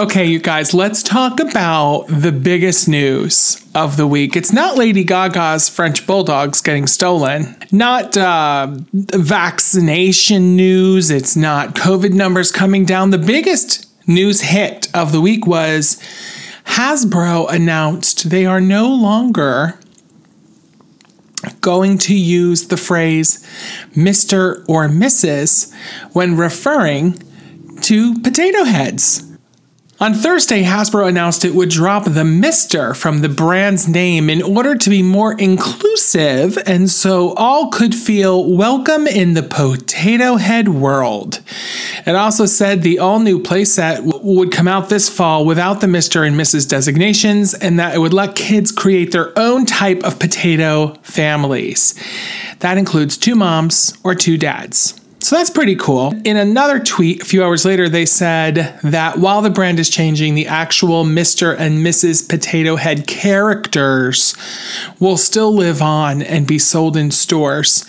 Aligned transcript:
Okay, 0.00 0.24
you 0.24 0.38
guys, 0.38 0.72
let's 0.72 1.02
talk 1.02 1.40
about 1.40 2.06
the 2.08 2.32
biggest 2.32 2.88
news 2.88 3.62
of 3.74 3.98
the 3.98 4.06
week. 4.06 4.34
It's 4.34 4.50
not 4.50 4.78
Lady 4.78 5.04
Gaga's 5.04 5.68
French 5.68 6.06
bulldogs 6.06 6.62
getting 6.62 6.86
stolen, 6.86 7.54
not 7.70 8.16
uh, 8.16 8.68
vaccination 8.94 10.56
news, 10.56 11.10
it's 11.10 11.36
not 11.36 11.74
COVID 11.74 12.14
numbers 12.14 12.50
coming 12.50 12.86
down. 12.86 13.10
The 13.10 13.18
biggest 13.18 13.90
news 14.08 14.40
hit 14.40 14.88
of 14.94 15.12
the 15.12 15.20
week 15.20 15.46
was 15.46 16.00
Hasbro 16.64 17.52
announced 17.52 18.30
they 18.30 18.46
are 18.46 18.62
no 18.62 18.88
longer 18.88 19.78
going 21.60 21.98
to 21.98 22.16
use 22.16 22.68
the 22.68 22.78
phrase 22.78 23.46
Mr. 23.94 24.66
or 24.66 24.88
Mrs. 24.88 25.74
when 26.14 26.38
referring 26.38 27.22
to 27.82 28.18
potato 28.20 28.64
heads. 28.64 29.29
On 30.00 30.14
Thursday, 30.14 30.62
Hasbro 30.62 31.06
announced 31.06 31.44
it 31.44 31.54
would 31.54 31.68
drop 31.68 32.04
the 32.04 32.22
Mr. 32.22 32.96
from 32.96 33.20
the 33.20 33.28
brand's 33.28 33.86
name 33.86 34.30
in 34.30 34.40
order 34.40 34.74
to 34.74 34.88
be 34.88 35.02
more 35.02 35.34
inclusive 35.34 36.56
and 36.64 36.88
so 36.90 37.34
all 37.34 37.68
could 37.68 37.94
feel 37.94 38.50
welcome 38.50 39.06
in 39.06 39.34
the 39.34 39.42
potato 39.42 40.36
head 40.36 40.70
world. 40.70 41.42
It 42.06 42.14
also 42.14 42.46
said 42.46 42.80
the 42.80 42.98
all 42.98 43.20
new 43.20 43.42
playset 43.42 44.24
would 44.24 44.50
come 44.50 44.66
out 44.66 44.88
this 44.88 45.10
fall 45.10 45.44
without 45.44 45.82
the 45.82 45.86
Mr. 45.86 46.26
and 46.26 46.34
Mrs. 46.34 46.66
designations 46.66 47.52
and 47.52 47.78
that 47.78 47.94
it 47.94 47.98
would 47.98 48.14
let 48.14 48.34
kids 48.34 48.72
create 48.72 49.12
their 49.12 49.38
own 49.38 49.66
type 49.66 50.02
of 50.02 50.18
potato 50.18 50.94
families. 51.02 51.94
That 52.60 52.78
includes 52.78 53.18
two 53.18 53.34
moms 53.34 53.98
or 54.02 54.14
two 54.14 54.38
dads. 54.38 54.99
So 55.22 55.36
that's 55.36 55.50
pretty 55.50 55.76
cool. 55.76 56.14
In 56.24 56.38
another 56.38 56.78
tweet 56.80 57.22
a 57.22 57.24
few 57.26 57.44
hours 57.44 57.66
later, 57.66 57.90
they 57.90 58.06
said 58.06 58.78
that 58.82 59.18
while 59.18 59.42
the 59.42 59.50
brand 59.50 59.78
is 59.78 59.90
changing, 59.90 60.34
the 60.34 60.46
actual 60.46 61.04
Mr. 61.04 61.54
and 61.58 61.84
Mrs. 61.86 62.26
Potato 62.26 62.76
Head 62.76 63.06
characters 63.06 64.34
will 64.98 65.18
still 65.18 65.54
live 65.54 65.82
on 65.82 66.22
and 66.22 66.46
be 66.46 66.58
sold 66.58 66.96
in 66.96 67.10
stores. 67.10 67.84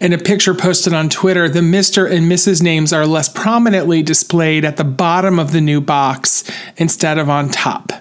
In 0.00 0.14
a 0.14 0.18
picture 0.18 0.54
posted 0.54 0.94
on 0.94 1.10
Twitter, 1.10 1.50
the 1.50 1.60
Mr. 1.60 2.10
and 2.10 2.32
Mrs. 2.32 2.62
names 2.62 2.94
are 2.94 3.06
less 3.06 3.28
prominently 3.28 4.02
displayed 4.02 4.64
at 4.64 4.78
the 4.78 4.84
bottom 4.84 5.38
of 5.38 5.52
the 5.52 5.60
new 5.60 5.82
box 5.82 6.44
instead 6.78 7.18
of 7.18 7.28
on 7.28 7.50
top. 7.50 7.92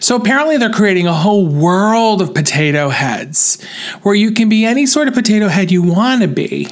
So 0.00 0.16
apparently, 0.16 0.56
they're 0.56 0.70
creating 0.70 1.06
a 1.06 1.14
whole 1.14 1.46
world 1.46 2.20
of 2.20 2.34
potato 2.34 2.88
heads 2.88 3.62
where 4.02 4.14
you 4.14 4.32
can 4.32 4.48
be 4.48 4.64
any 4.64 4.86
sort 4.86 5.06
of 5.06 5.14
potato 5.14 5.46
head 5.46 5.70
you 5.70 5.82
want 5.82 6.22
to 6.22 6.28
be. 6.28 6.68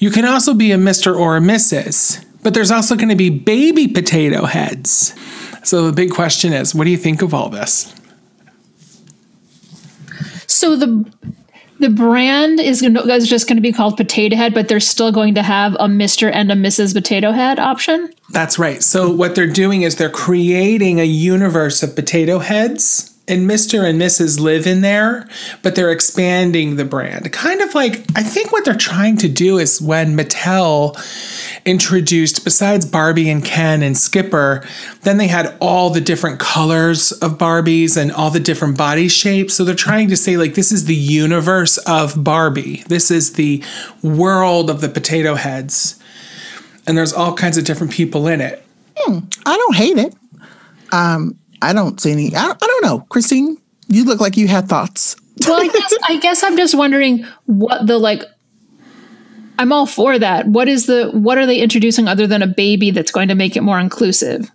You 0.00 0.10
can 0.10 0.24
also 0.24 0.54
be 0.54 0.72
a 0.72 0.78
Mr. 0.78 1.16
or 1.16 1.36
a 1.36 1.40
Mrs., 1.40 2.24
but 2.42 2.54
there's 2.54 2.70
also 2.70 2.96
going 2.96 3.10
to 3.10 3.16
be 3.16 3.28
baby 3.28 3.86
potato 3.86 4.46
heads. 4.46 5.14
So 5.62 5.86
the 5.86 5.92
big 5.92 6.10
question 6.10 6.54
is 6.54 6.74
what 6.74 6.84
do 6.84 6.90
you 6.90 6.96
think 6.96 7.20
of 7.20 7.34
all 7.34 7.50
this? 7.50 7.94
So 10.46 10.74
the 10.74 11.04
the 11.80 11.88
brand 11.88 12.60
is, 12.60 12.82
gonna, 12.82 13.00
is 13.06 13.26
just 13.28 13.48
going 13.48 13.56
to 13.56 13.62
be 13.62 13.72
called 13.72 13.96
Potato 13.96 14.36
Head, 14.36 14.52
but 14.52 14.68
they're 14.68 14.80
still 14.80 15.10
going 15.12 15.34
to 15.34 15.42
have 15.42 15.72
a 15.74 15.86
Mr. 15.86 16.30
and 16.32 16.52
a 16.52 16.54
Mrs. 16.54 16.92
Potato 16.92 17.32
Head 17.32 17.58
option. 17.58 18.12
That's 18.30 18.58
right. 18.58 18.82
So 18.82 19.10
what 19.10 19.34
they're 19.34 19.46
doing 19.46 19.80
is 19.82 19.96
they're 19.96 20.10
creating 20.10 21.00
a 21.00 21.04
universe 21.04 21.82
of 21.82 21.94
potato 21.96 22.38
heads. 22.38 23.09
And 23.30 23.48
Mr. 23.48 23.88
and 23.88 24.00
Mrs. 24.00 24.40
live 24.40 24.66
in 24.66 24.80
there, 24.80 25.28
but 25.62 25.76
they're 25.76 25.92
expanding 25.92 26.74
the 26.74 26.84
brand. 26.84 27.30
Kind 27.32 27.60
of 27.60 27.74
like, 27.76 28.04
I 28.16 28.24
think 28.24 28.50
what 28.50 28.64
they're 28.64 28.74
trying 28.74 29.16
to 29.18 29.28
do 29.28 29.58
is 29.58 29.80
when 29.80 30.16
Mattel 30.16 30.96
introduced, 31.64 32.42
besides 32.42 32.84
Barbie 32.84 33.30
and 33.30 33.44
Ken 33.44 33.82
and 33.82 33.96
Skipper, 33.96 34.66
then 35.02 35.16
they 35.18 35.28
had 35.28 35.56
all 35.60 35.90
the 35.90 36.00
different 36.00 36.40
colors 36.40 37.12
of 37.12 37.38
Barbies 37.38 37.96
and 37.96 38.10
all 38.10 38.30
the 38.30 38.40
different 38.40 38.76
body 38.76 39.06
shapes. 39.06 39.54
So 39.54 39.64
they're 39.64 39.74
trying 39.76 40.08
to 40.08 40.16
say, 40.16 40.36
like, 40.36 40.54
this 40.54 40.72
is 40.72 40.86
the 40.86 40.94
universe 40.94 41.78
of 41.78 42.24
Barbie. 42.24 42.82
This 42.88 43.12
is 43.12 43.34
the 43.34 43.62
world 44.02 44.70
of 44.70 44.80
the 44.80 44.88
potato 44.88 45.36
heads. 45.36 46.00
And 46.86 46.98
there's 46.98 47.12
all 47.12 47.34
kinds 47.34 47.56
of 47.56 47.64
different 47.64 47.92
people 47.92 48.26
in 48.26 48.40
it. 48.40 48.66
I 49.46 49.56
don't 49.56 49.76
hate 49.76 49.98
it. 49.98 50.14
Um, 50.92 51.38
I 51.62 51.72
don't 51.72 52.00
see 52.00 52.12
any. 52.12 52.34
I, 52.34 52.50
I 52.50 52.54
don't 52.54 52.84
know, 52.84 53.00
Christine. 53.08 53.58
You 53.88 54.04
look 54.04 54.20
like 54.20 54.36
you 54.36 54.48
had 54.48 54.68
thoughts. 54.68 55.16
Well, 55.46 55.60
I 55.60 55.68
guess 55.68 55.94
I 56.08 56.16
guess 56.18 56.42
I'm 56.42 56.56
just 56.56 56.74
wondering 56.74 57.26
what 57.46 57.86
the 57.86 57.98
like. 57.98 58.22
I'm 59.58 59.72
all 59.72 59.86
for 59.86 60.18
that. 60.18 60.46
What 60.46 60.68
is 60.68 60.86
the 60.86 61.10
what 61.12 61.38
are 61.38 61.46
they 61.46 61.60
introducing 61.60 62.08
other 62.08 62.26
than 62.26 62.42
a 62.42 62.46
baby 62.46 62.90
that's 62.90 63.10
going 63.10 63.28
to 63.28 63.34
make 63.34 63.56
it 63.56 63.62
more 63.62 63.78
inclusive? 63.78 64.50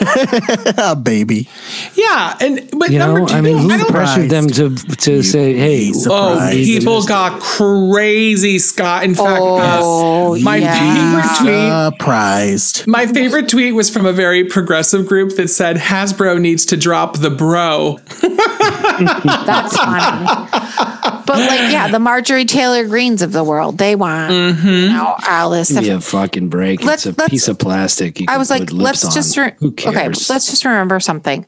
a 0.78 0.96
baby. 0.96 1.48
Yeah, 1.94 2.36
and 2.40 2.68
but 2.78 2.90
You 2.90 2.98
number 2.98 3.20
know, 3.20 3.26
two, 3.26 3.34
I 3.34 3.40
mean, 3.40 3.58
who 3.58 3.70
I 3.70 3.84
pressured 3.84 4.30
them 4.30 4.48
to 4.48 4.74
to 4.74 5.22
say, 5.22 5.54
"Hey, 5.54 5.92
Oh, 6.08 6.48
people 6.52 7.02
got 7.04 7.40
crazy, 7.40 8.58
Scott. 8.58 9.04
In 9.04 9.14
fact, 9.14 9.40
Oh, 9.42 10.34
uh, 10.34 10.38
my 10.40 10.56
yeah. 10.56 10.74
favorite 10.74 11.36
tweet. 11.38 11.94
Surprised. 11.98 12.86
My 12.86 13.06
favorite 13.06 13.48
tweet 13.48 13.74
was 13.74 13.90
from 13.90 14.06
a 14.06 14.12
very 14.12 14.44
progressive 14.44 15.06
group 15.06 15.36
that 15.36 15.48
said 15.48 15.76
Hasbro 15.76 16.40
needs 16.40 16.64
to 16.66 16.76
drop 16.76 17.18
the 17.18 17.30
bro. 17.30 17.98
That's 18.22 19.76
funny. 19.76 20.96
But 21.30 21.38
like, 21.48 21.70
yeah, 21.72 21.86
the 21.88 22.00
Marjorie 22.00 22.44
Taylor 22.44 22.86
Greens 22.88 23.22
of 23.22 23.30
the 23.32 23.44
world, 23.44 23.78
they 23.78 23.94
want 23.94 24.32
Mm-hmm. 24.32 24.66
you 24.66 24.88
know, 24.88 25.14
Alice. 25.22 25.70
give 25.70 25.82
me 25.82 25.88
a 25.90 26.00
fucking 26.00 26.48
break. 26.48 26.82
Let's- 26.82 27.06
it's 27.06 27.16
a 27.18 27.28
piece 27.28 27.46
of 27.46 27.58
plastic." 27.58 28.18
You 28.18 28.26
I 28.28 28.36
was 28.36 28.50
like, 28.50 28.72
lips 28.72 29.04
let's 29.04 29.14
just 29.14 29.38
on. 29.38 29.44
re- 29.44 29.52
who 29.60 29.68
okay, 29.68 30.08
let's 30.08 30.26
just 30.26 30.64
remember 30.64 30.98
something. 30.98 31.46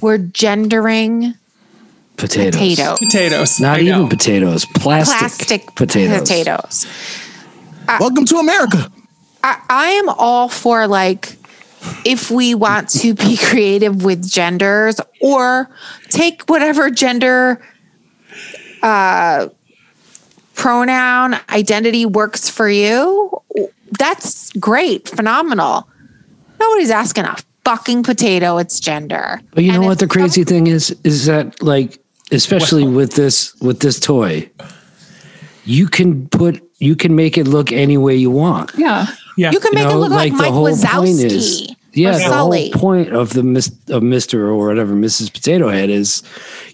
We're 0.00 0.18
gendering 0.18 1.34
potatoes, 2.16 2.54
potato, 2.56 2.96
Potatoes. 2.98 3.60
not 3.60 3.78
I 3.78 3.82
know. 3.82 3.96
even 3.98 4.08
potatoes, 4.08 4.66
plastic, 4.74 5.18
plastic 5.18 5.74
potatoes. 5.76 6.20
potatoes. 6.20 6.86
Welcome 8.00 8.24
to 8.26 8.36
America. 8.38 8.90
I, 9.44 9.60
I 9.68 9.86
am 9.90 10.08
all 10.08 10.48
for 10.48 10.86
like 10.88 11.36
if 12.04 12.30
we 12.30 12.54
want 12.54 12.88
to 12.90 13.14
be 13.14 13.36
creative 13.40 14.04
with 14.04 14.28
genders 14.28 15.00
or 15.20 15.70
take 16.08 16.42
whatever 16.48 16.90
gender 16.90 17.60
uh 18.82 19.48
pronoun 20.54 21.36
identity 21.50 22.04
works 22.06 22.48
for 22.48 22.68
you 22.68 23.30
that's 23.98 24.52
great 24.54 25.08
phenomenal 25.08 25.88
nobody's 26.60 26.90
asking 26.90 27.24
a 27.24 27.36
fucking 27.64 28.02
potato 28.02 28.58
its 28.58 28.80
gender 28.80 29.40
But 29.52 29.64
you 29.64 29.70
know 29.72 29.78
And 29.78 29.86
what 29.86 29.98
the 29.98 30.08
crazy 30.08 30.44
thing 30.44 30.66
is? 30.66 30.94
Is 31.04 31.26
that 31.26 31.62
like, 31.62 31.98
especially 32.32 32.86
with 32.86 33.12
this 33.14 33.54
with 33.60 33.80
this 33.80 34.00
toy, 34.00 34.50
you 35.64 35.86
can 35.86 36.28
put 36.28 36.60
you 36.78 36.96
can 36.96 37.14
make 37.14 37.38
it 37.38 37.46
look 37.46 37.70
any 37.72 37.96
way 37.96 38.16
you 38.16 38.30
want. 38.30 38.72
Yeah. 38.76 39.06
Yeah. 39.36 39.52
you 39.52 39.60
can 39.60 39.74
make 39.74 39.84
You 39.84 39.90
it 39.90 39.94
look 39.94 40.10
like, 40.10 40.32
Mike 40.32 40.52
point 40.52 40.74
Wazowski 40.76 41.76
yeah, 41.92 42.12
the 42.12 42.18
Sully. 42.20 42.70
whole 42.70 42.80
point 42.80 43.12
of 43.14 43.32
the 43.32 43.42
mis- 43.42 43.72
of 43.90 44.02
Mister 44.02 44.46
or 44.48 44.66
whatever 44.66 44.94
Mrs. 44.94 45.32
Potato 45.32 45.68
Head 45.68 45.90
is, 45.90 46.22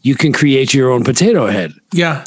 you 0.02 0.14
can 0.14 0.32
create 0.32 0.72
your 0.74 0.90
own 0.90 1.04
potato 1.04 1.46
head. 1.46 1.72
yeah. 1.92 2.24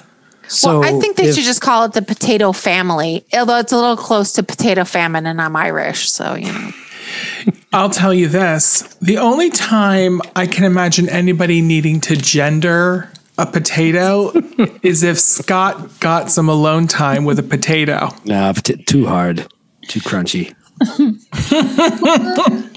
So 0.47 0.81
well, 0.81 0.97
I 0.97 0.99
think 0.99 1.15
they 1.15 1.27
if- 1.29 1.35
should 1.35 1.45
just 1.45 1.61
call 1.61 1.85
it 1.85 1.93
the 1.93 2.01
potato 2.01 2.51
family, 2.51 3.25
although 3.33 3.57
it's 3.59 3.71
a 3.71 3.77
little 3.77 3.95
close 3.95 4.33
to 4.33 4.43
potato 4.43 4.83
famine, 4.83 5.25
and 5.25 5.41
I'm 5.41 5.55
Irish, 5.55 6.11
so 6.11 6.35
you 6.35 6.51
know. 6.51 6.71
I'll 7.73 7.89
tell 7.89 8.13
you 8.13 8.27
this. 8.27 8.81
The 9.01 9.17
only 9.17 9.49
time 9.49 10.19
I 10.35 10.45
can 10.47 10.65
imagine 10.65 11.07
anybody 11.07 11.61
needing 11.61 12.01
to 12.01 12.17
gender 12.17 13.09
a 13.37 13.45
potato 13.45 14.31
is 14.83 15.03
if 15.03 15.19
Scott 15.19 15.99
got 16.01 16.29
some 16.29 16.49
alone 16.49 16.87
time 16.87 17.23
with 17.23 17.39
a 17.39 17.43
potato. 17.43 18.09
nah, 18.25 18.51
too 18.53 19.05
hard, 19.07 19.47
too 19.87 20.01
crunchy. 20.01 20.53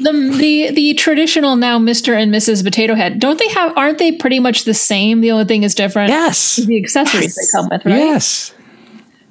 The 0.04 0.34
the 0.38 0.70
the 0.74 0.94
traditional 0.94 1.56
now 1.56 1.78
Mr. 1.78 2.14
and 2.14 2.32
Mrs. 2.32 2.62
Potato 2.64 2.94
Head, 2.94 3.18
don't 3.18 3.38
they 3.38 3.48
have 3.48 3.76
aren't 3.76 3.98
they 3.98 4.12
pretty 4.12 4.38
much 4.40 4.64
the 4.64 4.74
same? 4.74 5.20
The 5.20 5.30
only 5.30 5.44
thing 5.46 5.62
is 5.62 5.74
different. 5.74 6.10
Yes, 6.10 6.56
The 6.56 6.78
accessories 6.82 7.34
they 7.34 7.42
come 7.52 7.68
with, 7.70 7.84
right? 7.84 7.94
yes. 7.96 8.54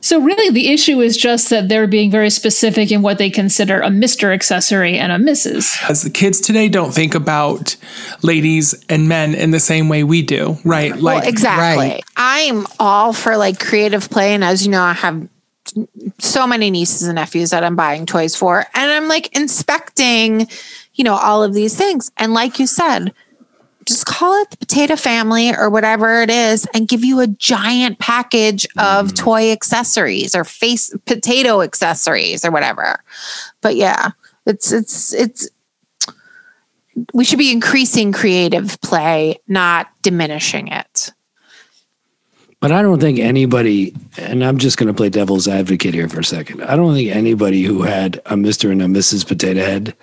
So 0.01 0.19
really 0.19 0.49
the 0.49 0.67
issue 0.73 0.99
is 0.99 1.15
just 1.15 1.49
that 1.49 1.69
they're 1.69 1.87
being 1.87 2.11
very 2.11 2.29
specific 2.29 2.91
in 2.91 3.01
what 3.03 3.19
they 3.19 3.29
consider 3.29 3.79
a 3.79 3.87
Mr. 3.87 4.33
accessory 4.33 4.97
and 4.97 5.13
a 5.13 5.15
Mrs. 5.17 5.77
As 5.89 6.01
the 6.01 6.09
kids 6.09 6.41
today 6.41 6.67
don't 6.67 6.93
think 6.93 7.15
about 7.15 7.77
ladies 8.21 8.75
and 8.89 9.07
men 9.07 9.33
in 9.33 9.51
the 9.51 9.61
same 9.61 9.87
way 9.87 10.03
we 10.03 10.21
do, 10.21 10.57
right? 10.65 10.93
Like 10.93 11.21
well, 11.21 11.29
exactly. 11.29 11.85
right. 11.87 12.03
I'm 12.17 12.67
all 12.79 13.13
for 13.13 13.37
like 13.37 13.59
creative 13.61 14.09
play, 14.09 14.33
and 14.33 14.43
as 14.43 14.65
you 14.65 14.71
know, 14.71 14.81
I 14.81 14.91
have 14.93 15.25
so 16.19 16.45
many 16.45 16.69
nieces 16.69 17.07
and 17.07 17.15
nephews 17.15 17.49
that 17.51 17.63
I'm 17.63 17.75
buying 17.75 18.05
toys 18.05 18.35
for, 18.35 18.65
and 18.73 18.91
I'm 18.91 19.07
like 19.07 19.35
inspecting, 19.35 20.47
you 20.95 21.03
know, 21.03 21.15
all 21.15 21.43
of 21.43 21.53
these 21.53 21.75
things. 21.75 22.11
And 22.17 22.33
like 22.33 22.59
you 22.59 22.67
said, 22.67 23.13
just 23.85 24.05
call 24.05 24.41
it 24.41 24.49
the 24.51 24.57
potato 24.57 24.95
family 24.95 25.53
or 25.53 25.69
whatever 25.69 26.21
it 26.21 26.29
is, 26.29 26.67
and 26.73 26.87
give 26.87 27.03
you 27.03 27.19
a 27.19 27.27
giant 27.27 27.99
package 27.99 28.65
of 28.77 29.07
mm. 29.07 29.15
toy 29.15 29.51
accessories 29.51 30.35
or 30.35 30.43
face 30.43 30.93
potato 31.05 31.61
accessories 31.61 32.45
or 32.45 32.51
whatever. 32.51 33.03
But 33.61 33.75
yeah, 33.75 34.11
it's 34.45 34.71
it's 34.71 35.13
it's 35.13 35.49
we 37.13 37.23
should 37.23 37.39
be 37.39 37.51
increasing 37.51 38.11
creative 38.11 38.79
play, 38.81 39.39
not 39.47 39.89
diminishing 40.01 40.67
it. 40.67 41.11
But 42.63 42.71
I 42.71 42.81
don't 42.81 43.01
think 43.01 43.19
anybody, 43.19 43.93
and 44.17 44.41
I'm 44.41 44.57
just 44.57 44.77
going 44.77 44.87
to 44.87 44.93
play 44.93 45.09
devil's 45.09 45.49
advocate 45.49 45.93
here 45.93 46.07
for 46.07 46.21
a 46.21 46.23
second. 46.23 46.63
I 46.63 46.77
don't 46.77 46.93
think 46.93 47.09
anybody 47.09 47.63
who 47.63 47.81
had 47.81 48.21
a 48.27 48.35
Mr. 48.35 48.71
and 48.71 48.81
a 48.81 48.85
Mrs. 48.85 49.27
Potato 49.27 49.59
Head, 49.59 49.93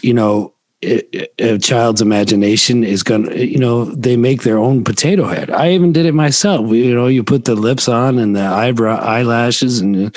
you 0.00 0.14
know, 0.14 0.54
a, 0.84 1.58
child's 1.58 2.00
imagination 2.00 2.84
is 2.84 3.02
going 3.02 3.24
to, 3.24 3.44
you 3.44 3.58
know, 3.58 3.86
they 3.86 4.16
make 4.16 4.44
their 4.44 4.58
own 4.58 4.84
potato 4.84 5.26
head. 5.26 5.50
I 5.50 5.72
even 5.72 5.92
did 5.92 6.06
it 6.06 6.14
myself. 6.14 6.70
You 6.70 6.94
know, 6.94 7.08
you 7.08 7.24
put 7.24 7.46
the 7.46 7.56
lips 7.56 7.88
on 7.88 8.20
and 8.20 8.36
the 8.36 8.42
eyebrow 8.44 9.00
eyelashes, 9.00 9.80
and 9.80 10.16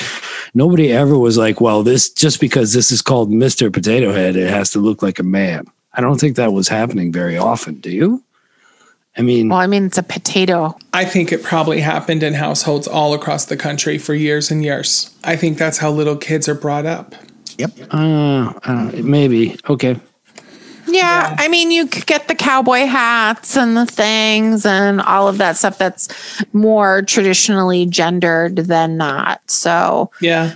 nobody 0.53 0.91
ever 0.91 1.17
was 1.17 1.35
like, 1.35 1.59
well, 1.59 1.81
this 1.81 2.11
just 2.11 2.39
because 2.39 2.73
this 2.73 2.91
is 2.91 3.01
called 3.01 3.31
Mr. 3.31 3.73
Potato 3.73 4.13
Head, 4.13 4.35
it 4.35 4.51
has 4.51 4.69
to 4.73 4.79
look 4.79 5.01
like 5.01 5.17
a 5.17 5.23
man. 5.23 5.65
I 5.93 6.01
don't 6.01 6.19
think 6.19 6.35
that 6.35 6.53
was 6.53 6.67
happening 6.67 7.11
very 7.11 7.39
often. 7.39 7.79
Do 7.79 7.89
you? 7.89 8.23
I 9.17 9.21
mean, 9.21 9.49
Well, 9.49 9.59
I 9.59 9.67
mean, 9.67 9.85
it's 9.85 9.97
a 9.97 10.03
potato. 10.03 10.77
I 10.93 11.03
think 11.05 11.31
it 11.31 11.43
probably 11.43 11.81
happened 11.81 12.23
in 12.23 12.33
households 12.33 12.87
all 12.87 13.13
across 13.13 13.45
the 13.45 13.57
country 13.57 13.97
for 13.97 14.13
years 14.13 14.49
and 14.51 14.63
years. 14.63 15.13
I 15.23 15.35
think 15.35 15.57
that's 15.57 15.77
how 15.77 15.91
little 15.91 16.15
kids 16.15 16.47
are 16.47 16.55
brought 16.55 16.85
up. 16.85 17.15
Yep. 17.57 17.71
uh, 17.91 18.53
uh, 18.63 18.91
maybe. 19.03 19.57
Okay. 19.69 19.99
Yeah, 20.87 21.35
I 21.37 21.47
mean, 21.47 21.71
you 21.71 21.87
could 21.87 22.05
get 22.05 22.27
the 22.27 22.35
cowboy 22.35 22.85
hats 22.85 23.55
and 23.55 23.77
the 23.77 23.85
things 23.85 24.65
and 24.65 24.99
all 25.01 25.27
of 25.27 25.37
that 25.37 25.57
stuff 25.57 25.77
that's 25.77 26.43
more 26.53 27.01
traditionally 27.03 27.85
gendered 27.85 28.55
than 28.57 28.97
not. 28.97 29.41
So 29.49 30.11
Yeah. 30.21 30.55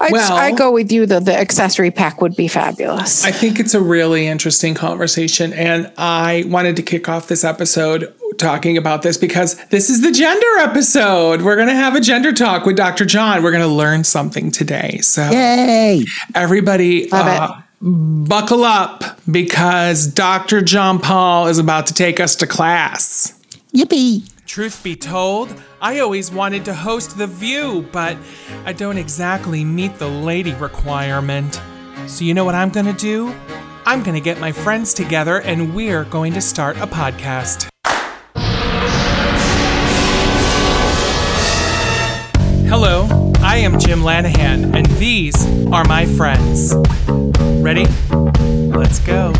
I, 0.00 0.08
Well- 0.10 0.32
I 0.36 0.52
go 0.52 0.70
with 0.72 0.90
you, 0.92 1.06
though. 1.06 1.20
The 1.20 1.36
accessory 1.36 1.90
pack 1.90 2.20
would 2.20 2.36
be 2.36 2.48
fabulous. 2.48 3.24
I 3.24 3.30
think 3.30 3.58
it's 3.60 3.74
a 3.74 3.80
really 3.80 4.26
interesting 4.26 4.74
conversation. 4.74 5.52
And 5.52 5.90
I 5.98 6.44
wanted 6.48 6.76
to 6.76 6.82
kick 6.82 7.08
off 7.08 7.28
this 7.28 7.44
episode 7.44 8.12
talking 8.38 8.76
about 8.76 9.02
this 9.02 9.16
because 9.16 9.56
this 9.66 9.90
is 9.90 10.00
the 10.02 10.12
gender 10.12 10.58
episode. 10.60 11.42
We're 11.42 11.56
going 11.56 11.68
to 11.68 11.74
have 11.74 11.94
a 11.96 12.00
gender 12.00 12.32
talk 12.32 12.66
with 12.66 12.76
Dr. 12.76 13.04
John. 13.04 13.42
We're 13.42 13.50
going 13.50 13.62
to 13.62 13.66
learn 13.68 14.04
something 14.04 14.50
today. 14.50 14.98
So, 15.02 15.28
Yay. 15.30 16.04
everybody, 16.34 17.08
Love 17.08 17.26
it. 17.26 17.40
uh, 17.40 17.62
buckle 17.80 18.64
up 18.64 19.02
because 19.30 20.06
Dr. 20.06 20.62
John 20.62 20.98
Paul 20.98 21.46
is 21.48 21.58
about 21.58 21.86
to 21.88 21.94
take 21.94 22.20
us 22.20 22.36
to 22.36 22.46
class. 22.46 23.32
Yippee. 23.74 24.28
Truth 24.48 24.82
be 24.82 24.96
told, 24.96 25.54
I 25.78 25.98
always 25.98 26.30
wanted 26.30 26.64
to 26.64 26.74
host 26.74 27.18
The 27.18 27.26
View, 27.26 27.86
but 27.92 28.16
I 28.64 28.72
don't 28.72 28.96
exactly 28.96 29.62
meet 29.62 29.98
the 29.98 30.08
lady 30.08 30.54
requirement. 30.54 31.60
So, 32.06 32.24
you 32.24 32.32
know 32.32 32.46
what 32.46 32.54
I'm 32.54 32.70
gonna 32.70 32.94
do? 32.94 33.34
I'm 33.84 34.02
gonna 34.02 34.20
get 34.20 34.40
my 34.40 34.50
friends 34.50 34.94
together 34.94 35.42
and 35.42 35.74
we're 35.74 36.04
going 36.04 36.32
to 36.32 36.40
start 36.40 36.78
a 36.78 36.86
podcast. 36.86 37.68
Hello, 42.70 43.06
I 43.40 43.58
am 43.58 43.78
Jim 43.78 44.00
Lanahan, 44.00 44.74
and 44.74 44.86
these 44.96 45.36
are 45.70 45.84
my 45.84 46.06
friends. 46.06 46.74
Ready? 47.62 47.84
Let's 48.72 48.98
go. 49.00 49.34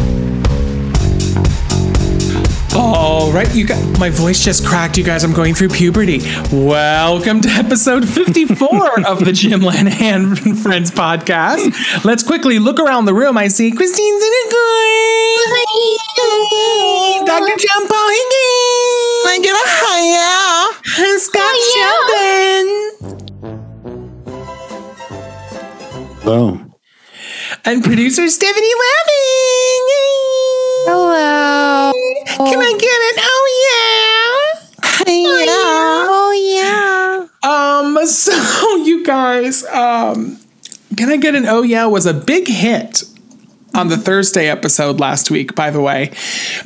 All 2.74 3.32
right, 3.32 3.52
you 3.54 3.66
got 3.66 3.98
my 3.98 4.08
voice 4.10 4.44
just 4.44 4.64
cracked, 4.64 4.96
you 4.98 5.04
guys. 5.04 5.24
I'm 5.24 5.32
going 5.32 5.54
through 5.54 5.70
puberty. 5.70 6.20
Welcome 6.52 7.40
to 7.40 7.48
episode 7.48 8.08
54 8.08 9.00
of 9.06 9.24
the 9.24 9.32
Jim 9.32 9.60
Lanahan 9.60 10.44
and 10.46 10.58
Friends 10.62 10.90
podcast. 10.90 12.04
Let's 12.04 12.22
quickly 12.22 12.58
look 12.58 12.78
around 12.78 13.06
the 13.06 13.14
room. 13.14 13.36
I 13.36 13.48
see 13.48 13.72
Christine 13.72 14.14
Zinnigoy, 14.20 15.36
Dr. 17.26 17.56
John 17.56 17.88
Paul 17.88 18.08
Higgins, 18.08 19.26
I 19.26 19.38
get 19.42 19.56
a 19.56 19.66
higher. 19.66 20.72
and 21.00 21.20
Scott 21.20 21.56
Sheldon, 26.14 26.24
Boom. 26.24 26.74
and 27.64 27.82
producer 27.82 28.28
Stephanie 28.28 28.74
Lapping. 28.78 30.07
Hello. 30.90 31.93
Can 32.25 32.61
I 32.61 32.73
get 32.79 33.00
an 33.08 33.17
oh 33.20 33.46
yeah? 33.69 34.64
Oh, 35.11 36.32
yeah. 37.43 37.49
Um, 37.49 38.06
so 38.06 38.76
you 38.76 39.05
guys, 39.05 39.67
um, 39.67 40.38
Can 40.96 41.11
I 41.11 41.19
Get 41.19 41.35
an 41.35 41.44
Oh 41.44 41.61
Yeah 41.62 41.85
was 41.87 42.06
a 42.06 42.14
big 42.14 42.49
hit 42.49 43.02
on 43.75 43.88
the 43.88 43.99
Thursday 43.99 44.49
episode 44.49 44.99
last 44.99 45.31
week, 45.31 45.55
by 45.55 45.70
the 45.70 45.82
way, 45.82 46.11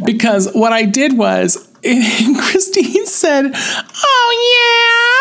because 0.04 0.48
what 0.52 0.72
I 0.72 0.84
did 0.84 1.18
was 1.18 1.56
Christine 1.82 3.06
said, 3.06 3.50
Oh 3.54 4.30
yeah, 4.54 5.11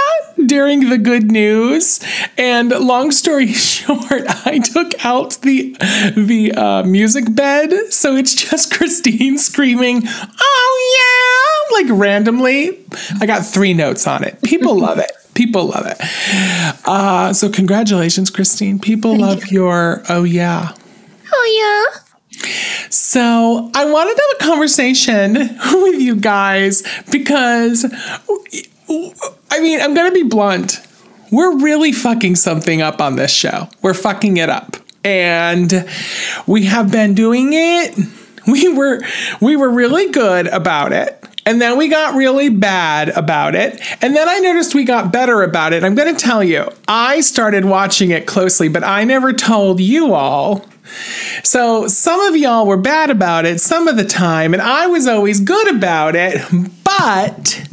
during 0.47 0.89
the 0.89 0.97
good 0.97 1.31
news. 1.31 1.99
And 2.38 2.69
long 2.69 3.11
story 3.11 3.47
short, 3.53 4.23
I 4.45 4.59
took 4.59 5.05
out 5.05 5.41
the 5.41 5.75
the 6.15 6.53
uh, 6.55 6.83
music 6.83 7.33
bed, 7.33 7.91
so 7.91 8.15
it's 8.15 8.35
just 8.35 8.73
Christine 8.77 9.38
screaming, 9.38 10.03
"Oh 10.05 10.97
yeah!" 10.97 11.81
like 11.81 11.99
randomly. 11.99 12.79
I 13.19 13.25
got 13.25 13.45
three 13.45 13.73
notes 13.73 14.07
on 14.07 14.23
it. 14.23 14.41
People 14.41 14.77
love 14.79 14.99
it. 14.99 15.11
People 15.33 15.67
love 15.67 15.85
it. 15.88 15.97
Uh, 16.85 17.31
so 17.33 17.49
congratulations, 17.49 18.29
Christine. 18.29 18.79
People 18.79 19.17
love 19.17 19.47
your 19.47 20.03
"Oh 20.09 20.23
yeah." 20.23 20.75
Oh, 21.33 21.91
yeah. 21.93 22.01
So 22.89 23.71
I 23.73 23.85
wanted 23.85 24.15
to 24.15 24.21
have 24.21 24.41
a 24.41 24.51
conversation 24.51 25.33
with 25.83 26.01
you 26.01 26.15
guys 26.15 26.83
because, 27.11 27.83
I 29.49 29.59
mean, 29.59 29.81
I'm 29.81 29.93
going 29.93 30.11
to 30.11 30.13
be 30.13 30.27
blunt. 30.27 30.79
We're 31.31 31.57
really 31.59 31.91
fucking 31.91 32.35
something 32.35 32.81
up 32.81 33.01
on 33.01 33.15
this 33.15 33.31
show. 33.31 33.69
We're 33.81 33.93
fucking 33.93 34.38
it 34.38 34.49
up. 34.49 34.77
And 35.03 35.88
we 36.45 36.65
have 36.65 36.91
been 36.91 37.13
doing 37.13 37.51
it. 37.53 37.97
We 38.47 38.73
were 38.73 39.03
we 39.39 39.55
were 39.55 39.69
really 39.69 40.09
good 40.09 40.47
about 40.47 40.93
it. 40.93 41.23
And 41.45 41.61
then 41.61 41.77
we 41.77 41.89
got 41.89 42.15
really 42.15 42.49
bad 42.49 43.09
about 43.09 43.53
it. 43.53 43.79
And 44.01 44.15
then 44.15 44.27
I 44.27 44.39
noticed 44.39 44.73
we 44.73 44.83
got 44.83 45.13
better 45.13 45.43
about 45.43 45.73
it. 45.73 45.83
I'm 45.83 45.93
going 45.93 46.15
to 46.15 46.19
tell 46.19 46.43
you, 46.43 46.67
I 46.88 47.21
started 47.21 47.65
watching 47.65 48.09
it 48.09 48.25
closely, 48.25 48.67
but 48.67 48.83
I 48.83 49.03
never 49.03 49.31
told 49.31 49.79
you 49.79 50.15
all 50.15 50.65
so 51.43 51.88
some 51.88 52.19
of 52.21 52.35
y'all 52.35 52.65
were 52.65 52.77
bad 52.77 53.10
about 53.10 53.45
it 53.45 53.62
some 53.62 53.88
of 53.88 53.98
the 53.98 54.05
time, 54.05 54.53
and 54.53 54.62
I 54.62 54.88
was 54.88 55.07
always 55.07 55.39
good 55.39 55.75
about 55.75 56.15
it, 56.15 56.41
but 56.83 57.63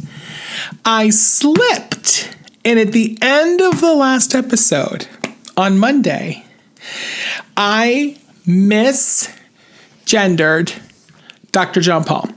I 0.85 1.09
slipped. 1.09 2.35
And 2.65 2.77
at 2.79 2.91
the 2.91 3.17
end 3.21 3.61
of 3.61 3.81
the 3.81 3.95
last 3.95 4.35
episode 4.35 5.07
on 5.55 5.79
Monday, 5.79 6.45
I 7.55 8.17
misgendered 8.45 9.31
Dr. 11.51 11.81
John 11.81 12.03
Paul. 12.03 12.29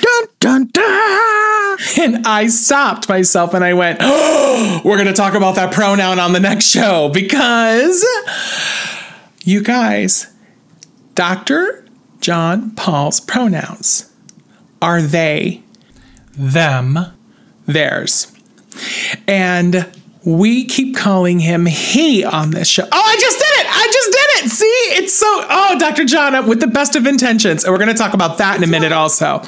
Dun, 0.00 0.26
dun, 0.40 0.66
dun. 0.72 1.78
And 1.98 2.24
I 2.26 2.46
stopped 2.48 3.08
myself 3.08 3.52
and 3.52 3.64
I 3.64 3.74
went, 3.74 3.98
oh, 4.00 4.80
we're 4.84 4.96
going 4.96 5.08
to 5.08 5.12
talk 5.12 5.34
about 5.34 5.56
that 5.56 5.72
pronoun 5.72 6.20
on 6.20 6.32
the 6.32 6.38
next 6.38 6.66
show 6.66 7.08
because 7.12 8.06
you 9.42 9.60
guys, 9.60 10.32
Dr. 11.14 11.84
John 12.20 12.70
Paul's 12.72 13.18
pronouns 13.20 14.08
are 14.80 15.02
they, 15.02 15.63
them, 16.36 16.98
theirs. 17.66 18.32
And 19.28 19.90
we 20.24 20.64
keep 20.64 20.96
calling 20.96 21.38
him 21.38 21.66
he 21.66 22.24
on 22.24 22.50
this 22.50 22.68
show. 22.68 22.84
Oh, 22.84 22.88
I 22.90 23.16
just 23.20 23.38
did 23.38 23.60
it! 23.60 23.66
I 23.68 23.86
just 23.92 24.12
did 24.12 24.44
it! 24.44 24.50
See, 24.50 25.02
it's 25.02 25.12
so. 25.12 25.26
Oh, 25.26 25.76
Dr. 25.78 26.04
John, 26.04 26.48
with 26.48 26.60
the 26.60 26.66
best 26.66 26.96
of 26.96 27.06
intentions. 27.06 27.64
And 27.64 27.72
we're 27.72 27.78
going 27.78 27.92
to 27.92 27.98
talk 27.98 28.14
about 28.14 28.38
that 28.38 28.56
in 28.56 28.64
a 28.64 28.66
minute 28.66 28.92
also 28.92 29.42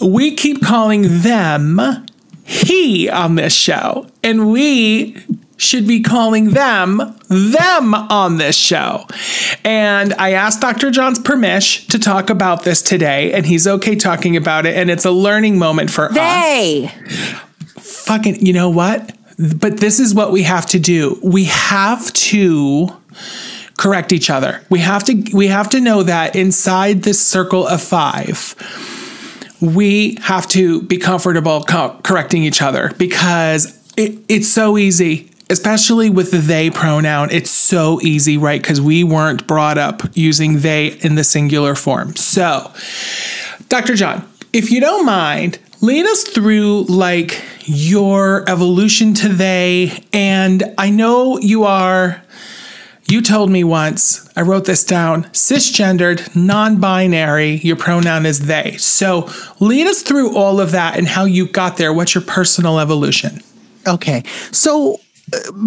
we 0.00 0.34
keep 0.34 0.62
calling 0.62 1.20
them 1.20 1.80
he 2.44 3.08
on 3.08 3.36
this 3.36 3.54
show, 3.54 4.08
and 4.24 4.50
we 4.50 5.16
should 5.60 5.86
be 5.86 6.00
calling 6.00 6.50
them 6.50 7.16
them 7.28 7.94
on 7.94 8.38
this 8.38 8.56
show. 8.56 9.06
And 9.64 10.14
I 10.14 10.32
asked 10.32 10.60
Dr. 10.60 10.90
John's 10.90 11.18
permission 11.18 11.88
to 11.90 11.98
talk 11.98 12.30
about 12.30 12.64
this 12.64 12.82
today, 12.82 13.32
and 13.32 13.44
he's 13.44 13.66
okay 13.66 13.94
talking 13.94 14.36
about 14.36 14.66
it, 14.66 14.76
and 14.76 14.90
it's 14.90 15.04
a 15.04 15.10
learning 15.10 15.58
moment 15.58 15.90
for 15.90 16.06
us. 16.06 16.14
They. 16.14 16.92
Fucking, 17.78 18.44
you 18.44 18.52
know 18.52 18.70
what? 18.70 19.14
But 19.38 19.78
this 19.78 20.00
is 20.00 20.14
what 20.14 20.32
we 20.32 20.42
have 20.44 20.66
to 20.66 20.78
do. 20.78 21.18
We 21.22 21.44
have 21.44 22.12
to 22.12 22.88
correct 23.76 24.12
each 24.12 24.30
other. 24.30 24.62
We 24.70 24.80
have 24.80 25.04
to 25.04 25.24
we 25.32 25.46
have 25.48 25.70
to 25.70 25.80
know 25.80 26.02
that 26.02 26.36
inside 26.36 27.02
this 27.02 27.24
circle 27.24 27.66
of 27.66 27.82
5 27.82 28.88
we 29.60 30.16
have 30.22 30.48
to 30.48 30.82
be 30.82 30.96
comfortable 30.96 31.62
co- 31.64 31.98
correcting 32.02 32.42
each 32.44 32.62
other 32.62 32.92
because 32.96 33.78
it, 33.96 34.18
it's 34.28 34.48
so 34.48 34.78
easy. 34.78 35.30
Especially 35.50 36.08
with 36.08 36.30
the 36.30 36.38
they 36.38 36.70
pronoun, 36.70 37.28
it's 37.30 37.50
so 37.50 38.00
easy, 38.02 38.38
right? 38.38 38.62
Because 38.62 38.80
we 38.80 39.04
weren't 39.04 39.46
brought 39.46 39.76
up 39.76 40.02
using 40.14 40.60
they 40.60 40.98
in 41.00 41.16
the 41.16 41.24
singular 41.24 41.74
form. 41.74 42.14
So, 42.16 42.72
Dr. 43.68 43.96
John, 43.96 44.26
if 44.52 44.70
you 44.70 44.80
don't 44.80 45.04
mind, 45.04 45.58
lead 45.80 46.06
us 46.06 46.22
through 46.22 46.84
like 46.84 47.42
your 47.64 48.48
evolution 48.48 49.12
to 49.14 49.28
they. 49.28 50.04
And 50.12 50.62
I 50.78 50.90
know 50.90 51.38
you 51.38 51.64
are, 51.64 52.22
you 53.08 53.20
told 53.20 53.50
me 53.50 53.64
once, 53.64 54.30
I 54.36 54.42
wrote 54.42 54.66
this 54.66 54.84
down 54.84 55.24
cisgendered, 55.24 56.34
non 56.36 56.80
binary, 56.80 57.56
your 57.56 57.76
pronoun 57.76 58.24
is 58.24 58.46
they. 58.46 58.76
So 58.76 59.28
lead 59.58 59.88
us 59.88 60.02
through 60.02 60.36
all 60.36 60.60
of 60.60 60.70
that 60.72 60.96
and 60.96 61.08
how 61.08 61.24
you 61.24 61.46
got 61.46 61.76
there. 61.76 61.92
What's 61.92 62.14
your 62.14 62.22
personal 62.22 62.78
evolution? 62.78 63.40
Okay. 63.86 64.22
So 64.52 65.00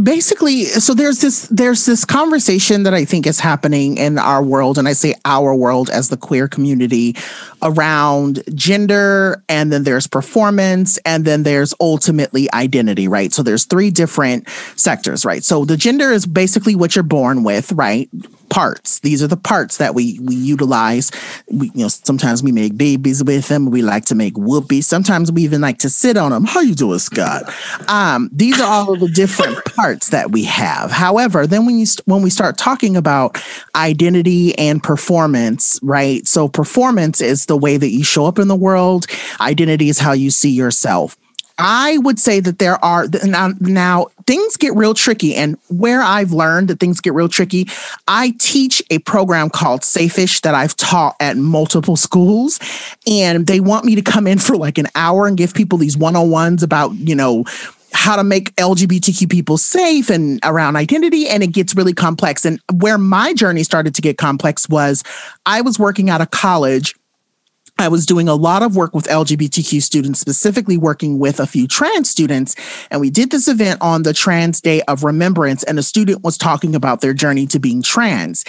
basically 0.02 0.66
so 0.66 0.94
there's 0.94 1.20
this 1.20 1.48
there's 1.48 1.86
this 1.86 2.06
conversation 2.06 2.84
that 2.84 2.94
i 2.94 3.06
think 3.06 3.26
is 3.28 3.40
happening 3.40 3.98
in 3.98 4.18
our 4.18 4.44
world 4.44 4.78
and 4.78 4.88
i 4.88 4.94
say 4.94 5.14
our 5.26 5.56
world 5.56 5.90
as 5.90 6.10
the 6.10 6.18
queer 6.18 6.48
community 6.48 7.16
around 7.64 8.44
gender 8.54 9.42
and 9.50 9.72
then 9.72 9.84
there's 9.84 10.06
performance 10.06 10.98
and 11.06 11.26
then 11.26 11.44
there's 11.44 11.74
ultimately 11.80 12.52
identity 12.54 13.08
right? 13.08 13.34
So 13.34 13.42
there's 13.42 13.66
three 13.66 13.90
different 13.90 14.50
sectors 14.76 15.26
right? 15.26 15.44
So 15.44 15.66
the 15.66 15.78
gender 15.78 16.12
is 16.12 16.26
basically 16.26 16.76
what 16.76 16.96
you're 16.96 17.04
born 17.04 17.44
with 17.44 17.72
right 17.72 18.10
parts. 18.54 19.00
These 19.00 19.24
are 19.24 19.28
the 19.28 19.36
parts 19.36 19.78
that 19.78 19.96
we 19.96 20.20
we 20.20 20.36
utilize. 20.36 21.12
We, 21.50 21.72
you 21.74 21.84
know, 21.84 21.88
sometimes 21.88 22.44
we 22.44 22.52
make 22.52 22.78
babies 22.78 23.24
with 23.24 23.48
them. 23.48 23.66
We 23.66 23.82
like 23.82 24.06
to 24.06 24.16
make 24.16 24.36
whoopies. 24.36 24.84
Sometimes 24.84 25.32
we 25.32 25.42
even 25.42 25.60
like 25.60 25.80
to 25.80 25.90
sit 25.90 26.18
on 26.18 26.30
them. 26.32 26.46
How 26.46 26.62
you 26.62 26.76
doing, 26.76 27.00
Scott? 27.00 27.52
Um, 27.88 28.30
these 28.32 28.62
are 28.62 28.72
all 28.72 28.94
of 28.94 29.00
the 29.00 29.08
different 29.08 29.66
parts 29.76 30.10
that 30.10 30.32
we 30.32 30.44
have. 30.44 30.92
However, 30.92 31.48
then 31.48 31.66
when 31.66 31.80
you 31.80 31.88
st- 31.88 32.08
when 32.08 32.22
we 32.22 32.30
start 32.30 32.60
talking 32.60 32.96
about 32.96 33.42
identity 33.76 34.56
and 34.60 34.84
performance, 34.84 35.80
right? 35.82 36.28
So 36.28 36.48
performance 36.48 37.22
is 37.22 37.48
the 37.48 37.58
way 37.58 37.78
that 37.78 37.90
you 37.90 38.04
show 38.04 38.28
up 38.28 38.38
in 38.38 38.50
the 38.50 38.56
world. 38.56 39.08
Identity 39.42 39.90
is 39.90 39.98
how 39.98 40.12
you 40.12 40.30
see 40.30 40.52
yourself. 40.52 41.18
I 41.58 41.98
would 42.00 42.20
say 42.20 42.40
that 42.40 42.60
there 42.60 42.84
are 42.84 43.08
now, 43.24 43.52
now 43.60 44.08
things 44.26 44.58
get 44.58 44.76
real 44.76 44.94
tricky. 44.94 45.36
And 45.36 45.58
where 45.70 46.02
I've 46.02 46.32
learned 46.32 46.68
that 46.70 46.80
things 46.80 47.00
get 47.00 47.14
real 47.14 47.30
tricky, 47.30 47.68
I 48.08 48.34
teach 48.40 48.82
a 48.90 49.00
program 49.00 49.50
called 49.50 49.82
Safeish 49.82 50.42
that 50.42 50.56
I've 50.56 50.76
taught 50.76 51.16
at 51.20 51.38
multiple 51.38 51.96
schools. 51.96 52.60
And 53.08 53.46
they 53.46 53.60
want 53.60 53.86
me 53.86 53.96
to 53.96 54.02
come 54.02 54.26
in 54.28 54.40
for 54.40 54.58
like 54.58 54.78
an 54.78 54.88
hour 54.96 55.28
and 55.28 55.38
give 55.38 55.54
people 55.54 55.78
these 55.78 55.98
one 55.98 56.16
on 56.16 56.30
ones 56.30 56.64
about, 56.64 56.94
you 56.96 57.16
know, 57.16 57.46
how 57.94 58.16
to 58.16 58.24
make 58.24 58.56
LGBTQ 58.56 59.30
people 59.30 59.58
safe 59.58 60.10
and 60.10 60.40
around 60.44 60.76
identity. 60.76 61.28
And 61.28 61.44
it 61.44 61.48
gets 61.48 61.76
really 61.76 61.94
complex. 61.94 62.44
And 62.44 62.60
where 62.74 62.98
my 62.98 63.34
journey 63.34 63.64
started 63.64 63.94
to 63.96 64.02
get 64.02 64.18
complex 64.18 64.68
was 64.68 65.04
I 65.46 65.62
was 65.62 65.78
working 65.78 66.10
at 66.10 66.20
a 66.20 66.26
college 66.26 66.96
I 67.80 67.88
was 67.88 68.06
doing 68.06 68.30
a 68.30 68.36
lot 68.36 68.62
of 68.62 68.76
work 68.76 68.94
with 68.94 69.06
LGBTQ 69.08 69.82
students, 69.82 70.20
specifically 70.20 70.78
working 70.78 71.18
with 71.18 71.40
a 71.40 71.48
few 71.48 71.68
trans 71.68 72.10
students. 72.10 72.56
And 72.92 73.02
we 73.02 73.10
did 73.10 73.32
this 73.32 73.48
event 73.48 73.82
on 73.82 74.04
the 74.04 74.14
Trans 74.14 74.62
Day 74.62 74.82
of 74.84 75.04
Remembrance, 75.04 75.64
and 75.64 75.80
a 75.80 75.84
student 75.84 76.24
was 76.24 76.38
talking 76.38 76.76
about 76.76 77.02
their 77.02 77.14
journey 77.14 77.48
to 77.48 77.60
being 77.60 77.82
trans. 77.82 78.46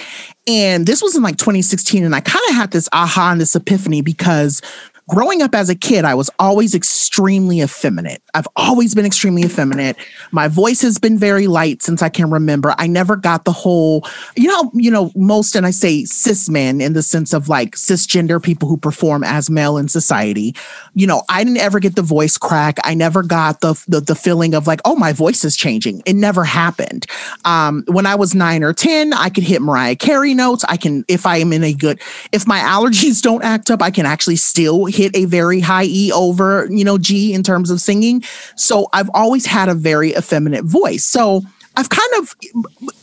And 0.46 0.86
this 0.86 1.02
was 1.02 1.16
in 1.16 1.22
like 1.22 1.38
2016. 1.38 2.04
And 2.04 2.14
I 2.14 2.20
kind 2.20 2.44
of 2.50 2.54
had 2.54 2.70
this 2.70 2.88
aha 2.92 3.30
and 3.32 3.40
this 3.40 3.56
epiphany 3.56 4.02
because 4.02 4.60
growing 5.08 5.42
up 5.42 5.54
as 5.54 5.68
a 5.68 5.74
kid, 5.74 6.04
I 6.04 6.14
was 6.14 6.30
always 6.38 6.74
extremely 6.74 7.60
effeminate. 7.60 8.22
I've 8.34 8.48
always 8.56 8.94
been 8.94 9.04
extremely 9.04 9.42
effeminate. 9.42 9.96
My 10.32 10.48
voice 10.48 10.80
has 10.82 10.98
been 10.98 11.18
very 11.18 11.46
light 11.46 11.82
since 11.82 12.02
I 12.02 12.08
can 12.08 12.30
remember. 12.30 12.74
I 12.78 12.86
never 12.86 13.16
got 13.16 13.44
the 13.44 13.52
whole, 13.52 14.06
you 14.36 14.48
know, 14.48 14.70
you 14.74 14.90
know, 14.90 15.12
most, 15.14 15.54
and 15.54 15.66
I 15.66 15.70
say 15.70 16.04
cis 16.04 16.48
men 16.48 16.80
in 16.80 16.94
the 16.94 17.02
sense 17.02 17.32
of 17.32 17.48
like 17.48 17.76
cisgender 17.76 18.42
people 18.42 18.68
who 18.68 18.76
perform 18.76 19.22
as 19.24 19.50
male 19.50 19.76
in 19.76 19.88
society. 19.88 20.54
You 20.94 21.06
know, 21.06 21.22
I 21.28 21.44
didn't 21.44 21.58
ever 21.58 21.80
get 21.80 21.96
the 21.96 22.02
voice 22.02 22.38
crack. 22.38 22.78
I 22.84 22.94
never 22.94 23.22
got 23.22 23.60
the 23.60 23.74
the, 23.88 24.00
the 24.00 24.14
feeling 24.14 24.54
of 24.54 24.66
like, 24.66 24.80
oh, 24.84 24.96
my 24.96 25.12
voice 25.12 25.44
is 25.44 25.56
changing. 25.56 26.02
It 26.06 26.14
never 26.14 26.44
happened. 26.44 27.06
Um, 27.44 27.84
when 27.88 28.06
I 28.06 28.14
was 28.14 28.34
nine 28.34 28.62
or 28.62 28.72
ten, 28.72 29.12
I 29.12 29.28
could 29.28 29.44
hit 29.44 29.60
Mariah 29.60 29.96
Carey 29.96 30.34
notes. 30.34 30.64
I 30.68 30.76
can, 30.76 31.04
if 31.08 31.26
I 31.26 31.38
am 31.38 31.52
in 31.52 31.64
a 31.64 31.74
good, 31.74 32.00
if 32.32 32.46
my 32.46 32.58
allergies 32.60 33.20
don't 33.20 33.44
act 33.44 33.70
up, 33.70 33.82
I 33.82 33.90
can 33.90 34.06
actually 34.06 34.36
still 34.36 34.86
hit 34.94 35.14
a 35.14 35.24
very 35.24 35.60
high 35.60 35.84
E 35.84 36.12
over, 36.12 36.66
you 36.70 36.84
know, 36.84 36.98
G 36.98 37.34
in 37.34 37.42
terms 37.42 37.70
of 37.70 37.80
singing. 37.80 38.22
So 38.56 38.88
I've 38.92 39.10
always 39.12 39.44
had 39.44 39.68
a 39.68 39.74
very 39.74 40.14
effeminate 40.14 40.64
voice. 40.64 41.04
So 41.04 41.42
I've 41.76 41.88
kind 41.88 42.10
of, 42.18 42.34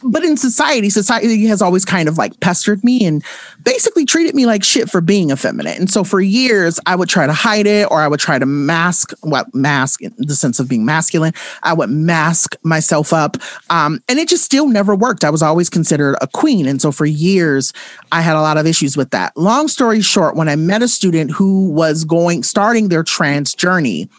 but 0.04 0.24
in 0.24 0.38
society, 0.38 0.90
society 0.90 1.46
has 1.46 1.62
always 1.62 1.84
kind 1.84 2.08
of 2.08 2.18
like 2.18 2.40
pestered 2.40 2.84
me 2.84 3.06
and 3.06 3.24
basically 3.64 4.06
treated 4.06 4.34
me 4.34 4.46
like 4.46 4.64
shit 4.64 4.90
for 4.90 5.02
being 5.02 5.32
effeminate. 5.32 5.78
And 5.78 5.90
so 5.90 6.04
for 6.04 6.22
years, 6.22 6.80
I 6.86 6.96
would 6.96 7.10
try 7.10 7.28
to 7.28 7.34
hide 7.34 7.68
it 7.68 7.90
or 7.92 8.02
I 8.02 8.08
would 8.08 8.20
try 8.20 8.40
to 8.40 8.46
mask 8.46 9.12
what 9.22 9.54
mask 9.54 10.02
in 10.02 10.14
the 10.18 10.36
sense 10.36 10.60
of 10.60 10.70
being 10.70 10.86
masculine. 10.86 11.34
I 11.64 11.74
would 11.74 11.90
mask 11.90 12.56
myself 12.64 13.12
up. 13.12 13.38
Um, 13.70 14.02
and 14.08 14.20
it 14.20 14.30
just 14.30 14.46
still 14.46 14.68
never 14.68 14.96
worked. 14.96 15.24
I 15.24 15.30
was 15.30 15.42
always 15.42 15.70
considered 15.70 16.16
a 16.22 16.28
queen. 16.28 16.68
And 16.68 16.82
so 16.82 16.92
for 16.92 17.06
years, 17.06 17.74
I 18.12 18.22
had 18.22 18.36
a 18.36 18.42
lot 18.42 18.58
of 18.58 18.66
issues 18.66 18.96
with 18.96 19.12
that. 19.12 19.36
Long 19.36 19.68
story 19.68 20.02
short, 20.02 20.36
when 20.36 20.48
I 20.48 20.56
met 20.56 20.82
a 20.82 20.88
student 20.88 21.32
who 21.32 21.70
was 21.70 22.06
going, 22.06 22.44
starting 22.44 22.88
their 22.88 23.04
trans 23.04 23.54
journey, 23.54 24.10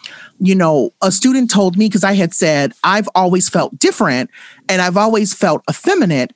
you 0.43 0.57
know, 0.57 0.93
a 1.01 1.13
student 1.13 1.51
told 1.51 1.79
me 1.79 1.87
because 1.87 2.03
I 2.03 2.15
had 2.15 2.35
said, 2.35 2.73
I've 2.83 3.09
always 3.15 3.49
felt 3.49 3.79
different 3.79 4.29
and 4.69 4.83
I've 4.83 4.97
always 4.97 5.33
felt 5.33 5.63
effeminate 5.71 6.33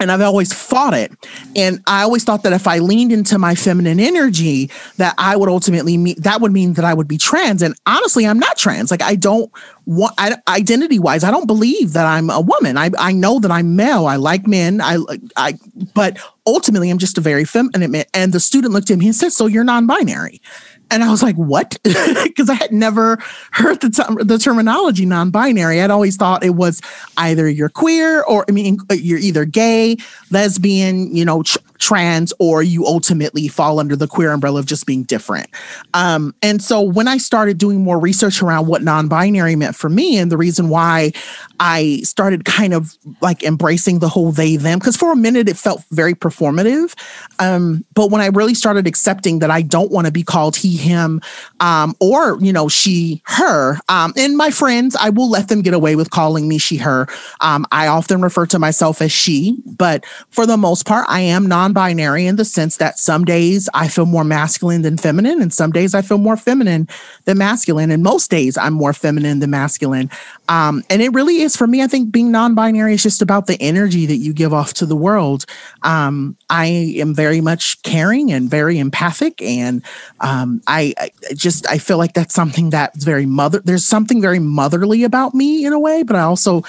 and 0.00 0.10
I've 0.10 0.22
always 0.22 0.52
fought 0.52 0.94
it. 0.94 1.12
And 1.54 1.80
I 1.86 2.02
always 2.02 2.24
thought 2.24 2.42
that 2.42 2.52
if 2.52 2.66
I 2.66 2.78
leaned 2.78 3.12
into 3.12 3.38
my 3.38 3.54
feminine 3.54 4.00
energy, 4.00 4.70
that 4.96 5.14
I 5.18 5.36
would 5.36 5.48
ultimately 5.48 5.96
meet 5.96 6.22
that 6.22 6.40
would 6.40 6.52
mean 6.52 6.72
that 6.72 6.84
I 6.84 6.94
would 6.94 7.06
be 7.06 7.18
trans. 7.18 7.62
And 7.62 7.74
honestly, 7.86 8.26
I'm 8.26 8.38
not 8.38 8.56
trans. 8.56 8.90
Like 8.90 9.02
I 9.02 9.14
don't 9.14 9.52
want 9.86 10.18
identity 10.48 10.98
wise, 10.98 11.22
I 11.22 11.30
don't 11.30 11.46
believe 11.46 11.92
that 11.92 12.06
I'm 12.06 12.30
a 12.30 12.40
woman. 12.40 12.78
I 12.78 12.90
I 12.98 13.12
know 13.12 13.38
that 13.40 13.50
I'm 13.50 13.76
male. 13.76 14.06
I 14.06 14.16
like 14.16 14.46
men. 14.46 14.80
I 14.80 14.98
I 15.36 15.58
but 15.94 16.18
ultimately 16.46 16.90
I'm 16.90 16.98
just 16.98 17.18
a 17.18 17.20
very 17.20 17.44
feminine. 17.44 17.90
Man. 17.90 18.04
And 18.14 18.32
the 18.32 18.40
student 18.40 18.72
looked 18.72 18.90
at 18.90 18.98
me 18.98 19.06
and 19.06 19.14
said, 19.14 19.32
"So 19.32 19.46
you're 19.46 19.64
non-binary." 19.64 20.40
And 20.90 21.04
I 21.04 21.10
was 21.10 21.22
like, 21.22 21.36
what? 21.36 21.78
Because 22.30 22.48
I 22.48 22.54
had 22.54 22.72
never 22.72 23.18
heard 23.50 23.80
the, 23.80 23.90
t- 23.90 24.24
the 24.24 24.38
terminology 24.38 25.04
non 25.04 25.30
binary. 25.30 25.80
I'd 25.80 25.90
always 25.90 26.16
thought 26.16 26.44
it 26.44 26.54
was 26.54 26.80
either 27.16 27.48
you're 27.48 27.68
queer 27.68 28.22
or, 28.22 28.44
I 28.48 28.52
mean, 28.52 28.78
you're 28.90 29.18
either 29.18 29.44
gay, 29.44 29.96
lesbian, 30.30 31.14
you 31.14 31.24
know, 31.24 31.42
trans, 31.80 32.32
or 32.38 32.62
you 32.62 32.86
ultimately 32.86 33.48
fall 33.48 33.80
under 33.80 33.96
the 33.96 34.06
queer 34.06 34.30
umbrella 34.30 34.60
of 34.60 34.66
just 34.66 34.86
being 34.86 35.02
different. 35.02 35.48
Um, 35.94 36.34
and 36.42 36.62
so 36.62 36.80
when 36.80 37.08
I 37.08 37.18
started 37.18 37.58
doing 37.58 37.82
more 37.82 37.98
research 37.98 38.42
around 38.42 38.66
what 38.66 38.82
non 38.82 39.08
binary 39.08 39.56
meant 39.56 39.74
for 39.74 39.88
me 39.88 40.18
and 40.18 40.30
the 40.30 40.36
reason 40.36 40.68
why 40.68 41.12
I 41.58 42.00
started 42.04 42.44
kind 42.44 42.74
of 42.74 42.96
like 43.20 43.42
embracing 43.42 43.98
the 43.98 44.08
whole 44.08 44.30
they 44.30 44.56
them, 44.56 44.78
because 44.78 44.96
for 44.96 45.12
a 45.12 45.16
minute 45.16 45.48
it 45.48 45.56
felt 45.56 45.82
very 45.90 46.14
performative. 46.14 46.94
Um, 47.38 47.84
but 47.94 48.10
when 48.10 48.20
I 48.20 48.26
really 48.26 48.54
started 48.54 48.86
accepting 48.86 49.40
that 49.40 49.50
I 49.50 49.62
don't 49.62 49.90
want 49.90 50.06
to 50.06 50.12
be 50.12 50.22
called 50.22 50.56
he, 50.56 50.76
him, 50.76 51.20
um, 51.60 51.96
or, 52.00 52.38
you 52.40 52.52
know, 52.52 52.68
she, 52.68 53.22
her. 53.24 53.78
Um, 53.88 54.12
and 54.16 54.36
my 54.36 54.50
friends, 54.50 54.96
I 54.96 55.10
will 55.10 55.30
let 55.30 55.48
them 55.48 55.62
get 55.62 55.74
away 55.74 55.96
with 55.96 56.10
calling 56.10 56.46
me 56.46 56.58
she, 56.58 56.76
her. 56.76 57.08
Um, 57.40 57.66
I 57.72 57.86
often 57.86 58.20
refer 58.20 58.46
to 58.46 58.58
myself 58.58 59.00
as 59.00 59.12
she, 59.12 59.58
but 59.64 60.04
for 60.28 60.46
the 60.46 60.56
most 60.56 60.86
part, 60.86 61.06
I 61.08 61.20
am 61.20 61.46
non 61.46 61.69
binary 61.72 62.26
in 62.26 62.36
the 62.36 62.44
sense 62.44 62.76
that 62.78 62.98
some 62.98 63.24
days 63.24 63.68
I 63.74 63.88
feel 63.88 64.06
more 64.06 64.24
masculine 64.24 64.82
than 64.82 64.96
feminine, 64.96 65.40
and 65.40 65.52
some 65.52 65.72
days 65.72 65.94
I 65.94 66.02
feel 66.02 66.18
more 66.18 66.36
feminine 66.36 66.88
than 67.24 67.38
masculine. 67.38 67.90
And 67.90 68.02
most 68.02 68.30
days 68.30 68.56
I'm 68.56 68.74
more 68.74 68.92
feminine 68.92 69.40
than 69.40 69.50
masculine. 69.50 70.10
Um, 70.48 70.82
and 70.90 71.00
it 71.00 71.12
really 71.12 71.42
is 71.42 71.56
for 71.56 71.66
me, 71.66 71.82
I 71.82 71.86
think 71.86 72.10
being 72.10 72.30
non 72.30 72.54
binary 72.54 72.94
is 72.94 73.02
just 73.02 73.22
about 73.22 73.46
the 73.46 73.60
energy 73.60 74.06
that 74.06 74.16
you 74.16 74.32
give 74.32 74.52
off 74.52 74.74
to 74.74 74.86
the 74.86 74.96
world. 74.96 75.46
Um, 75.82 76.36
I 76.48 76.66
am 76.98 77.14
very 77.14 77.40
much 77.40 77.82
caring 77.82 78.32
and 78.32 78.50
very 78.50 78.78
empathic 78.78 79.40
and 79.42 79.82
um, 80.20 80.62
I, 80.66 80.94
I, 80.98 81.10
just 81.34 81.68
I 81.68 81.78
feel 81.78 81.98
like 81.98 82.14
that's 82.14 82.34
something 82.34 82.70
that's 82.70 83.04
very 83.04 83.26
mother. 83.26 83.60
There's 83.60 83.84
something 83.84 84.20
very 84.20 84.38
motherly 84.38 85.04
about 85.04 85.34
me 85.34 85.64
in 85.64 85.72
a 85.72 85.78
way, 85.78 86.02
but 86.02 86.16
I 86.16 86.22
also 86.22 86.62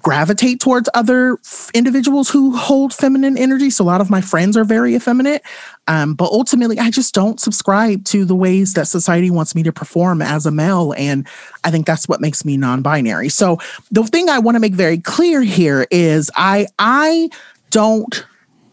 gravitate 0.00 0.60
towards 0.60 0.88
other 0.94 1.38
individuals 1.74 2.28
who 2.28 2.56
hold 2.56 2.94
feminine 2.94 3.36
energy. 3.36 3.70
So 3.70 3.84
a 3.84 3.86
lot 3.86 4.00
of 4.00 4.10
my 4.10 4.20
friends 4.20 4.56
are 4.56 4.64
very 4.64 4.94
effeminate, 4.94 5.42
um, 5.88 6.14
but 6.14 6.30
ultimately, 6.30 6.78
I 6.78 6.90
just 6.90 7.14
don't 7.14 7.40
subscribe 7.40 8.04
to 8.06 8.24
the 8.24 8.34
ways 8.34 8.74
that 8.74 8.86
society 8.86 9.30
wants 9.30 9.54
me 9.54 9.62
to 9.64 9.72
perform 9.72 10.22
as 10.22 10.46
a 10.46 10.50
male, 10.50 10.94
and 10.96 11.26
I 11.64 11.70
think 11.70 11.86
that's 11.86 12.08
what 12.08 12.20
makes 12.20 12.44
me 12.44 12.56
non-binary. 12.56 13.30
So 13.30 13.58
the 13.90 14.04
thing 14.04 14.28
I 14.28 14.38
want 14.38 14.56
to 14.56 14.60
make 14.60 14.74
very 14.74 14.98
clear 14.98 15.42
here 15.42 15.86
is 15.90 16.30
I 16.36 16.66
I 16.78 17.30
don't 17.70 18.24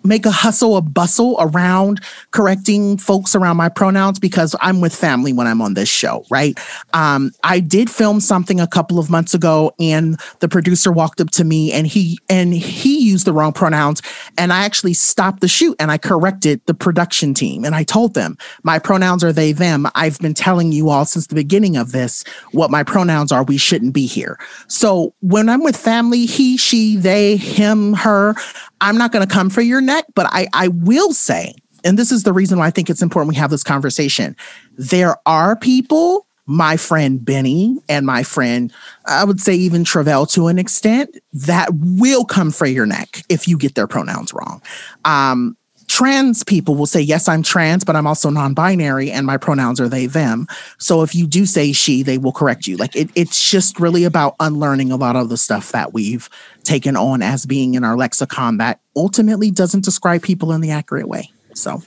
make 0.05 0.25
a 0.25 0.31
hustle, 0.31 0.77
a 0.77 0.81
bustle 0.81 1.35
around 1.39 2.01
correcting 2.31 2.97
folks 2.97 3.35
around 3.35 3.57
my 3.57 3.69
pronouns 3.69 4.19
because 4.19 4.55
I'm 4.61 4.81
with 4.81 4.95
family 4.95 5.33
when 5.33 5.47
I'm 5.47 5.61
on 5.61 5.73
this 5.73 5.89
show, 5.89 6.25
right? 6.29 6.57
Um, 6.93 7.31
I 7.43 7.59
did 7.59 7.89
film 7.89 8.19
something 8.19 8.59
a 8.59 8.67
couple 8.67 8.99
of 8.99 9.09
months 9.09 9.33
ago, 9.33 9.73
and 9.79 10.19
the 10.39 10.47
producer 10.47 10.91
walked 10.91 11.21
up 11.21 11.31
to 11.31 11.43
me 11.43 11.71
and 11.71 11.87
he 11.87 12.19
and 12.29 12.53
he 12.53 12.94
used 13.05 13.25
the 13.25 13.33
wrong 13.33 13.53
pronouns, 13.53 14.01
and 14.37 14.51
I 14.51 14.65
actually 14.65 14.93
stopped 14.93 15.41
the 15.41 15.47
shoot 15.47 15.75
and 15.79 15.91
I 15.91 15.97
corrected 15.97 16.61
the 16.65 16.73
production 16.73 17.33
team 17.33 17.63
and 17.63 17.75
I 17.75 17.83
told 17.83 18.13
them 18.13 18.37
my 18.63 18.79
pronouns 18.79 19.23
are 19.23 19.33
they 19.33 19.51
them. 19.51 19.87
I've 19.95 20.19
been 20.19 20.33
telling 20.33 20.71
you 20.71 20.89
all 20.89 21.05
since 21.05 21.27
the 21.27 21.35
beginning 21.35 21.77
of 21.77 21.91
this 21.91 22.23
what 22.51 22.71
my 22.71 22.83
pronouns 22.83 23.31
are. 23.31 23.43
We 23.43 23.57
shouldn't 23.57 23.93
be 23.93 24.05
here. 24.05 24.39
So 24.67 25.13
when 25.21 25.49
I'm 25.49 25.63
with 25.63 25.77
family, 25.77 26.25
he, 26.25 26.57
she, 26.57 26.95
they, 26.95 27.37
him, 27.37 27.93
her, 27.93 28.35
I'm 28.81 28.97
not 28.97 29.11
going 29.11 29.25
to 29.25 29.33
come 29.33 29.49
for 29.49 29.61
your 29.61 29.81
neck, 29.81 30.05
but 30.15 30.27
I, 30.29 30.47
I 30.53 30.69
will 30.69 31.13
say, 31.13 31.53
and 31.83 31.99
this 31.99 32.11
is 32.11 32.23
the 32.23 32.33
reason 32.33 32.57
why 32.57 32.67
I 32.67 32.71
think 32.71 32.89
it's 32.89 33.01
important 33.01 33.29
we 33.29 33.35
have 33.35 33.51
this 33.51 33.63
conversation. 33.63 34.35
There 34.77 35.17
are 35.25 35.55
people, 35.55 36.27
my 36.45 36.77
friend 36.77 37.23
Benny 37.23 37.77
and 37.89 38.05
my 38.05 38.23
friend, 38.23 38.71
I 39.05 39.23
would 39.23 39.39
say 39.39 39.55
even 39.55 39.83
Tre'vell 39.83 40.29
to 40.33 40.47
an 40.47 40.59
extent, 40.59 41.17
that 41.33 41.69
will 41.73 42.25
come 42.25 42.51
for 42.51 42.65
your 42.65 42.85
neck 42.85 43.23
if 43.29 43.47
you 43.47 43.57
get 43.57 43.75
their 43.75 43.87
pronouns 43.87 44.33
wrong. 44.33 44.61
Um, 45.05 45.57
trans 45.87 46.43
people 46.43 46.75
will 46.75 46.85
say, 46.85 47.01
Yes, 47.01 47.27
I'm 47.27 47.43
trans, 47.43 47.83
but 47.83 47.95
I'm 47.95 48.07
also 48.07 48.29
non 48.29 48.53
binary 48.53 49.11
and 49.11 49.25
my 49.25 49.37
pronouns 49.37 49.79
are 49.79 49.89
they, 49.89 50.05
them. 50.05 50.47
So 50.77 51.01
if 51.01 51.15
you 51.15 51.27
do 51.27 51.45
say 51.45 51.71
she, 51.71 52.03
they 52.03 52.17
will 52.17 52.31
correct 52.31 52.67
you. 52.67 52.77
Like 52.77 52.95
it, 52.95 53.09
it's 53.15 53.49
just 53.49 53.79
really 53.79 54.03
about 54.03 54.35
unlearning 54.39 54.91
a 54.91 54.95
lot 54.95 55.15
of 55.15 55.29
the 55.29 55.37
stuff 55.37 55.71
that 55.71 55.93
we've 55.93 56.29
taken 56.63 56.95
on 56.95 57.21
as 57.21 57.45
being 57.45 57.75
in 57.75 57.83
our 57.83 57.95
lexicon 57.95 58.57
that 58.57 58.79
ultimately 58.95 59.51
doesn't 59.51 59.83
describe 59.83 60.21
people 60.21 60.51
in 60.51 60.61
the 60.61 60.71
accurate 60.71 61.07
way. 61.07 61.31
So 61.53 61.81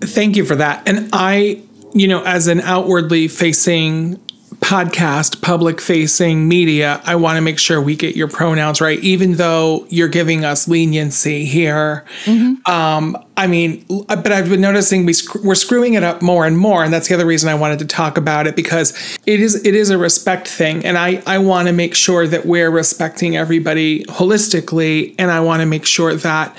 thank 0.00 0.36
you 0.36 0.44
for 0.44 0.56
that. 0.56 0.86
And 0.88 1.10
I, 1.12 1.62
you 1.92 2.08
know, 2.08 2.22
as 2.24 2.46
an 2.46 2.60
outwardly 2.60 3.28
facing 3.28 4.20
podcast, 4.60 5.40
public 5.40 5.80
facing 5.80 6.46
media, 6.46 7.00
I 7.04 7.16
want 7.16 7.36
to 7.36 7.40
make 7.40 7.58
sure 7.58 7.80
we 7.80 7.96
get 7.96 8.14
your 8.14 8.28
pronouns 8.28 8.80
right, 8.80 8.98
even 9.00 9.34
though 9.34 9.86
you're 9.88 10.08
giving 10.08 10.44
us 10.44 10.68
leniency 10.68 11.44
here. 11.44 12.04
Mm-hmm. 12.24 12.70
Um, 12.70 13.16
I 13.36 13.46
mean, 13.46 13.86
but 13.88 14.30
I've 14.30 14.50
been 14.50 14.60
noticing 14.60 15.06
we 15.06 15.14
sc- 15.14 15.42
we're 15.42 15.54
screwing 15.54 15.94
it 15.94 16.02
up 16.02 16.20
more 16.20 16.44
and 16.44 16.58
more, 16.58 16.84
and 16.84 16.92
that's 16.92 17.08
the 17.08 17.14
other 17.14 17.24
reason 17.24 17.48
I 17.48 17.54
wanted 17.54 17.78
to 17.78 17.86
talk 17.86 18.18
about 18.18 18.46
it 18.46 18.54
because 18.54 19.18
it 19.24 19.40
is 19.40 19.64
it 19.64 19.74
is 19.74 19.88
a 19.88 19.96
respect 19.96 20.46
thing, 20.46 20.84
and 20.84 20.98
I 20.98 21.22
I 21.26 21.38
want 21.38 21.68
to 21.68 21.72
make 21.72 21.94
sure 21.94 22.26
that 22.26 22.44
we're 22.44 22.70
respecting 22.70 23.38
everybody 23.38 24.04
holistically, 24.04 25.14
and 25.18 25.30
I 25.30 25.40
want 25.40 25.60
to 25.60 25.66
make 25.66 25.86
sure 25.86 26.14
that 26.14 26.54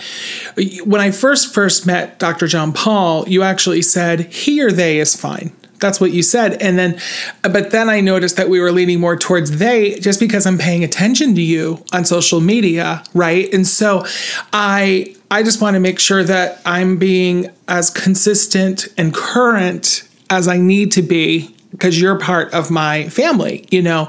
when 0.84 1.00
I 1.02 1.12
first 1.12 1.54
first 1.54 1.86
met 1.86 2.18
Dr. 2.18 2.48
John 2.48 2.74
Paul, 2.74 3.30
you 3.30 3.44
actually 3.44 3.84
said 3.84 4.22
he 4.34 4.60
or 4.62 4.72
they 4.72 5.00
is 5.00 5.16
fine 5.16 5.52
that's 5.82 6.00
what 6.00 6.12
you 6.12 6.24
said. 6.24 6.62
And 6.62 6.78
then 6.78 7.00
but 7.42 7.72
then 7.72 7.90
i 7.90 8.00
noticed 8.00 8.38
that 8.38 8.50
we 8.50 8.60
were 8.60 8.72
leaning 8.72 9.00
more 9.00 9.18
towards 9.18 9.58
they 9.58 9.96
just 10.00 10.20
because 10.20 10.46
i'm 10.46 10.58
paying 10.58 10.84
attention 10.84 11.36
to 11.36 11.42
you 11.42 11.84
on 11.92 12.06
social 12.06 12.40
media 12.40 13.04
right? 13.14 13.54
And 13.54 13.68
so 13.68 14.06
i 14.54 15.16
i 15.30 15.44
just 15.44 15.62
want 15.62 15.74
to 15.74 15.80
make 15.80 16.00
sure 16.00 16.24
that 16.24 16.62
i'm 16.66 16.98
being 16.98 17.50
as 17.68 17.90
consistent 17.90 18.88
and 18.98 19.14
current 19.14 20.08
as 20.30 20.48
i 20.48 20.58
need 20.58 20.92
to 20.94 21.02
be 21.02 21.54
because 21.72 22.00
you're 22.00 22.20
part 22.20 22.54
of 22.54 22.70
my 22.70 23.10
family 23.10 23.66
you 23.72 23.82
know? 23.82 24.08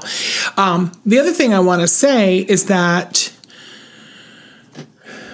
Um, 0.57 0.91
the 1.05 1.19
other 1.19 1.31
thing 1.31 1.53
i 1.53 1.59
want 1.59 1.81
to 1.81 1.87
say 1.87 2.39
is 2.39 2.67
that 2.67 3.33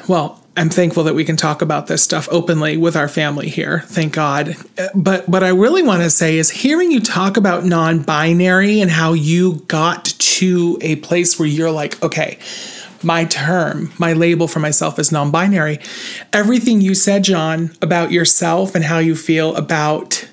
well 0.07 0.38
I'm 0.59 0.69
thankful 0.69 1.05
that 1.05 1.15
we 1.15 1.23
can 1.23 1.37
talk 1.37 1.61
about 1.61 1.87
this 1.87 2.03
stuff 2.03 2.27
openly 2.29 2.75
with 2.75 2.97
our 2.97 3.07
family 3.07 3.47
here. 3.47 3.79
Thank 3.85 4.11
God. 4.11 4.57
Uh, 4.77 4.89
but 4.93 5.29
what 5.29 5.41
I 5.41 5.51
really 5.51 5.81
want 5.81 6.03
to 6.03 6.09
say 6.09 6.37
is 6.37 6.49
hearing 6.49 6.91
you 6.91 6.99
talk 6.99 7.37
about 7.37 7.63
non 7.63 8.01
binary 8.01 8.81
and 8.81 8.91
how 8.91 9.13
you 9.13 9.63
got 9.69 10.03
to 10.03 10.77
a 10.81 10.97
place 10.97 11.39
where 11.39 11.47
you're 11.47 11.71
like, 11.71 12.03
okay, 12.03 12.39
my 13.01 13.23
term, 13.23 13.93
my 13.97 14.11
label 14.11 14.49
for 14.49 14.59
myself 14.59 14.99
is 14.99 15.13
non 15.13 15.31
binary. 15.31 15.79
Everything 16.33 16.81
you 16.81 16.93
said, 16.93 17.23
John, 17.23 17.71
about 17.81 18.11
yourself 18.11 18.75
and 18.75 18.83
how 18.83 18.97
you 18.97 19.15
feel 19.15 19.55
about 19.55 20.27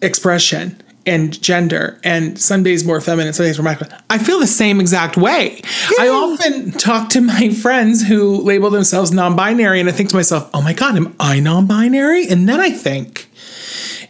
expression 0.00 0.82
and 1.08 1.40
gender 1.42 1.98
and 2.04 2.38
some 2.38 2.62
days 2.62 2.84
more 2.84 3.00
feminine 3.00 3.32
some 3.32 3.46
days 3.46 3.58
more 3.58 3.64
masculine 3.64 3.96
i 4.10 4.18
feel 4.18 4.38
the 4.38 4.46
same 4.46 4.80
exact 4.80 5.16
way 5.16 5.56
Yay. 5.56 5.96
i 6.00 6.08
often 6.08 6.72
talk 6.72 7.08
to 7.10 7.20
my 7.20 7.50
friends 7.50 8.06
who 8.06 8.40
label 8.42 8.70
themselves 8.70 9.10
non-binary 9.12 9.80
and 9.80 9.88
i 9.88 9.92
think 9.92 10.10
to 10.10 10.16
myself 10.16 10.48
oh 10.54 10.62
my 10.62 10.72
god 10.72 10.96
am 10.96 11.14
i 11.18 11.40
non-binary 11.40 12.28
and 12.28 12.48
then 12.48 12.60
i 12.60 12.70
think 12.70 13.28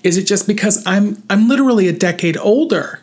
is 0.03 0.17
it 0.17 0.25
just 0.25 0.47
because 0.47 0.85
i'm 0.87 1.23
i'm 1.31 1.49
literally 1.49 1.89
a 1.89 1.93
decade 1.93 2.37
older 2.39 3.01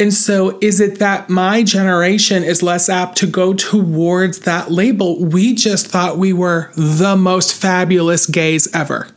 and 0.00 0.12
so, 0.12 0.58
is 0.60 0.80
it 0.80 0.98
that 1.00 1.28
my 1.28 1.62
generation 1.62 2.42
is 2.42 2.62
less 2.62 2.88
apt 2.88 3.18
to 3.18 3.26
go 3.26 3.52
towards 3.52 4.40
that 4.40 4.70
label? 4.70 5.22
We 5.22 5.54
just 5.54 5.86
thought 5.86 6.18
we 6.18 6.32
were 6.32 6.70
the 6.76 7.16
most 7.16 7.54
fabulous 7.54 8.26
gays 8.26 8.72
ever. 8.74 9.08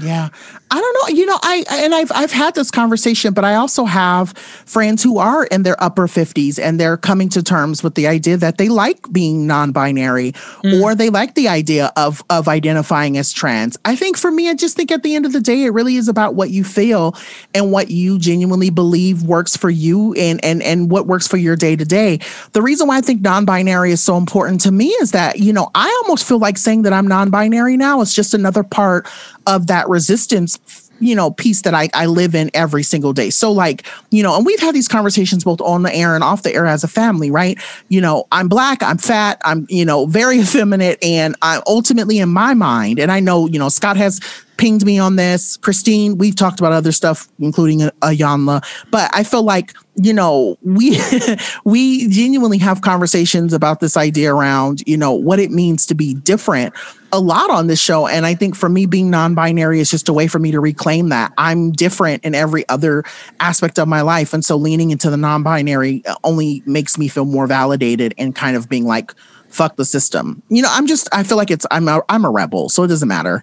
Yeah. 0.00 0.28
I 0.72 0.80
don't 0.80 0.94
know. 0.94 1.16
You 1.16 1.26
know, 1.26 1.38
I 1.42 1.64
and 1.68 1.94
I've 1.94 2.12
I've 2.14 2.30
had 2.30 2.54
this 2.54 2.70
conversation, 2.70 3.34
but 3.34 3.44
I 3.44 3.56
also 3.56 3.84
have 3.86 4.38
friends 4.66 5.02
who 5.02 5.18
are 5.18 5.44
in 5.46 5.64
their 5.64 5.82
upper 5.82 6.06
50s 6.06 6.60
and 6.60 6.78
they're 6.78 6.96
coming 6.96 7.28
to 7.30 7.42
terms 7.42 7.82
with 7.82 7.96
the 7.96 8.06
idea 8.06 8.36
that 8.36 8.56
they 8.56 8.68
like 8.68 9.12
being 9.12 9.48
non-binary 9.48 10.32
mm. 10.32 10.80
or 10.80 10.94
they 10.94 11.10
like 11.10 11.34
the 11.34 11.48
idea 11.48 11.92
of 11.96 12.22
of 12.30 12.46
identifying 12.46 13.18
as 13.18 13.32
trans. 13.32 13.76
I 13.84 13.96
think 13.96 14.16
for 14.16 14.30
me, 14.30 14.48
I 14.48 14.54
just 14.54 14.76
think 14.76 14.92
at 14.92 15.02
the 15.02 15.16
end 15.16 15.26
of 15.26 15.32
the 15.32 15.40
day, 15.40 15.64
it 15.64 15.70
really 15.70 15.96
is 15.96 16.06
about 16.06 16.36
what 16.36 16.50
you 16.50 16.62
feel 16.62 17.16
and 17.52 17.72
what 17.72 17.90
you 17.90 18.20
genuinely 18.20 18.70
believe 18.70 19.24
works 19.24 19.56
for 19.56 19.70
you 19.70 20.14
and 20.14 20.42
and 20.44 20.62
and 20.62 20.88
what 20.88 21.08
works 21.08 21.26
for 21.26 21.36
your 21.36 21.56
day 21.56 21.74
to 21.74 21.84
day. 21.84 22.20
The 22.52 22.62
reason 22.62 22.86
why 22.86 22.98
I 22.98 23.00
think 23.00 23.22
non-binary 23.22 23.90
is 23.90 24.02
so 24.02 24.16
important 24.16 24.60
to 24.60 24.70
me 24.70 24.90
is 25.00 25.10
that, 25.10 25.40
you 25.40 25.52
know, 25.52 25.68
I 25.74 25.88
almost 26.04 26.28
feel 26.28 26.38
like 26.38 26.58
saying 26.58 26.82
that 26.82 26.92
I'm 26.92 27.08
non-binary 27.08 27.76
now 27.76 28.00
is 28.02 28.14
just 28.14 28.34
another 28.34 28.62
part 28.62 29.08
of 29.48 29.66
that 29.66 29.88
resistance 29.88 30.59
you 31.00 31.14
know 31.14 31.30
piece 31.30 31.62
that 31.62 31.74
I, 31.74 31.88
I 31.94 32.06
live 32.06 32.34
in 32.34 32.50
every 32.54 32.82
single 32.82 33.12
day. 33.12 33.30
So 33.30 33.50
like 33.52 33.86
you 34.10 34.22
know 34.22 34.36
and 34.36 34.46
we've 34.46 34.60
had 34.60 34.74
these 34.74 34.88
conversations 34.88 35.44
both 35.44 35.60
on 35.60 35.82
the 35.82 35.94
air 35.94 36.14
and 36.14 36.22
off 36.22 36.42
the 36.42 36.54
air 36.54 36.66
as 36.66 36.84
a 36.84 36.88
family 36.88 37.30
right? 37.30 37.58
You 37.88 38.00
know 38.00 38.26
i'm 38.32 38.48
black 38.48 38.82
i'm 38.82 38.98
fat 38.98 39.40
i'm 39.44 39.66
you 39.68 39.84
know 39.84 40.06
very 40.06 40.38
effeminate 40.40 41.02
and 41.02 41.36
i'm 41.42 41.62
ultimately 41.66 42.18
in 42.18 42.28
my 42.28 42.54
mind 42.54 42.98
and 42.98 43.10
i 43.10 43.20
know 43.20 43.46
you 43.46 43.58
know 43.58 43.68
scott 43.68 43.96
has 43.96 44.20
pinged 44.60 44.84
me 44.84 44.98
on 44.98 45.16
this. 45.16 45.56
Christine, 45.56 46.18
we've 46.18 46.36
talked 46.36 46.60
about 46.60 46.72
other 46.72 46.92
stuff, 46.92 47.26
including 47.38 47.80
Iyanla, 48.02 48.62
but 48.90 49.10
I 49.14 49.24
feel 49.24 49.42
like 49.42 49.74
you 49.96 50.12
know 50.12 50.58
we 50.62 51.00
we 51.64 52.08
genuinely 52.08 52.58
have 52.58 52.82
conversations 52.82 53.54
about 53.54 53.80
this 53.80 53.96
idea 53.96 54.32
around 54.32 54.82
you 54.86 54.96
know 54.96 55.12
what 55.12 55.38
it 55.38 55.50
means 55.50 55.84
to 55.86 55.94
be 55.94 56.14
different 56.14 56.74
a 57.12 57.18
lot 57.18 57.50
on 57.50 57.66
this 57.66 57.80
show. 57.80 58.06
And 58.06 58.24
i 58.26 58.34
think 58.34 58.54
for 58.54 58.68
me 58.68 58.86
being 58.86 59.10
non-binary 59.10 59.80
is 59.80 59.90
just 59.90 60.08
a 60.08 60.12
way 60.12 60.28
for 60.28 60.38
me 60.38 60.50
to 60.52 60.60
reclaim 60.60 61.08
that. 61.08 61.32
I'm 61.38 61.72
different 61.72 62.22
in 62.24 62.34
every 62.34 62.68
other 62.68 63.02
aspect 63.40 63.78
of 63.78 63.88
my 63.88 64.02
life. 64.02 64.32
And 64.34 64.44
so 64.44 64.56
leaning 64.56 64.90
into 64.90 65.10
the 65.10 65.16
non-binary 65.16 66.04
only 66.22 66.62
makes 66.66 66.98
me 66.98 67.08
feel 67.08 67.24
more 67.24 67.46
validated 67.46 68.14
and 68.18 68.36
kind 68.36 68.56
of 68.56 68.68
being 68.68 68.84
like 68.84 69.14
fuck 69.48 69.76
the 69.76 69.84
system. 69.86 70.42
You 70.50 70.62
know 70.62 70.68
i'm 70.70 70.86
just 70.86 71.08
i 71.12 71.22
feel 71.22 71.38
like 71.38 71.50
it's 71.50 71.66
i'm 71.70 71.88
a, 71.88 72.02
i'm 72.10 72.26
a 72.26 72.30
rebel 72.30 72.68
so 72.68 72.82
it 72.82 72.88
doesn't 72.88 73.08
matter 73.08 73.42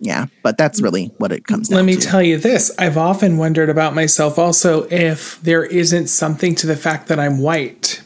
yeah, 0.00 0.26
but 0.42 0.56
that's 0.56 0.80
really 0.80 1.12
what 1.18 1.32
it 1.32 1.46
comes 1.46 1.68
down 1.68 1.76
Let 1.76 1.84
me 1.84 1.96
to. 1.96 2.00
tell 2.00 2.22
you 2.22 2.38
this. 2.38 2.70
I've 2.78 2.96
often 2.96 3.36
wondered 3.36 3.68
about 3.68 3.94
myself 3.94 4.38
also 4.38 4.84
if 4.90 5.40
there 5.42 5.64
isn't 5.64 6.06
something 6.08 6.54
to 6.56 6.66
the 6.66 6.76
fact 6.76 7.08
that 7.08 7.18
I'm 7.18 7.38
white 7.38 8.02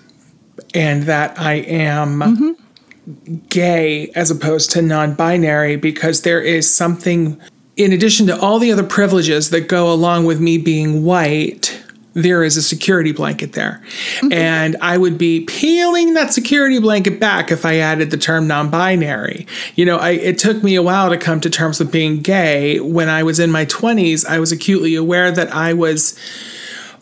and 0.74 1.02
that 1.04 1.38
I 1.38 1.54
am 1.54 2.20
mm-hmm. 2.20 3.34
gay 3.48 4.08
as 4.14 4.30
opposed 4.30 4.70
to 4.72 4.82
non 4.82 5.14
binary 5.14 5.76
because 5.76 6.22
there 6.22 6.40
is 6.40 6.72
something, 6.72 7.40
in 7.76 7.92
addition 7.92 8.26
to 8.28 8.40
all 8.40 8.58
the 8.58 8.72
other 8.72 8.84
privileges 8.84 9.50
that 9.50 9.68
go 9.68 9.92
along 9.92 10.24
with 10.24 10.40
me 10.40 10.56
being 10.56 11.04
white, 11.04 11.82
there 12.14 12.42
is 12.42 12.56
a 12.56 12.62
security 12.62 13.12
blanket 13.12 13.52
there. 13.52 13.82
Mm-hmm. 14.18 14.32
And 14.32 14.76
I 14.80 14.98
would 14.98 15.18
be 15.18 15.44
peeling 15.44 16.14
that 16.14 16.32
security 16.32 16.78
blanket 16.78 17.18
back 17.20 17.50
if 17.50 17.64
I 17.64 17.78
added 17.78 18.10
the 18.10 18.16
term 18.16 18.46
non 18.46 18.70
binary. 18.70 19.46
You 19.74 19.84
know, 19.84 19.96
I, 19.96 20.10
it 20.10 20.38
took 20.38 20.62
me 20.62 20.74
a 20.74 20.82
while 20.82 21.10
to 21.10 21.16
come 21.16 21.40
to 21.40 21.50
terms 21.50 21.78
with 21.78 21.92
being 21.92 22.20
gay. 22.20 22.80
When 22.80 23.08
I 23.08 23.22
was 23.22 23.40
in 23.40 23.50
my 23.50 23.66
20s, 23.66 24.26
I 24.26 24.38
was 24.38 24.52
acutely 24.52 24.94
aware 24.94 25.30
that 25.30 25.54
I 25.54 25.72
was 25.72 26.18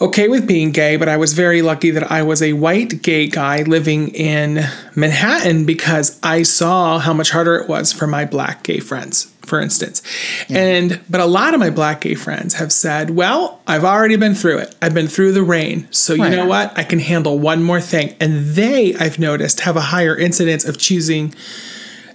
okay 0.00 0.28
with 0.28 0.46
being 0.46 0.70
gay, 0.70 0.96
but 0.96 1.08
I 1.08 1.16
was 1.16 1.34
very 1.34 1.62
lucky 1.62 1.90
that 1.90 2.10
I 2.10 2.22
was 2.22 2.42
a 2.42 2.54
white 2.54 3.02
gay 3.02 3.26
guy 3.26 3.62
living 3.62 4.08
in 4.08 4.64
Manhattan 4.94 5.66
because 5.66 6.18
I 6.22 6.42
saw 6.42 6.98
how 6.98 7.12
much 7.12 7.30
harder 7.30 7.56
it 7.56 7.68
was 7.68 7.92
for 7.92 8.06
my 8.06 8.24
black 8.24 8.62
gay 8.62 8.80
friends 8.80 9.30
for 9.50 9.60
instance. 9.60 10.00
And 10.48 11.00
but 11.10 11.20
a 11.20 11.26
lot 11.26 11.54
of 11.54 11.60
my 11.60 11.70
black 11.70 12.02
gay 12.02 12.14
friends 12.14 12.54
have 12.54 12.72
said, 12.72 13.10
"Well, 13.10 13.60
I've 13.66 13.84
already 13.84 14.16
been 14.16 14.36
through 14.36 14.58
it. 14.58 14.76
I've 14.80 14.94
been 14.94 15.08
through 15.08 15.32
the 15.32 15.42
rain. 15.42 15.88
So 15.90 16.14
you 16.14 16.30
know 16.30 16.46
what? 16.46 16.78
I 16.78 16.84
can 16.84 17.00
handle 17.00 17.38
one 17.38 17.62
more 17.62 17.80
thing." 17.80 18.14
And 18.20 18.54
they, 18.54 18.94
I've 18.94 19.18
noticed, 19.18 19.60
have 19.60 19.76
a 19.76 19.80
higher 19.80 20.16
incidence 20.16 20.64
of 20.64 20.78
choosing 20.78 21.34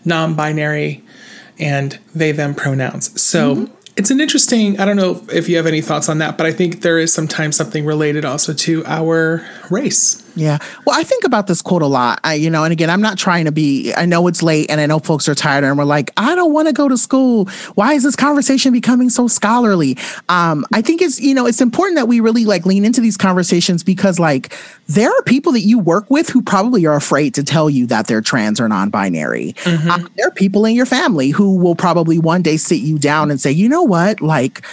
non-binary 0.06 1.04
and 1.60 1.98
they 2.14 2.32
them 2.32 2.54
pronouns. 2.54 3.20
So 3.22 3.56
mm-hmm. 3.56 3.75
It's 3.98 4.12
an 4.12 4.20
interesting, 4.20 4.80
I 4.80 4.86
don't 4.86 4.98
know 4.98 5.22
if 5.32 5.48
you 5.48 5.58
have 5.58 5.68
any 5.68 5.82
thoughts 5.82 6.10
on 6.10 6.18
that, 6.18 6.38
but 6.38 6.46
I 6.46 6.52
think 6.52 6.82
there 6.82 7.00
is 7.00 7.14
sometimes 7.14 7.56
something 7.56 7.86
related 7.86 8.26
also 8.26 8.54
to 8.54 8.86
our 8.86 9.48
race. 9.70 10.22
Yeah. 10.36 10.58
Well, 10.86 11.00
I 11.00 11.04
think 11.04 11.24
about 11.24 11.48
this 11.48 11.62
quote 11.62 11.82
a 11.82 11.88
lot. 11.88 12.20
I, 12.24 12.34
you 12.34 12.50
know, 12.50 12.64
and 12.64 12.74
again, 12.74 12.90
I'm 12.90 13.02
not 13.02 13.18
trying 13.18 13.46
to 13.46 13.52
be, 13.52 13.94
I 13.94 14.06
know 14.06 14.28
it's 14.28 14.44
late 14.44 14.70
and 14.70 14.82
I 14.82 14.86
know 14.86 15.00
folks 15.00 15.30
are 15.30 15.36
tired 15.36 15.64
and 15.64 15.78
we're 15.78 15.86
like, 15.86 16.12
I 16.18 16.36
don't 16.36 16.54
want 16.54 16.68
to 16.68 16.74
go 16.74 16.90
to 16.90 16.98
school. 16.98 17.46
Why 17.76 17.94
is 17.94 18.04
this 18.04 18.16
conversation 18.16 18.74
becoming 18.74 19.10
so 19.10 19.28
scholarly? 19.28 19.98
Um, 20.28 20.66
I 20.74 20.82
think 20.82 21.02
it's, 21.02 21.20
you 21.22 21.34
know, 21.34 21.46
it's 21.46 21.62
important 21.62 21.96
that 21.96 22.08
we 22.08 22.20
really 22.20 22.46
like 22.46 22.66
lean 22.66 22.84
into 22.84 23.02
these 23.02 23.18
conversations 23.18 23.84
because 23.84 24.20
like 24.20 24.54
there 24.88 25.10
are 25.10 25.22
people 25.24 25.54
that 25.54 25.62
you 25.62 25.80
work 25.80 26.10
with 26.10 26.30
who 26.30 26.42
probably 26.42 26.86
are 26.86 26.96
afraid 26.96 27.34
to 27.36 27.44
tell 27.44 27.70
you 27.70 27.86
that 27.88 28.08
they're 28.08 28.22
trans 28.22 28.60
or 28.60 28.68
non-binary. 28.68 29.56
Um, 29.90 30.10
there 30.18 30.28
are 30.28 30.32
people 30.32 30.66
in 30.66 30.76
your 30.76 30.86
family 30.86 31.30
who 31.30 31.56
will 31.56 31.76
probably 31.76 32.20
one 32.20 32.42
day 32.42 32.58
sit 32.58 32.82
you 32.82 33.00
down 33.00 33.32
and 33.32 33.40
say, 33.40 33.52
you 33.52 33.70
know 33.70 33.84
what? 33.84 34.22
Like, 34.22 34.66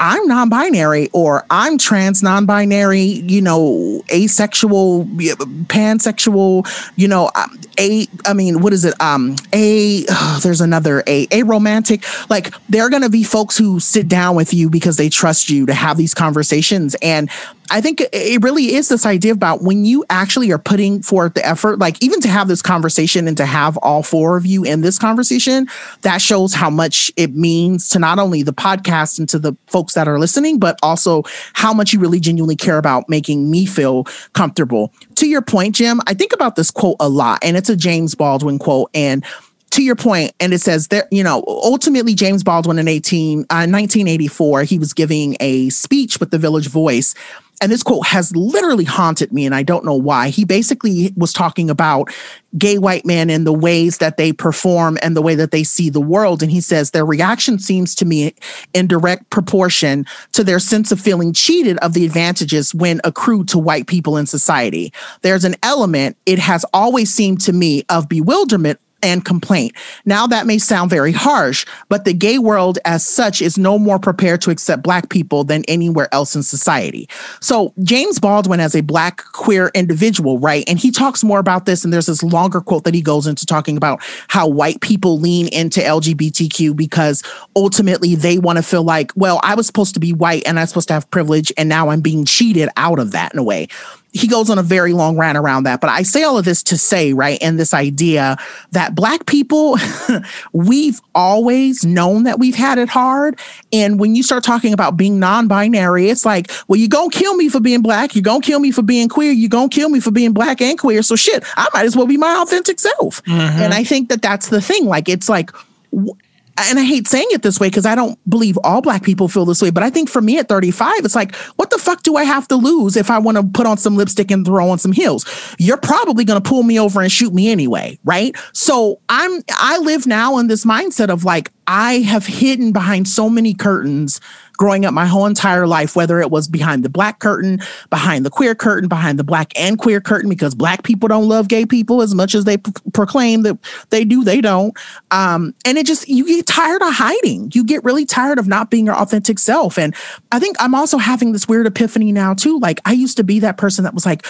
I'm 0.00 0.26
non-binary 0.26 1.10
or 1.12 1.44
I'm 1.50 1.76
trans 1.76 2.22
non-binary, 2.22 3.00
you 3.00 3.42
know, 3.42 4.02
asexual, 4.10 5.04
pansexual, 5.04 6.66
you 6.96 7.06
know, 7.06 7.30
um, 7.34 7.60
a 7.78 8.08
I 8.24 8.32
mean, 8.32 8.62
what 8.62 8.72
is 8.72 8.86
it? 8.86 8.98
Um 9.00 9.36
a 9.52 10.06
oh, 10.08 10.40
there's 10.42 10.62
another 10.62 11.04
a 11.06 11.28
a 11.30 11.42
romantic. 11.42 12.02
Like 12.30 12.54
there 12.70 12.82
are 12.82 12.90
going 12.90 13.02
to 13.02 13.10
be 13.10 13.22
folks 13.22 13.58
who 13.58 13.78
sit 13.78 14.08
down 14.08 14.34
with 14.36 14.54
you 14.54 14.70
because 14.70 14.96
they 14.96 15.10
trust 15.10 15.50
you 15.50 15.66
to 15.66 15.74
have 15.74 15.98
these 15.98 16.14
conversations 16.14 16.96
and 17.02 17.30
I 17.70 17.80
think 17.80 18.02
it 18.12 18.42
really 18.42 18.74
is 18.74 18.88
this 18.88 19.06
idea 19.06 19.32
about 19.32 19.62
when 19.62 19.84
you 19.84 20.04
actually 20.10 20.50
are 20.50 20.58
putting 20.58 21.02
forth 21.02 21.34
the 21.34 21.46
effort, 21.46 21.78
like 21.78 22.02
even 22.02 22.20
to 22.22 22.28
have 22.28 22.48
this 22.48 22.62
conversation 22.62 23.28
and 23.28 23.36
to 23.36 23.46
have 23.46 23.76
all 23.78 24.02
four 24.02 24.36
of 24.36 24.44
you 24.44 24.64
in 24.64 24.80
this 24.80 24.98
conversation, 24.98 25.68
that 26.02 26.20
shows 26.20 26.52
how 26.52 26.68
much 26.68 27.12
it 27.16 27.34
means 27.34 27.88
to 27.90 28.00
not 28.00 28.18
only 28.18 28.42
the 28.42 28.52
podcast 28.52 29.20
and 29.20 29.28
to 29.28 29.38
the 29.38 29.56
folks 29.68 29.89
that 29.94 30.08
are 30.08 30.18
listening, 30.18 30.58
but 30.58 30.78
also 30.82 31.22
how 31.52 31.72
much 31.72 31.92
you 31.92 32.00
really 32.00 32.20
genuinely 32.20 32.56
care 32.56 32.78
about 32.78 33.08
making 33.08 33.50
me 33.50 33.66
feel 33.66 34.04
comfortable. 34.32 34.92
To 35.16 35.28
your 35.28 35.42
point, 35.42 35.74
Jim, 35.74 36.00
I 36.06 36.14
think 36.14 36.32
about 36.32 36.56
this 36.56 36.70
quote 36.70 36.96
a 37.00 37.08
lot, 37.08 37.38
and 37.42 37.56
it's 37.56 37.68
a 37.68 37.76
James 37.76 38.14
Baldwin 38.14 38.58
quote. 38.58 38.90
And 38.94 39.24
to 39.70 39.82
your 39.82 39.96
point, 39.96 40.32
and 40.40 40.52
it 40.52 40.60
says 40.60 40.88
there, 40.88 41.06
you 41.10 41.22
know, 41.22 41.44
ultimately 41.46 42.14
James 42.14 42.42
Baldwin 42.42 42.78
in 42.78 42.88
18, 42.88 43.40
uh, 43.40 43.66
1984, 43.66 44.64
he 44.64 44.78
was 44.78 44.92
giving 44.92 45.36
a 45.40 45.68
speech 45.70 46.18
with 46.18 46.30
the 46.30 46.38
Village 46.38 46.68
Voice. 46.68 47.14
And 47.60 47.70
this 47.70 47.82
quote 47.82 48.06
has 48.06 48.34
literally 48.34 48.84
haunted 48.84 49.32
me, 49.32 49.44
and 49.44 49.54
I 49.54 49.62
don't 49.62 49.84
know 49.84 49.94
why. 49.94 50.30
He 50.30 50.44
basically 50.44 51.12
was 51.16 51.32
talking 51.32 51.68
about 51.68 52.10
gay 52.56 52.78
white 52.78 53.04
men 53.04 53.30
and 53.30 53.46
the 53.46 53.52
ways 53.52 53.98
that 53.98 54.16
they 54.16 54.32
perform 54.32 54.98
and 55.02 55.16
the 55.16 55.22
way 55.22 55.34
that 55.34 55.50
they 55.50 55.62
see 55.62 55.90
the 55.90 56.00
world. 56.00 56.42
And 56.42 56.50
he 56.50 56.60
says 56.60 56.90
their 56.90 57.04
reaction 57.04 57.58
seems 57.58 57.94
to 57.96 58.04
me 58.04 58.34
in 58.72 58.86
direct 58.86 59.30
proportion 59.30 60.06
to 60.32 60.42
their 60.42 60.58
sense 60.58 60.90
of 60.90 61.00
feeling 61.00 61.32
cheated 61.32 61.76
of 61.78 61.92
the 61.92 62.04
advantages 62.04 62.74
when 62.74 63.00
accrued 63.04 63.48
to 63.48 63.58
white 63.58 63.86
people 63.86 64.16
in 64.16 64.26
society. 64.26 64.92
There's 65.22 65.44
an 65.44 65.54
element, 65.62 66.16
it 66.26 66.38
has 66.38 66.64
always 66.72 67.12
seemed 67.12 67.40
to 67.42 67.52
me, 67.52 67.84
of 67.88 68.08
bewilderment 68.08 68.80
and 69.02 69.24
complaint. 69.24 69.72
Now, 70.04 70.26
that 70.26 70.46
may 70.46 70.58
sound 70.58 70.90
very 70.90 71.12
harsh, 71.12 71.66
but 71.88 72.04
the 72.04 72.12
gay 72.12 72.38
world 72.38 72.78
as 72.84 73.06
such 73.06 73.42
is 73.42 73.58
no 73.58 73.78
more 73.78 73.98
prepared 73.98 74.40
to 74.42 74.50
accept 74.50 74.82
Black 74.82 75.08
people 75.08 75.44
than 75.44 75.64
anywhere 75.68 76.08
else 76.12 76.34
in 76.34 76.42
society. 76.42 77.08
So, 77.40 77.72
James 77.82 78.18
Baldwin, 78.18 78.60
as 78.60 78.74
a 78.74 78.80
Black 78.80 79.24
queer 79.32 79.70
individual, 79.74 80.38
right? 80.38 80.64
And 80.66 80.78
he 80.78 80.90
talks 80.90 81.24
more 81.24 81.38
about 81.38 81.66
this, 81.66 81.84
and 81.84 81.92
there's 81.92 82.06
this 82.06 82.22
longer 82.22 82.60
quote 82.60 82.84
that 82.84 82.94
he 82.94 83.02
goes 83.02 83.26
into 83.26 83.46
talking 83.46 83.76
about 83.76 84.00
how 84.28 84.46
white 84.48 84.80
people 84.80 85.18
lean 85.18 85.48
into 85.48 85.80
LGBTQ 85.80 86.76
because 86.76 87.22
ultimately 87.56 88.14
they 88.14 88.38
want 88.38 88.56
to 88.56 88.62
feel 88.62 88.82
like, 88.82 89.12
well, 89.16 89.40
I 89.42 89.54
was 89.54 89.66
supposed 89.66 89.94
to 89.94 90.00
be 90.00 90.12
white 90.12 90.42
and 90.46 90.58
I'm 90.58 90.66
supposed 90.66 90.88
to 90.88 90.94
have 90.94 91.10
privilege, 91.10 91.52
and 91.56 91.68
now 91.68 91.88
I'm 91.88 92.00
being 92.00 92.24
cheated 92.24 92.68
out 92.76 92.98
of 92.98 93.12
that 93.12 93.32
in 93.32 93.38
a 93.38 93.42
way 93.42 93.68
he 94.12 94.26
goes 94.26 94.50
on 94.50 94.58
a 94.58 94.62
very 94.62 94.92
long 94.92 95.16
rant 95.16 95.38
around 95.38 95.64
that. 95.64 95.80
But 95.80 95.90
I 95.90 96.02
say 96.02 96.22
all 96.22 96.36
of 96.36 96.44
this 96.44 96.62
to 96.64 96.76
say, 96.76 97.12
right, 97.12 97.38
and 97.40 97.58
this 97.58 97.72
idea 97.72 98.36
that 98.72 98.94
Black 98.94 99.26
people, 99.26 99.76
we've 100.52 101.00
always 101.14 101.84
known 101.84 102.24
that 102.24 102.38
we've 102.38 102.54
had 102.54 102.78
it 102.78 102.88
hard. 102.88 103.38
And 103.72 104.00
when 104.00 104.14
you 104.14 104.22
start 104.22 104.42
talking 104.42 104.72
about 104.72 104.96
being 104.96 105.18
non 105.18 105.46
binary, 105.46 106.10
it's 106.10 106.24
like, 106.24 106.50
well, 106.66 106.78
you're 106.78 106.88
going 106.88 107.10
to 107.10 107.18
kill 107.18 107.36
me 107.36 107.48
for 107.48 107.60
being 107.60 107.82
Black. 107.82 108.14
You're 108.14 108.22
going 108.22 108.42
to 108.42 108.46
kill 108.46 108.60
me 108.60 108.72
for 108.72 108.82
being 108.82 109.08
queer. 109.08 109.32
You're 109.32 109.48
going 109.48 109.70
to 109.70 109.74
kill 109.74 109.88
me 109.88 110.00
for 110.00 110.10
being 110.10 110.32
Black 110.32 110.60
and 110.60 110.78
queer. 110.78 111.02
So 111.02 111.14
shit, 111.14 111.44
I 111.56 111.68
might 111.72 111.86
as 111.86 111.96
well 111.96 112.06
be 112.06 112.16
my 112.16 112.40
authentic 112.42 112.80
self. 112.80 113.22
Mm-hmm. 113.24 113.62
And 113.62 113.74
I 113.74 113.84
think 113.84 114.08
that 114.08 114.22
that's 114.22 114.48
the 114.48 114.60
thing. 114.60 114.86
Like, 114.86 115.08
it's 115.08 115.28
like, 115.28 115.50
w- 115.92 116.16
and 116.58 116.78
I 116.78 116.84
hate 116.84 117.08
saying 117.08 117.28
it 117.30 117.42
this 117.42 117.58
way 117.58 117.68
because 117.68 117.86
I 117.86 117.94
don't 117.94 118.18
believe 118.28 118.58
all 118.64 118.80
black 118.80 119.02
people 119.02 119.28
feel 119.28 119.44
this 119.44 119.62
way, 119.62 119.70
but 119.70 119.82
I 119.82 119.90
think 119.90 120.08
for 120.08 120.20
me 120.20 120.38
at 120.38 120.48
35, 120.48 121.04
it's 121.04 121.14
like, 121.14 121.34
what 121.56 121.70
the 121.70 121.78
fuck 121.78 122.02
do 122.02 122.16
I 122.16 122.24
have 122.24 122.48
to 122.48 122.56
lose 122.56 122.96
if 122.96 123.10
I 123.10 123.18
want 123.18 123.36
to 123.36 123.42
put 123.44 123.66
on 123.66 123.78
some 123.78 123.96
lipstick 123.96 124.30
and 124.30 124.44
throw 124.44 124.70
on 124.70 124.78
some 124.78 124.92
heels? 124.92 125.24
You're 125.58 125.76
probably 125.76 126.24
going 126.24 126.40
to 126.40 126.48
pull 126.48 126.62
me 126.62 126.78
over 126.78 127.00
and 127.00 127.10
shoot 127.10 127.32
me 127.32 127.50
anyway, 127.50 127.98
right? 128.04 128.36
So 128.52 129.00
I'm 129.08 129.42
I 129.50 129.78
live 129.78 130.06
now 130.06 130.38
in 130.38 130.48
this 130.48 130.64
mindset 130.64 131.08
of 131.08 131.24
like 131.24 131.50
I 131.70 132.00
have 132.00 132.26
hidden 132.26 132.72
behind 132.72 133.06
so 133.06 133.30
many 133.30 133.54
curtains 133.54 134.20
growing 134.54 134.84
up 134.84 134.92
my 134.92 135.06
whole 135.06 135.24
entire 135.24 135.68
life, 135.68 135.94
whether 135.94 136.20
it 136.20 136.28
was 136.28 136.48
behind 136.48 136.84
the 136.84 136.88
black 136.88 137.20
curtain, 137.20 137.60
behind 137.90 138.26
the 138.26 138.30
queer 138.30 138.56
curtain, 138.56 138.88
behind 138.88 139.20
the 139.20 139.24
black 139.24 139.52
and 139.56 139.78
queer 139.78 140.00
curtain, 140.00 140.28
because 140.28 140.52
black 140.52 140.82
people 140.82 141.08
don't 141.08 141.28
love 141.28 141.46
gay 141.46 141.64
people 141.64 142.02
as 142.02 142.12
much 142.12 142.34
as 142.34 142.44
they 142.44 142.58
p- 142.58 142.72
proclaim 142.92 143.42
that 143.42 143.56
they 143.90 144.04
do, 144.04 144.24
they 144.24 144.40
don't. 144.40 144.76
Um, 145.12 145.54
and 145.64 145.78
it 145.78 145.86
just, 145.86 146.08
you 146.08 146.26
get 146.26 146.44
tired 146.46 146.82
of 146.82 146.92
hiding. 146.92 147.52
You 147.54 147.64
get 147.64 147.84
really 147.84 148.04
tired 148.04 148.40
of 148.40 148.48
not 148.48 148.68
being 148.68 148.84
your 148.84 148.96
authentic 148.96 149.38
self. 149.38 149.78
And 149.78 149.94
I 150.32 150.40
think 150.40 150.56
I'm 150.58 150.74
also 150.74 150.98
having 150.98 151.32
this 151.32 151.46
weird 151.46 151.68
epiphany 151.68 152.10
now, 152.10 152.34
too. 152.34 152.58
Like, 152.58 152.80
I 152.84 152.92
used 152.92 153.16
to 153.18 153.24
be 153.24 153.38
that 153.38 153.58
person 153.58 153.84
that 153.84 153.94
was 153.94 154.04
like, 154.04 154.26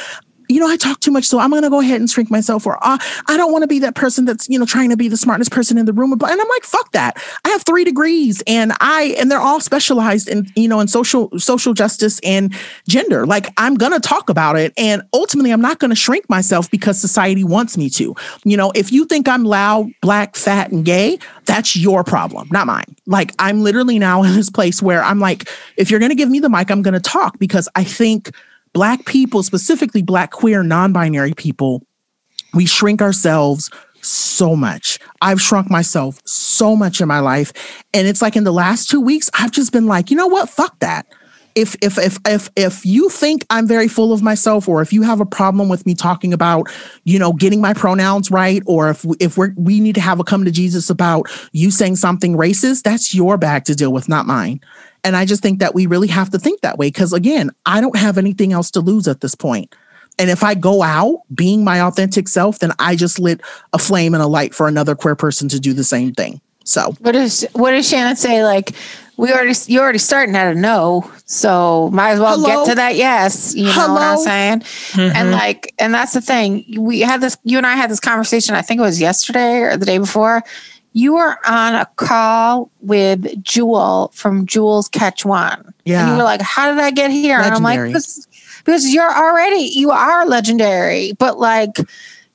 you 0.50 0.60
know, 0.60 0.68
I 0.68 0.76
talk 0.76 1.00
too 1.00 1.10
much, 1.10 1.24
so 1.24 1.38
I'm 1.38 1.50
going 1.50 1.62
to 1.62 1.70
go 1.70 1.80
ahead 1.80 2.00
and 2.00 2.10
shrink 2.10 2.30
myself. 2.30 2.66
Or 2.66 2.76
uh, 2.84 2.98
I 3.28 3.36
don't 3.36 3.52
want 3.52 3.62
to 3.62 3.68
be 3.68 3.78
that 3.80 3.94
person 3.94 4.24
that's, 4.24 4.48
you 4.48 4.58
know, 4.58 4.66
trying 4.66 4.90
to 4.90 4.96
be 4.96 5.08
the 5.08 5.16
smartest 5.16 5.50
person 5.52 5.78
in 5.78 5.86
the 5.86 5.92
room. 5.92 6.12
And 6.12 6.22
I'm 6.22 6.38
like, 6.38 6.64
fuck 6.64 6.92
that. 6.92 7.22
I 7.44 7.48
have 7.50 7.62
three 7.62 7.84
degrees, 7.84 8.42
and 8.46 8.72
I 8.80 9.14
and 9.18 9.30
they're 9.30 9.40
all 9.40 9.60
specialized 9.60 10.28
in, 10.28 10.50
you 10.56 10.68
know, 10.68 10.80
in 10.80 10.88
social 10.88 11.30
social 11.38 11.72
justice 11.72 12.20
and 12.24 12.54
gender. 12.88 13.26
Like 13.26 13.52
I'm 13.56 13.76
going 13.76 13.92
to 13.92 14.00
talk 14.00 14.28
about 14.28 14.56
it, 14.56 14.72
and 14.76 15.02
ultimately, 15.12 15.52
I'm 15.52 15.60
not 15.60 15.78
going 15.78 15.90
to 15.90 15.96
shrink 15.96 16.28
myself 16.28 16.70
because 16.70 17.00
society 17.00 17.44
wants 17.44 17.78
me 17.78 17.88
to. 17.90 18.14
You 18.44 18.56
know, 18.56 18.72
if 18.74 18.92
you 18.92 19.04
think 19.04 19.28
I'm 19.28 19.44
loud, 19.44 19.90
black, 20.00 20.36
fat, 20.36 20.72
and 20.72 20.84
gay, 20.84 21.18
that's 21.44 21.76
your 21.76 22.02
problem, 22.04 22.48
not 22.50 22.66
mine. 22.66 22.96
Like 23.06 23.32
I'm 23.38 23.60
literally 23.60 23.98
now 23.98 24.22
in 24.22 24.34
this 24.34 24.50
place 24.50 24.82
where 24.82 25.02
I'm 25.02 25.20
like, 25.20 25.48
if 25.76 25.90
you're 25.90 26.00
going 26.00 26.10
to 26.10 26.16
give 26.16 26.28
me 26.28 26.40
the 26.40 26.48
mic, 26.48 26.70
I'm 26.70 26.82
going 26.82 26.94
to 26.94 27.00
talk 27.00 27.38
because 27.38 27.68
I 27.76 27.84
think 27.84 28.32
black 28.72 29.04
people, 29.04 29.42
specifically 29.42 30.02
black 30.02 30.30
queer 30.30 30.62
non-binary 30.62 31.35
people, 31.35 31.85
we 32.54 32.66
shrink 32.66 33.02
ourselves 33.02 33.70
so 34.02 34.56
much. 34.56 34.98
I've 35.20 35.40
shrunk 35.40 35.70
myself 35.70 36.20
so 36.24 36.74
much 36.74 37.00
in 37.00 37.09
my 37.09 37.20
life. 37.20 37.52
And 37.92 38.06
it's 38.06 38.22
like 38.22 38.37
in 38.37 38.44
the 38.44 38.52
last 38.52 38.88
two 38.88 39.00
weeks, 39.00 39.30
I've 39.35 39.52
just 39.52 39.72
been 39.72 39.87
like, 39.87 40.11
you 40.11 40.16
know 40.16 40.26
what? 40.26 40.48
Fuck 40.48 40.78
that. 40.80 41.06
If 41.56 41.74
if 41.83 41.98
if 41.98 42.16
if 42.26 42.48
if 42.54 42.87
you 42.87 43.09
think 43.09 43.44
I'm 43.50 43.66
very 43.66 43.88
full 43.88 44.12
of 44.12 44.22
myself, 44.22 44.68
or 44.68 44.83
if 44.83 44.92
you 44.92 45.02
have 45.02 45.20
a 45.20 45.26
problem 45.26 45.68
with 45.68 45.85
me 45.85 45.96
talking 45.96 46.33
about, 46.33 46.68
you 47.02 47.18
know, 47.18 47.33
getting 47.33 47.61
my 47.61 47.74
pronouns 47.74 48.30
right, 48.30 48.62
or 48.66 48.90
if 48.90 49.04
if 49.18 49.37
we're 49.37 49.52
we 49.56 49.80
need 49.80 49.96
to 49.96 50.00
have 50.00 50.20
a 50.20 50.24
come 50.24 50.44
to 50.44 50.52
Jesus 50.52 50.90
about 50.90 51.28
you 51.50 51.72
saying 51.72 51.96
something 51.96 52.37
racist, 52.37 52.85
that's 52.85 53.12
your 53.14 53.37
bag 53.37 53.64
to 53.64 53.74
deal 53.74 53.92
with, 53.92 54.09
not 54.09 54.26
mine. 54.26 54.61
And 55.04 55.16
I 55.16 55.24
just 55.24 55.42
think 55.42 55.58
that 55.60 55.74
we 55.74 55.86
really 55.86 56.08
have 56.08 56.30
to 56.30 56.38
think 56.38 56.60
that 56.60 56.78
way 56.78 56.88
because 56.88 57.12
again, 57.12 57.50
I 57.66 57.80
don't 57.80 57.96
have 57.96 58.18
anything 58.18 58.52
else 58.52 58.70
to 58.72 58.80
lose 58.80 59.08
at 59.08 59.20
this 59.20 59.34
point. 59.34 59.74
And 60.18 60.28
if 60.28 60.42
I 60.42 60.54
go 60.54 60.82
out 60.82 61.22
being 61.34 61.64
my 61.64 61.80
authentic 61.80 62.28
self, 62.28 62.58
then 62.58 62.72
I 62.78 62.94
just 62.96 63.18
lit 63.18 63.40
a 63.72 63.78
flame 63.78 64.12
and 64.12 64.22
a 64.22 64.26
light 64.26 64.54
for 64.54 64.68
another 64.68 64.94
queer 64.94 65.16
person 65.16 65.48
to 65.48 65.58
do 65.58 65.72
the 65.72 65.84
same 65.84 66.12
thing. 66.12 66.40
So 66.64 66.94
What 66.98 67.12
does 67.12 67.46
what 67.52 67.70
does 67.70 67.88
Shannon 67.88 68.16
say? 68.16 68.44
Like 68.44 68.72
we 69.16 69.32
already 69.32 69.54
you're 69.66 69.82
already 69.82 69.98
starting 69.98 70.36
at 70.36 70.54
a 70.54 70.58
no, 70.58 71.10
so 71.26 71.90
might 71.92 72.12
as 72.12 72.20
well 72.20 72.38
Hello? 72.38 72.64
get 72.64 72.70
to 72.70 72.74
that 72.76 72.96
yes. 72.96 73.54
You 73.54 73.64
know 73.64 73.70
what 73.70 74.02
I'm 74.02 74.16
Hello? 74.16 74.24
saying? 74.24 74.52
And 74.52 75.12
mm-hmm. 75.12 75.32
like, 75.32 75.74
and 75.78 75.92
that's 75.92 76.12
the 76.12 76.20
thing. 76.20 76.64
We 76.78 77.00
had 77.00 77.20
this. 77.20 77.36
You 77.44 77.58
and 77.58 77.66
I 77.66 77.74
had 77.74 77.90
this 77.90 78.00
conversation. 78.00 78.54
I 78.54 78.62
think 78.62 78.78
it 78.78 78.82
was 78.82 79.00
yesterday 79.00 79.60
or 79.60 79.76
the 79.76 79.86
day 79.86 79.98
before. 79.98 80.42
You 80.92 81.14
were 81.14 81.38
on 81.46 81.74
a 81.74 81.87
call 81.96 82.70
with 82.81 83.42
Jewel 83.42 84.11
from 84.14 84.46
Jewel's 84.46 84.88
Catch 84.88 85.24
One. 85.24 85.61
and 85.61 85.74
Yeah. 85.85 86.11
you 86.11 86.16
were 86.16 86.24
like, 86.24 86.40
"How 86.40 86.68
did 86.72 86.83
I 86.83 86.90
get 86.90 87.11
here?" 87.11 87.38
And 87.40 87.55
I'm 87.55 87.62
like, 87.62 87.81
"Because 88.64 88.92
you're 88.92 89.12
already 89.12 89.62
you 89.72 89.90
are 89.90 90.26
legendary, 90.26 91.12
but 91.12 91.38
like." 91.38 91.76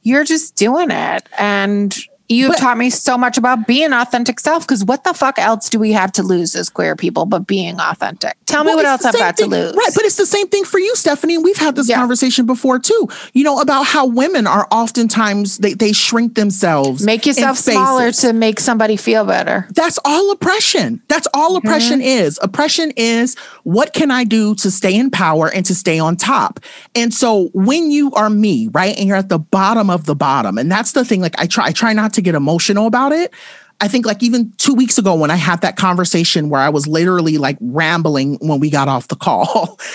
You're 0.08 0.24
just 0.24 0.54
doing 0.56 0.92
it, 0.92 1.28
and 1.36 1.98
You've 2.28 2.50
But- 2.50 2.58
taught 2.58 2.78
me 2.78 2.90
so 2.90 3.18
much 3.18 3.38
about 3.38 3.68
being 3.68 3.94
authentic 3.94 4.40
self 4.40 4.68
because 4.68 4.84
what 4.84 5.04
the 5.04 5.14
fuck 5.14 5.38
else 5.38 5.70
do 5.70 5.80
we 5.80 5.92
have 5.92 6.12
to 6.14 6.24
lose 6.24 6.56
as 6.56 6.70
queer 6.70 6.96
people 6.96 7.26
but 7.26 7.46
being 7.46 7.80
authentic? 7.80 8.36
Tell 8.48 8.64
me 8.64 8.70
Well, 8.70 8.78
what 8.78 8.86
else 8.86 9.06
I've 9.06 9.14
got 9.14 9.38
thing- 9.38 9.50
to 9.52 9.56
lose. 9.56 9.76
Right, 9.76 9.92
but 9.96 10.06
it's 10.06 10.16
the 10.16 10.26
same 10.26 10.48
thing 10.48 10.66
for 10.66 10.80
you, 10.80 10.96
Stephanie. 10.96 11.38
We've 11.38 11.58
had 11.58 11.76
this 11.76 11.88
Yeah. 11.90 11.98
conversation 11.98 12.46
before 12.46 12.80
too. 12.80 13.10
You 13.34 13.44
know 13.44 13.60
about 13.60 13.86
how 13.86 14.06
women 14.06 14.48
are 14.48 14.68
oftentimes 14.72 15.58
they 15.60 15.74
they 15.74 15.92
shrink 15.92 16.36
themselves, 16.36 17.04
Make 17.04 17.26
yourself 17.26 17.58
smaller 17.60 18.12
to 18.12 18.34
make 18.34 18.60
somebody 18.60 18.96
feel 18.98 19.26
better. 19.26 19.68
That's 19.76 20.00
all 20.06 20.32
oppression. 20.32 21.02
That's 21.08 21.28
all 21.34 21.58
mm-hmm. 21.58 21.68
oppression 21.68 22.02
is. 22.02 22.40
Oppression 22.42 22.92
is 22.96 23.36
what 23.64 23.94
can 23.94 24.10
I 24.10 24.24
do 24.24 24.56
to 24.56 24.72
stay 24.72 24.96
in 24.96 25.12
power 25.12 25.50
and 25.54 25.66
to 25.66 25.76
stay 25.76 26.00
on 26.00 26.16
top. 26.16 26.60
And 26.96 27.14
so 27.14 27.50
when 27.54 27.92
you 27.92 28.12
are 28.12 28.30
me, 28.30 28.70
right, 28.72 28.96
and 28.98 29.08
you're 29.08 29.18
at 29.18 29.30
the 29.30 29.40
bottom 29.40 29.90
of 29.90 30.06
the 30.06 30.16
bottom, 30.16 30.58
and 30.58 30.72
that's 30.72 30.94
the 30.94 31.06
thing. 31.06 31.22
Like 31.22 31.36
I 31.38 31.46
try, 31.46 31.68
I 31.68 31.72
try 31.72 31.94
not 31.94 32.14
to 32.16 32.22
get 32.22 32.36
emotional 32.36 32.88
about 32.88 33.12
it. 33.12 33.34
I 33.82 33.88
think 33.88 34.06
like 34.06 34.24
even 34.24 34.54
two 34.58 34.74
weeks 34.74 34.98
ago 34.98 35.16
when 35.16 35.32
I 35.32 35.36
had 35.36 35.62
that 35.62 35.76
conversation 35.76 36.50
where 36.50 36.62
I 36.62 36.70
was 36.70 36.88
literally 36.88 37.38
like 37.38 37.58
rambling 37.60 38.36
when 38.40 38.60
we 38.60 38.70
got 38.70 38.88
off 38.88 39.10
the 39.10 39.16
call. 39.16 39.78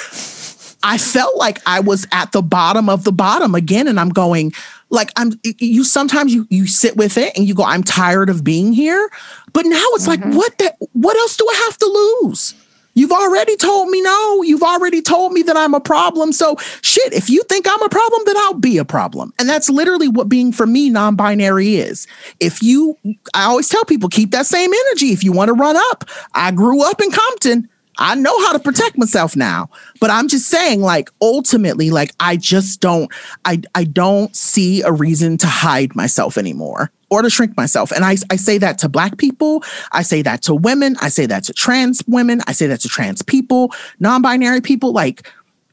I 0.82 0.96
felt 0.96 1.36
like 1.36 1.58
I 1.66 1.80
was 1.80 2.06
at 2.12 2.32
the 2.32 2.42
bottom 2.42 2.88
of 2.88 3.04
the 3.04 3.12
bottom 3.12 3.54
again. 3.54 3.86
And 3.86 4.00
I'm 4.00 4.08
going, 4.08 4.52
like, 4.88 5.10
I'm 5.16 5.32
you 5.42 5.84
sometimes 5.84 6.32
you 6.32 6.46
you 6.50 6.66
sit 6.66 6.96
with 6.96 7.18
it 7.18 7.36
and 7.36 7.46
you 7.46 7.54
go, 7.54 7.64
I'm 7.64 7.82
tired 7.82 8.30
of 8.30 8.42
being 8.42 8.72
here. 8.72 9.10
But 9.52 9.66
now 9.66 9.84
it's 9.92 10.08
like, 10.08 10.20
mm-hmm. 10.20 10.36
what 10.36 10.56
the 10.58 10.74
what 10.92 11.16
else 11.16 11.36
do 11.36 11.46
I 11.48 11.54
have 11.66 11.78
to 11.78 12.20
lose? 12.22 12.54
You've 12.94 13.12
already 13.12 13.56
told 13.56 13.88
me 13.88 14.00
no. 14.02 14.42
You've 14.42 14.62
already 14.62 15.00
told 15.02 15.32
me 15.32 15.42
that 15.42 15.56
I'm 15.56 15.74
a 15.74 15.80
problem. 15.80 16.32
So 16.32 16.56
shit, 16.82 17.12
if 17.12 17.30
you 17.30 17.42
think 17.48 17.66
I'm 17.68 17.82
a 17.82 17.88
problem, 17.88 18.22
then 18.26 18.36
I'll 18.38 18.54
be 18.54 18.78
a 18.78 18.84
problem. 18.84 19.32
And 19.38 19.48
that's 19.48 19.70
literally 19.70 20.08
what 20.08 20.28
being 20.28 20.52
for 20.52 20.66
me 20.66 20.90
non-binary 20.90 21.76
is. 21.76 22.06
If 22.40 22.62
you 22.62 22.98
I 23.34 23.44
always 23.44 23.68
tell 23.68 23.84
people 23.84 24.08
keep 24.08 24.32
that 24.32 24.46
same 24.46 24.70
energy. 24.72 25.12
If 25.12 25.24
you 25.24 25.32
want 25.32 25.48
to 25.48 25.54
run 25.54 25.76
up, 25.90 26.04
I 26.34 26.50
grew 26.50 26.82
up 26.82 27.00
in 27.00 27.10
Compton. 27.10 27.68
I 28.00 28.14
know 28.14 28.36
how 28.46 28.52
to 28.52 28.58
protect 28.58 28.98
myself 28.98 29.36
now. 29.36 29.68
But 30.00 30.10
I'm 30.10 30.26
just 30.26 30.48
saying, 30.48 30.80
like, 30.80 31.10
ultimately, 31.20 31.90
like, 31.90 32.12
I 32.18 32.36
just 32.36 32.80
don't, 32.80 33.12
I, 33.44 33.62
I 33.74 33.84
don't 33.84 34.34
see 34.34 34.82
a 34.82 34.90
reason 34.90 35.36
to 35.38 35.46
hide 35.46 35.94
myself 35.94 36.38
anymore 36.38 36.90
or 37.10 37.22
to 37.22 37.30
shrink 37.30 37.56
myself. 37.56 37.92
And 37.92 38.04
I, 38.04 38.16
I 38.30 38.36
say 38.36 38.56
that 38.58 38.78
to 38.78 38.88
black 38.88 39.18
people. 39.18 39.62
I 39.92 40.02
say 40.02 40.22
that 40.22 40.42
to 40.42 40.54
women. 40.54 40.96
I 41.00 41.10
say 41.10 41.26
that 41.26 41.44
to 41.44 41.52
trans 41.52 42.02
women. 42.08 42.40
I 42.46 42.52
say 42.52 42.66
that 42.68 42.80
to 42.80 42.88
trans 42.88 43.20
people, 43.22 43.72
non-binary 43.98 44.62
people. 44.62 44.92
Like, 44.92 45.30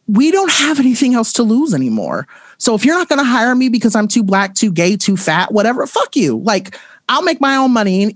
we 0.08 0.32
don't 0.32 0.52
have 0.52 0.80
anything 0.80 1.16
else 1.16 1.34
to 1.34 1.44
lose 1.44 1.74
anymore. 1.74 2.28
So 2.58 2.76
if 2.76 2.84
you're 2.84 2.98
not 2.98 3.08
going 3.08 3.20
to 3.20 3.26
hire 3.26 3.56
me 3.56 3.70
because 3.70 3.96
I'm 3.96 4.08
too 4.08 4.24
black, 4.24 4.54
too 4.56 4.72
gay, 4.72 4.98
too 4.98 5.16
fat, 5.16 5.54
whatever, 5.54 5.86
fuck 5.86 6.16
you. 6.16 6.40
Like, 6.40 6.78
I'll 7.08 7.24
make 7.24 7.40
my 7.40 7.56
own 7.56 7.72
money. 7.72 8.14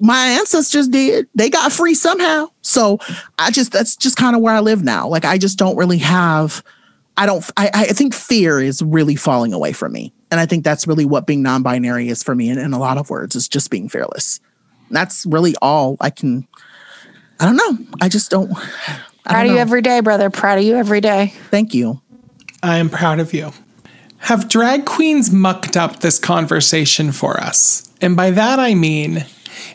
And 0.00 0.02
it- 0.02 0.02
it- 0.02 0.06
my 0.06 0.26
ancestors 0.26 0.88
did. 0.88 1.28
They 1.34 1.50
got 1.50 1.72
free 1.72 1.94
somehow. 1.94 2.48
So 2.62 2.98
I 3.38 3.50
just 3.50 3.72
that's 3.72 3.96
just 3.96 4.16
kind 4.16 4.34
of 4.36 4.42
where 4.42 4.54
I 4.54 4.60
live 4.60 4.82
now. 4.82 5.08
Like 5.08 5.24
I 5.24 5.38
just 5.38 5.58
don't 5.58 5.76
really 5.76 5.98
have 5.98 6.62
I 7.16 7.26
don't 7.26 7.48
I, 7.56 7.70
I 7.72 7.84
think 7.86 8.14
fear 8.14 8.60
is 8.60 8.82
really 8.82 9.16
falling 9.16 9.52
away 9.52 9.72
from 9.72 9.92
me. 9.92 10.12
And 10.30 10.40
I 10.40 10.46
think 10.46 10.64
that's 10.64 10.86
really 10.86 11.04
what 11.04 11.26
being 11.26 11.42
non-binary 11.42 12.08
is 12.08 12.22
for 12.22 12.34
me 12.34 12.48
in, 12.48 12.58
in 12.58 12.72
a 12.72 12.78
lot 12.78 12.98
of 12.98 13.08
words, 13.08 13.36
is 13.36 13.46
just 13.46 13.70
being 13.70 13.88
fearless. 13.88 14.40
And 14.88 14.96
that's 14.96 15.24
really 15.26 15.54
all 15.62 15.96
I 16.00 16.10
can 16.10 16.46
I 17.40 17.46
don't 17.46 17.56
know. 17.56 17.78
I 18.00 18.08
just 18.08 18.30
don't 18.30 18.50
I 19.26 19.30
Proud 19.30 19.42
don't 19.42 19.46
of 19.46 19.52
you 19.54 19.58
every 19.58 19.82
day, 19.82 20.00
brother. 20.00 20.28
Proud 20.30 20.58
of 20.58 20.64
you 20.64 20.74
every 20.76 21.00
day. 21.00 21.32
Thank 21.50 21.72
you. 21.72 22.00
I 22.62 22.78
am 22.78 22.90
proud 22.90 23.20
of 23.20 23.32
you. 23.32 23.52
Have 24.18 24.48
drag 24.48 24.86
queens 24.86 25.30
mucked 25.30 25.76
up 25.76 26.00
this 26.00 26.18
conversation 26.18 27.12
for 27.12 27.38
us? 27.40 27.90
And 28.00 28.16
by 28.16 28.30
that 28.32 28.58
I 28.58 28.74
mean 28.74 29.24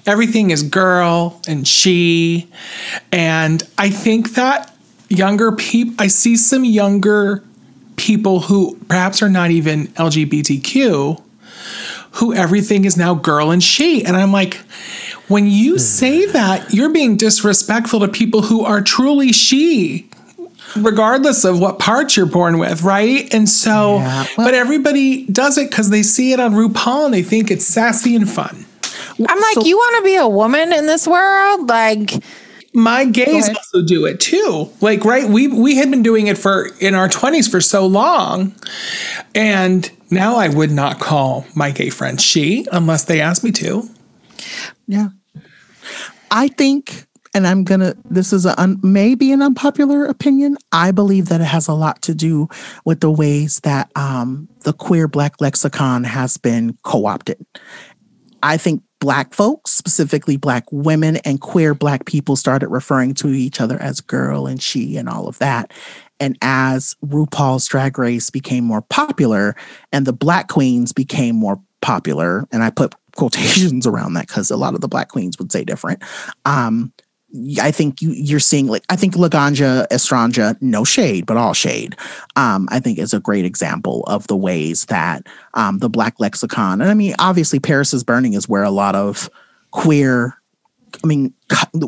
everything 0.06 0.52
is 0.52 0.63
girl 0.63 1.42
and 1.48 1.68
she. 1.68 2.50
And 3.12 3.63
I 3.78 3.89
think 3.89 4.34
that 4.34 4.76
younger 5.10 5.52
people, 5.52 5.96
I 6.00 6.08
see 6.08 6.38
some 6.38 6.63
younger 6.63 7.44
people 7.96 8.39
who 8.42 8.78
perhaps 8.88 9.22
are 9.22 9.30
not 9.30 9.52
even 9.52 9.88
LGBTQ, 9.89 11.22
who 12.13 12.34
everything 12.34 12.86
is 12.86 12.98
now 12.98 13.13
girl 13.13 13.52
and 13.52 13.63
she. 13.63 14.04
And 14.06 14.15
I'm 14.15 14.32
like, 14.32 14.56
when 15.28 15.48
you 15.48 15.74
hmm. 15.74 15.80
say 15.80 16.26
that, 16.28 16.74
you're 16.74 16.94
being 16.94 17.18
disrespectful 17.18 18.00
to 18.02 18.08
people 18.08 18.42
who 18.42 18.63
are 18.63 18.82
truly 18.82 19.32
she 19.32 20.10
regardless 20.76 21.46
of 21.46 21.60
what 21.60 21.80
part 21.80 22.15
you're 22.15 22.26
born 22.26 22.58
with, 22.60 22.84
right? 22.84 23.34
And 23.34 23.48
so, 23.50 23.98
Yeah, 23.98 24.26
well- 24.38 24.48
but 24.48 24.54
everybody 24.54 25.26
does 25.26 25.58
it 25.58 25.70
because 25.70 25.89
they 25.89 26.04
see 26.04 26.32
it 26.32 26.39
on 26.39 26.54
RuPaul 26.54 27.06
and 27.06 27.13
they 27.13 27.24
think 27.24 27.52
it's 27.52 27.65
sassy 27.65 28.15
and 28.15 28.30
fun. 28.30 28.65
I'm 29.28 29.40
like, 29.40 29.56
So- 29.56 29.66
you 29.66 29.78
want 29.78 29.98
to 29.98 30.04
be 30.04 30.16
a 30.16 30.28
woman 30.28 30.74
in 30.74 30.86
this 30.86 31.08
world? 31.08 31.68
Like, 31.70 32.12
My 32.74 33.06
gays 33.06 33.46
ahead. 33.46 33.58
also 33.58 33.84
do 33.86 34.06
it 34.06 34.20
too. 34.20 34.70
Like, 34.82 35.04
right? 35.06 35.28
We 35.28 35.48
we 35.48 35.76
had 35.78 35.90
been 35.90 36.04
doing 36.04 36.28
it 36.28 36.38
for 36.38 36.70
in 36.80 36.94
our 36.96 37.10
twenties 37.10 37.48
for 37.48 37.62
so 37.62 37.86
long, 37.88 38.54
and 39.34 39.90
now 40.12 40.36
I 40.36 40.50
would 40.50 40.72
not 40.72 41.00
call 41.00 41.46
my 41.56 41.72
gay 41.72 41.90
friend 41.90 42.20
she 42.22 42.66
unless 42.72 43.06
they 43.06 43.22
asked 43.22 43.44
me 43.44 43.52
to. 43.54 43.90
Yeah. 44.88 45.10
I 46.32 46.48
think, 46.48 47.06
and 47.34 47.48
I'm 47.48 47.64
going 47.64 47.80
to, 47.80 47.96
this 48.06 48.32
is 48.34 48.46
a 48.46 48.60
un, 48.62 48.80
maybe 48.84 49.32
an 49.32 49.42
unpopular 49.42 50.06
opinion. 50.06 50.58
I 50.72 50.92
believe 50.92 51.26
that 51.30 51.42
it 51.42 51.46
has 51.46 51.68
a 51.68 51.74
lot 51.74 52.02
to 52.04 52.14
do 52.16 52.48
with 52.86 53.00
the 53.00 53.10
ways 53.12 53.60
that 53.62 53.90
um, 53.96 54.48
the 54.62 54.74
queer 54.74 55.08
Black 55.08 55.42
lexicon 55.42 56.04
has 56.04 56.38
been 56.38 56.78
co 56.84 57.08
opted. 57.08 57.44
I 58.44 58.58
think 58.58 58.84
Black 59.00 59.34
folks, 59.34 59.72
specifically 59.72 60.36
Black 60.36 60.66
women 60.72 61.18
and 61.18 61.40
queer 61.40 61.74
Black 61.74 62.06
people, 62.06 62.36
started 62.36 62.68
referring 62.68 63.14
to 63.16 63.30
each 63.30 63.62
other 63.62 63.82
as 63.82 64.02
girl 64.02 64.46
and 64.46 64.62
she 64.62 64.98
and 64.98 65.08
all 65.08 65.28
of 65.28 65.40
that. 65.40 65.72
And 66.20 66.38
as 66.42 66.96
RuPaul's 67.06 67.66
Drag 67.68 67.98
Race 67.98 68.30
became 68.30 68.66
more 68.66 68.82
popular 68.82 69.56
and 69.94 70.06
the 70.06 70.14
Black 70.14 70.50
queens 70.50 70.92
became 70.92 71.36
more 71.36 71.62
popular, 71.82 72.46
and 72.52 72.64
I 72.64 72.70
put 72.70 72.94
quotations 73.16 73.88
around 73.88 74.14
that 74.14 74.28
because 74.28 74.52
a 74.52 74.58
lot 74.58 74.76
of 74.76 74.82
the 74.82 74.88
Black 74.88 75.10
queens 75.10 75.40
would 75.40 75.52
say 75.52 75.64
different. 75.64 76.04
Um, 76.46 76.92
I 77.62 77.72
think 77.72 78.02
you, 78.02 78.12
you're 78.12 78.39
seeing 78.39 78.68
like 78.68 78.84
I 78.89 78.96
think 78.96 79.13
Laganja 79.13 79.88
Estranja, 79.89 80.60
no 80.62 80.84
shade, 80.84 81.26
but 81.26 81.38
all 81.38 81.54
shade. 81.54 81.96
Um, 82.36 82.68
I 82.72 82.80
think 82.80 82.98
is 82.98 83.13
a 83.13 83.20
great 83.20 83.46
example 83.46 84.04
of 84.08 84.26
the 84.28 84.36
ways 84.36 84.86
that 84.86 85.28
um, 85.54 85.78
the 85.78 85.89
Black 85.89 86.20
lexicon, 86.20 86.82
and 86.82 86.89
I 86.89 86.94
mean, 86.94 87.15
obviously, 87.20 87.60
Paris 87.60 87.94
is 87.94 88.04
Burning 88.04 88.34
is 88.34 88.50
where 88.50 88.63
a 88.63 88.72
lot 88.72 88.96
of 88.96 89.30
queer 89.72 90.39
I 91.04 91.08
mean, 91.08 91.34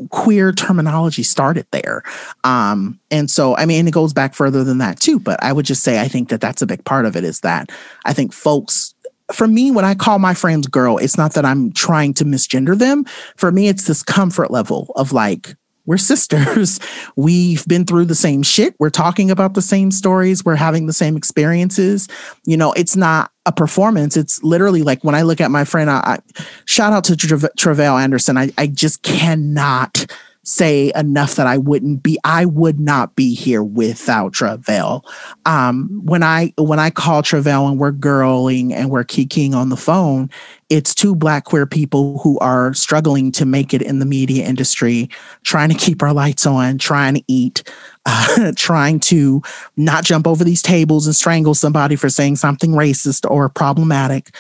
queer 0.10 0.52
terminology 0.52 1.24
started 1.24 1.66
there. 1.72 2.04
Um, 2.44 3.00
and 3.10 3.30
so, 3.30 3.56
I 3.58 3.66
mean, 3.66 3.88
it 3.88 3.94
goes 3.94 4.14
back 4.14 4.34
further 4.34 4.64
than 4.64 4.78
that 4.78 5.00
too. 5.00 5.20
But 5.20 5.42
I 5.44 5.54
would 5.54 5.66
just 5.66 5.84
say, 5.84 6.00
I 6.00 6.08
think 6.08 6.30
that 6.30 6.40
that's 6.42 6.62
a 6.62 6.68
big 6.68 6.86
part 6.86 7.06
of 7.06 7.16
it 7.16 7.24
is 7.24 7.42
that 7.42 7.72
I 8.06 8.14
think 8.14 8.34
folks, 8.34 8.94
for 9.32 9.48
me, 9.48 9.72
when 9.72 9.86
I 9.86 9.96
call 9.96 10.20
my 10.20 10.34
friends 10.34 10.68
girl, 10.68 10.98
it's 10.98 11.18
not 11.18 11.34
that 11.34 11.46
I'm 11.46 11.72
trying 11.72 12.14
to 12.16 12.26
misgender 12.26 12.78
them. 12.78 13.06
For 13.36 13.52
me, 13.52 13.68
it's 13.68 13.86
this 13.86 14.04
comfort 14.04 14.52
level 14.52 14.92
of 14.96 15.14
like, 15.14 15.56
we're 15.86 15.98
sisters. 15.98 16.80
We've 17.16 17.66
been 17.66 17.86
through 17.86 18.06
the 18.06 18.16
same 18.16 18.44
shit. 18.44 18.76
We're 18.80 18.90
talking 18.90 19.32
about 19.32 19.56
the 19.56 19.62
same 19.62 19.92
stories. 19.92 20.46
We're 20.46 20.56
having 20.56 20.86
the 20.86 20.94
same 20.94 21.18
experiences. 21.18 22.08
You 22.46 22.58
know, 22.58 22.72
it's 22.74 22.96
not 22.96 23.32
a 23.46 23.52
performance. 23.52 24.16
It's 24.16 24.44
literally 24.44 24.84
like 24.84 25.04
when 25.04 25.16
I 25.16 25.24
look 25.24 25.42
at 25.42 25.52
my 25.52 25.66
friend, 25.66 25.90
I, 25.90 26.00
I 26.04 26.44
shout 26.66 26.94
out 26.94 27.04
to 27.06 27.16
Treve- 27.16 27.50
Tre'vell 27.58 28.02
Anderson. 28.02 28.38
I, 28.38 28.52
I 28.58 28.68
just 28.68 29.02
cannot 29.02 30.06
say 30.44 30.92
enough 30.96 31.36
that 31.36 31.46
I 31.46 31.58
wouldn't 31.58 32.02
be, 32.02 32.18
I 32.24 32.46
would 32.46 32.80
not 32.80 33.16
be 33.16 33.36
here 33.36 33.64
without 33.64 34.34
Tre'vell. 34.34 35.04
Um, 35.46 36.02
when 36.04 36.24
I 36.24 36.54
when 36.58 36.80
I 36.80 36.90
call 36.90 37.22
Tre'vell 37.22 37.70
and 37.70 37.80
we're 37.80 37.92
girling 37.92 38.72
and 38.72 38.90
we're 38.90 39.04
kikiing 39.04 39.54
on 39.54 39.70
the 39.70 39.78
phone, 39.78 40.30
it's 40.70 40.96
two 40.96 41.16
black 41.16 41.46
queer 41.46 41.66
people 41.66 42.18
who 42.20 42.40
are 42.40 42.74
struggling 42.74 43.32
to 43.34 43.46
make 43.46 43.74
it 43.74 43.82
in 43.82 44.00
the 44.00 44.06
media 44.06 44.46
industry, 44.46 45.10
trying 45.44 45.70
to 45.70 45.76
keep 45.76 46.02
our 46.02 46.14
lights 46.14 46.46
on, 46.46 46.78
trying 46.78 47.16
to 47.16 47.24
eat, 47.28 47.64
uh, 48.06 48.52
trying 48.56 49.00
to 49.02 49.42
not 49.78 50.04
jump 50.04 50.26
over 50.26 50.44
these 50.44 50.62
tables 50.62 51.06
and 51.06 51.16
strangle 51.16 51.54
somebody 51.54 51.96
for 51.96 52.10
saying 52.10 52.36
something 52.36 52.72
racist 52.72 53.30
or 53.30 53.48
problematic. 53.48 54.34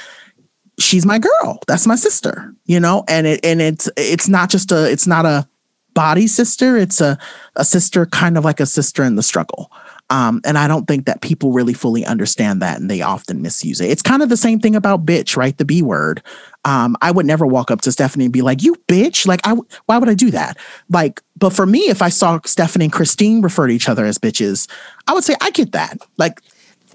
She's 0.80 1.06
my 1.06 1.20
girl. 1.20 1.60
That's 1.68 1.86
my 1.86 1.96
sister, 1.96 2.56
you 2.66 2.80
know, 2.80 3.04
and 3.08 3.28
it 3.28 3.46
and 3.46 3.62
it's 3.62 3.88
it's 3.98 4.28
not 4.28 4.50
just 4.50 4.72
a 4.72 4.90
it's 4.90 5.06
not 5.06 5.28
a 5.28 5.48
body 5.94 6.28
sister. 6.28 6.78
It's 6.78 7.02
a 7.02 7.18
a 7.56 7.66
sister, 7.66 8.06
kind 8.06 8.38
of 8.38 8.46
like 8.46 8.60
a 8.60 8.66
sister 8.66 9.04
in 9.04 9.16
the 9.16 9.24
struggle. 9.24 9.72
Um, 10.10 10.42
and 10.44 10.58
I 10.58 10.68
don't 10.68 10.88
think 10.88 11.06
that 11.06 11.22
people 11.22 11.54
really 11.54 11.74
fully 11.74 12.06
understand 12.06 12.62
that, 12.62 12.80
and 12.80 12.92
they 12.92 13.02
often 13.02 13.42
misuse 13.42 13.80
it. 13.80 13.90
It's 13.90 14.02
kind 14.02 14.22
of 14.22 14.28
the 14.28 14.36
same 14.36 14.60
thing 14.60 14.76
about 14.76 15.06
bitch, 15.06 15.38
right? 15.38 15.58
The 15.58 15.64
B 15.64 15.82
word. 15.82 16.22
Um, 16.66 16.98
I 17.02 17.12
would 17.12 17.26
never 17.26 17.48
walk 17.48 17.72
up 17.72 17.82
to 17.82 17.92
Stephanie 17.94 18.26
and 18.26 18.34
be 18.34 18.42
like, 18.42 18.62
"You 18.62 18.76
bitch!" 18.88 19.26
Like, 19.26 19.40
I 19.48 19.56
why 19.86 19.98
would 19.98 20.10
I 20.10 20.14
do 20.14 20.30
that? 20.32 20.58
Like, 20.90 21.22
but 21.38 21.54
for 21.54 21.66
me, 21.66 21.90
if 21.90 22.02
I 22.02 22.10
saw 22.10 22.40
Stephanie 22.46 22.86
and 22.86 22.94
Christine 22.94 23.42
refer 23.42 23.68
to 23.68 23.74
each 23.74 23.88
other 23.88 24.06
as 24.06 24.18
bitches, 24.18 24.70
I 25.08 25.14
would 25.14 25.24
say 25.24 25.36
I 25.40 25.50
get 25.52 25.72
that. 25.72 25.98
Like, 26.18 26.42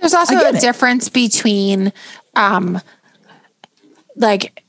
There's 0.01 0.15
also 0.15 0.37
a 0.37 0.51
it. 0.51 0.61
difference 0.61 1.09
between 1.09 1.95
um, 2.35 2.81
like 4.17 4.63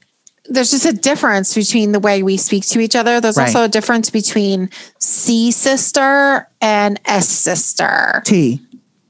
there's 0.49 0.71
just 0.71 0.86
a 0.86 0.93
difference 0.93 1.53
between 1.55 1.91
the 1.91 1.99
way 1.99 2.23
we 2.23 2.38
speak 2.38 2.65
to 2.67 2.79
each 2.79 2.95
other. 2.95 3.19
There's 3.19 3.38
Right. 3.38 3.47
also 3.47 3.63
a 3.63 3.67
difference 3.67 4.10
between 4.10 4.69
C 4.99 5.51
sister 5.51 6.47
and 6.62 6.99
S 7.05 7.27
sister. 7.27 8.21
T. 8.25 8.62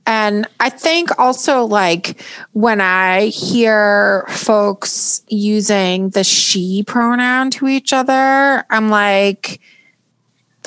And 0.05 0.47
I 0.61 0.69
think 0.69 1.09
also 1.19 1.65
like 1.65 2.21
when 2.53 2.79
I 2.79 3.25
hear 3.25 4.25
folks 4.29 5.21
using 5.27 6.09
the 6.11 6.23
she 6.23 6.83
pronoun 6.83 7.51
to 7.51 7.67
each 7.67 7.91
other, 7.91 8.63
I'm 8.69 8.89
like, 8.89 9.59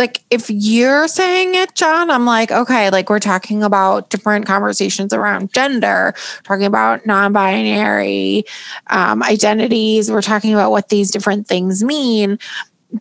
like 0.00 0.24
if 0.30 0.48
you're 0.48 1.06
saying 1.06 1.54
it, 1.54 1.74
John, 1.74 2.10
I'm 2.10 2.24
like, 2.24 2.50
okay, 2.50 2.88
like 2.88 3.10
we're 3.10 3.20
talking 3.20 3.62
about 3.62 4.08
different 4.08 4.46
conversations 4.46 5.12
around 5.12 5.52
gender, 5.52 6.14
talking 6.42 6.64
about 6.64 7.04
non-binary 7.04 8.44
um, 8.86 9.22
identities. 9.22 10.10
We're 10.10 10.22
talking 10.22 10.54
about 10.54 10.70
what 10.70 10.88
these 10.88 11.10
different 11.10 11.46
things 11.46 11.84
mean. 11.84 12.38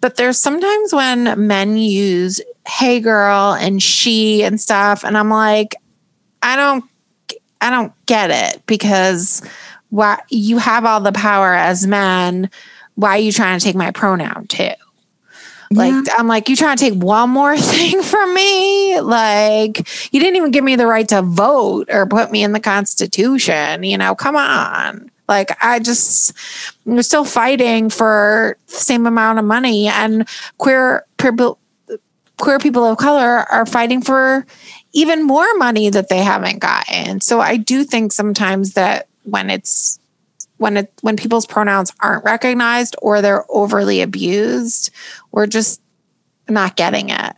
But 0.01 0.17
there's 0.17 0.37
sometimes 0.37 0.93
when 0.93 1.47
men 1.47 1.77
use 1.77 2.41
"hey 2.67 2.99
girl" 2.99 3.53
and 3.53 3.81
"she" 3.81 4.43
and 4.43 4.59
stuff, 4.59 5.05
and 5.05 5.17
I'm 5.17 5.29
like, 5.29 5.75
I 6.43 6.57
don't 6.57 6.83
I 7.61 7.69
don't 7.69 7.93
get 8.05 8.29
it 8.29 8.61
because 8.65 9.41
why 9.89 10.19
you 10.29 10.57
have 10.57 10.83
all 10.85 10.99
the 10.99 11.13
power 11.13 11.53
as 11.53 11.87
men. 11.87 12.49
Why 12.95 13.11
are 13.11 13.19
you 13.19 13.31
trying 13.31 13.57
to 13.57 13.63
take 13.63 13.77
my 13.77 13.91
pronoun 13.91 14.47
too? 14.47 14.73
Like 15.71 16.05
I'm 16.17 16.27
like, 16.27 16.49
you 16.49 16.55
trying 16.55 16.77
to 16.77 16.89
take 16.89 17.01
one 17.01 17.29
more 17.29 17.57
thing 17.57 18.01
from 18.01 18.33
me? 18.33 18.99
Like 19.01 19.77
you 20.11 20.19
didn't 20.19 20.35
even 20.35 20.51
give 20.51 20.63
me 20.63 20.75
the 20.75 20.87
right 20.87 21.07
to 21.09 21.21
vote 21.21 21.89
or 21.91 22.05
put 22.05 22.31
me 22.31 22.43
in 22.43 22.53
the 22.53 22.59
constitution, 22.59 23.83
you 23.83 23.97
know, 23.97 24.15
come 24.15 24.35
on. 24.35 25.11
Like 25.27 25.63
I 25.63 25.79
just 25.79 26.33
we're 26.85 27.03
still 27.03 27.23
fighting 27.23 27.89
for 27.91 28.57
the 28.67 28.73
same 28.73 29.05
amount 29.05 29.37
of 29.37 29.45
money 29.45 29.87
and 29.87 30.27
queer 30.57 31.05
people 31.19 31.59
queer 32.39 32.57
people 32.57 32.85
of 32.85 32.97
color 32.97 33.45
are 33.51 33.65
fighting 33.65 34.01
for 34.01 34.45
even 34.93 35.23
more 35.23 35.53
money 35.57 35.89
that 35.89 36.09
they 36.09 36.23
haven't 36.23 36.59
gotten. 36.59 37.21
So 37.21 37.41
I 37.41 37.57
do 37.57 37.83
think 37.83 38.11
sometimes 38.11 38.73
that 38.73 39.07
when 39.23 39.49
it's 39.49 39.99
when 40.57 40.77
it 40.77 40.93
when 41.01 41.15
people's 41.15 41.45
pronouns 41.45 41.93
aren't 42.01 42.23
recognized 42.23 42.95
or 43.01 43.21
they're 43.21 43.45
overly 43.49 44.01
abused, 44.01 44.89
we're 45.31 45.47
just 45.47 45.81
not 46.47 46.75
getting 46.75 47.09
it. 47.09 47.35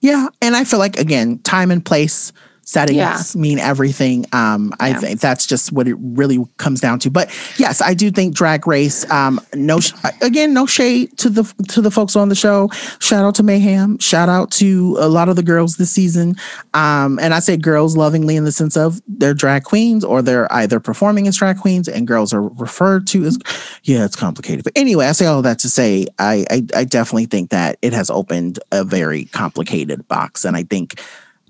Yeah, 0.00 0.28
and 0.40 0.56
I 0.56 0.64
feel 0.64 0.78
like 0.78 0.98
again, 0.98 1.38
time 1.40 1.70
and 1.70 1.84
place 1.84 2.32
settings 2.64 2.96
Yeah. 2.96 3.20
mean 3.34 3.58
everything. 3.58 4.24
Um, 4.32 4.72
I 4.80 4.90
Yeah. 4.90 4.98
think 4.98 5.20
that's 5.20 5.46
just 5.46 5.72
what 5.72 5.88
it 5.88 5.96
really 6.00 6.38
comes 6.58 6.80
down 6.80 6.98
to. 7.00 7.10
But 7.10 7.30
yes, 7.58 7.80
I 7.82 7.94
do 7.94 8.10
think 8.10 8.34
Drag 8.34 8.66
Race. 8.66 9.08
Um, 9.10 9.40
no, 9.54 9.80
sh- 9.80 9.92
again, 10.20 10.54
no 10.54 10.66
shade 10.66 11.16
to 11.18 11.28
the 11.30 11.44
to 11.68 11.80
the 11.80 11.90
folks 11.90 12.16
on 12.16 12.28
the 12.28 12.34
show. 12.34 12.70
Shout 13.00 13.24
out 13.24 13.34
to 13.36 13.42
Mayhem. 13.42 13.98
Shout 13.98 14.28
out 14.28 14.50
to 14.52 14.96
a 15.00 15.08
lot 15.08 15.28
of 15.28 15.36
the 15.36 15.42
girls 15.42 15.76
this 15.76 15.90
season. 15.90 16.36
Um, 16.74 17.18
and 17.20 17.34
I 17.34 17.40
say 17.40 17.56
girls 17.56 17.96
lovingly 17.96 18.36
in 18.36 18.44
the 18.44 18.52
sense 18.52 18.76
of 18.76 19.00
they're 19.08 19.34
drag 19.34 19.64
queens 19.64 20.04
or 20.04 20.22
they're 20.22 20.52
either 20.52 20.78
performing 20.80 21.26
as 21.28 21.36
drag 21.36 21.58
queens, 21.58 21.88
and 21.88 22.06
girls 22.06 22.32
are 22.32 22.42
referred 22.42 23.06
to 23.08 23.24
as. 23.24 23.38
Yeah, 23.84 24.04
it's 24.04 24.16
complicated. 24.16 24.64
But 24.64 24.72
anyway, 24.76 25.06
I 25.06 25.12
say 25.12 25.26
all 25.26 25.42
that 25.42 25.58
to 25.60 25.68
say 25.68 26.06
I 26.18 26.44
I, 26.50 26.64
I 26.76 26.84
definitely 26.84 27.26
think 27.26 27.50
that 27.50 27.78
it 27.82 27.92
has 27.92 28.08
opened 28.10 28.58
a 28.70 28.84
very 28.84 29.24
complicated 29.26 30.06
box, 30.08 30.44
and 30.44 30.56
I 30.56 30.62
think. 30.62 31.00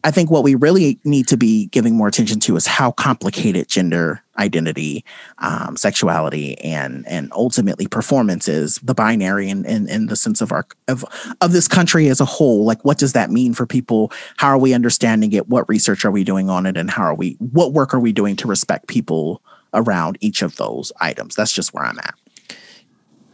I 0.04 0.10
think 0.10 0.30
what 0.30 0.42
we 0.42 0.54
really 0.54 0.98
need 1.04 1.28
to 1.28 1.36
be 1.36 1.66
giving 1.66 1.96
more 1.96 2.08
attention 2.08 2.40
to 2.40 2.56
is 2.56 2.66
how 2.66 2.90
complicated 2.90 3.68
gender 3.68 4.22
identity, 4.38 5.04
um, 5.38 5.76
sexuality, 5.76 6.58
and 6.58 7.06
and 7.06 7.30
ultimately 7.32 7.86
performance 7.86 8.48
is. 8.48 8.76
The 8.82 8.94
binary 8.94 9.48
in, 9.48 9.64
in 9.64 9.88
in 9.88 10.06
the 10.06 10.16
sense 10.16 10.40
of 10.40 10.50
our 10.50 10.66
of 10.88 11.04
of 11.40 11.52
this 11.52 11.68
country 11.68 12.08
as 12.08 12.20
a 12.20 12.24
whole. 12.24 12.64
Like, 12.64 12.84
what 12.84 12.98
does 12.98 13.12
that 13.12 13.30
mean 13.30 13.54
for 13.54 13.66
people? 13.66 14.12
How 14.36 14.48
are 14.48 14.58
we 14.58 14.74
understanding 14.74 15.32
it? 15.32 15.48
What 15.48 15.68
research 15.68 16.04
are 16.04 16.10
we 16.10 16.24
doing 16.24 16.50
on 16.50 16.66
it? 16.66 16.76
And 16.76 16.90
how 16.90 17.02
are 17.02 17.14
we? 17.14 17.36
What 17.38 17.72
work 17.72 17.94
are 17.94 18.00
we 18.00 18.12
doing 18.12 18.34
to 18.36 18.48
respect 18.48 18.88
people 18.88 19.40
around 19.72 20.18
each 20.20 20.42
of 20.42 20.56
those 20.56 20.90
items? 21.00 21.36
That's 21.36 21.52
just 21.52 21.72
where 21.74 21.84
I'm 21.84 21.98
at. 21.98 22.14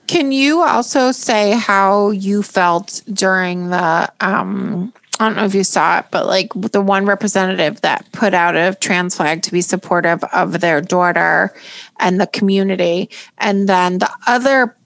Can 0.07 0.33
you 0.33 0.62
also 0.62 1.12
say 1.12 1.52
how 1.52 2.11
you 2.11 2.42
felt 2.42 3.02
during 3.12 3.70
the 3.70 4.12
um 4.20 4.92
I 5.20 5.26
don't 5.26 5.37
know 5.37 5.44
if 5.44 5.54
you 5.54 5.64
saw 5.64 5.98
it, 5.98 6.07
but 6.11 6.26
like 6.26 6.52
the 6.54 6.81
one 6.81 7.04
representative 7.04 7.81
that 7.81 8.11
put 8.12 8.35
out 8.35 8.57
a 8.57 8.76
trans 8.81 9.16
flag 9.16 9.42
to 9.42 9.52
be 9.52 9.62
supportive 9.62 10.22
of 10.33 10.61
their 10.61 10.81
daughter 10.81 11.54
and 11.98 12.20
the 12.20 12.26
community. 12.26 13.11
And 13.38 13.68
then 13.68 13.98
the 13.98 14.11
other 14.26 14.76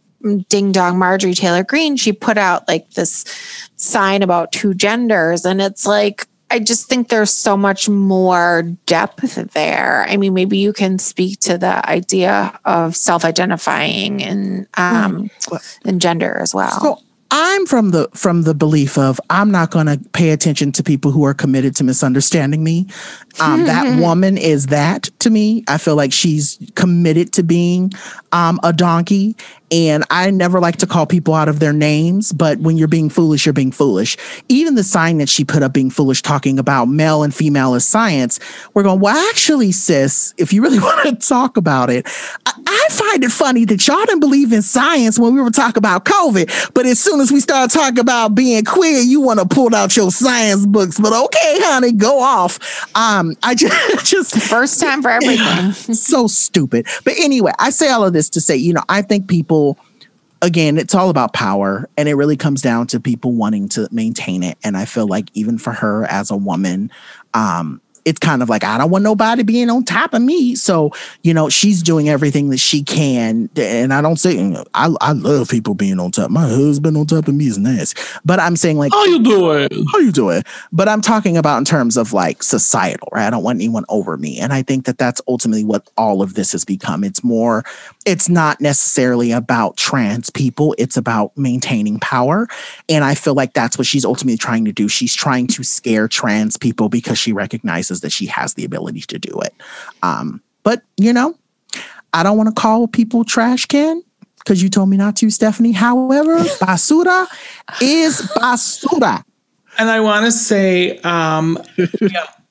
ding 0.49 0.73
dong 0.73 0.99
Marjorie 0.99 1.35
Taylor 1.35 1.65
Greene, 1.65 1.97
she 1.97 2.13
put 2.13 2.39
out 2.39 2.67
like 2.69 2.91
this 2.93 3.25
sign 3.77 4.23
about 4.23 4.53
two 4.53 4.73
genders. 4.73 5.45
And 5.45 5.61
it's 5.61 5.87
like, 5.87 6.27
I 6.51 6.59
just 6.59 6.87
think 6.87 7.09
there's 7.09 7.33
so 7.33 7.57
much 7.57 7.89
more 7.89 8.63
depth 8.87 9.35
there. 9.53 10.05
I 10.07 10.17
mean, 10.19 10.35
maybe 10.35 10.59
you 10.59 10.73
can 10.73 10.99
speak 10.99 11.41
to 11.41 11.57
the 11.57 11.89
idea 11.89 12.59
of 12.67 12.95
self-identifying 12.95 14.23
and 14.23 14.67
um 14.75 15.31
and 15.85 16.01
gender 16.01 16.39
as 16.41 16.55
well. 16.55 16.81
So 16.81 17.03
I'm 17.35 17.65
from 17.65 17.93
the 17.93 18.11
from 18.13 18.43
the 18.43 18.53
belief 18.53 18.99
of 18.99 19.19
I'm 19.31 19.51
not 19.51 19.71
going 19.71 19.87
to 19.87 19.99
pay 20.13 20.31
attention 20.31 20.71
to 20.73 20.83
people 20.83 21.11
who 21.11 21.25
are 21.25 21.33
committed 21.33 21.75
to 21.77 21.85
misunderstanding 21.85 22.63
me. 22.63 22.87
Um, 23.41 23.65
that 23.65 23.99
woman 24.01 24.37
is 24.37 24.67
that 24.67 25.05
to 25.21 25.31
me. 25.31 25.65
I 25.67 25.79
feel 25.79 25.97
like 25.97 26.13
she's 26.13 26.59
committed 26.75 27.33
to 27.33 27.43
being 27.43 27.91
um, 28.33 28.61
a 28.63 28.71
donkey, 28.71 29.35
and 29.73 30.05
I 30.11 30.31
never 30.31 30.61
like 30.61 30.77
to 30.77 30.87
call 30.87 31.07
people 31.07 31.35
out 31.35 31.49
of 31.49 31.59
their 31.59 31.73
names. 31.73 32.33
But 32.33 32.59
when 32.59 32.77
you're 32.77 32.87
being 32.87 33.09
foolish, 33.09 33.47
you're 33.47 33.53
being 33.53 33.73
foolish. 33.73 34.17
Even 34.49 34.75
the 34.75 34.85
sign 34.85 35.19
that 35.19 35.29
she 35.29 35.45
put 35.45 35.63
up, 35.63 35.73
being 35.73 35.91
foolish, 35.91 36.23
talking 36.23 36.59
about 36.59 36.85
male 36.87 37.23
and 37.23 37.35
female 37.35 37.75
as 37.75 37.87
science, 37.87 38.39
we're 38.75 38.83
going. 38.83 39.01
Well, 39.01 39.17
actually, 39.31 39.73
sis, 39.73 40.35
if 40.37 40.53
you 40.53 40.63
really 40.63 40.79
want 40.81 41.09
to 41.09 41.29
talk 41.29 41.57
about 41.57 41.91
it, 41.91 42.07
I, 42.47 42.53
I 42.67 42.89
find 42.93 43.25
it 43.25 43.33
funny 43.33 43.65
that 43.65 43.87
y'all 43.89 44.05
didn't 44.05 44.21
believe 44.21 44.53
in 44.53 44.63
science 44.63 45.19
when 45.19 45.35
we 45.35 45.41
were 45.41 45.51
talking 45.51 45.79
about 45.79 46.05
COVID, 46.05 46.75
but 46.75 46.87
as 46.87 47.01
soon 47.01 47.21
as 47.21 47.33
we 47.33 47.41
start 47.41 47.71
talking 47.71 47.99
about 47.99 48.35
being 48.35 48.65
queer, 48.65 49.01
you 49.01 49.21
want 49.21 49.41
to 49.41 49.47
pull 49.47 49.75
out 49.75 49.97
your 49.97 50.11
science 50.11 50.67
books. 50.67 51.01
But 51.01 51.13
okay, 51.13 51.57
honey, 51.61 51.93
go 51.93 52.21
off. 52.21 52.59
Um, 52.95 53.35
I 53.43 53.55
just, 53.55 54.05
just 54.07 54.43
First 54.53 54.81
time 54.81 55.03
for 55.03 55.09
everything. 55.09 55.73
so 55.95 56.27
stupid. 56.27 56.87
But 57.05 57.15
anyway, 57.19 57.53
I 57.59 57.71
say 57.71 57.89
all 57.89 58.05
of 58.05 58.13
this 58.13 58.29
to 58.31 58.41
say, 58.41 58.57
you 58.57 58.73
know, 58.73 58.83
I 58.89 59.03
think 59.03 59.29
people, 59.29 59.62
again, 60.43 60.77
it's 60.77 60.95
all 60.95 61.09
about 61.09 61.33
power 61.33 61.89
and 61.97 62.09
it 62.09 62.15
really 62.15 62.37
comes 62.37 62.61
down 62.61 62.87
to 62.89 63.01
people 63.01 63.33
wanting 63.33 63.69
to 63.71 63.89
maintain 63.93 64.43
it. 64.43 64.59
And 64.65 64.77
I 64.77 64.85
feel 64.85 65.07
like 65.07 65.29
even 65.35 65.57
for 65.57 65.73
her 65.73 66.05
as 66.07 66.31
a 66.31 66.37
woman, 66.37 66.91
um, 67.33 67.81
it's 68.05 68.19
kind 68.19 68.43
of 68.43 68.49
like 68.49 68.65
I 68.65 68.79
don't 68.79 68.91
want 68.91 69.05
nobody 69.05 69.43
being 69.43 69.71
on 69.71 69.85
top 69.85 70.15
of 70.15 70.23
me. 70.23 70.55
So, 70.55 70.93
you 71.23 71.33
know, 71.35 71.49
she's 71.49 71.83
doing 71.83 72.09
everything 72.09 72.51
that 72.51 72.59
she 72.59 72.83
can. 72.83 73.49
And 73.57 73.93
I 73.93 74.01
don't 74.01 74.17
say 74.17 74.57
I, 74.75 74.95
I 75.01 75.13
love 75.13 75.49
people 75.49 75.75
being 75.75 75.99
on 75.99 76.11
top. 76.11 76.31
My 76.31 76.47
husband 76.49 76.97
on 76.97 77.07
top 77.07 77.29
of 77.29 77.35
me 77.35 77.47
is 77.47 77.59
nice. 77.59 77.95
But 78.25 78.41
I'm 78.41 78.57
saying 78.57 78.79
like 78.79 78.93
How 78.93 79.05
you 79.05 79.23
doing? 79.23 79.69
how 79.93 79.99
you 79.99 80.13
doing? 80.13 80.43
But 80.73 80.89
I'm 80.89 81.01
talking 81.01 81.37
about 81.37 81.59
in 81.59 81.65
terms 81.65 81.97
of 81.97 82.13
like 82.13 82.43
societal, 82.43 83.09
right? 83.13 83.27
I 83.27 83.31
don't 83.31 83.43
want 83.43 83.57
anyone 83.59 83.85
over 83.89 84.17
me. 84.17 84.39
And 84.39 84.53
I 84.53 84.63
think 84.63 84.87
that 84.87 84.99
that's 84.99 85.21
ultimately 85.29 85.65
what 85.65 85.89
all 85.97 86.23
of 86.23 86.35
this 86.35 86.53
has 86.53 86.65
become. 86.65 87.05
It's 87.05 87.23
more, 87.23 87.65
it's 88.05 88.29
not 88.29 88.61
necessarily 88.61 89.33
about 89.33 89.77
trans 89.77 90.31
people, 90.31 90.75
it's 90.79 90.97
about 90.97 91.37
maintaining 91.37 92.01
power. 92.01 92.49
And 92.89 93.05
I 93.05 93.15
feel 93.15 93.35
like 93.35 93.53
that's 93.53 93.79
what 93.79 93.87
she's 93.87 94.05
ultimately 94.05 94.39
trying 94.39 94.65
to 94.65 94.73
do. 94.73 94.89
She's 94.89 95.15
trying 95.15 95.47
to 95.49 95.63
scare 95.63 96.09
trans 96.09 96.57
people 96.57 96.89
because 96.89 97.19
she 97.19 97.33
recognizes 97.33 97.92
that 98.01 98.11
she 98.11 98.27
has 98.27 98.55
the 98.55 98.65
ability 98.65 99.03
to 99.03 99.19
do 99.19 99.41
it. 99.41 99.55
Um, 100.03 100.43
but, 100.63 100.83
you 100.97 101.13
know, 101.13 101.37
I 102.13 102.23
don't 102.23 102.37
want 102.37 102.55
to 102.55 102.61
call 102.61 102.89
people 102.89 103.25
trash 103.25 103.67
can 103.67 104.03
because 104.39 104.63
you 104.63 104.69
told 104.69 104.89
me 104.89 104.97
not 104.97 105.17
to, 105.17 105.31
Stephanie. 105.31 105.73
However, 105.73 106.39
basura 106.61 107.27
is 107.81 108.21
basura. 108.37 109.25
And 109.79 109.89
I 109.89 110.01
want 110.01 110.27
to 110.27 110.33
say, 110.33 110.99
um, 110.99 111.59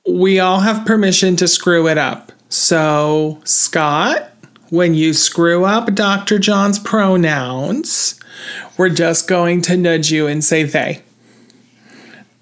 we 0.08 0.40
all 0.40 0.60
have 0.60 0.86
permission 0.86 1.36
to 1.38 1.48
screw 1.48 1.88
it 1.88 1.98
up. 1.98 2.32
So, 2.50 3.40
Scott, 3.44 4.32
when 4.70 4.94
you 4.96 5.14
screw 5.14 5.66
up 5.66 5.94
Dr. 5.94 6.40
John's 6.40 6.80
pronouns, 6.80 8.20
we're 8.78 8.90
just 8.90 9.28
going 9.28 9.62
to 9.64 9.78
nudge 9.78 10.12
you 10.12 10.28
and 10.28 10.44
say 10.44 10.64
they. 10.64 11.04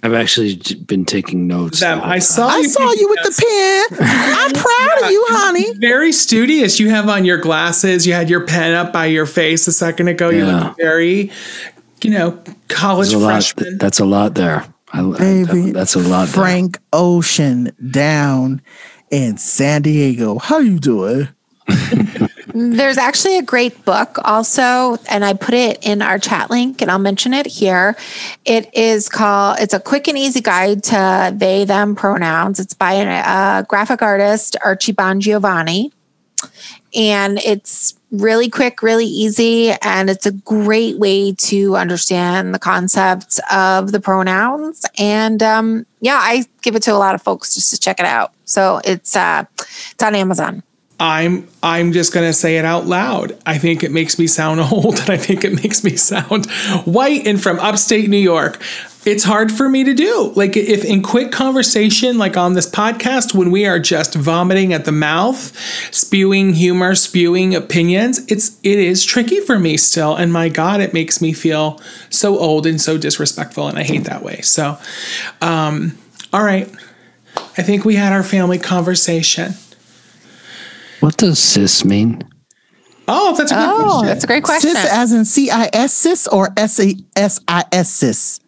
I've 0.01 0.13
actually 0.13 0.55
been 0.85 1.03
taking 1.05 1.45
notes. 1.47 1.81
Them. 1.81 1.97
the 1.97 2.04
whole 2.06 2.13
I 2.13 2.19
saw 2.19 2.47
I 2.47 2.58
you. 2.60 2.69
saw 2.69 2.91
you 2.93 3.10
with 3.10 3.19
the 3.23 3.87
pen. 3.89 4.00
I'm 4.02 4.52
proud 4.54 5.04
of 5.04 5.12
you, 5.12 5.25
honey. 5.29 5.73
Very 5.79 6.12
studious. 6.13 6.79
You 6.79 6.89
have 6.89 7.10
on 7.10 7.25
your 7.25 7.37
glasses. 7.37 8.08
You 8.08 8.13
had 8.13 8.29
your 8.29 8.45
pen 8.45 8.73
up 8.73 8.93
by 8.93 9.08
your 9.08 9.25
face 9.25 9.67
a 9.67 9.73
second 9.73 10.08
ago. 10.08 10.29
You 10.29 10.45
look 10.45 10.77
very, 10.77 11.31
you 12.02 12.12
know, 12.12 12.41
college 12.69 13.10
There's 13.10 13.21
a 13.21 13.25
lot, 13.25 13.31
freshman. 13.43 13.77
that's 13.77 14.00
a 14.00 14.06
lot 14.06 14.35
there. 14.35 14.65
I, 14.93 15.02
Baby, 15.17 15.71
that's 15.71 15.95
a 15.95 16.00
lot. 16.00 16.25
There. 16.29 16.33
Frank 16.43 16.79
Ocean 16.93 17.71
down 17.91 18.62
in 19.12 19.37
San 19.37 19.81
Diego. 19.81 20.39
How 20.39 20.60
you 20.60 20.79
doing? 20.79 21.27
There's 22.54 22.97
actually 22.97 23.37
a 23.37 23.43
great 23.43 23.85
book 23.85 24.17
also, 24.23 24.97
and 25.10 25.23
I 25.23 25.33
put 25.33 25.54
it 25.54 25.85
in 25.85 26.02
our 26.02 26.17
chat 26.17 26.50
link 26.50 26.81
and 26.81 26.89
I'll 26.89 27.00
mention 27.00 27.33
it 27.33 27.45
here. 27.45 27.95
It 28.45 28.73
is 28.73 29.08
called, 29.08 29.58
it's 29.60 29.73
a 29.73 29.79
quick 29.79 30.08
and 30.08 30.17
easy 30.17 30.41
guide 30.41 30.83
to 30.85 31.33
they, 31.35 31.65
them 31.65 31.95
pronouns. 31.95 32.60
It's 32.60 32.73
by 32.73 32.93
a 32.93 33.63
graphic 33.63 34.02
artist, 34.02 34.56
Archie 34.63 34.93
Bongiovanni. 34.93 35.91
And 36.95 37.37
it's 37.39 37.95
really 38.12 38.50
quick, 38.50 38.81
really 38.81 39.06
easy, 39.06 39.71
and 39.81 40.10
it's 40.10 40.25
a 40.25 40.31
great 40.31 40.97
way 40.97 41.33
to 41.33 41.75
understand 41.75 42.56
the 42.56 42.60
concepts 42.60 43.39
of 43.52 43.91
the 43.91 44.00
pronouns. 44.00 44.83
And 44.97 45.43
um, 45.43 45.85
yeah, 46.02 46.19
I 46.19 46.45
give 46.63 46.75
it 46.75 46.81
to 46.83 46.93
a 46.93 46.97
lot 46.97 47.13
of 47.13 47.21
folks 47.21 47.54
just 47.54 47.69
to 47.71 47.79
check 47.79 48.00
it 48.00 48.06
out. 48.08 48.33
So 48.45 48.81
it's 48.83 49.15
uh, 49.15 49.45
it's 49.91 50.02
on 50.02 50.15
Amazon. 50.15 50.63
I'm 51.00 51.47
I'm 51.63 51.93
just 51.93 52.13
gonna 52.13 52.33
say 52.33 52.58
it 52.58 52.65
out 52.65 52.85
loud. 52.85 53.37
I 53.45 53.58
think 53.58 53.83
it 53.83 53.91
makes 53.91 54.19
me 54.19 54.27
sound 54.27 54.60
old, 54.71 55.00
and 55.00 55.10
I 55.10 55.17
think 55.17 55.43
it 55.43 55.54
makes 55.54 55.83
me 55.83 55.95
sound 55.95 56.50
white 56.85 57.25
and 57.25 57.41
from 57.41 57.60
upstate 57.60 58.10
New 58.10 58.17
York. 58.17 58.62
It's 59.06 59.23
hard 59.23 59.50
for 59.50 59.69
me 59.69 59.85
to 59.85 59.93
do. 59.93 60.33
Like 60.35 60.58
if 60.58 60.83
in 60.83 61.02
quick 61.02 61.31
conversation, 61.31 62.17
like 62.17 62.35
on 62.35 62.54
this 62.54 62.69
podcast, 62.69 63.33
when 63.33 63.50
we 63.50 63.65
are 63.65 63.79
just 63.79 64.13
vomiting 64.13 64.73
at 64.73 64.83
the 64.83 64.91
mouth, 64.91 65.58
spewing 65.93 66.54
humor, 66.54 66.95
spewing 66.95 67.56
opinions, 67.56 68.19
it's 68.27 68.60
it 68.62 68.77
is 68.77 69.06
tricky 69.06 69.39
for 69.39 69.58
me 69.58 69.77
still. 69.77 70.17
And 70.17 70.33
my 70.33 70.50
God, 70.50 70.81
it 70.81 70.93
makes 70.93 71.21
me 71.21 71.31
feel 71.31 71.79
so 72.10 72.37
old 72.37 72.65
and 72.65 72.79
so 72.79 72.97
disrespectful, 72.97 73.69
and 73.69 73.79
I 73.79 73.83
hate 73.83 74.04
that 74.04 74.21
way. 74.21 74.41
So, 74.41 74.77
um, 75.39 75.97
all 76.33 76.43
right, 76.43 76.69
I 77.58 77.63
think 77.63 77.85
we 77.85 77.95
had 77.95 78.12
our 78.12 78.23
family 78.23 78.60
conversation. 78.60 79.54
What 81.00 81.17
does 81.17 81.39
cis 81.39 81.85
mean? 81.85 82.21
Oh, 83.08 83.35
that's 83.35 83.52
a 83.52 83.56
good 83.56 83.69
Oh, 83.69 83.83
question. 83.83 84.06
that's 84.08 84.23
a 84.23 84.27
great 84.27 84.43
question. 84.43 84.71
Cis 84.71 84.85
as 84.91 85.12
in 85.13 85.25
C 85.25 85.50
I 85.50 85.69
S 85.73 85.93
cis 85.93 86.27
or 86.27 86.50
S 86.58 86.79
A 86.79 86.95
S 87.15 87.39
I 87.47 87.63
S 87.71 87.89
cis? 87.89 88.39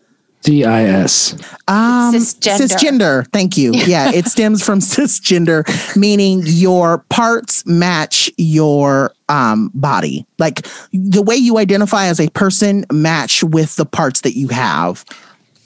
CIS. 0.43 1.34
Um, 1.68 2.14
Cisgender. 2.16 2.58
cisgender. 2.58 3.28
Thank 3.32 3.58
you. 3.58 3.72
Yeah, 3.91 4.12
it 4.12 4.26
stems 4.26 4.64
from 4.66 4.80
cisgender, 4.80 5.64
meaning 5.95 6.41
your 6.45 6.99
parts 7.10 7.64
match 7.68 8.30
your 8.38 9.12
um, 9.30 9.70
body. 9.76 10.26
Like 10.39 10.66
the 10.91 11.22
way 11.22 11.36
you 11.36 11.58
identify 11.60 12.08
as 12.08 12.20
a 12.20 12.28
person 12.30 12.86
match 12.91 13.43
with 13.43 13.76
the 13.76 13.86
parts 13.86 14.22
that 14.22 14.36
you 14.36 14.47
have 14.47 15.06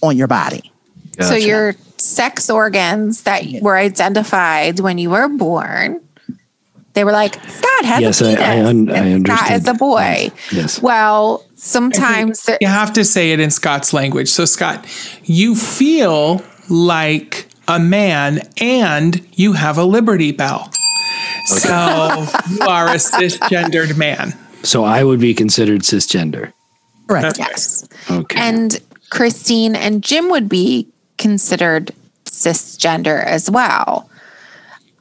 on 0.01 0.17
your 0.17 0.27
body. 0.27 0.71
So 1.21 1.35
your 1.35 1.75
sex 1.97 2.49
organs 2.49 3.23
that 3.23 3.45
were 3.61 3.77
identified 3.77 4.81
when 4.81 4.97
you 4.97 5.11
were 5.11 5.29
born, 5.29 6.04
they 6.95 7.03
were 7.03 7.11
like, 7.11 7.35
Scott 7.35 7.85
has 7.85 8.01
Yes, 8.01 8.21
a 8.21 8.25
I- 8.31 8.35
penis. 8.35 8.41
I 8.41 8.65
un- 8.65 8.89
I 8.89 8.95
and 8.97 9.25
Scott 9.27 9.39
understand 9.41 9.61
is 9.61 9.67
a 9.67 9.73
boy. 9.73 10.31
Yes. 10.51 10.81
Well, 10.81 11.45
sometimes 11.55 12.43
the, 12.43 12.57
You 12.61 12.67
have 12.67 12.93
to 12.93 13.05
say 13.05 13.31
it 13.31 13.39
in 13.39 13.51
Scott's 13.51 13.93
language. 13.93 14.29
So, 14.29 14.45
Scott, 14.45 14.85
you 15.25 15.55
feel 15.55 16.41
like 16.69 17.47
a 17.67 17.79
man 17.79 18.41
and 18.59 19.25
you 19.33 19.53
have 19.53 19.77
a 19.77 19.83
Liberty 19.83 20.31
Bell. 20.31 20.71
So, 21.45 21.69
you 22.49 22.61
are 22.61 22.87
a 22.87 22.95
cisgendered 22.95 23.97
man. 23.97 24.33
So 24.63 24.83
I 24.83 25.03
would 25.03 25.19
be 25.19 25.33
considered 25.35 25.81
cisgender. 25.81 26.53
Correct. 27.07 27.37
yes. 27.37 27.87
Okay. 28.09 28.39
And 28.39 28.79
Christine 29.11 29.75
and 29.75 30.01
Jim 30.03 30.29
would 30.29 30.49
be 30.49 30.87
considered 31.19 31.91
cisgender 32.25 33.23
as 33.23 33.49
well. 33.51 34.09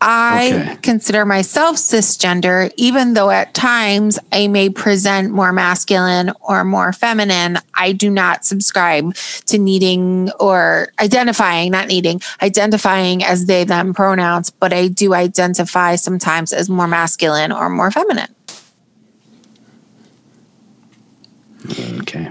I 0.01 0.53
Okay. 0.53 0.77
consider 0.83 1.25
myself 1.25 1.77
cisgender, 1.77 2.71
even 2.77 3.15
though 3.15 3.31
at 3.31 3.55
times 3.55 4.19
I 4.33 4.49
may 4.49 4.69
present 4.69 5.33
more 5.33 5.53
masculine 5.53 6.33
or 6.43 6.63
more 6.65 6.93
feminine. 6.93 7.59
I 7.75 7.93
do 7.93 8.11
not 8.11 8.45
subscribe 8.45 9.15
to 9.47 9.59
needing 9.59 10.31
or 10.39 10.89
identifying, 11.01 11.73
not 11.73 11.89
needing, 11.89 12.21
identifying 12.43 13.25
as 13.25 13.47
they, 13.47 13.65
them 13.65 13.95
pronouns, 13.95 14.51
but 14.51 14.73
I 14.75 14.89
do 14.89 15.15
identify 15.15 15.97
sometimes 15.97 16.53
as 16.53 16.69
more 16.69 16.89
masculine 16.89 17.51
or 17.53 17.71
more 17.71 17.91
feminine. 17.91 18.35
okay. 22.01 22.31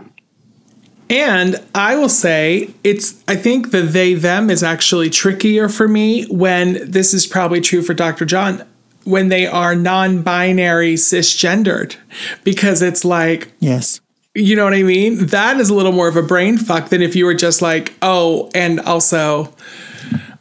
And 1.10 1.62
I 1.76 1.96
will 1.96 2.10
say 2.10 2.74
it's 2.84 3.24
I 3.28 3.36
think 3.36 3.72
the 3.72 3.82
they 3.82 4.14
them 4.14 4.50
is 4.50 4.64
actually 4.64 5.10
trickier 5.10 5.70
for 5.70 5.88
me 5.88 6.26
when 6.26 6.90
this 6.90 7.14
is 7.14 7.28
probably 7.28 7.62
true 7.62 7.82
for 7.82 7.94
Dr. 7.94 8.26
John 8.26 8.66
when 9.04 9.28
they 9.28 9.46
are 9.46 9.76
non-binary 9.76 10.96
cisgendered 10.96 11.98
because 12.44 12.82
it's 12.82 13.04
like 13.04 13.52
Yes. 13.60 14.00
you 14.34 14.56
know 14.56 14.64
what 14.64 14.74
I 14.74 14.84
mean? 14.84 15.26
That 15.28 15.60
is 15.60 15.70
a 15.70 15.74
little 15.76 15.92
more 15.92 16.08
of 16.08 16.16
a 16.16 16.24
brain 16.24 16.58
fuck 16.58 16.90
than 16.90 17.02
if 17.02 17.16
you 17.16 17.26
were 17.26 17.34
just 17.34 17.62
like, 17.62 17.94
oh, 18.02 18.50
and 18.56 18.80
also 18.80 19.54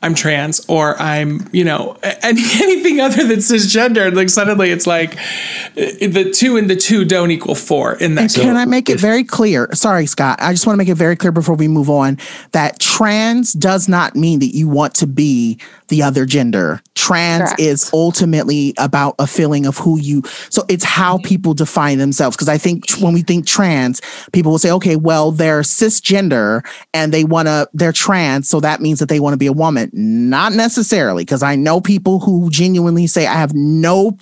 I'm 0.03 0.15
trans 0.15 0.65
or 0.69 1.01
I'm, 1.01 1.49
you 1.53 1.65
know, 1.65 1.97
any, 2.03 2.43
anything 2.63 3.01
other 3.01 3.25
than 3.25 3.39
cisgendered. 3.39 4.15
Like 4.15 4.31
suddenly 4.31 4.71
it's 4.71 4.87
like 4.87 5.17
uh, 5.17 5.93
the 6.01 6.33
two 6.35 6.57
and 6.57 6.69
the 6.69 6.77
two 6.77 7.05
don't 7.05 7.31
equal 7.31 7.55
four 7.55 7.95
in 7.95 8.17
that. 8.17 8.33
Can 8.35 8.57
I 8.57 8.65
make 8.65 8.89
it 8.89 8.99
very 8.99 9.25
clear? 9.25 9.69
Sorry, 9.73 10.07
Scott. 10.07 10.39
I 10.41 10.53
just 10.53 10.67
want 10.67 10.75
to 10.75 10.79
make 10.79 10.89
it 10.89 10.97
very 10.97 11.17
clear 11.17 11.33
before 11.33 11.55
we 11.55 11.69
move 11.69 11.89
on 11.89 12.19
that 12.51 12.81
trans 12.81 13.53
does 13.53 13.89
not 13.89 14.17
mean 14.17 14.41
that 14.41 14.55
you 14.55 14.69
want 14.69 14.95
to 14.97 15.07
be 15.07 15.59
the 15.93 16.03
other 16.03 16.25
gender. 16.25 16.81
Trans 16.95 17.43
Correct. 17.43 17.61
is 17.61 17.91
ultimately 17.93 18.73
about 18.79 19.15
a 19.19 19.27
feeling 19.27 19.67
of 19.67 19.77
who 19.77 20.01
you. 20.01 20.23
So 20.49 20.65
it's 20.71 20.85
how 20.85 21.19
people 21.19 21.53
define 21.53 21.99
themselves. 21.99 22.35
Because 22.35 22.49
I 22.49 22.57
think 22.57 22.91
when 22.93 23.13
we 23.13 23.21
think 23.21 23.47
trans, 23.47 24.01
people 24.33 24.53
will 24.53 24.59
say, 24.59 24.73
okay, 24.73 24.97
well, 24.97 25.33
they're 25.33 25.61
cisgender 25.61 26.65
and 26.95 27.13
they 27.13 27.25
want 27.25 27.49
to, 27.49 27.69
they're 27.75 27.93
trans. 27.93 28.49
So 28.49 28.59
that 28.61 28.81
means 28.81 29.01
that 29.01 29.11
they 29.11 29.21
want 29.21 29.35
to 29.35 29.39
be 29.39 29.47
a 29.47 29.53
woman. 29.53 29.91
Not 29.93 30.53
necessarily. 30.53 31.25
Because 31.25 31.43
I 31.43 31.57
know 31.57 31.81
people 31.81 32.21
who 32.21 32.51
genuinely 32.51 33.07
say, 33.07 33.27
I 33.27 33.35
have 33.35 33.55
no 33.55 34.17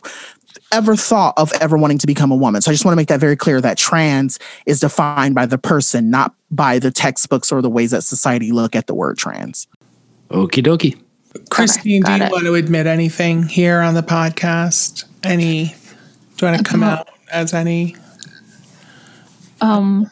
ever 0.72 0.94
thought 0.94 1.34
of 1.36 1.52
ever 1.60 1.76
wanting 1.76 1.98
to 1.98 2.06
become 2.06 2.30
a 2.30 2.36
woman. 2.36 2.62
So 2.62 2.70
I 2.70 2.74
just 2.74 2.84
want 2.84 2.92
to 2.92 2.96
make 2.96 3.08
that 3.08 3.20
very 3.20 3.36
clear 3.36 3.60
that 3.60 3.76
trans 3.76 4.38
is 4.66 4.80
defined 4.80 5.34
by 5.34 5.46
the 5.46 5.58
person, 5.58 6.10
not 6.10 6.34
by 6.50 6.78
the 6.78 6.90
textbooks 6.90 7.50
or 7.50 7.60
the 7.60 7.70
ways 7.70 7.90
that 7.90 8.02
society 8.02 8.52
look 8.52 8.76
at 8.76 8.86
the 8.86 8.94
word 8.94 9.18
trans. 9.18 9.66
Okie 10.30 10.64
dokie. 10.64 11.00
Christine, 11.48 12.02
do 12.02 12.12
you 12.12 12.22
it. 12.22 12.32
want 12.32 12.44
to 12.44 12.54
admit 12.54 12.86
anything 12.86 13.44
here 13.44 13.80
on 13.80 13.94
the 13.94 14.02
podcast? 14.02 15.04
Any, 15.22 15.66
do 16.36 16.46
you 16.46 16.52
want 16.52 16.58
to 16.58 16.64
come 16.64 16.82
out 16.82 17.08
as 17.32 17.54
any? 17.54 17.96
Um, 19.60 20.10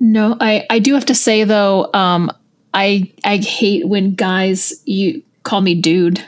no, 0.00 0.36
I, 0.40 0.66
I 0.70 0.78
do 0.78 0.94
have 0.94 1.06
to 1.06 1.14
say 1.14 1.44
though, 1.44 1.90
um, 1.92 2.30
I 2.74 3.12
I 3.24 3.38
hate 3.38 3.88
when 3.88 4.14
guys 4.14 4.72
you 4.84 5.22
call 5.42 5.60
me 5.60 5.74
dude. 5.74 6.24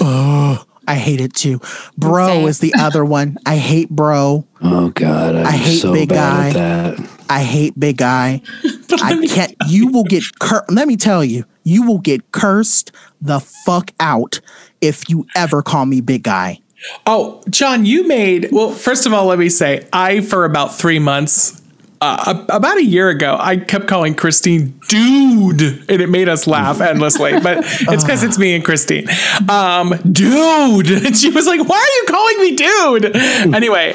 Oh, 0.00 0.64
I 0.86 0.94
hate 0.96 1.20
it 1.20 1.34
too. 1.34 1.60
Bro 1.96 2.28
Same. 2.28 2.48
is 2.48 2.58
the 2.60 2.74
other 2.78 3.04
one. 3.04 3.38
I 3.46 3.56
hate 3.56 3.90
bro. 3.90 4.46
Oh 4.60 4.88
God, 4.90 5.34
I'm 5.36 5.46
I 5.46 5.52
hate 5.52 5.80
so 5.80 5.92
big 5.92 6.10
bad 6.10 6.56
at. 6.56 7.10
I 7.30 7.42
hate 7.42 7.78
big 7.78 7.98
guy. 7.98 8.42
I 9.02 9.26
can't. 9.26 9.54
You 9.68 9.88
will 9.88 10.04
get. 10.04 10.24
Cur- 10.40 10.64
Let 10.68 10.88
me 10.88 10.96
tell 10.96 11.24
you, 11.24 11.44
you 11.62 11.86
will 11.86 11.98
get 11.98 12.32
cursed 12.32 12.92
the 13.20 13.40
fuck 13.40 13.92
out 14.00 14.40
if 14.80 15.08
you 15.08 15.26
ever 15.36 15.62
call 15.62 15.86
me 15.86 16.00
big 16.00 16.22
guy. 16.22 16.60
Oh, 17.06 17.42
John, 17.50 17.84
you 17.84 18.06
made, 18.06 18.50
well, 18.52 18.70
first 18.70 19.04
of 19.04 19.12
all, 19.12 19.26
let 19.26 19.38
me 19.38 19.48
say, 19.48 19.86
I, 19.92 20.20
for 20.20 20.44
about 20.44 20.76
three 20.76 21.00
months, 21.00 21.60
uh, 22.00 22.44
about 22.48 22.78
a 22.78 22.84
year 22.84 23.08
ago, 23.08 23.36
I 23.38 23.56
kept 23.56 23.88
calling 23.88 24.14
Christine 24.14 24.78
dude, 24.88 25.62
and 25.90 26.00
it 26.00 26.08
made 26.08 26.28
us 26.28 26.46
laugh 26.46 26.80
endlessly. 26.80 27.38
But 27.40 27.58
it's 27.64 28.04
because 28.04 28.22
it's 28.22 28.38
me 28.38 28.54
and 28.54 28.64
Christine. 28.64 29.08
Um, 29.48 29.94
dude. 30.10 30.88
And 31.08 31.16
she 31.16 31.30
was 31.30 31.46
like, 31.46 31.66
Why 31.66 31.76
are 31.76 31.96
you 31.96 32.04
calling 32.06 32.38
me 32.38 32.56
dude? 32.56 33.54
Anyway, 33.54 33.94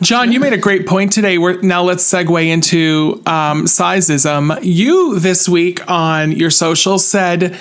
John, 0.00 0.32
you 0.32 0.40
made 0.40 0.52
a 0.52 0.58
great 0.58 0.86
point 0.86 1.12
today. 1.12 1.36
We're, 1.36 1.60
now 1.60 1.82
let's 1.82 2.04
segue 2.04 2.46
into 2.46 3.22
um, 3.26 3.64
sizeism. 3.66 4.58
You 4.62 5.18
this 5.18 5.48
week 5.48 5.88
on 5.90 6.32
your 6.32 6.50
social 6.50 6.98
said, 6.98 7.58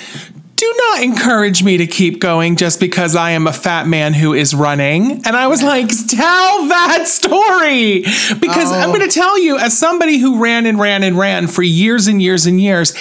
do 0.64 0.74
not 0.78 1.04
encourage 1.04 1.62
me 1.62 1.76
to 1.76 1.86
keep 1.86 2.22
going 2.22 2.56
just 2.56 2.80
because 2.80 3.18
I 3.18 3.32
am 3.32 3.48
a 3.48 3.54
fat 3.54 3.86
man 3.86 4.14
who 4.14 4.34
is 4.34 4.56
running. 4.56 5.22
And 5.26 5.36
I 5.36 5.48
was 5.48 5.62
like, 5.62 5.90
tell 6.08 6.68
that 6.70 7.04
story. 7.08 8.04
Because 8.40 8.72
I'm 8.72 8.90
oh. 8.90 8.94
going 8.94 9.08
to 9.08 9.14
tell 9.14 9.38
you, 9.38 9.58
as 9.58 9.78
somebody 9.78 10.20
who 10.20 10.42
ran 10.42 10.66
and 10.66 10.80
ran 10.80 11.04
and 11.04 11.18
ran 11.18 11.48
for 11.48 11.64
years 11.64 12.08
and 12.08 12.22
years 12.22 12.46
and 12.46 12.62
years, 12.62 12.94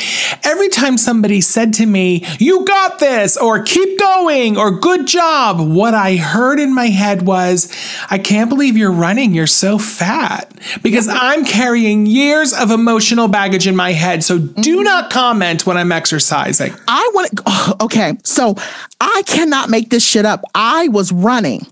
every 0.42 0.70
time 0.70 0.98
somebody 0.98 1.40
said 1.40 1.72
to 1.74 1.86
me, 1.86 2.26
you 2.40 2.64
got 2.64 2.98
this, 2.98 3.36
or 3.36 3.62
keep 3.62 3.96
going, 3.96 4.56
or 4.56 4.72
good 4.72 5.06
job, 5.06 5.60
what 5.60 5.94
I 5.94 6.16
heard 6.16 6.58
in 6.58 6.74
my 6.74 6.86
head 6.86 7.22
was, 7.22 7.72
I 8.10 8.18
can't 8.18 8.48
believe 8.50 8.76
you're 8.76 8.90
running. 8.90 9.34
You're 9.34 9.46
so 9.46 9.78
fat. 9.78 10.52
Because 10.82 11.06
I'm 11.08 11.44
carrying 11.44 12.06
years 12.06 12.52
of 12.52 12.72
emotional 12.72 13.28
baggage 13.28 13.68
in 13.68 13.76
my 13.76 13.92
head. 13.92 14.24
So 14.24 14.38
do 14.38 14.76
mm-hmm. 14.76 14.82
not 14.82 15.10
comment 15.10 15.64
when 15.64 15.76
I'm 15.76 15.92
exercising. 15.92 16.72
I 16.88 17.10
want 17.14 17.40
to. 17.52 17.76
Okay, 17.82 18.16
so 18.24 18.54
I 19.00 19.22
cannot 19.26 19.68
make 19.68 19.90
this 19.90 20.04
shit 20.04 20.24
up. 20.24 20.42
I 20.54 20.88
was 20.88 21.12
running 21.12 21.66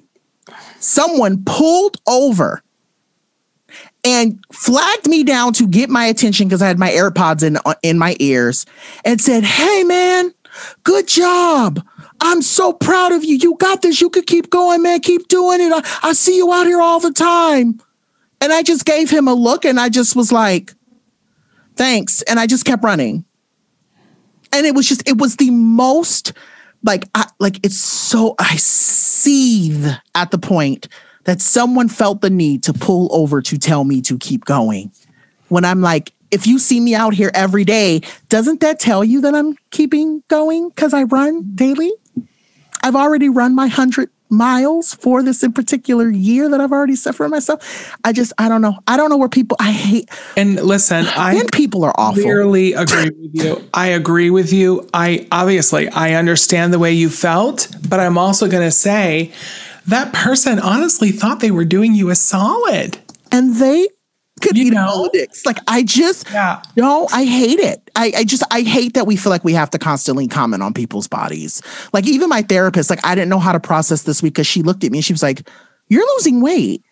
someone 0.80 1.44
pulled 1.44 1.98
over 2.06 2.62
and 4.02 4.42
flagged 4.50 5.08
me 5.08 5.22
down 5.22 5.52
to 5.52 5.68
get 5.68 5.90
my 5.90 6.06
attention 6.06 6.48
because 6.48 6.62
I 6.62 6.68
had 6.68 6.78
my 6.78 6.90
AirPods 6.90 7.42
in 7.42 7.58
uh, 7.64 7.74
in 7.82 7.98
my 7.98 8.16
ears 8.18 8.66
and 9.04 9.20
said, 9.20 9.44
"Hey 9.44 9.84
man, 9.84 10.32
good 10.84 11.06
job. 11.06 11.84
I'm 12.22 12.42
so 12.42 12.72
proud 12.72 13.12
of 13.12 13.24
you. 13.24 13.36
You 13.36 13.56
got 13.58 13.82
this. 13.82 14.00
You 14.00 14.10
could 14.10 14.26
keep 14.26 14.50
going, 14.50 14.82
man. 14.82 15.00
Keep 15.00 15.28
doing 15.28 15.60
it. 15.60 15.72
I, 15.72 16.08
I 16.08 16.12
see 16.14 16.36
you 16.36 16.52
out 16.52 16.66
here 16.66 16.80
all 16.80 17.00
the 17.00 17.12
time." 17.12 17.80
And 18.42 18.54
I 18.54 18.62
just 18.62 18.86
gave 18.86 19.10
him 19.10 19.28
a 19.28 19.34
look 19.34 19.66
and 19.66 19.78
I 19.78 19.90
just 19.90 20.16
was 20.16 20.32
like, 20.32 20.72
"Thanks." 21.76 22.22
And 22.22 22.40
I 22.40 22.46
just 22.46 22.64
kept 22.64 22.82
running. 22.82 23.26
And 24.52 24.66
it 24.66 24.74
was 24.74 24.88
just 24.88 25.08
it 25.08 25.18
was 25.18 25.36
the 25.36 25.50
most 25.50 26.32
like 26.82 27.08
I, 27.14 27.26
like 27.38 27.64
it's 27.64 27.78
so 27.78 28.34
I 28.38 28.56
seethe 28.56 29.86
at 30.14 30.30
the 30.30 30.38
point 30.38 30.88
that 31.24 31.40
someone 31.40 31.88
felt 31.88 32.20
the 32.20 32.30
need 32.30 32.62
to 32.64 32.72
pull 32.72 33.08
over 33.14 33.42
to 33.42 33.58
tell 33.58 33.84
me 33.84 34.00
to 34.02 34.18
keep 34.18 34.44
going. 34.44 34.90
When 35.48 35.64
I'm 35.64 35.80
like, 35.80 36.12
if 36.30 36.46
you 36.46 36.58
see 36.58 36.80
me 36.80 36.94
out 36.94 37.12
here 37.12 37.30
every 37.34 37.64
day, 37.64 38.00
doesn't 38.28 38.60
that 38.60 38.78
tell 38.78 39.04
you 39.04 39.20
that 39.22 39.34
I'm 39.34 39.56
keeping 39.70 40.22
going 40.28 40.68
because 40.70 40.94
I 40.94 41.02
run 41.04 41.54
daily? 41.54 41.92
I've 42.82 42.96
already 42.96 43.28
run 43.28 43.54
my 43.54 43.64
100 43.64 44.10
miles 44.30 44.94
for 44.94 45.22
this 45.22 45.42
in 45.42 45.52
particular 45.52 46.08
year 46.08 46.48
that 46.48 46.60
I've 46.60 46.72
already 46.72 46.96
set 46.96 47.14
for 47.14 47.28
myself. 47.28 47.94
I 48.04 48.12
just, 48.12 48.32
I 48.38 48.48
don't 48.48 48.62
know. 48.62 48.78
I 48.86 48.96
don't 48.96 49.10
know 49.10 49.16
where 49.16 49.28
people, 49.28 49.56
I 49.60 49.72
hate. 49.72 50.08
And 50.36 50.56
listen, 50.56 51.06
I 51.16 51.34
And 51.34 51.50
people 51.52 51.84
are 51.84 51.94
awful. 51.98 52.22
clearly 52.22 52.72
agree 52.74 53.10
with 53.10 53.30
you. 53.34 53.68
I 53.74 53.88
agree 53.88 54.30
with 54.30 54.52
you. 54.52 54.88
I 54.94 55.26
obviously 55.32 55.88
I 55.88 56.14
understand 56.14 56.72
the 56.72 56.78
way 56.78 56.92
you 56.92 57.10
felt, 57.10 57.68
but 57.88 58.00
I'm 58.00 58.16
also 58.18 58.48
going 58.48 58.62
to 58.66 58.70
say 58.70 59.32
that 59.86 60.12
person 60.12 60.58
honestly 60.58 61.10
thought 61.10 61.40
they 61.40 61.50
were 61.50 61.64
doing 61.64 61.94
you 61.94 62.10
a 62.10 62.14
solid. 62.14 62.98
and 63.32 63.56
they 63.56 63.88
could 64.40 64.56
You 64.56 64.66
eat 64.66 64.72
know? 64.72 64.86
politics. 64.86 65.44
Like 65.46 65.58
I 65.68 65.82
just 65.82 66.30
Yeah. 66.30 66.62
no, 66.76 67.08
I 67.12 67.24
hate 67.24 67.58
it. 67.60 67.90
I, 67.96 68.12
I 68.18 68.24
just 68.24 68.42
I 68.50 68.62
hate 68.62 68.94
that 68.94 69.06
we 69.06 69.16
feel 69.16 69.30
like 69.30 69.44
we 69.44 69.52
have 69.54 69.70
to 69.70 69.78
constantly 69.78 70.26
comment 70.28 70.62
on 70.62 70.72
people's 70.74 71.08
bodies. 71.08 71.62
Like 71.92 72.06
even 72.06 72.28
my 72.28 72.42
therapist, 72.42 72.90
like 72.90 73.04
I 73.06 73.14
didn't 73.14 73.28
know 73.30 73.38
how 73.38 73.52
to 73.52 73.60
process 73.60 74.02
this 74.02 74.22
week 74.22 74.34
because 74.34 74.46
she 74.46 74.62
looked 74.62 74.84
at 74.84 74.90
me 74.92 74.98
and 74.98 75.04
she 75.04 75.12
was 75.12 75.22
like, 75.22 75.48
You're 75.88 76.06
losing 76.16 76.40
weight. 76.40 76.82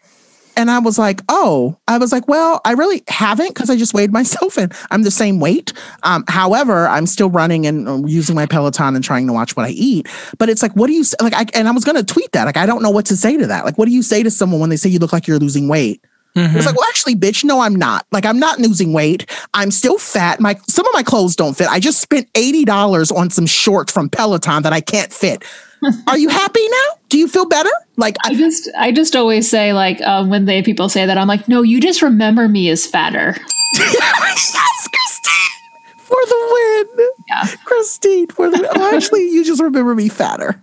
And 0.57 0.73
I 0.73 0.81
was 0.81 0.99
like, 0.99 1.21
oh, 1.29 1.79
I 1.87 1.99
was 1.99 2.11
like, 2.11 2.27
well, 2.27 2.61
I 2.65 2.73
really 2.73 3.05
haven't 3.07 3.51
because 3.55 3.71
I 3.71 3.77
just 3.77 3.95
weighed 3.95 4.13
myself 4.21 4.59
and 4.59 4.75
I'm 4.91 5.03
the 5.05 5.11
same 5.13 5.39
weight. 5.39 5.73
Um, 6.03 6.25
however, 6.27 6.89
I'm 6.89 7.07
still 7.07 7.31
running 7.31 7.65
and 7.65 7.89
uh, 7.89 8.03
using 8.07 8.35
my 8.35 8.45
Peloton 8.45 8.97
and 8.97 9.05
trying 9.05 9.29
to 9.29 9.33
watch 9.33 9.57
what 9.57 9.67
I 9.67 9.69
eat. 9.71 10.09
But 10.37 10.49
it's 10.49 10.61
like, 10.61 10.73
what 10.73 10.89
do 10.89 10.95
you 10.95 11.05
like? 11.23 11.33
I, 11.33 11.47
and 11.55 11.69
I 11.69 11.71
was 11.71 11.85
going 11.85 11.95
to 11.95 12.03
tweet 12.03 12.33
that. 12.33 12.43
Like, 12.45 12.57
I 12.57 12.67
don't 12.67 12.83
know 12.83 12.91
what 12.91 13.07
to 13.07 13.17
say 13.17 13.37
to 13.37 13.47
that. 13.47 13.65
Like, 13.65 13.79
what 13.79 13.85
do 13.87 13.93
you 13.93 14.03
say 14.03 14.25
to 14.25 14.33
someone 14.33 14.59
when 14.59 14.69
they 14.69 14.77
say 14.77 14.89
you 14.89 14.99
look 14.99 15.13
like 15.13 15.29
you're 15.29 15.39
losing 15.39 15.69
weight? 15.69 16.05
It's 16.35 16.67
like, 16.67 16.77
well, 16.77 16.87
actually, 16.89 17.17
bitch, 17.17 17.43
no, 17.43 17.61
I'm 17.61 17.75
not. 17.75 18.07
Like, 18.13 18.25
I'm 18.25 18.39
not 18.39 18.61
losing 18.61 18.93
weight. 18.93 19.29
I'm 19.55 19.71
still 19.71 19.99
fat. 19.99 20.39
My 20.41 20.55
some 20.69 20.87
of 20.87 20.95
my 20.95 21.03
clothes 21.03 21.35
don't 21.35 21.57
fit. 21.57 21.69
I 21.69 21.81
just 21.81 22.01
spent 22.01 22.29
eighty 22.35 22.65
dollars 22.65 23.11
on 23.11 23.31
some 23.31 23.47
shorts 23.47 23.93
from 23.93 24.09
Peloton 24.09 24.63
that 24.63 24.73
I 24.73 24.81
can't 24.81 25.13
fit. 25.13 25.45
Are 26.07 26.19
you 26.19 26.29
happy 26.29 26.67
now? 26.69 26.99
Do 27.09 27.19
you 27.19 27.29
feel 27.29 27.47
better? 27.47 27.71
Like, 27.97 28.17
I 28.25 28.31
I, 28.31 28.35
just, 28.35 28.69
I 28.77 28.93
just 28.93 29.17
always 29.17 29.49
say 29.49 29.73
like 29.73 30.01
um, 30.03 30.29
when 30.29 30.45
they 30.45 30.63
people 30.63 30.89
say 30.89 31.07
that 31.07 31.19
I'm 31.19 31.29
like, 31.29 31.49
no, 31.49 31.63
you 31.63 31.81
just 31.81 32.03
remember 32.03 32.49
me 32.49 32.69
as 32.69 32.87
fatter. 32.87 33.37
yes, 33.75 34.89
Christine 34.89 35.59
for 35.97 36.17
the 36.27 36.87
win. 36.97 37.09
Yeah. 37.29 37.47
Christine 37.65 38.27
for 38.29 38.51
the. 38.51 38.69
Oh, 38.77 38.97
actually, 38.97 39.29
you 39.29 39.45
just 39.45 39.63
remember 39.63 39.95
me 39.95 40.09
fatter. 40.09 40.63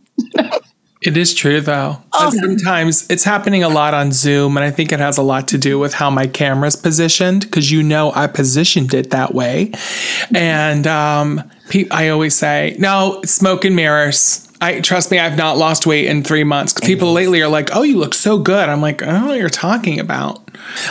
It 1.06 1.18
is 1.18 1.36
true 1.36 1.62
though. 1.62 2.02
And 2.20 2.34
sometimes 2.34 3.08
it's 3.12 3.24
happening 3.24 3.64
a 3.64 3.70
lot 3.70 3.94
on 3.94 4.12
Zoom, 4.12 4.58
and 4.58 4.64
I 4.64 4.72
think 4.72 4.92
it 4.92 5.00
has 5.00 5.20
a 5.20 5.22
lot 5.22 5.48
to 5.50 5.58
do 5.58 5.78
with 5.78 5.94
how 5.94 6.10
my 6.10 6.26
camera's 6.26 6.76
positioned 6.76 7.42
because 7.42 7.72
you 7.72 7.84
know 7.84 8.12
I 8.16 8.26
positioned 8.26 8.94
it 8.96 9.12
that 9.12 9.36
way. 9.36 9.72
And 10.34 10.88
um, 10.88 11.44
pe- 11.70 11.88
I 11.90 12.10
always 12.10 12.34
say, 12.34 12.76
no, 12.80 13.22
smoke 13.24 13.66
and 13.66 13.76
mirrors. 13.76 14.42
I 14.62 14.82
trust 14.82 15.12
me, 15.12 15.20
I've 15.20 15.38
not 15.38 15.58
lost 15.58 15.86
weight 15.86 16.08
in 16.08 16.24
three 16.24 16.44
months. 16.44 16.74
People 16.74 17.12
lately 17.14 17.40
are 17.42 17.50
like, 17.50 17.76
"Oh, 17.76 17.84
you 17.84 17.98
look 17.98 18.16
so 18.16 18.40
good." 18.40 18.68
I'm 18.68 18.82
like, 18.82 19.04
I 19.04 19.12
don't 19.12 19.22
know 19.22 19.28
what 19.28 19.38
you're 19.38 19.50
talking 19.50 20.00
about. 20.00 20.40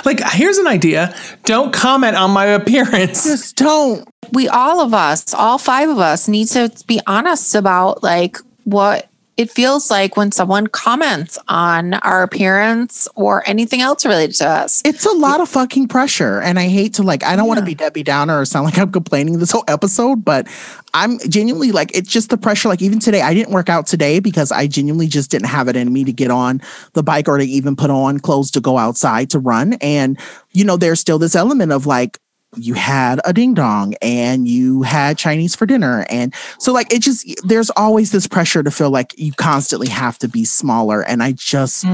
Like, 0.05 0.21
here's 0.33 0.59
an 0.59 0.69
idea: 0.69 1.13
don't 1.45 1.73
comment 1.73 2.15
on 2.15 2.31
my 2.31 2.45
appearance. 2.61 3.25
Just 3.25 3.57
don't. 3.57 4.07
we 4.33 4.49
all 4.49 4.81
of 4.81 4.95
us, 4.95 5.35
all 5.35 5.59
five 5.59 5.89
of 5.89 5.99
us, 5.99 6.29
need 6.29 6.49
to 6.49 6.71
be 6.87 7.01
honest 7.07 7.55
about 7.55 8.03
like 8.03 8.37
what 8.65 9.09
it 9.37 9.51
feels 9.51 9.91
like 9.91 10.17
when 10.17 10.31
someone 10.31 10.69
comments 10.69 11.39
on 11.49 11.95
our 11.95 12.23
appearance 12.23 13.09
or 13.17 13.43
anything 13.49 13.81
else 13.81 14.07
related 14.07 14.37
to 14.37 14.49
us. 14.49 14.81
It's 14.85 15.05
a 15.05 15.13
lot 15.13 15.41
of 15.41 15.49
fucking 15.49 15.89
pressure. 15.89 16.41
And 16.41 16.59
I 16.59 16.69
hate 16.69 16.95
to 16.95 17.03
like, 17.03 17.25
I 17.25 17.35
don't 17.35 17.49
want 17.49 17.59
to 17.59 17.67
be 17.67 17.75
Debbie 17.75 18.05
Downer 18.05 18.41
or 18.41 18.45
sound 18.45 18.65
like 18.65 18.79
I'm 18.79 18.93
complaining 18.93 19.39
this 19.39 19.51
whole 19.51 19.65
episode, 19.67 20.25
but 20.25 20.47
I'm 20.95 21.19
genuinely 21.29 21.73
like, 21.73 21.91
it's 21.97 22.09
just 22.09 22.31
the 22.31 22.37
pressure. 22.37 22.69
Like, 22.69 22.81
even 22.81 23.01
today, 23.01 23.23
I 23.23 23.35
didn't 23.35 23.53
work 23.53 23.69
out 23.69 23.89
today 23.89 24.21
because 24.21 24.53
I 24.53 24.69
genuinely 24.69 25.09
just 25.09 25.31
didn't 25.31 25.49
have 25.49 25.67
it 25.67 25.75
in 25.75 25.93
me 25.93 26.05
to 26.05 26.13
get 26.13 26.31
on 26.31 26.63
the 26.93 27.03
bike 27.03 27.27
or 27.27 27.39
to 27.39 27.45
even 27.45 27.75
put 27.75 27.91
on 27.91 28.21
clothes 28.21 28.53
to 28.53 28.61
go 28.61 28.79
outside 28.79 29.31
to 29.31 29.41
run. 29.41 29.73
And, 29.75 30.17
you 30.53 30.65
know, 30.65 30.77
there's 30.77 31.01
still 31.01 31.19
this 31.19 31.35
element 31.35 31.73
of 31.73 31.87
like, 31.87 32.21
you 32.57 32.75
had 32.75 33.21
a 33.25 33.33
ding 33.33 33.55
dong 33.55 33.95
and 34.03 34.47
you 34.49 34.83
had 34.83 35.19
Chinese 35.19 35.55
for 35.55 35.67
dinner. 35.67 36.07
And 36.09 36.35
so, 36.59 36.73
like, 36.73 36.93
it 36.93 37.03
just, 37.03 37.27
there's 37.45 37.71
always 37.71 38.13
this 38.13 38.27
pressure 38.27 38.63
to 38.63 38.71
feel 38.71 38.91
like 38.91 39.15
you 39.19 39.33
constantly 39.33 39.89
have 39.89 40.19
to 40.19 40.29
be 40.29 40.45
smaller. 40.45 41.03
And 41.03 41.23
I 41.23 41.33
just 41.33 41.85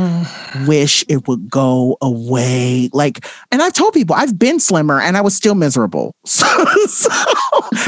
wish 0.67 1.05
it 1.09 1.29
would 1.29 1.51
go 1.51 1.97
away. 2.01 2.91
Like, 2.93 3.27
and 3.51 3.63
I've 3.63 3.73
told 3.73 3.95
people 3.95 4.17
I've 4.17 4.39
been 4.39 4.61
slimmer 4.61 5.01
and 5.01 5.17
I 5.17 5.21
was 5.21 5.35
still 5.35 5.55
miserable. 5.55 6.15
So, 6.41 6.47
so, 6.87 7.11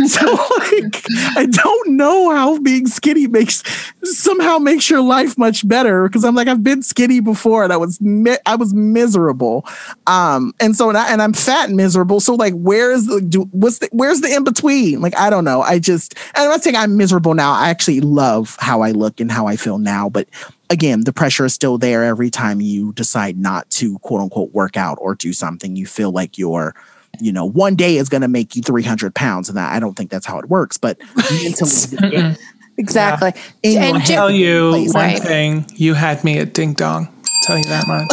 so 0.07 0.27
like, 0.59 1.03
I 1.37 1.47
don't 1.51 1.91
know 1.91 2.31
how 2.31 2.59
being 2.59 2.87
skinny 2.87 3.27
makes 3.27 3.63
somehow 4.03 4.59
makes 4.59 4.91
your 4.91 5.01
life 5.01 5.39
much 5.39 5.67
better 5.67 6.07
because 6.09 6.25
I'm 6.25 6.35
like, 6.35 6.49
I've 6.49 6.63
been 6.63 6.83
skinny 6.83 7.21
before 7.21 7.65
and 7.65 7.73
I 7.73 7.77
was, 7.77 8.01
mi- 8.01 8.39
I 8.45 8.57
was 8.57 8.75
miserable. 8.75 9.67
Um, 10.07 10.53
and 10.61 10.77
so, 10.77 10.89
and, 10.89 10.99
I, 10.99 11.13
and 11.13 11.23
I'm 11.23 11.33
fat 11.33 11.69
and 11.69 11.77
miserable. 11.77 12.21
So, 12.21 12.35
like, 12.35 12.53
where 12.63 12.93
is 12.93 13.07
the, 13.07 13.21
do, 13.21 13.43
what's 13.53 13.79
the, 13.79 13.89
where's 13.93 14.21
the 14.21 14.33
in 14.35 14.45
between? 14.45 15.01
Like, 15.01 15.17
I 15.17 15.31
don't 15.31 15.45
know. 15.45 15.63
I 15.63 15.79
just, 15.79 16.15
and 16.35 16.45
I'm 16.45 16.51
not 16.51 16.63
saying 16.63 16.77
I'm 16.77 16.97
miserable 16.97 17.35
now. 17.35 17.53
I 17.53 17.69
actually 17.71 18.01
love 18.01 18.57
how 18.61 18.83
I 18.83 18.91
look 18.93 19.21
and 19.21 19.31
how 19.31 19.47
I 19.47 19.57
feel 19.57 19.79
now, 19.79 20.09
but 20.09 20.29
again, 20.71 21.05
the 21.05 21.13
pressure 21.13 21.45
is 21.45 21.53
still 21.55 21.77
there 21.79 22.05
every 22.05 22.31
time 22.31 22.61
you 22.61 22.93
decide 22.95 23.39
not 23.39 23.69
to 23.71 23.99
quote 24.01 24.21
unquote 24.21 24.53
work 24.53 24.77
out 24.77 24.99
or 25.01 25.15
do 25.15 25.33
something. 25.33 25.77
You 25.77 25.87
feel 25.87 26.11
like 26.13 26.39
you're, 26.39 26.75
you 27.21 27.31
know, 27.33 27.45
one 27.45 27.75
day 27.75 27.97
is 27.99 28.09
going 28.09 28.23
to 28.23 28.29
make 28.29 28.57
you 28.57 28.63
300 28.63 29.15
pounds. 29.15 29.49
And 29.49 29.59
that, 29.59 29.73
I 29.73 29.81
don't 29.81 29.95
think 29.95 30.11
that's 30.11 30.25
how 30.27 30.39
it 30.39 30.49
works, 30.49 30.77
but 30.79 30.99
mentally, 31.31 32.11
yeah, 32.13 32.35
Exactly. 32.79 33.33
in 33.63 33.73
your 33.73 33.83
And 33.83 33.97
head, 33.99 34.07
Jim- 34.07 34.17
Tell 34.17 34.31
you 34.31 34.71
Please. 34.71 34.95
one 34.95 35.05
Right. 35.05 35.19
thing: 35.23 35.67
you 35.75 35.93
had 35.93 36.25
me 36.25 36.39
at 36.39 36.55
ding 36.55 36.73
dong. 36.73 37.07
Tell 37.43 37.59
you 37.59 37.65
that 37.65 37.87
much. 37.87 38.09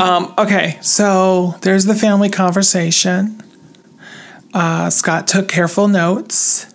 Um, 0.00 0.34
okay, 0.38 0.78
so 0.80 1.54
there's 1.62 1.84
the 1.84 1.94
family 1.94 2.28
conversation. 2.28 3.42
Uh, 4.54 4.90
Scott 4.90 5.28
took 5.28 5.48
careful 5.48 5.88
notes. 5.88 6.66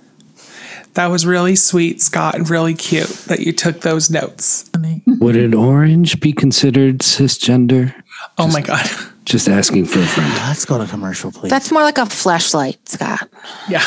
That 0.94 1.08
was 1.08 1.26
really 1.26 1.56
sweet, 1.56 2.02
Scott, 2.02 2.36
and 2.36 2.48
really 2.50 2.76
cute 2.76 3.10
that 3.28 3.40
you 3.40 3.52
took 3.52 3.82
those 3.82 4.10
notes. 4.12 4.70
Would 5.08 5.36
an 5.36 5.54
orange 5.56 6.20
be 6.20 6.34
considered 6.34 7.00
cisgender? 7.00 7.94
Oh 8.38 8.48
my 8.48 8.62
god, 8.62 8.88
Just 9.26 9.50
asking 9.50 9.86
for 9.86 10.00
a 10.00 10.06
friend. 10.06 10.32
Let's 10.36 10.66
go 10.66 10.78
to 10.78 10.86
commercial, 10.90 11.32
please. 11.32 11.50
That's 11.50 11.72
more 11.72 11.82
like 11.82 11.98
a 11.98 12.06
flashlight, 12.06 12.88
Scott. 12.88 13.28
yeah. 13.68 13.84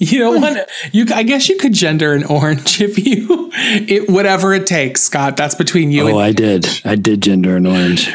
You 0.00 0.20
don't 0.20 0.40
want 0.40 0.54
to. 0.56 0.66
You, 0.92 1.06
I 1.12 1.24
guess 1.24 1.48
you 1.48 1.56
could 1.56 1.72
gender 1.72 2.12
an 2.12 2.22
orange 2.24 2.80
if 2.80 3.04
you, 3.04 3.50
it 3.54 4.08
whatever 4.08 4.54
it 4.54 4.66
takes, 4.66 5.02
Scott. 5.02 5.36
That's 5.36 5.56
between 5.56 5.90
you 5.90 6.04
oh, 6.04 6.06
and 6.06 6.16
Oh, 6.16 6.20
I 6.20 6.32
did. 6.32 6.66
I 6.84 6.94
did 6.94 7.20
gender 7.20 7.56
an 7.56 7.66
orange. 7.66 8.08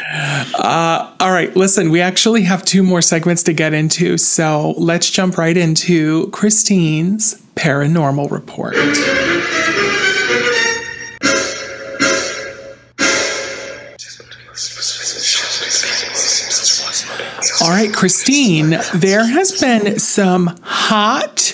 Uh, 0.54 1.14
all 1.20 1.30
right, 1.30 1.54
listen, 1.54 1.90
we 1.90 2.00
actually 2.00 2.42
have 2.42 2.64
two 2.64 2.82
more 2.82 3.02
segments 3.02 3.42
to 3.44 3.52
get 3.52 3.74
into, 3.74 4.16
so 4.16 4.74
let's 4.78 5.10
jump 5.10 5.36
right 5.36 5.56
into 5.56 6.30
Christine's 6.30 7.34
paranormal 7.54 8.30
report. 8.30 8.76
All 17.62 17.70
right, 17.70 17.92
Christine, 17.92 18.78
there 18.94 19.26
has 19.26 19.60
been 19.60 19.98
some 19.98 20.58
hot 20.62 21.53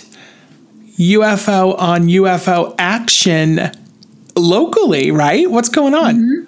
UFO 1.01 1.79
on 1.79 2.03
UFO 2.09 2.75
action 2.79 3.73
locally, 4.37 5.11
right? 5.11 5.51
What's 5.51 5.71
going 5.71 5.95
on? 5.95 6.47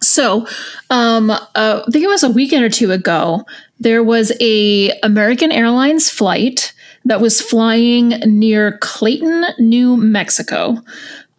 So, 0.00 0.46
um, 0.90 1.30
uh, 1.30 1.38
I 1.54 1.84
think 1.90 2.04
it 2.04 2.08
was 2.08 2.22
a 2.22 2.30
weekend 2.30 2.64
or 2.64 2.70
two 2.70 2.92
ago. 2.92 3.44
There 3.80 4.04
was 4.04 4.32
a 4.40 4.92
American 5.02 5.50
Airlines 5.50 6.08
flight 6.08 6.72
that 7.04 7.20
was 7.20 7.40
flying 7.40 8.10
near 8.26 8.78
Clayton, 8.78 9.46
New 9.58 9.96
Mexico. 9.96 10.78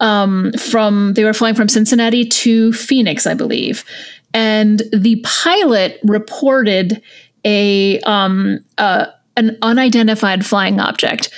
um, 0.00 0.52
from 0.54 1.14
they 1.14 1.24
were 1.24 1.34
flying 1.34 1.54
from 1.54 1.68
Cincinnati 1.68 2.24
to 2.24 2.72
Phoenix, 2.72 3.26
I 3.26 3.34
believe, 3.34 3.84
and 4.32 4.82
the 4.92 5.22
pilot 5.24 6.00
reported 6.02 7.02
a 7.44 8.00
um, 8.00 8.64
uh, 8.78 9.06
an 9.36 9.58
unidentified 9.62 10.44
flying 10.44 10.80
object, 10.80 11.30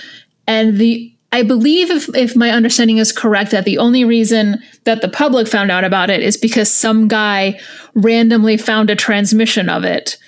and 0.47 0.79
the 0.79 1.12
I 1.33 1.43
believe 1.43 1.91
if, 1.91 2.15
if 2.15 2.37
my 2.37 2.51
understanding 2.51 2.99
is 2.99 3.11
correct 3.11 3.53
that 3.53 3.65
the 3.65 3.79
only 3.79 4.05
reason 4.05 4.63
that 4.85 5.01
the 5.01 5.09
public 5.09 5.49
found 5.49 5.71
out 5.71 5.83
about 5.83 6.11
it 6.11 6.23
is 6.23 6.37
because 6.37 6.71
some 6.71 7.09
guy 7.09 7.59
randomly 7.95 8.59
found 8.59 8.91
a 8.91 8.97
transmission 8.97 9.71
of 9.71 9.83
it 9.83 10.19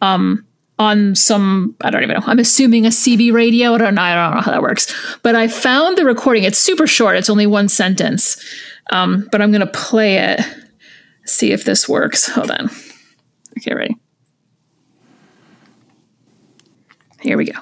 um, 0.00 0.44
on 0.78 1.14
some 1.14 1.76
I 1.82 1.90
don't 1.90 2.02
even 2.02 2.16
know. 2.16 2.24
I'm 2.26 2.40
assuming 2.40 2.84
a 2.84 2.88
CB 2.88 3.32
radio. 3.32 3.74
I 3.74 3.78
don't 3.78 3.94
know. 3.94 4.02
I 4.02 4.14
don't 4.14 4.34
know 4.36 4.40
how 4.42 4.50
that 4.50 4.62
works. 4.62 4.92
But 5.22 5.36
I 5.36 5.46
found 5.46 5.96
the 5.96 6.04
recording. 6.04 6.42
It's 6.42 6.58
super 6.58 6.86
short. 6.86 7.16
It's 7.16 7.30
only 7.30 7.46
one 7.46 7.68
sentence. 7.68 8.42
Um, 8.90 9.28
but 9.30 9.40
I'm 9.40 9.52
gonna 9.52 9.66
play 9.68 10.16
it. 10.16 10.40
See 11.26 11.52
if 11.52 11.64
this 11.64 11.88
works. 11.88 12.26
Hold 12.28 12.50
on. 12.50 12.70
Okay, 13.58 13.74
ready. 13.74 13.96
Here 17.20 17.36
we 17.36 17.44
go. 17.44 17.60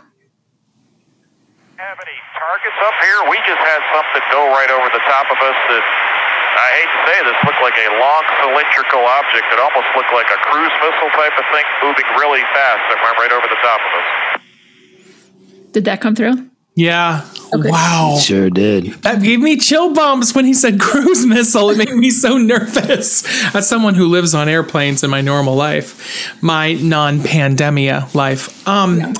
Targets 2.49 2.80
up 2.80 2.96
here. 3.05 3.20
We 3.28 3.36
just 3.44 3.61
had 3.61 3.80
something 3.92 4.24
go 4.32 4.49
right 4.57 4.72
over 4.72 4.88
the 4.88 5.05
top 5.05 5.28
of 5.28 5.36
us 5.36 5.59
that 5.68 5.84
I 5.84 6.68
hate 6.80 6.88
to 6.96 7.01
say 7.05 7.16
this 7.28 7.36
looked 7.44 7.61
like 7.61 7.76
a 7.76 7.88
long 8.01 8.24
cylindrical 8.40 9.05
object 9.05 9.44
that 9.53 9.61
almost 9.61 9.88
looked 9.92 10.16
like 10.16 10.32
a 10.32 10.40
cruise 10.49 10.72
missile 10.80 11.12
type 11.12 11.36
of 11.36 11.44
thing 11.53 11.66
moving 11.84 12.09
really 12.16 12.40
fast 12.57 12.80
that 12.88 12.96
went 13.05 13.16
right 13.20 13.32
over 13.36 13.46
the 13.53 13.61
top 13.61 13.80
of 13.84 13.90
us. 14.01 14.09
Did 15.76 15.84
that 15.84 16.01
come 16.01 16.16
through? 16.16 16.49
Yeah. 16.74 17.28
Okay. 17.53 17.68
Wow. 17.68 18.16
Sure 18.18 18.49
did. 18.49 18.94
That 19.03 19.20
gave 19.20 19.40
me 19.40 19.59
chill 19.59 19.92
bumps 19.92 20.34
when 20.34 20.46
he 20.46 20.55
said 20.55 20.80
cruise 20.80 21.26
missile. 21.34 21.68
It 21.68 21.76
made 21.76 21.92
me 21.92 22.09
so 22.09 22.38
nervous. 22.38 23.28
As 23.55 23.68
someone 23.68 23.94
who 23.94 24.09
lives 24.09 24.34
on 24.34 24.49
airplanes 24.49 25.05
in 25.05 25.11
my 25.11 25.20
normal 25.20 25.55
life, 25.55 26.32
my 26.42 26.72
non-pandemia 26.72 28.14
life. 28.14 28.66
Um 28.66 29.12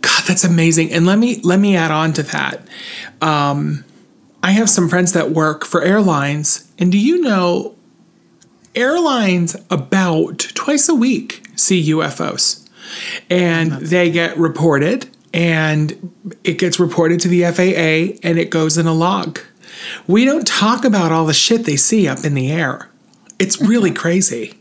God, 0.00 0.24
that's 0.26 0.44
amazing. 0.44 0.92
And 0.92 1.06
let 1.06 1.18
me 1.18 1.40
let 1.42 1.58
me 1.60 1.76
add 1.76 1.90
on 1.90 2.12
to 2.14 2.22
that. 2.24 2.66
Um 3.20 3.84
I 4.42 4.52
have 4.52 4.70
some 4.70 4.88
friends 4.88 5.12
that 5.12 5.32
work 5.32 5.66
for 5.66 5.82
airlines, 5.82 6.72
and 6.78 6.90
do 6.90 6.98
you 6.98 7.20
know 7.20 7.76
airlines 8.74 9.56
about 9.70 10.38
twice 10.54 10.88
a 10.88 10.94
week 10.94 11.42
see 11.56 11.90
UFOs. 11.90 12.66
And 13.28 13.72
they 13.72 14.10
get 14.10 14.36
reported 14.36 15.08
and 15.32 16.12
it 16.42 16.58
gets 16.58 16.80
reported 16.80 17.20
to 17.20 17.28
the 17.28 17.42
FAA 17.44 18.18
and 18.26 18.38
it 18.38 18.50
goes 18.50 18.78
in 18.78 18.86
a 18.86 18.94
log. 18.94 19.38
We 20.06 20.24
don't 20.24 20.46
talk 20.46 20.84
about 20.84 21.12
all 21.12 21.26
the 21.26 21.34
shit 21.34 21.64
they 21.64 21.76
see 21.76 22.08
up 22.08 22.24
in 22.24 22.34
the 22.34 22.50
air. 22.50 22.90
It's 23.38 23.60
really 23.60 23.90
crazy. 24.04 24.59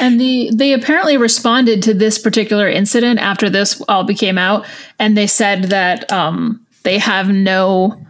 And 0.00 0.20
the 0.20 0.50
they 0.52 0.72
apparently 0.72 1.16
responded 1.16 1.82
to 1.84 1.94
this 1.94 2.18
particular 2.18 2.68
incident 2.68 3.20
after 3.20 3.50
this 3.50 3.80
all 3.88 4.04
became 4.04 4.38
out, 4.38 4.66
and 4.98 5.16
they 5.16 5.26
said 5.26 5.64
that 5.64 6.10
um, 6.12 6.64
they 6.84 6.98
have 6.98 7.28
no 7.28 8.00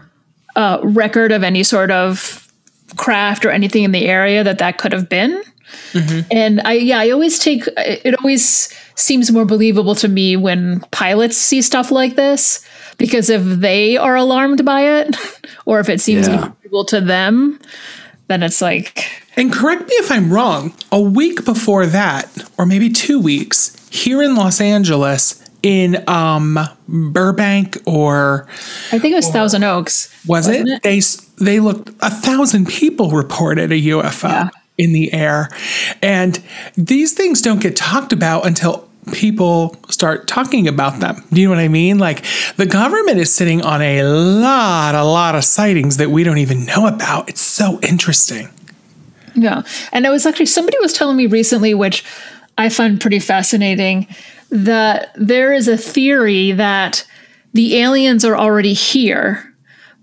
uh, 0.57 0.79
record 0.83 1.33
of 1.33 1.43
any 1.43 1.63
sort 1.63 1.91
of 1.91 2.49
craft 2.97 3.45
or 3.45 3.51
anything 3.51 3.85
in 3.85 3.93
the 3.93 4.07
area 4.07 4.45
that 4.45 4.59
that 4.59 4.79
could 4.79 4.93
have 4.93 5.09
been. 5.09 5.43
And 6.31 6.61
I 6.65 6.73
yeah, 6.75 6.99
I 6.99 7.11
always 7.11 7.39
take 7.39 7.65
it 7.77 8.15
always 8.21 8.73
seems 8.95 9.31
more 9.33 9.47
believable 9.47 9.95
to 9.97 10.09
me 10.09 10.37
when 10.37 10.81
pilots 10.91 11.37
see 11.37 11.63
stuff 11.63 11.91
like 11.91 12.15
this 12.15 12.65
because 12.99 13.31
if 13.31 13.43
they 13.43 13.97
are 13.97 14.15
alarmed 14.15 14.65
by 14.67 14.83
it 14.83 15.17
or 15.67 15.81
if 15.81 15.89
it 15.89 16.01
seems 16.01 16.29
Yeah. 16.29 16.37
believable 16.49 16.85
to 16.87 17.01
them, 17.01 17.59
then 18.29 18.43
it's 18.43 18.61
like 18.61 19.22
And 19.37 19.53
correct 19.53 19.83
me 19.89 19.95
if 19.97 20.11
I'm 20.11 20.33
wrong, 20.33 20.75
a 20.91 21.01
week 21.01 21.45
before 21.45 21.87
that, 21.87 22.29
or 22.59 22.67
maybe 22.67 22.91
two 22.91 23.19
weeks, 23.19 23.77
here 23.91 24.23
in 24.23 24.35
Los 24.35 24.61
Angeles, 24.61 25.39
in 25.63 26.03
um, 26.09 26.59
Burbank 26.89 27.79
or 27.87 28.47
I 28.91 28.99
think 28.99 29.13
it 29.13 29.17
was 29.17 29.29
Thousand 29.29 29.63
Oaks. 29.65 30.09
was 30.27 30.49
wasn't 30.49 30.69
it? 30.69 30.83
They 30.83 31.01
they 31.39 31.61
looked 31.61 31.91
a 32.01 32.11
thousand 32.11 32.67
people 32.67 33.11
reported 33.11 33.71
a 33.71 33.77
UFO 33.81 34.29
Yeah. 34.29 34.49
in 34.77 34.93
the 34.93 35.13
air, 35.13 35.49
and 36.03 36.43
these 36.77 37.13
things 37.13 37.41
don't 37.43 37.61
get 37.61 37.77
talked 37.77 38.13
about 38.13 38.45
until 38.45 38.89
people 39.13 39.77
start 39.89 40.27
talking 40.27 40.67
about 40.67 40.99
them. 41.01 41.23
Do 41.33 41.41
you 41.41 41.47
know 41.49 41.55
what 41.55 41.61
I 41.63 41.69
mean? 41.69 41.99
Like 41.99 42.25
the 42.57 42.67
government 42.67 43.19
is 43.19 43.33
sitting 43.33 43.63
on 43.63 43.81
a 43.83 44.03
lot, 44.03 44.95
a 44.97 45.05
lot 45.05 45.35
of 45.37 45.45
sightings 45.45 45.97
that 45.99 46.11
we 46.11 46.25
don't 46.25 46.39
even 46.39 46.65
know 46.67 46.87
about. 46.89 47.29
It's 47.29 47.41
so 47.41 47.79
interesting. 47.83 48.49
Yeah. 49.35 49.63
And 49.93 50.07
it 50.07 50.11
was 50.11 50.27
actually 50.27 50.47
somebody 50.47 50.79
was 50.81 50.93
telling 50.93 51.17
me 51.17 51.27
recently, 51.27 51.75
which 51.75 52.05
I 52.59 52.69
find 52.69 53.01
pretty 53.01 53.19
fascinating, 53.19 54.07
that 54.51 55.13
there 55.15 55.53
is 55.53 55.69
a 55.69 55.77
theory 55.77 56.53
that 56.53 57.07
the 57.55 57.79
aliens 57.79 58.25
are 58.25 58.37
already 58.37 58.73
here, 58.73 59.55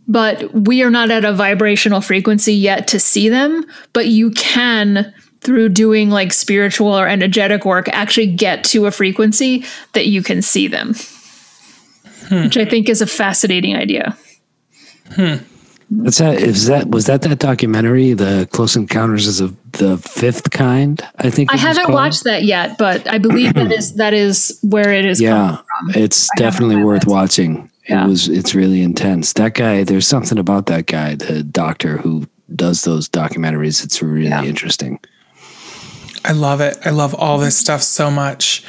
but 0.07 0.53
we 0.53 0.82
are 0.82 0.89
not 0.89 1.11
at 1.11 1.25
a 1.25 1.34
vibrational 1.34 2.01
frequency 2.01 2.53
yet 2.53 2.88
to 2.89 2.99
see 2.99 3.30
them. 3.30 3.65
But 3.93 4.07
you 4.07 4.32
can, 4.32 5.13
through 5.41 5.69
doing 5.69 6.09
like 6.09 6.34
spiritual 6.34 6.97
or 6.97 7.07
energetic 7.07 7.65
work, 7.65 7.88
actually 7.89 8.27
get 8.27 8.63
to 8.65 8.88
a 8.88 8.91
frequency 8.91 9.65
that 9.93 10.07
you 10.07 10.23
can 10.23 10.41
see 10.41 10.67
them, 10.67 10.95
hmm. 12.27 12.43
which 12.43 12.57
I 12.57 12.65
think 12.65 12.89
is 12.89 13.01
a 13.01 13.07
fascinating 13.07 13.75
idea. 13.75 14.17
Hmm. 15.11 15.36
What's 15.89 16.19
that? 16.19 16.39
Is 16.41 16.67
that 16.67 16.89
was 16.89 17.05
that 17.07 17.23
that 17.23 17.39
documentary, 17.39 18.13
The 18.13 18.47
Close 18.51 18.75
Encounters 18.75 19.25
is 19.25 19.39
of 19.39 19.55
the 19.71 19.97
Fifth 19.97 20.51
Kind? 20.51 21.01
I 21.17 21.29
think 21.31 21.51
I 21.51 21.57
haven't 21.57 21.91
watched 21.91 22.25
that 22.25 22.43
yet, 22.43 22.77
but 22.77 23.07
I 23.09 23.17
believe 23.17 23.55
that 23.55 23.71
is 23.71 23.95
that 23.95 24.13
is 24.13 24.59
where 24.61 24.93
it 24.93 25.05
is. 25.05 25.19
coming 25.19 25.33
Yeah, 25.33 25.57
it's 25.95 26.29
definitely 26.37 26.83
worth 26.83 27.03
it. 27.03 27.09
watching. 27.09 27.71
Yeah. 27.87 28.05
It 28.05 28.09
was. 28.09 28.29
It's 28.29 28.53
really 28.53 28.83
intense. 28.83 29.33
That 29.33 29.55
guy. 29.55 29.83
There's 29.83 30.05
something 30.07 30.37
about 30.37 30.67
that 30.67 30.85
guy, 30.85 31.15
the 31.15 31.41
doctor 31.41 31.97
who 31.97 32.27
does 32.55 32.83
those 32.83 33.09
documentaries. 33.09 33.83
It's 33.83 33.99
really 34.01 34.27
Yeah. 34.29 34.43
interesting. 34.43 34.99
I 36.23 36.33
love 36.33 36.61
it. 36.61 36.77
I 36.85 36.89
love 36.91 37.15
all 37.15 37.39
this 37.39 37.57
stuff 37.57 37.81
so 37.81 38.11
much. 38.11 38.61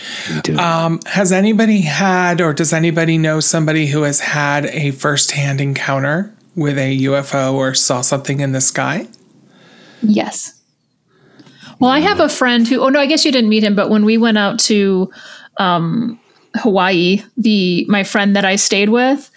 Um, 0.57 1.01
has 1.05 1.33
anybody 1.33 1.81
had, 1.83 2.41
or 2.41 2.55
does 2.55 2.73
anybody 2.73 3.19
know 3.19 3.41
somebody 3.41 3.89
who 3.89 4.03
has 4.03 4.21
had 4.21 4.67
a 4.67 4.93
firsthand 4.93 5.61
encounter 5.61 6.33
with 6.61 6.79
a 6.79 6.99
UFO 7.07 7.55
or 7.55 7.73
saw 7.73 8.03
something 8.03 8.41
in 8.41 8.53
the 8.53 8.61
sky? 8.61 9.09
Yes. 10.03 10.61
Well, 11.79 11.91
I 11.91 12.01
have 12.01 12.21
a 12.21 12.29
friend 12.29 12.69
who. 12.69 12.83
Oh 12.83 12.91
no, 12.91 13.01
I 13.01 13.07
guess 13.07 13.25
you 13.25 13.33
didn't 13.33 13.49
meet 13.49 13.65
him, 13.65 13.75
but 13.75 13.89
when 13.89 14.05
we 14.05 14.19
went 14.19 14.37
out 14.37 14.59
to 14.61 15.11
um, 15.57 16.21
Hawaii, 16.57 17.23
the 17.39 17.87
my 17.89 18.05
friend 18.05 18.37
that 18.37 18.45
I 18.45 18.57
stayed 18.57 18.91
with, 18.91 19.31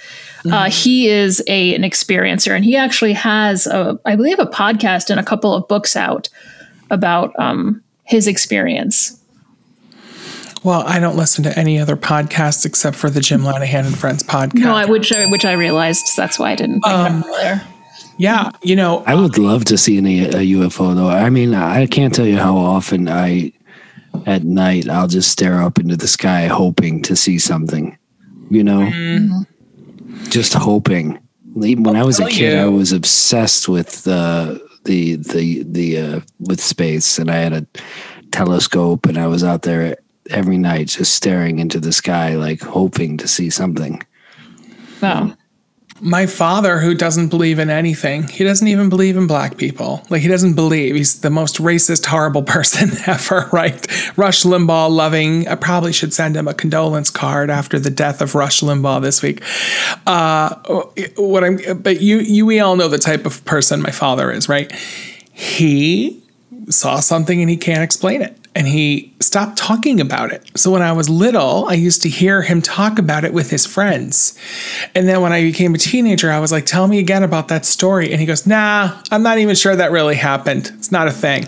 uh, 0.52 0.70
he 0.70 1.08
is 1.08 1.42
a 1.48 1.74
an 1.74 1.84
experiencer, 1.84 2.54
and 2.54 2.66
he 2.66 2.76
actually 2.76 3.14
has 3.14 3.68
a, 3.68 3.98
I 4.04 4.18
believe, 4.18 4.40
a 4.40 4.46
podcast 4.46 5.10
and 5.10 5.18
a 5.18 5.24
couple 5.24 5.54
of 5.54 5.66
books 5.70 5.96
out 5.96 6.28
about 6.92 7.32
um, 7.40 7.82
his 8.04 8.28
experience. 8.28 9.23
Well, 10.64 10.84
I 10.88 11.00
don't 11.00 11.18
listen 11.18 11.44
to 11.44 11.60
any 11.60 11.78
other 11.80 11.98
podcasts 11.98 12.66
except 12.66 12.96
for 12.96 13.10
the 13.10 13.20
Jim 13.20 13.42
Lanahan 13.42 13.86
and 13.86 13.98
Friends 13.98 14.24
podcast. 14.24 14.62
No, 14.62 14.74
I, 14.74 14.86
which 14.86 15.12
I, 15.12 15.30
which 15.30 15.44
I 15.44 15.54
realized. 15.54 16.08
So 16.08 16.22
that's 16.22 16.40
why 16.40 16.52
I 16.52 16.56
didn't 16.56 16.80
bring 16.80 16.94
it 16.94 17.00
up 17.00 17.26
earlier. 17.26 17.62
yeah, 18.18 18.52
you 18.62 18.76
know, 18.76 19.04
I 19.06 19.16
would 19.16 19.38
love 19.38 19.66
to 19.66 19.78
see 19.78 19.98
any, 19.98 20.24
a 20.24 20.30
UFO 20.30 20.96
though. 20.96 21.10
I 21.10 21.30
mean, 21.30 21.54
I 21.54 21.86
can't 21.88 22.14
tell 22.14 22.26
you 22.26 22.38
how 22.38 22.56
often 22.56 23.10
I, 23.10 23.52
at 24.26 24.44
night, 24.44 24.88
I'll 24.88 25.08
just 25.08 25.32
stare 25.32 25.62
up 25.62 25.80
into 25.80 25.98
the 25.98 26.08
sky 26.08 26.48
hoping 26.48 27.02
to 27.04 27.16
see 27.16 27.40
something. 27.40 27.98
You 28.50 28.64
know, 28.64 29.46
just 30.30 30.54
hoping. 30.54 31.20
Even 31.62 31.84
when 31.84 31.96
I 31.96 32.04
was 32.04 32.20
a 32.20 32.28
kid, 32.28 32.54
you. 32.54 32.60
I 32.60 32.66
was 32.68 32.92
obsessed 32.92 33.68
with 33.68 34.08
uh, 34.08 34.60
the 34.86 35.16
the 35.16 35.64
the 35.64 35.98
uh, 35.98 36.20
with 36.40 36.62
space, 36.62 37.18
and 37.20 37.32
I 37.32 37.36
had 37.36 37.54
a 37.54 37.66
telescope, 38.32 39.08
and 39.08 39.18
I 39.18 39.28
was 39.28 39.44
out 39.44 39.64
there 39.64 39.98
every 40.30 40.58
night 40.58 40.88
just 40.88 41.14
staring 41.14 41.60
into 41.60 41.80
the 41.80 41.92
sky, 41.92 42.36
like 42.36 42.62
hoping 42.62 43.18
to 43.18 43.28
see 43.28 43.50
something. 43.50 44.04
Wow. 45.02 45.36
my 46.00 46.26
father, 46.26 46.80
who 46.80 46.96
doesn't 46.96 47.28
believe 47.28 47.60
in 47.60 47.70
anything, 47.70 48.28
he 48.28 48.44
doesn't 48.46 48.68
even 48.68 48.88
believe 48.90 49.18
in 49.18 49.28
black 49.28 49.58
people. 49.58 50.06
Like, 50.10 50.22
he 50.22 50.28
doesn't 50.28 50.54
believe. 50.54 50.96
He's 50.96 51.22
the 51.22 51.30
most 51.30 51.58
racist, 51.58 52.06
horrible 52.06 52.44
person 52.56 52.90
ever, 53.06 53.50
right? 53.52 53.86
Rush 54.18 54.44
Limbaugh 54.44 54.90
loving. 54.90 55.48
I 55.48 55.56
probably 55.56 55.94
should 55.94 56.14
send 56.14 56.36
him 56.36 56.48
a 56.48 56.54
condolence 56.54 57.10
card 57.10 57.50
after 57.50 57.80
the 57.80 57.90
death 57.90 58.22
of 58.22 58.36
Rush 58.36 58.62
Limbaugh 58.62 59.02
this 59.02 59.22
week. 59.22 59.44
Uh, 60.08 60.56
what 61.18 61.44
I'm, 61.44 61.82
but 61.82 62.02
you, 62.02 62.20
you, 62.20 62.46
we 62.46 62.60
all 62.60 62.76
know 62.76 62.88
the 62.88 62.98
type 62.98 63.26
of 63.26 63.44
person 63.46 63.82
my 63.82 63.92
father 63.92 64.32
is, 64.32 64.48
right? 64.48 64.72
He 65.32 66.24
saw 66.70 67.00
something 67.00 67.42
and 67.42 67.50
he 67.50 67.58
can't 67.58 67.84
explain 67.84 68.22
it. 68.22 68.38
And 68.56 68.68
he 68.68 69.14
stopped 69.20 69.58
talking 69.58 70.00
about 70.00 70.32
it. 70.32 70.50
So 70.56 70.72
when 70.72 70.82
I 70.82 70.92
was 70.92 71.10
little, 71.10 71.66
I 71.68 71.74
used 71.74 72.02
to 72.04 72.10
hear 72.10 72.42
him 72.44 72.62
talk 72.62 73.00
about 73.00 73.26
it 73.26 73.34
with 73.34 73.50
his 73.50 73.66
friends. 73.66 74.38
And 74.94 75.08
then 75.08 75.22
when 75.22 75.34
I 75.34 75.42
became 75.42 75.74
a 75.74 75.78
teenager, 75.80 76.32
I 76.32 76.40
was 76.40 76.52
like, 76.52 76.66
tell 76.66 76.88
me 76.88 77.00
again 77.00 77.24
about 77.24 77.48
that 77.48 77.66
story. 77.66 78.12
And 78.12 78.20
he 78.20 78.28
goes, 78.28 78.46
nah, 78.46 79.02
I'm 79.12 79.24
not 79.24 79.40
even 79.40 79.56
sure 79.56 79.76
that 79.76 79.92
really 79.92 80.16
happened. 80.16 80.72
It's 80.76 80.92
not 80.92 81.08
a 81.08 81.12
thing. 81.12 81.46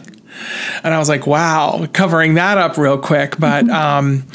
And 0.83 0.93
I 0.93 0.97
was 0.97 1.07
like, 1.07 1.27
wow, 1.27 1.87
covering 1.93 2.33
that 2.35 2.57
up 2.57 2.77
real 2.77 2.97
quick. 2.97 3.39
But 3.39 3.69
um, 3.69 4.25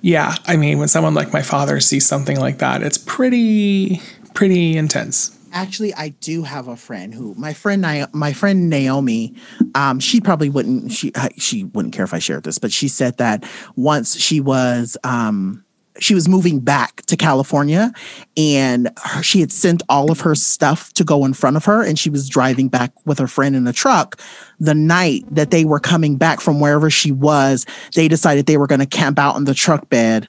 yeah, 0.00 0.34
I 0.46 0.56
mean, 0.56 0.78
when 0.78 0.88
someone 0.88 1.14
like 1.14 1.32
my 1.32 1.42
father 1.42 1.80
sees 1.80 2.06
something 2.06 2.38
like 2.38 2.58
that, 2.58 2.82
it's 2.82 2.98
pretty, 2.98 4.02
pretty 4.34 4.76
intense. 4.76 5.33
Actually, 5.54 5.94
I 5.94 6.08
do 6.08 6.42
have 6.42 6.66
a 6.66 6.76
friend 6.76 7.14
who 7.14 7.32
my 7.36 7.54
friend 7.54 7.86
my 8.12 8.32
friend 8.32 8.68
Naomi. 8.68 9.34
Um, 9.76 10.00
she 10.00 10.20
probably 10.20 10.50
wouldn't 10.50 10.90
she 10.90 11.12
she 11.38 11.64
wouldn't 11.64 11.94
care 11.94 12.04
if 12.04 12.12
I 12.12 12.18
shared 12.18 12.42
this, 12.42 12.58
but 12.58 12.72
she 12.72 12.88
said 12.88 13.18
that 13.18 13.44
once 13.76 14.16
she 14.16 14.40
was 14.40 14.96
um 15.04 15.64
she 16.00 16.14
was 16.14 16.28
moving 16.28 16.58
back 16.58 17.02
to 17.02 17.16
California 17.16 17.92
and 18.36 18.90
her, 19.02 19.22
she 19.22 19.40
had 19.40 19.52
sent 19.52 19.82
all 19.88 20.10
of 20.10 20.20
her 20.20 20.34
stuff 20.34 20.92
to 20.94 21.04
go 21.04 21.24
in 21.24 21.32
front 21.32 21.56
of 21.56 21.64
her 21.64 21.84
and 21.84 21.98
she 21.98 22.10
was 22.10 22.28
driving 22.28 22.68
back 22.68 22.92
with 23.06 23.18
her 23.18 23.28
friend 23.28 23.54
in 23.54 23.66
a 23.66 23.72
truck 23.72 24.20
the 24.58 24.74
night 24.74 25.22
that 25.30 25.50
they 25.50 25.64
were 25.64 25.78
coming 25.78 26.16
back 26.16 26.40
from 26.40 26.58
wherever 26.58 26.90
she 26.90 27.12
was 27.12 27.64
they 27.94 28.08
decided 28.08 28.46
they 28.46 28.56
were 28.56 28.66
going 28.66 28.80
to 28.80 28.86
camp 28.86 29.18
out 29.18 29.36
in 29.36 29.44
the 29.44 29.54
truck 29.54 29.88
bed 29.88 30.28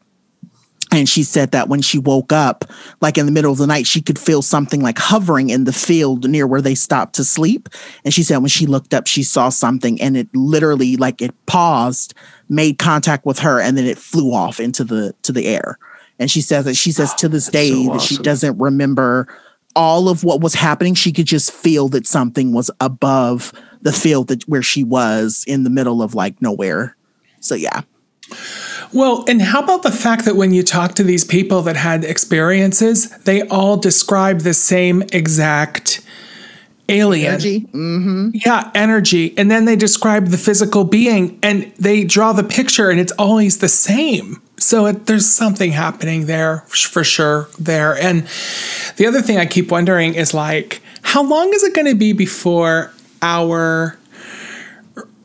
and 0.91 1.09
she 1.09 1.23
said 1.23 1.51
that 1.51 1.67
when 1.67 1.81
she 1.81 1.97
woke 1.97 2.31
up, 2.31 2.65
like 3.01 3.17
in 3.17 3.25
the 3.25 3.31
middle 3.31 3.51
of 3.51 3.57
the 3.57 3.67
night, 3.67 3.87
she 3.87 4.01
could 4.01 4.19
feel 4.19 4.41
something 4.41 4.81
like 4.81 4.97
hovering 4.97 5.49
in 5.49 5.63
the 5.63 5.73
field 5.73 6.29
near 6.29 6.45
where 6.45 6.61
they 6.61 6.75
stopped 6.75 7.15
to 7.15 7.23
sleep. 7.23 7.69
And 8.03 8.13
she 8.13 8.23
said 8.23 8.37
when 8.37 8.49
she 8.49 8.65
looked 8.65 8.93
up, 8.93 9.07
she 9.07 9.23
saw 9.23 9.49
something 9.49 9.99
and 9.99 10.15
it 10.15 10.27
literally 10.35 10.95
like 10.95 11.21
it 11.21 11.33
paused, 11.47 12.13
made 12.49 12.77
contact 12.77 13.25
with 13.25 13.39
her, 13.39 13.59
and 13.59 13.77
then 13.77 13.85
it 13.85 13.97
flew 13.97 14.33
off 14.33 14.59
into 14.59 14.83
the 14.83 15.13
to 15.23 15.31
the 15.31 15.47
air. 15.47 15.79
And 16.19 16.29
she 16.29 16.41
says 16.41 16.65
that 16.65 16.75
she 16.75 16.91
says 16.91 17.13
to 17.15 17.29
this 17.29 17.47
day 17.49 17.71
so 17.71 17.93
that 17.93 18.01
she 18.01 18.17
doesn't 18.17 18.57
remember 18.59 19.27
all 19.75 20.07
of 20.07 20.23
what 20.23 20.39
was 20.39 20.53
happening. 20.53 20.93
She 20.93 21.11
could 21.11 21.25
just 21.25 21.51
feel 21.51 21.89
that 21.89 22.07
something 22.07 22.53
was 22.53 22.69
above 22.79 23.51
the 23.81 23.91
field 23.91 24.29
that 24.29 24.43
where 24.43 24.63
she 24.63 24.83
was 24.83 25.43
in 25.47 25.63
the 25.63 25.69
middle 25.69 26.01
of 26.01 26.15
like 26.15 26.41
nowhere. 26.41 26.95
So 27.39 27.55
yeah. 27.55 27.81
Well, 28.93 29.25
and 29.27 29.41
how 29.41 29.61
about 29.61 29.83
the 29.83 29.91
fact 29.91 30.25
that 30.25 30.35
when 30.35 30.53
you 30.53 30.63
talk 30.63 30.95
to 30.95 31.03
these 31.03 31.23
people 31.23 31.61
that 31.63 31.75
had 31.75 32.03
experiences, 32.03 33.09
they 33.19 33.41
all 33.47 33.77
describe 33.77 34.41
the 34.41 34.53
same 34.53 35.03
exact 35.11 36.01
alien. 36.89 37.33
Energy. 37.33 37.61
Mm-hmm. 37.61 38.29
Yeah, 38.33 38.71
energy. 38.75 39.37
And 39.37 39.49
then 39.49 39.65
they 39.65 39.75
describe 39.75 40.27
the 40.27 40.37
physical 40.37 40.83
being 40.83 41.39
and 41.41 41.71
they 41.79 42.03
draw 42.03 42.33
the 42.33 42.43
picture 42.43 42.89
and 42.89 42.99
it's 42.99 43.11
always 43.13 43.57
the 43.57 43.69
same. 43.69 44.41
So 44.57 44.85
it, 44.85 45.07
there's 45.07 45.27
something 45.27 45.71
happening 45.71 46.27
there 46.27 46.59
for 46.67 47.03
sure 47.03 47.49
there. 47.59 47.97
And 47.97 48.27
the 48.97 49.07
other 49.07 49.21
thing 49.21 49.37
I 49.37 49.45
keep 49.45 49.71
wondering 49.71 50.15
is 50.15 50.33
like, 50.33 50.81
how 51.01 51.23
long 51.23 51.53
is 51.53 51.63
it 51.63 51.73
going 51.73 51.87
to 51.87 51.95
be 51.95 52.13
before 52.13 52.91
our 53.21 53.97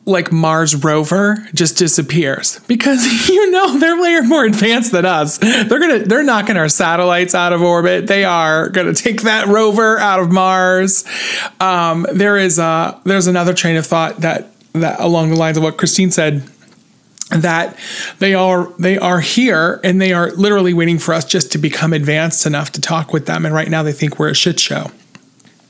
like 0.07 0.33
Mars 0.33 0.75
rover 0.75 1.47
just 1.55 1.77
disappears 1.77 2.59
because 2.67 3.07
you 3.29 3.51
know 3.51 3.79
they're 3.79 4.01
way 4.01 4.21
more 4.21 4.45
advanced 4.45 4.93
than 4.93 5.05
us. 5.05 5.39
They're 5.39 5.79
gonna 5.79 6.01
they're 6.01 6.23
knocking 6.23 6.57
our 6.57 6.69
satellites 6.69 7.35
out 7.35 7.53
of 7.53 7.63
orbit. 7.63 8.07
They 8.07 8.25
are 8.25 8.69
gonna 8.69 8.95
take 8.95 9.23
that 9.23 9.47
rover 9.47 9.99
out 9.99 10.21
of 10.21 10.33
Mars. 10.33 11.05
Um, 11.61 12.07
there 12.13 12.37
is 12.37 12.59
a 12.59 13.01
there's 13.05 13.27
another 13.27 13.55
train 13.55 13.77
of 13.77 13.87
thought 13.87 14.19
that 14.19 14.53
that 14.73 15.01
along 15.01 15.31
the 15.31 15.37
lines 15.37 15.57
of 15.57 15.63
what 15.63 15.77
Christine 15.77 16.11
said 16.11 16.43
that 17.31 17.77
they 18.19 18.35
are 18.35 18.73
they 18.79 18.99
are 18.99 19.21
here 19.21 19.81
and 19.85 20.01
they 20.01 20.13
are 20.13 20.33
literally 20.33 20.75
waiting 20.75 20.99
for 20.99 21.15
us 21.15 21.25
just 21.25 21.53
to 21.53 21.59
become 21.59 21.93
advanced 21.93 22.45
enough 22.45 22.73
to 22.73 22.81
talk 22.81 23.13
with 23.13 23.27
them 23.27 23.47
and 23.47 23.55
right 23.55 23.69
now 23.69 23.83
they 23.83 23.93
think 23.93 24.19
we're 24.19 24.31
a 24.31 24.35
shit 24.35 24.59
show 24.59 24.91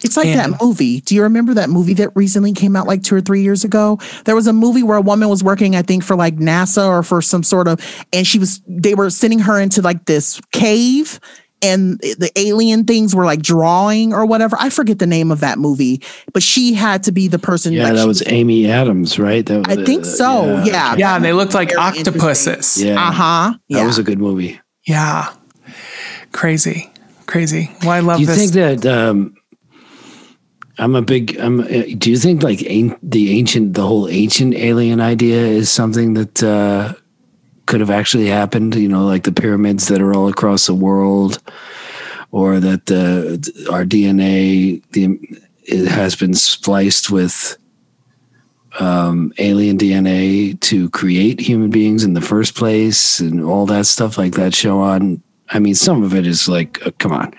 It's 0.03 0.17
like 0.17 0.27
And- 0.29 0.39
that 0.55 0.63
movie. 0.63 1.01
Do 1.01 1.15
you 1.15 1.23
remember 1.23 1.55
that 1.55 1.71
movie 1.71 1.95
that 1.95 2.11
recently 2.15 2.53
came 2.53 2.77
out 2.77 2.87
like 2.87 3.03
two 3.03 3.15
or 3.15 3.21
three 3.21 3.43
years 3.43 3.65
ago? 3.65 3.99
There 4.25 4.35
was 4.35 4.47
a 4.47 4.53
movie 4.53 4.83
where 4.83 4.97
a 4.97 5.03
woman 5.03 5.29
was 5.29 5.43
working, 5.45 5.77
I 5.77 5.83
think, 5.83 6.03
for 6.05 6.17
like 6.17 6.37
NASA 6.37 6.87
or 6.87 7.03
for 7.03 7.21
some 7.23 7.43
sort 7.43 7.69
of, 7.69 7.81
and 8.13 8.27
she 8.27 8.39
was, 8.39 8.61
they 8.67 8.95
were 8.95 9.11
sending 9.11 9.41
her 9.41 9.61
into 9.61 9.83
like 9.83 10.07
this 10.07 10.41
cave 10.53 11.21
and 11.63 12.01
the 12.01 12.31
alien 12.37 12.85
things 12.85 13.15
were 13.15 13.27
like 13.27 13.43
drawing 13.43 14.15
or 14.15 14.25
whatever. 14.25 14.57
I 14.59 14.71
forget 14.71 14.99
the 14.99 15.07
name 15.07 15.31
of 15.31 15.41
that 15.41 15.59
movie, 15.59 16.01
but 16.33 16.43
she 16.43 16.73
had 16.73 17.03
to 17.03 17.13
be 17.13 17.29
the 17.29 17.39
person. 17.39 17.75
Yeah, 17.75 17.85
like, 17.85 17.95
that 17.97 18.01
she 18.01 18.09
was 18.09 18.23
Amy 18.29 18.71
Adams, 18.71 19.19
right? 19.19 19.45
That, 19.45 19.69
I 19.69 19.85
think 19.85 20.07
so, 20.07 20.63
yeah. 20.65 20.95
yeah 20.97 21.17
and 21.17 21.25
they 21.25 21.35
looked 21.35 21.53
like 21.53 21.69
Very 21.69 21.81
octopuses 21.81 22.83
Yeah. 22.83 22.95
Uh 22.95 23.13
huh. 23.13 23.55
That 23.69 23.85
was 23.85 23.99
a 23.99 24.03
good 24.03 24.19
movie. 24.19 24.59
Yeah. 24.87 25.31
Crazy. 26.33 26.91
Crazy. 27.27 27.71
Well, 27.83 27.91
I 27.91 28.01
love 28.01 28.17
Do 28.17 28.23
you 28.23 28.27
this. 28.27 28.39
think 28.39 28.53
that 28.83 28.87
um, 28.87 29.35
I'm 30.81 30.97
a 30.97 31.03
big? 31.03 31.37
I'm. 31.39 31.61
Uh, 31.61 31.85
do 31.99 32.11
you 32.11 32.17
think 32.17 32.43
like 32.43 32.61
the 32.61 33.39
ancient, 33.39 33.75
the 33.75 33.87
whole 33.87 34.09
ancient 34.09 34.55
alien 34.55 34.99
idea 34.99 35.39
is 35.39 35.71
something 35.71 36.15
that 36.15 36.43
uh, 36.43 36.95
could 37.67 37.81
have 37.81 37.91
actually 37.91 38.27
happened? 38.27 38.75
You 38.75 38.89
know, 38.89 39.05
like 39.05 39.25
the 39.25 39.33
pyramids 39.33 39.89
that 39.89 40.01
are 40.01 40.15
all 40.15 40.29
across 40.29 40.67
the 40.67 40.75
world, 40.75 41.39
or 42.31 42.61
that 42.61 42.87
the 42.87 43.69
our 43.71 43.85
DNA 43.85 44.83
the 44.93 45.19
it 45.65 45.87
has 45.87 46.17
been 46.17 46.33
spliced 46.33 47.11
with 47.11 47.59
um, 48.79 49.35
alien 49.37 49.77
DNA 49.77 50.59
to 50.61 50.89
create 50.91 51.41
human 51.41 51.69
beings 51.69 52.05
in 52.05 52.15
the 52.15 52.23
first 52.23 52.55
place, 52.55 53.21
and 53.21 53.45
all 53.45 53.67
that 53.67 53.85
stuff 53.85 54.17
like 54.17 54.33
that 54.33 54.55
show 54.55 54.81
on. 54.81 55.23
I 55.53 55.59
mean, 55.59 55.75
some 55.75 56.03
of 56.03 56.15
it 56.15 56.27
is 56.27 56.49
like, 56.49 56.85
uh, 56.87 56.93
come 56.99 57.13
on, 57.13 57.35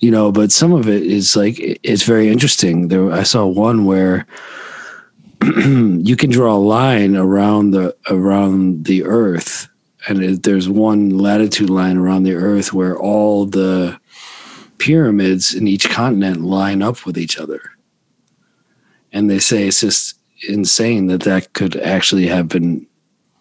you 0.00 0.10
know, 0.10 0.30
but 0.30 0.52
some 0.52 0.72
of 0.72 0.88
it 0.88 1.02
is 1.02 1.34
like 1.34 1.56
it's 1.58 2.04
very 2.04 2.28
interesting. 2.28 2.88
There, 2.88 3.10
I 3.10 3.24
saw 3.24 3.46
one 3.46 3.84
where 3.84 4.26
you 5.42 6.16
can 6.16 6.30
draw 6.30 6.54
a 6.54 6.58
line 6.58 7.16
around 7.16 7.72
the 7.72 7.96
around 8.08 8.84
the 8.84 9.04
Earth, 9.04 9.68
and 10.08 10.22
it, 10.22 10.42
there's 10.44 10.68
one 10.68 11.18
latitude 11.18 11.70
line 11.70 11.96
around 11.96 12.22
the 12.22 12.34
Earth 12.34 12.72
where 12.72 12.96
all 12.96 13.46
the 13.46 13.98
pyramids 14.78 15.52
in 15.52 15.66
each 15.66 15.88
continent 15.90 16.42
line 16.42 16.82
up 16.82 17.04
with 17.04 17.18
each 17.18 17.36
other, 17.36 17.62
and 19.12 19.28
they 19.28 19.40
say 19.40 19.66
it's 19.66 19.80
just 19.80 20.18
insane 20.48 21.08
that 21.08 21.22
that 21.22 21.52
could 21.52 21.76
actually 21.76 22.28
have 22.28 22.46
been 22.48 22.86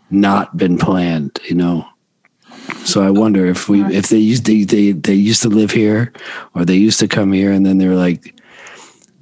not 0.09 0.57
been 0.57 0.79
planned, 0.79 1.39
you 1.47 1.55
know. 1.55 1.87
So 2.85 3.01
I 3.01 3.09
wonder 3.09 3.45
if 3.45 3.69
we 3.69 3.83
if 3.93 4.09
they 4.09 4.17
used 4.17 4.45
they, 4.45 4.63
they 4.63 4.91
they 4.91 5.13
used 5.13 5.41
to 5.43 5.49
live 5.49 5.71
here 5.71 6.11
or 6.55 6.65
they 6.65 6.75
used 6.75 6.99
to 6.99 7.07
come 7.07 7.31
here 7.31 7.51
and 7.51 7.65
then 7.65 7.77
they 7.77 7.87
were 7.87 7.95
like, 7.95 8.39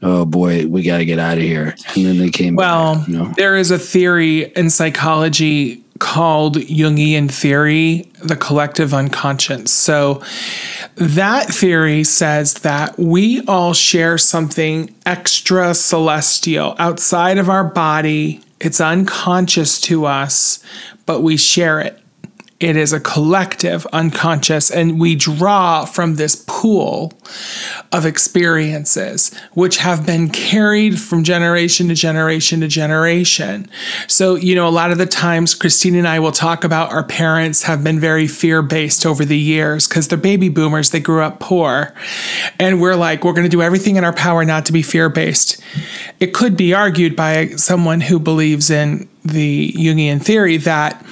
oh 0.01 0.26
boy, 0.26 0.68
we 0.68 0.84
got 0.84 0.97
to 0.97 1.05
get 1.05 1.20
out 1.20 1.38
of 1.38 1.43
here, 1.43 1.76
and 1.95 2.05
then 2.05 2.18
they 2.18 2.30
came. 2.30 2.55
well, 2.55 2.95
back, 2.95 3.08
you 3.08 3.18
know. 3.18 3.34
there 3.36 3.55
is 3.55 3.72
a 3.72 3.80
theory 3.80 4.45
in 4.53 4.70
psychology 4.70 5.84
called 5.99 6.58
Jungian 6.58 7.32
theory, 7.32 8.12
the 8.24 8.36
collective 8.36 8.93
unconscious. 8.93 9.72
So 9.72 10.22
that 10.95 11.47
theory 11.47 12.03
says 12.03 12.55
that 12.55 12.97
we 12.99 13.41
all 13.45 13.74
share 13.74 14.18
something 14.18 14.93
extra 15.05 15.74
celestial 15.74 16.76
outside 16.78 17.38
of 17.38 17.49
our 17.49 17.64
body. 17.64 18.41
It's 18.60 18.80
unconscious 18.80 19.82
to 19.82 20.05
us, 20.05 20.64
but 21.05 21.22
we 21.22 21.38
share 21.38 21.80
it. 21.80 21.99
It 22.60 22.76
is 22.76 22.91
a 22.91 22.99
collective 22.99 23.86
unconscious, 23.93 24.72
and 24.72 24.99
we 24.99 25.14
draw 25.14 25.86
from 25.86 26.16
this 26.16 26.43
pool 26.47 27.14
of 27.91 28.03
experiences 28.03 29.32
which 29.53 29.78
have 29.78 30.08
been 30.08 30.30
carried 30.30 30.99
from 30.99 31.24
generation 31.24 31.88
to 31.89 31.93
generation 31.93 32.62
to 32.62 32.68
generation. 32.68 33.70
So, 34.08 34.34
you 34.34 34.55
know, 34.55 34.68
a 34.68 34.70
lot 34.70 34.91
of 34.91 34.97
the 34.97 35.05
times 35.05 35.53
Christine 35.53 35.93
and 35.93 36.08
I 36.08 36.18
will 36.18 36.32
talk 36.32 36.64
about 36.64 36.91
our 36.91 37.03
parents 37.03 37.62
have 37.64 37.84
been 37.84 37.99
very 37.99 38.28
fear 38.28 38.64
based 38.64 39.05
over 39.05 39.24
the 39.24 39.38
years 39.38 39.88
because 39.88 40.08
they're 40.08 40.18
baby 40.18 40.49
boomers, 40.49 40.89
they 40.89 40.99
grew 40.99 41.22
up 41.22 41.39
poor. 41.39 41.93
And 42.60 42.82
we're 42.82 42.95
like, 42.95 43.24
we're 43.24 43.34
going 43.34 43.43
to 43.43 43.49
do 43.49 43.62
everything 43.62 43.97
in 43.97 44.03
our 44.03 44.14
power 44.14 44.43
not 44.43 44.66
to 44.66 44.74
be 44.74 44.82
fear 44.82 45.10
based. 45.10 45.62
It 46.20 46.34
could 46.34 46.58
be 46.58 46.74
argued 46.74 47.16
by 47.16 47.49
someone 47.49 48.01
who 48.01 48.18
believes 48.18 48.72
in 48.72 49.08
the 49.24 49.74
Jungian 49.74 50.24
theory 50.24 50.58
that 50.58 51.05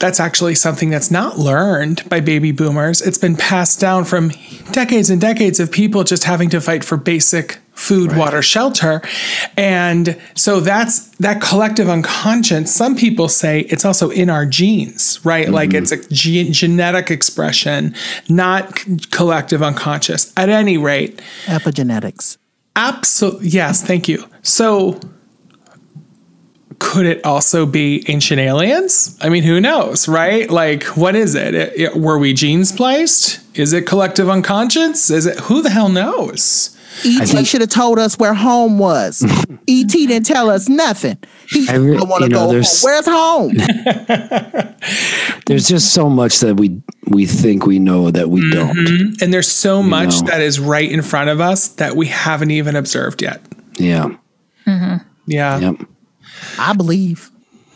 that's 0.00 0.18
actually 0.18 0.54
something 0.54 0.90
that's 0.90 1.10
not 1.10 1.38
learned 1.38 2.08
by 2.08 2.20
baby 2.20 2.52
boomers. 2.52 3.00
It's 3.02 3.18
been 3.18 3.36
passed 3.36 3.78
down 3.78 4.04
from 4.06 4.32
decades 4.72 5.10
and 5.10 5.20
decades 5.20 5.60
of 5.60 5.70
people 5.70 6.04
just 6.04 6.24
having 6.24 6.48
to 6.50 6.60
fight 6.60 6.82
for 6.82 6.96
basic 6.96 7.58
food, 7.72 8.16
water, 8.16 8.42
shelter. 8.42 9.02
And 9.56 10.20
so 10.34 10.60
that's 10.60 11.08
that 11.18 11.40
collective 11.40 11.88
unconscious. 11.88 12.74
Some 12.74 12.96
people 12.96 13.28
say 13.28 13.60
it's 13.60 13.84
also 13.84 14.10
in 14.10 14.28
our 14.28 14.44
genes, 14.46 15.20
right? 15.24 15.46
Mm-hmm. 15.46 15.54
Like 15.54 15.74
it's 15.74 15.92
a 15.92 15.98
ge- 16.08 16.50
genetic 16.50 17.10
expression, 17.10 17.94
not 18.28 18.78
c- 18.78 18.98
collective 19.10 19.62
unconscious. 19.62 20.32
At 20.36 20.48
any 20.48 20.76
rate, 20.78 21.22
Epigenetics. 21.44 22.36
Absolutely. 22.76 23.48
Yes. 23.48 23.82
Thank 23.82 24.08
you. 24.08 24.24
So 24.42 24.98
could 26.80 27.06
it 27.06 27.24
also 27.24 27.66
be 27.66 28.04
ancient 28.08 28.40
aliens? 28.40 29.16
I 29.20 29.28
mean, 29.28 29.44
who 29.44 29.60
knows, 29.60 30.08
right? 30.08 30.50
Like, 30.50 30.82
what 30.96 31.14
is 31.14 31.36
it? 31.36 31.54
It- 31.54 31.72
it- 31.76 31.96
were 31.96 32.18
we 32.18 32.32
genes 32.32 32.72
placed? 32.72 33.38
Is 33.54 33.72
it 33.72 33.86
collective 33.86 34.28
unconscious? 34.28 35.10
Is 35.10 35.26
it 35.26 35.38
who 35.40 35.62
the 35.62 35.70
hell 35.70 35.88
knows? 35.88 36.76
ET 37.04 37.28
think- 37.28 37.46
should 37.46 37.60
have 37.60 37.70
told 37.70 37.98
us 37.98 38.18
where 38.18 38.34
home 38.34 38.78
was. 38.78 39.22
ET 39.68 39.88
didn't 39.88 40.24
tell 40.24 40.50
us 40.50 40.68
nothing. 40.68 41.18
He 41.48 41.68
I 41.68 41.76
re- 41.76 41.96
don't 41.96 42.08
want 42.08 42.24
to 42.24 42.28
you 42.28 42.34
know, 42.34 42.50
go 42.50 42.62
home. 42.62 42.64
Where's 42.82 43.06
home? 43.06 43.54
There's 45.46 45.68
just 45.68 45.94
so 45.94 46.08
much 46.08 46.40
that 46.40 46.56
we 46.56 46.80
we 47.06 47.26
think 47.26 47.66
we 47.66 47.78
know 47.78 48.10
that 48.10 48.30
we 48.30 48.40
mm-hmm. 48.40 48.50
don't. 48.50 49.22
And 49.22 49.32
there's 49.34 49.48
so 49.48 49.82
much 49.82 50.22
know. 50.22 50.28
that 50.28 50.40
is 50.40 50.60
right 50.60 50.90
in 50.90 51.02
front 51.02 51.28
of 51.28 51.40
us 51.40 51.68
that 51.68 51.96
we 51.96 52.06
haven't 52.06 52.52
even 52.52 52.76
observed 52.76 53.20
yet. 53.20 53.40
Yeah. 53.76 54.14
Mm-hmm. 54.66 54.96
Yeah. 55.26 55.58
Yep. 55.58 55.88
I 56.58 56.72
believe. 56.72 57.30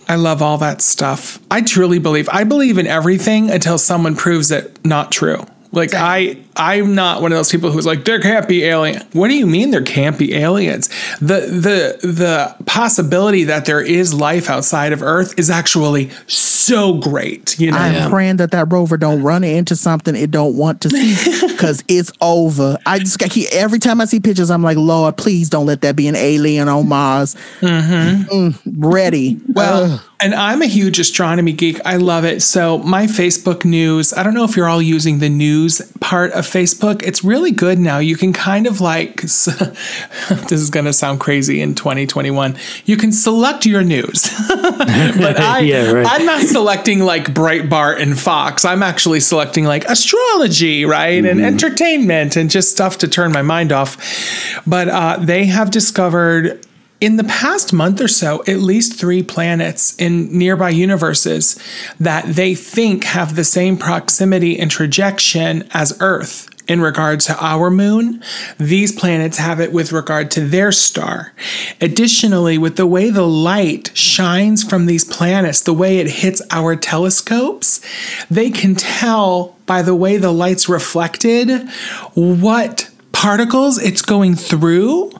I 0.08 0.16
love 0.16 0.42
all 0.42 0.58
that 0.58 0.82
stuff. 0.82 1.38
I 1.50 1.62
truly 1.62 1.98
believe. 1.98 2.28
I 2.30 2.44
believe 2.44 2.78
in 2.78 2.86
everything 2.86 3.50
until 3.50 3.78
someone 3.78 4.16
proves 4.16 4.50
it 4.50 4.84
not 4.84 5.10
true. 5.10 5.46
Like 5.74 5.94
I 5.94 6.38
I'm 6.56 6.94
not 6.94 7.20
one 7.20 7.32
of 7.32 7.36
those 7.38 7.50
people 7.50 7.70
who's 7.70 7.84
like 7.86 8.04
there 8.04 8.20
can't 8.20 8.48
be 8.48 8.64
alien. 8.64 9.02
What 9.12 9.28
do 9.28 9.34
you 9.34 9.46
mean 9.46 9.70
there 9.70 9.82
can't 9.82 10.18
be 10.18 10.34
aliens? 10.34 10.88
The 11.20 11.40
the 11.40 12.06
the 12.06 12.54
possibility 12.66 13.44
that 13.44 13.64
there 13.66 13.80
is 13.80 14.14
life 14.14 14.48
outside 14.48 14.92
of 14.92 15.02
Earth 15.02 15.38
is 15.38 15.50
actually 15.50 16.10
so 16.26 16.94
great, 16.94 17.58
you 17.58 17.70
know. 17.70 17.76
I'm 17.76 17.92
Yeah. 17.94 18.08
praying 18.08 18.36
that 18.36 18.50
that 18.52 18.72
rover 18.72 18.96
don't 18.96 19.22
run 19.22 19.44
into 19.44 19.76
something 19.76 20.14
it 20.16 20.30
don't 20.30 20.56
want 20.56 20.80
to 20.82 20.90
see 20.90 21.46
because 21.48 21.82
it's 21.88 22.12
over. 22.20 22.78
I 22.86 22.98
just 23.00 23.18
got 23.18 23.32
he, 23.32 23.48
every 23.48 23.78
time 23.78 24.00
I 24.00 24.04
see 24.06 24.20
pictures, 24.20 24.50
I'm 24.50 24.62
like, 24.62 24.76
Lord, 24.76 25.16
please 25.16 25.48
don't 25.50 25.66
let 25.66 25.80
that 25.82 25.96
be 25.96 26.06
an 26.08 26.16
alien 26.16 26.68
on 26.68 26.88
Mars. 26.88 27.36
Mm, 27.60 28.58
ready. 28.78 29.40
Well, 29.48 29.92
Ugh. 29.94 30.00
and 30.20 30.34
I'm 30.34 30.62
a 30.62 30.66
huge 30.66 30.98
astronomy 30.98 31.52
geek. 31.52 31.80
I 31.84 31.96
love 31.96 32.24
it. 32.24 32.42
So, 32.42 32.78
my 32.78 33.06
Facebook 33.06 33.64
news, 33.64 34.12
I 34.12 34.22
don't 34.22 34.34
know 34.34 34.44
if 34.44 34.56
you're 34.56 34.68
all 34.68 34.82
using 34.82 35.18
the 35.18 35.28
news 35.28 35.63
part 36.00 36.32
of 36.32 36.46
Facebook. 36.46 37.02
It's 37.02 37.24
really 37.24 37.50
good 37.50 37.78
now. 37.78 37.98
You 37.98 38.16
can 38.16 38.32
kind 38.32 38.66
of 38.66 38.80
like, 38.80 39.22
this 39.22 40.52
is 40.52 40.70
going 40.70 40.86
to 40.86 40.92
sound 40.92 41.20
crazy 41.20 41.60
in 41.60 41.74
2021. 41.74 42.56
You 42.84 42.96
can 42.96 43.12
select 43.12 43.66
your 43.66 43.82
news. 43.82 44.28
but 44.48 45.40
I, 45.40 45.60
Yeah, 45.60 45.90
right. 45.90 46.06
I'm 46.08 46.26
not 46.26 46.42
selecting 46.42 47.00
like 47.00 47.32
Breitbart 47.32 48.00
and 48.00 48.18
Fox. 48.18 48.64
I'm 48.64 48.82
actually 48.82 49.20
selecting 49.20 49.64
like 49.64 49.84
astrology, 49.86 50.84
right? 50.84 51.24
And 51.24 51.40
entertainment 51.40 52.36
and 52.36 52.50
just 52.50 52.70
stuff 52.70 52.98
to 52.98 53.08
turn 53.08 53.32
my 53.32 53.42
mind 53.42 53.72
off. 53.72 54.62
But 54.66 54.88
uh, 54.88 55.18
they 55.20 55.46
have 55.46 55.70
discovered 55.70 56.64
in 57.04 57.16
the 57.16 57.24
past 57.24 57.70
month 57.70 58.00
or 58.00 58.08
so, 58.08 58.40
at 58.46 58.60
least 58.60 58.98
three 58.98 59.22
planets 59.22 59.94
in 59.96 60.36
nearby 60.36 60.70
universes 60.70 61.58
that 62.00 62.24
they 62.24 62.54
think 62.54 63.04
have 63.04 63.36
the 63.36 63.44
same 63.44 63.76
proximity 63.76 64.58
and 64.58 64.70
trajection 64.70 65.68
as 65.72 65.94
Earth 66.00 66.48
in 66.66 66.80
regard 66.80 67.20
to 67.20 67.36
our 67.44 67.70
moon. 67.70 68.22
These 68.56 68.92
planets 68.92 69.36
have 69.36 69.60
it 69.60 69.70
with 69.70 69.92
regard 69.92 70.30
to 70.30 70.48
their 70.48 70.72
star. 70.72 71.34
Additionally, 71.78 72.56
with 72.56 72.76
the 72.76 72.86
way 72.86 73.10
the 73.10 73.26
light 73.26 73.90
shines 73.94 74.64
from 74.64 74.86
these 74.86 75.04
planets, 75.04 75.60
the 75.60 75.74
way 75.74 75.98
it 75.98 76.08
hits 76.08 76.40
our 76.50 76.74
telescopes, 76.74 77.82
they 78.30 78.50
can 78.50 78.74
tell 78.76 79.58
by 79.66 79.82
the 79.82 79.94
way 79.94 80.16
the 80.16 80.32
light's 80.32 80.70
reflected 80.70 81.68
what 82.14 82.88
particles 83.14 83.78
it's 83.78 84.02
going 84.02 84.34
through. 84.34 85.10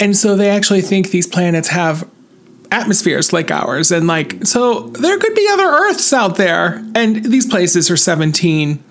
And 0.00 0.16
so 0.16 0.34
they 0.36 0.50
actually 0.50 0.80
think 0.82 1.10
these 1.10 1.26
planets 1.28 1.68
have 1.68 2.08
atmospheres 2.72 3.32
like 3.32 3.50
ours. 3.50 3.92
And 3.92 4.06
like, 4.06 4.44
so 4.46 4.88
there 4.88 5.18
could 5.18 5.34
be 5.34 5.46
other 5.52 5.68
Earths 5.68 6.12
out 6.12 6.36
there. 6.36 6.82
And 6.94 7.24
these 7.24 7.46
places 7.46 7.90
are 7.90 7.96
17, 7.96 8.82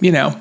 you 0.00 0.12
know, 0.12 0.40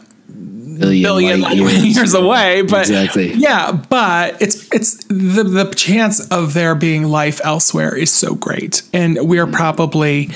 Billion, 0.80 1.04
billion 1.04 1.42
light 1.42 1.58
light 1.58 1.84
years 1.84 2.14
away. 2.14 2.62
But 2.62 2.90
Exactly. 2.90 3.34
yeah, 3.34 3.74
but 3.74 4.42
it's 4.42 4.66
it's 4.74 5.04
the 5.08 5.44
the 5.44 5.66
chance 5.76 6.26
of 6.30 6.54
there 6.54 6.74
being 6.74 7.04
life 7.04 7.42
elsewhere 7.44 7.94
is 7.94 8.14
so 8.14 8.34
great. 8.36 8.84
And 8.94 9.18
we're 9.28 9.48
probably 9.48 10.30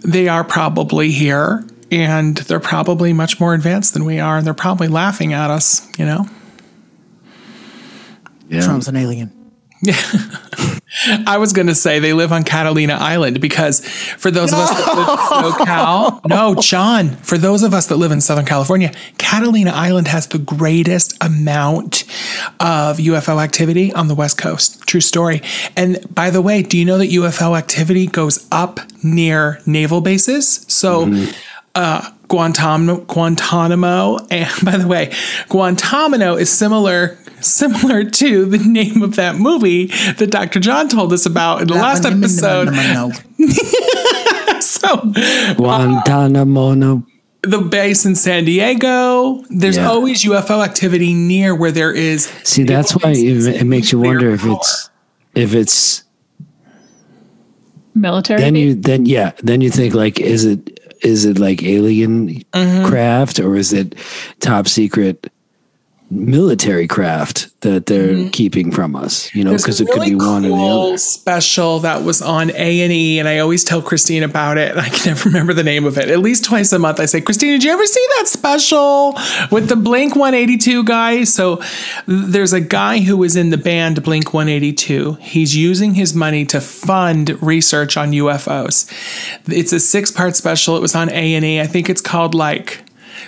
they 0.00 0.26
are 0.26 0.42
probably 0.42 1.12
here 1.12 1.64
and 1.90 2.36
they're 2.36 2.60
probably 2.60 3.12
much 3.12 3.40
more 3.40 3.54
advanced 3.54 3.94
than 3.94 4.04
we 4.04 4.20
are, 4.20 4.38
and 4.38 4.46
they're 4.46 4.54
probably 4.54 4.88
laughing 4.88 5.32
at 5.32 5.50
us, 5.50 5.86
you 5.98 6.04
know? 6.04 6.26
Yeah. 8.48 8.62
Trump's 8.62 8.88
an 8.88 8.96
alien. 8.96 9.32
I 11.26 11.38
was 11.38 11.54
going 11.54 11.68
to 11.68 11.74
say 11.74 12.00
they 12.00 12.12
live 12.12 12.32
on 12.32 12.44
Catalina 12.44 12.94
Island 12.94 13.40
because 13.40 13.80
for 13.88 14.30
those 14.30 14.52
of 14.52 14.58
us 14.58 14.70
that 14.70 14.94
live 14.94 15.08
in 15.08 15.66
SoCal, 15.66 16.20
no, 16.28 16.54
John, 16.60 17.10
for 17.16 17.38
those 17.38 17.62
of 17.62 17.72
us 17.72 17.86
that 17.86 17.96
live 17.96 18.12
in 18.12 18.20
Southern 18.20 18.44
California, 18.44 18.92
Catalina 19.16 19.70
Island 19.70 20.08
has 20.08 20.26
the 20.26 20.38
greatest 20.38 21.16
amount 21.22 22.02
of 22.60 22.98
UFO 22.98 23.42
activity 23.42 23.92
on 23.94 24.08
the 24.08 24.14
West 24.14 24.36
Coast. 24.36 24.82
True 24.86 25.00
story. 25.00 25.40
And 25.76 26.04
by 26.14 26.28
the 26.28 26.42
way, 26.42 26.62
do 26.62 26.76
you 26.76 26.84
know 26.84 26.98
that 26.98 27.08
UFO 27.10 27.56
activity 27.56 28.06
goes 28.06 28.46
up 28.52 28.80
near 29.02 29.60
naval 29.64 30.02
bases? 30.02 30.66
So, 30.68 31.06
mm-hmm. 31.06 31.30
Uh, 31.74 32.10
Guantanamo, 32.28 32.98
Guantanamo, 33.04 34.18
and 34.30 34.48
by 34.64 34.76
the 34.76 34.86
way, 34.88 35.12
Guantanamo 35.48 36.36
is 36.36 36.50
similar 36.50 37.16
similar 37.40 38.04
to 38.04 38.44
the 38.44 38.58
name 38.58 39.00
of 39.02 39.16
that 39.16 39.34
movie 39.36 39.86
that 39.86 40.30
Dr. 40.30 40.60
John 40.60 40.88
told 40.88 41.10
us 41.10 41.24
about 41.24 41.62
in 41.62 41.68
the 41.68 41.74
last 41.74 42.04
episode. 42.04 42.68
So, 44.60 44.98
Guantanamo. 45.56 46.74
No. 46.74 47.06
the 47.42 47.58
base 47.58 48.04
in 48.04 48.14
San 48.14 48.44
Diego, 48.44 49.42
there's 49.48 49.76
Yeah. 49.78 49.88
always 49.88 50.22
UFO 50.24 50.62
activity 50.62 51.14
near 51.14 51.54
where 51.54 51.72
there 51.72 51.92
is. 51.92 52.26
See, 52.44 52.64
that's 52.64 52.92
why 52.92 53.12
it, 53.12 53.46
it 53.46 53.64
makes 53.64 53.90
you 53.92 54.00
wonder 54.00 54.30
if 54.30 54.44
it's 54.44 54.90
if 55.34 55.54
it's 55.54 56.04
Military. 57.94 58.40
then 58.40 58.54
you 58.54 58.74
then 58.74 59.04
yeah 59.06 59.32
then 59.42 59.60
you 59.62 59.70
think 59.70 59.94
like 59.94 60.20
is 60.20 60.44
it 60.44 60.79
is 61.02 61.24
it 61.24 61.38
like 61.38 61.62
alien 61.62 62.28
mm-hmm. 62.28 62.86
craft 62.86 63.38
or 63.38 63.56
is 63.56 63.72
it 63.72 63.94
top 64.40 64.68
secret 64.68 65.30
military 66.10 66.86
craft 66.86 67.48
that 67.60 67.86
they're 67.86 68.14
mm-hmm. 68.14 68.30
keeping 68.30 68.72
from 68.72 68.96
us 68.96 69.32
you 69.34 69.44
know 69.44 69.56
because 69.56 69.80
it 69.80 69.86
could 69.86 70.00
really 70.00 70.10
be 70.10 70.16
one 70.16 70.44
or 70.44 70.48
the 70.48 70.54
other 70.54 70.98
special 70.98 71.80
that 71.80 72.02
was 72.02 72.22
on 72.22 72.50
A 72.50 72.80
and 72.82 72.92
E, 72.92 73.18
and 73.18 73.28
I 73.28 73.38
always 73.38 73.64
tell 73.64 73.82
Christine 73.82 74.22
about 74.22 74.58
it. 74.58 74.70
and 74.72 74.80
I 74.80 74.88
can 74.88 75.14
never 75.14 75.28
remember 75.30 75.52
the 75.52 75.62
name 75.62 75.84
of 75.84 75.98
it. 75.98 76.08
At 76.08 76.18
least 76.20 76.44
twice 76.44 76.72
a 76.72 76.78
month, 76.78 77.00
I 77.00 77.06
say, 77.06 77.20
"Christine, 77.20 77.50
did 77.50 77.64
you 77.64 77.72
ever 77.72 77.86
see 77.86 78.06
that 78.16 78.28
special 78.28 79.18
with 79.50 79.68
the 79.68 79.76
Blink 79.76 80.16
182 80.16 80.84
guy?" 80.84 81.24
So 81.24 81.62
there's 82.06 82.52
a 82.52 82.60
guy 82.60 83.00
who 83.00 83.16
was 83.16 83.36
in 83.36 83.50
the 83.50 83.58
band 83.58 84.02
Blink 84.02 84.32
182. 84.32 85.14
He's 85.20 85.56
using 85.56 85.94
his 85.94 86.14
money 86.14 86.44
to 86.46 86.60
fund 86.60 87.40
research 87.42 87.96
on 87.96 88.12
UFOs. 88.12 88.90
It's 89.46 89.72
a 89.72 89.80
six 89.80 90.10
part 90.10 90.36
special. 90.36 90.76
It 90.76 90.80
was 90.80 90.94
on 90.94 91.10
A 91.10 91.34
and 91.34 91.44
E. 91.44 91.60
I 91.60 91.66
think 91.66 91.88
it's 91.88 92.00
called 92.00 92.34
like 92.34 92.82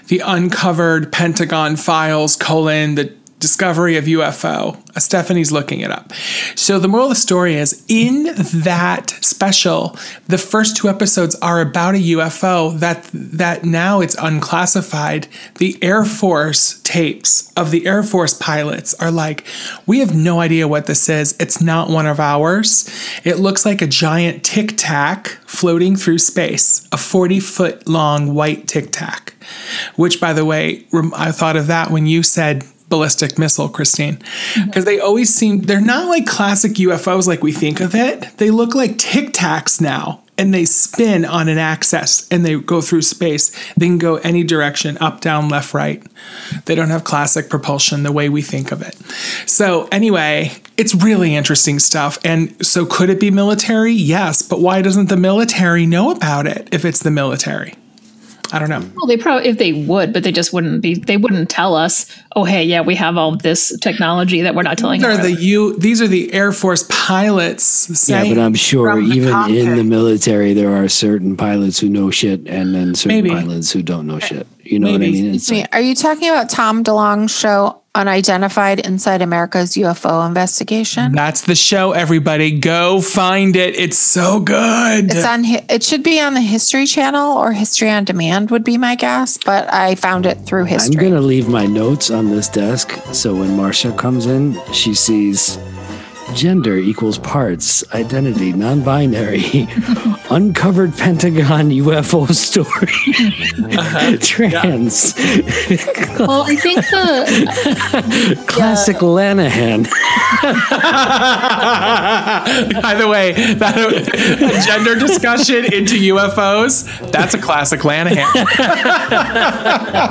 the 0.08 0.20
uncovered 0.20 1.12
Pentagon 1.12 1.76
files 1.76 2.36
colon 2.36 2.94
the 2.94 3.12
discovery 3.42 3.96
of 3.96 4.04
UFO. 4.04 4.78
Uh, 4.96 5.00
Stephanie's 5.00 5.50
looking 5.50 5.80
it 5.80 5.90
up. 5.90 6.12
So 6.54 6.78
the 6.78 6.86
moral 6.86 7.06
of 7.06 7.10
the 7.10 7.16
story 7.16 7.56
is 7.56 7.84
in 7.88 8.34
that 8.62 9.10
special, 9.20 9.96
the 10.28 10.38
first 10.38 10.76
two 10.76 10.88
episodes 10.88 11.34
are 11.42 11.60
about 11.60 11.96
a 11.96 11.98
UFO 11.98 12.78
that 12.78 13.10
that 13.12 13.64
now 13.64 14.00
it's 14.00 14.14
unclassified. 14.14 15.26
The 15.56 15.76
Air 15.82 16.04
Force 16.04 16.80
tapes 16.84 17.52
of 17.54 17.72
the 17.72 17.84
Air 17.84 18.04
Force 18.04 18.32
pilots 18.32 18.94
are 18.94 19.10
like, 19.10 19.44
we 19.86 19.98
have 19.98 20.14
no 20.14 20.38
idea 20.40 20.68
what 20.68 20.86
this 20.86 21.08
is. 21.08 21.34
It's 21.40 21.60
not 21.60 21.90
one 21.90 22.06
of 22.06 22.20
ours. 22.20 22.88
It 23.24 23.40
looks 23.40 23.66
like 23.66 23.82
a 23.82 23.88
giant 23.88 24.44
tic 24.44 24.74
tac 24.76 25.28
floating 25.46 25.96
through 25.96 26.18
space, 26.18 26.88
a 26.92 26.96
40 26.96 27.40
foot 27.40 27.88
long 27.88 28.34
white 28.34 28.68
tic 28.68 28.92
tac, 28.92 29.34
which 29.96 30.20
by 30.20 30.32
the 30.32 30.44
way, 30.44 30.86
I 31.14 31.32
thought 31.32 31.56
of 31.56 31.66
that 31.66 31.90
when 31.90 32.06
you 32.06 32.22
said 32.22 32.64
ballistic 32.92 33.38
missile, 33.38 33.70
Christine, 33.70 34.16
mm-hmm. 34.16 34.66
because 34.66 34.84
they 34.84 35.00
always 35.00 35.34
seem, 35.34 35.62
they're 35.62 35.80
not 35.80 36.08
like 36.08 36.26
classic 36.26 36.72
UFOs 36.72 37.26
like 37.26 37.42
we 37.42 37.50
think 37.50 37.80
of 37.80 37.94
it. 37.94 38.36
They 38.36 38.50
look 38.50 38.74
like 38.74 38.98
tic 38.98 39.32
tacs 39.32 39.80
now. 39.80 40.20
And 40.38 40.52
they 40.52 40.64
spin 40.64 41.24
on 41.24 41.48
an 41.48 41.58
axis 41.58 42.26
and 42.30 42.44
they 42.44 42.58
go 42.58 42.80
through 42.80 43.02
space. 43.02 43.54
They 43.74 43.86
can 43.86 43.98
go 43.98 44.16
any 44.16 44.42
direction 44.42 44.96
up, 44.98 45.20
down, 45.20 45.50
left, 45.50 45.74
right. 45.74 46.02
They 46.64 46.74
don't 46.74 46.88
have 46.88 47.04
classic 47.04 47.48
propulsion 47.50 48.02
the 48.02 48.12
way 48.12 48.28
we 48.28 48.42
think 48.42 48.72
of 48.72 48.80
it. 48.82 48.94
So, 49.46 49.88
anyway, 49.92 50.52
it's 50.78 50.94
really 50.94 51.36
interesting 51.36 51.78
stuff. 51.78 52.18
And 52.24 52.66
so, 52.66 52.86
could 52.86 53.10
it 53.10 53.20
be 53.20 53.30
military? 53.30 53.92
Yes. 53.92 54.40
But 54.42 54.60
why 54.60 54.80
doesn't 54.80 55.10
the 55.10 55.18
military 55.18 55.86
know 55.86 56.10
about 56.10 56.46
it 56.46 56.66
if 56.72 56.86
it's 56.86 57.02
the 57.02 57.10
military? 57.10 57.74
I 58.52 58.58
don't 58.58 58.68
know. 58.68 58.82
Well, 58.94 59.06
they 59.06 59.16
probably 59.16 59.48
if 59.48 59.58
they 59.58 59.72
would, 59.72 60.12
but 60.12 60.22
they 60.22 60.32
just 60.32 60.52
wouldn't 60.52 60.82
be. 60.82 60.94
They 60.94 61.16
wouldn't 61.16 61.48
tell 61.48 61.74
us. 61.74 62.06
Oh, 62.36 62.44
hey, 62.44 62.64
yeah, 62.64 62.82
we 62.82 62.94
have 62.96 63.16
all 63.16 63.36
this 63.36 63.76
technology 63.80 64.42
that 64.42 64.54
we're 64.54 64.62
not 64.62 64.78
telling 64.78 65.00
These 65.00 65.06
you. 65.06 65.12
are 65.12 65.16
the 65.16 65.32
about." 65.32 65.42
U. 65.42 65.76
These 65.78 66.02
are 66.02 66.08
the 66.08 66.32
Air 66.32 66.52
Force 66.52 66.84
pilots. 66.88 68.08
Yeah, 68.08 68.24
but 68.28 68.38
I'm 68.38 68.54
sure 68.54 68.92
from 68.92 69.08
the 69.08 69.16
even 69.16 69.54
in 69.54 69.76
the 69.76 69.84
military, 69.84 70.52
there 70.52 70.72
are 70.72 70.88
certain 70.88 71.36
pilots 71.36 71.80
who 71.80 71.88
know 71.88 72.10
shit, 72.10 72.46
and 72.46 72.74
then 72.74 72.94
certain 72.94 73.16
Maybe. 73.22 73.30
pilots 73.30 73.72
who 73.72 73.82
don't 73.82 74.06
know 74.06 74.18
shit. 74.18 74.46
You 74.62 74.78
know 74.78 74.92
what 74.92 74.96
I 75.02 75.06
mean? 75.06 75.34
It's 75.34 75.50
like, 75.50 75.68
Are 75.74 75.80
you 75.80 75.94
talking 75.94 76.28
about 76.28 76.48
Tom 76.48 76.84
DeLonge's 76.84 77.36
show 77.36 77.81
Unidentified 77.94 78.80
Inside 78.80 79.20
America's 79.20 79.74
UFO 79.76 80.26
Investigation? 80.26 81.12
That's 81.12 81.42
the 81.42 81.54
show. 81.54 81.92
Everybody, 81.92 82.58
go 82.58 83.02
find 83.02 83.54
it. 83.54 83.76
It's 83.76 83.98
so 83.98 84.40
good. 84.40 85.10
It's 85.10 85.26
on. 85.26 85.44
It 85.44 85.82
should 85.82 86.02
be 86.02 86.18
on 86.18 86.32
the 86.32 86.40
History 86.40 86.86
Channel 86.86 87.36
or 87.36 87.52
History 87.52 87.90
on 87.90 88.04
Demand 88.04 88.50
would 88.50 88.64
be 88.64 88.78
my 88.78 88.94
guess, 88.94 89.36
but 89.36 89.70
I 89.70 89.94
found 89.96 90.24
it 90.24 90.40
through 90.46 90.64
History. 90.64 91.04
I'm 91.04 91.10
gonna 91.10 91.20
leave 91.20 91.48
my 91.48 91.66
notes 91.66 92.10
on 92.10 92.30
this 92.30 92.48
desk, 92.48 92.92
so 93.12 93.34
when 93.34 93.54
Marcia 93.58 93.92
comes 93.92 94.24
in, 94.24 94.58
she 94.72 94.94
sees 94.94 95.58
gender 96.34 96.76
equals 96.76 97.18
parts, 97.18 97.84
identity, 97.94 98.52
non-binary, 98.52 99.68
uncovered 100.30 100.96
Pentagon 100.96 101.70
UFO 101.70 102.32
story, 102.34 102.92
trans, 104.18 105.14
well, 106.18 106.42
I 106.42 106.56
think 106.56 106.80
the 106.86 108.44
classic 108.46 108.96
Lanahan. 108.98 109.88
By 112.82 112.94
the 112.94 113.08
way, 113.08 113.32
that 113.54 113.76
a 113.76 114.66
gender 114.66 114.94
discussion 114.94 115.72
into 115.72 115.94
UFOs, 116.14 117.10
that's 117.12 117.34
a 117.34 117.38
classic 117.38 117.80
Lanahan. 117.80 118.26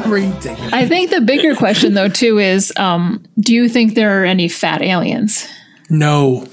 Ridiculous. 0.10 0.74
I 0.74 0.86
think 0.88 1.10
the 1.12 1.22
bigger 1.22 1.56
question 1.56 1.94
though 1.94 2.10
too 2.10 2.40
is, 2.40 2.74
um, 2.78 3.24
do 3.40 3.54
you 3.54 3.68
think 3.70 3.96
there 3.96 4.22
are 4.22 4.26
any 4.26 4.48
fat 4.48 4.82
aliens? 4.82 5.48
No. 5.92 6.48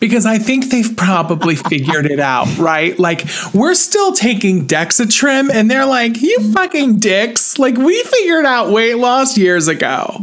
Because 0.00 0.26
I 0.26 0.36
think 0.38 0.66
they've 0.70 0.94
probably 0.96 1.56
figured 1.70 2.04
it 2.06 2.20
out, 2.20 2.58
right? 2.58 2.98
Like, 2.98 3.24
we're 3.54 3.74
still 3.74 4.12
taking 4.12 4.66
Dexatrim, 4.66 5.48
and 5.50 5.70
they're 5.70 5.86
like, 5.86 6.20
you 6.20 6.52
fucking 6.52 6.98
dicks. 6.98 7.58
Like, 7.58 7.78
we 7.78 8.02
figured 8.02 8.44
out 8.44 8.70
weight 8.70 8.98
loss 8.98 9.38
years 9.38 9.68
ago. 9.68 10.18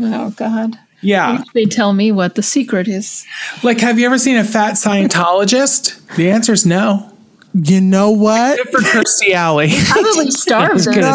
Oh 0.00 0.30
God. 0.36 0.78
Yeah. 1.02 1.42
They 1.52 1.66
tell 1.66 1.92
me 1.92 2.10
what 2.10 2.36
the 2.36 2.42
secret 2.42 2.88
is. 2.88 3.26
Like, 3.62 3.80
have 3.80 3.98
you 3.98 4.06
ever 4.06 4.18
seen 4.18 4.38
a 4.38 4.44
fat 4.44 4.74
Scientologist? 4.74 6.16
The 6.16 6.30
answer 6.30 6.52
is 6.54 6.64
no. 6.64 7.12
You 7.54 7.80
know 7.80 8.10
what? 8.10 8.58
For 8.70 8.78
Kirstie 8.80 9.32
Alley. 9.32 9.68
Probably 9.88 10.04
I 10.04 10.14
was 10.14 10.16
like, 10.16 10.32
starved. 10.32 10.84
gonna 10.86 11.14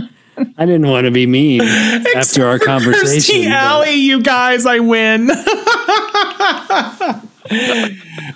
say. 0.00 0.08
I 0.58 0.66
didn't 0.66 0.88
want 0.88 1.04
to 1.04 1.10
be 1.10 1.26
mean 1.26 1.60
after 1.62 2.46
our 2.46 2.58
conversation. 2.58 3.42
Kirstie 3.42 3.50
Alley, 3.50 3.94
you 3.94 4.22
guys, 4.22 4.66
I 4.66 4.78
win. 4.80 5.30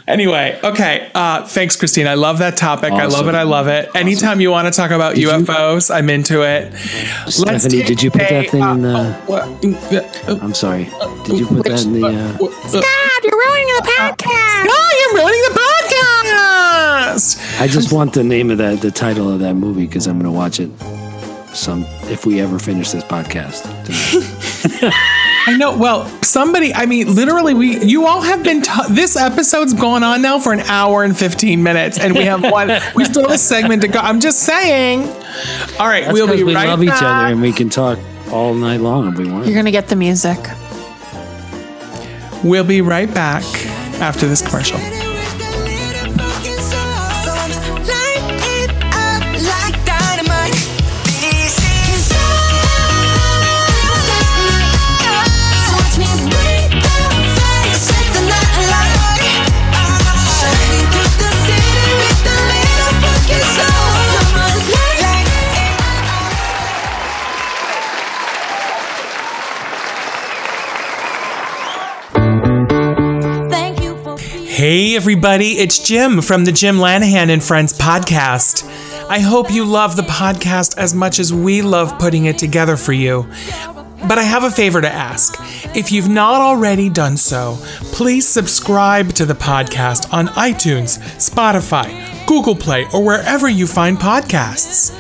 anyway, 0.07 0.59
okay. 0.63 1.11
Uh, 1.15 1.47
thanks, 1.47 1.77
Christine. 1.77 2.07
I 2.07 2.15
love 2.15 2.39
that 2.39 2.57
topic. 2.57 2.93
I 2.93 3.07
love 3.07 3.29
it. 3.29 3.35
I 3.35 3.43
love 3.43 3.69
it. 3.69 3.91
Anytime 3.95 4.41
you 4.41 4.51
want 4.51 4.73
to 4.73 4.77
talk 4.77 4.91
about 4.91 5.17
you- 5.17 5.29
UFOs, 5.29 5.95
I'm 5.95 6.09
into 6.11 6.43
it. 6.43 6.73
Let's 6.73 7.37
Stephanie, 7.37 7.79
take 7.79 7.87
did 7.87 8.03
you 8.03 8.11
put 8.11 8.23
a, 8.23 8.43
that 8.43 8.51
thing 8.51 8.63
in 8.63 8.85
uh, 8.85 9.19
the? 9.27 10.23
uh, 10.29 10.39
I'm 10.43 10.55
sorry. 10.55 10.85
Did 11.25 11.39
you 11.41 11.47
put 11.47 11.65
that 11.65 11.85
in 11.85 11.93
the? 11.95 12.05
Uh, 12.05 12.11
uh, 12.11 12.81
God, 12.81 13.25
you're 13.25 13.39
ruining 13.39 13.75
the 13.77 13.83
podcast. 13.97 14.67
Oh, 14.69 14.91
you're 15.01 15.15
ruining 15.23 15.43
the 15.43 15.55
podcast. 15.61 17.61
I 17.61 17.67
just 17.67 17.93
want 17.93 18.13
the 18.13 18.23
name 18.25 18.51
of 18.51 18.59
that, 18.59 18.81
the 18.81 18.91
title 18.91 19.31
of 19.33 19.41
that 19.41 19.55
movie, 19.55 19.87
because 19.87 20.07
I'm 20.07 20.19
going 20.21 20.31
to 20.31 20.37
watch 20.37 20.61
it. 20.61 20.71
Some 21.55 21.85
if 22.05 22.25
we 22.27 22.41
ever 22.41 22.59
finish 22.59 22.91
this 22.93 23.03
podcast. 23.05 23.63
tonight. 23.85 24.93
I 25.47 25.57
know. 25.57 25.77
Well, 25.77 26.07
somebody. 26.23 26.75
I 26.75 26.85
mean, 26.87 27.15
literally, 27.15 27.55
we. 27.55 27.83
You 27.85 28.07
all 28.07 28.21
have 28.21 28.43
been. 28.45 28.61
T- 28.63 28.71
this 28.91 29.17
episode's 29.17 29.73
going 29.73 30.03
on 30.03 30.21
now 30.23 30.39
for 30.39 30.53
an 30.53 30.61
hour 30.61 31.05
and 31.05 31.17
fifteen 31.19 31.63
minutes, 31.63 31.99
and 31.99 32.15
we 32.15 32.25
have 32.25 32.43
one. 32.43 32.71
we 32.95 33.05
still 33.07 33.23
have 33.23 33.31
a 33.33 33.39
segment 33.39 33.83
to 33.83 33.89
go. 33.89 33.99
I'm 33.99 34.21
just 34.21 34.41
saying. 34.41 35.03
All 35.79 35.87
right, 35.89 36.05
That's 36.05 36.13
we'll 36.13 36.27
be 36.27 36.35
'cause 36.35 36.45
we 36.45 36.55
right 36.55 36.69
love 36.69 36.81
back. 36.81 36.89
each 36.89 37.03
other 37.03 37.33
and 37.33 37.41
we 37.41 37.53
can 37.53 37.71
talk 37.71 37.99
all 38.31 38.53
night 38.55 38.81
long 38.81 39.09
if 39.09 39.19
we 39.19 39.27
want. 39.31 39.47
You're 39.47 39.57
gonna 39.57 39.71
get 39.71 39.89
the 39.89 39.97
music. 39.97 40.39
We'll 42.45 42.65
be 42.65 42.83
right 42.83 43.13
back 43.13 43.43
after 44.01 44.29
this 44.29 44.43
commercial. 44.43 44.79
Hey, 74.69 74.97
everybody, 74.97 75.53
it's 75.53 75.79
Jim 75.79 76.21
from 76.21 76.45
the 76.45 76.53
Jim 76.53 76.77
Lanahan 76.77 77.31
and 77.31 77.43
Friends 77.43 77.73
podcast. 77.73 78.69
I 79.09 79.19
hope 79.19 79.51
you 79.51 79.65
love 79.65 79.97
the 79.97 80.03
podcast 80.03 80.77
as 80.77 80.93
much 80.93 81.19
as 81.19 81.33
we 81.33 81.63
love 81.63 81.99
putting 81.99 82.27
it 82.27 82.37
together 82.37 82.77
for 82.77 82.93
you. 82.93 83.27
But 84.07 84.19
I 84.19 84.25
have 84.25 84.45
a 84.45 84.51
favor 84.51 84.83
to 84.83 84.93
ask. 84.93 85.37
If 85.75 85.91
you've 85.91 86.11
not 86.11 86.43
already 86.43 86.91
done 86.91 87.17
so, 87.17 87.57
please 87.93 88.29
subscribe 88.29 89.15
to 89.15 89.25
the 89.25 89.33
podcast 89.33 90.13
on 90.13 90.27
iTunes, 90.27 90.99
Spotify, 91.17 92.27
Google 92.27 92.55
Play, 92.55 92.85
or 92.93 93.03
wherever 93.03 93.49
you 93.49 93.67
find 93.67 93.97
podcasts. 93.97 94.93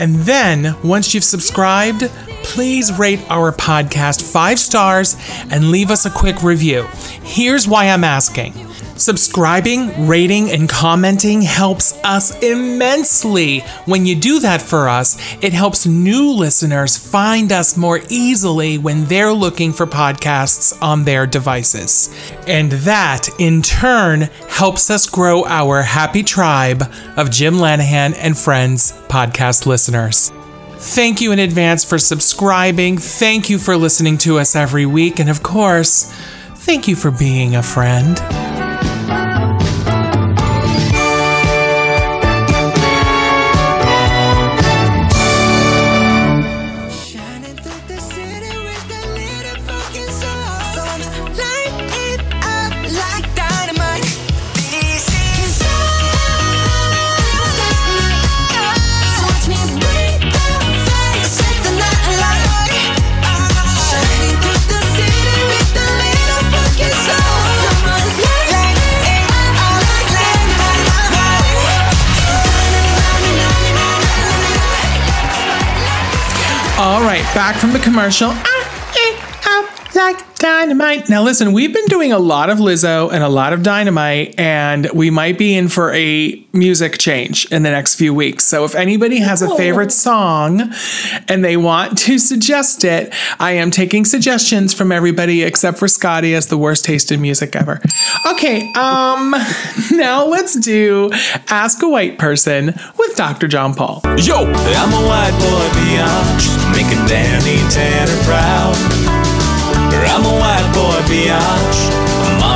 And 0.00 0.14
then, 0.14 0.76
once 0.84 1.12
you've 1.12 1.24
subscribed, 1.24 2.02
please 2.44 2.96
rate 2.96 3.28
our 3.28 3.50
podcast 3.50 4.22
five 4.22 4.60
stars 4.60 5.16
and 5.50 5.72
leave 5.72 5.90
us 5.90 6.06
a 6.06 6.10
quick 6.10 6.44
review. 6.44 6.84
Here's 7.24 7.66
why 7.66 7.86
I'm 7.88 8.04
asking. 8.04 8.67
Subscribing, 8.98 10.08
rating, 10.08 10.50
and 10.50 10.68
commenting 10.68 11.40
helps 11.40 11.92
us 12.02 12.36
immensely. 12.42 13.60
When 13.86 14.04
you 14.04 14.16
do 14.16 14.40
that 14.40 14.60
for 14.60 14.88
us, 14.88 15.16
it 15.40 15.52
helps 15.52 15.86
new 15.86 16.32
listeners 16.32 16.98
find 16.98 17.52
us 17.52 17.76
more 17.76 18.00
easily 18.08 18.76
when 18.76 19.04
they're 19.04 19.32
looking 19.32 19.72
for 19.72 19.86
podcasts 19.86 20.76
on 20.82 21.04
their 21.04 21.28
devices. 21.28 22.12
And 22.48 22.72
that, 22.72 23.28
in 23.38 23.62
turn, 23.62 24.22
helps 24.48 24.90
us 24.90 25.08
grow 25.08 25.44
our 25.44 25.80
happy 25.82 26.24
tribe 26.24 26.82
of 27.16 27.30
Jim 27.30 27.54
Lanahan 27.54 28.16
and 28.18 28.36
Friends 28.36 28.92
podcast 29.08 29.64
listeners. 29.64 30.32
Thank 30.80 31.20
you 31.20 31.30
in 31.30 31.38
advance 31.38 31.84
for 31.84 31.98
subscribing. 31.98 32.98
Thank 32.98 33.48
you 33.48 33.58
for 33.58 33.76
listening 33.76 34.18
to 34.18 34.40
us 34.40 34.56
every 34.56 34.86
week. 34.86 35.20
And 35.20 35.30
of 35.30 35.44
course, 35.44 36.12
thank 36.56 36.88
you 36.88 36.96
for 36.96 37.12
being 37.12 37.54
a 37.54 37.62
friend. 37.62 38.57
Shining 39.38 39.67
back 77.34 77.56
from 77.56 77.72
the 77.72 77.78
commercial. 77.78 78.30
Ah, 78.30 78.92
eh, 78.96 79.40
ah, 79.46 79.90
like 79.94 80.38
dynamite. 80.38 81.08
Now, 81.08 81.22
listen, 81.22 81.52
we've 81.52 81.72
been 81.72 81.86
doing 81.86 82.12
a 82.12 82.18
lot 82.18 82.48
of 82.50 82.58
Lizzo 82.58 83.12
and 83.12 83.22
a 83.24 83.28
lot 83.28 83.52
of 83.52 83.62
dynamite, 83.62 84.38
and 84.38 84.88
we 84.94 85.10
might 85.10 85.36
be 85.36 85.54
in 85.54 85.68
for 85.68 85.92
a 85.92 86.44
music 86.52 86.98
change 86.98 87.46
in 87.52 87.64
the 87.64 87.70
next 87.70 87.96
few 87.96 88.14
weeks. 88.14 88.44
So, 88.44 88.64
if 88.64 88.74
anybody 88.74 89.18
has 89.18 89.42
a 89.42 89.54
favorite 89.56 89.92
song 89.92 90.72
and 91.28 91.44
they 91.44 91.56
want 91.56 91.98
to 91.98 92.18
suggest 92.18 92.84
it, 92.84 93.12
I 93.38 93.52
am 93.52 93.70
taking 93.70 94.04
suggestions 94.04 94.72
from 94.72 94.92
everybody 94.92 95.42
except 95.42 95.78
for 95.78 95.88
Scotty 95.88 96.34
as 96.34 96.46
the 96.46 96.58
worst 96.58 96.84
taste 96.84 97.10
in 97.12 97.20
music 97.20 97.56
ever. 97.56 97.80
Okay, 98.26 98.72
um, 98.74 99.34
now 99.92 100.24
let's 100.24 100.54
do 100.54 101.10
Ask 101.48 101.82
a 101.82 101.88
White 101.88 102.18
Person 102.18 102.74
with 102.96 103.16
Dr. 103.16 103.48
John 103.48 103.74
Paul. 103.74 104.00
Yo, 104.16 104.44
I'm 104.44 104.92
a 104.92 105.06
white 105.06 105.36
boy 105.38 105.80
beyond 105.80 106.57
making 106.72 107.04
Danny 107.06 107.62
Tanner 107.70 108.18
proud. 108.24 108.76
I'm 110.18 110.24
a 110.24 110.34
white 110.34 110.68
boy 110.74 110.98
beyond 111.08 112.08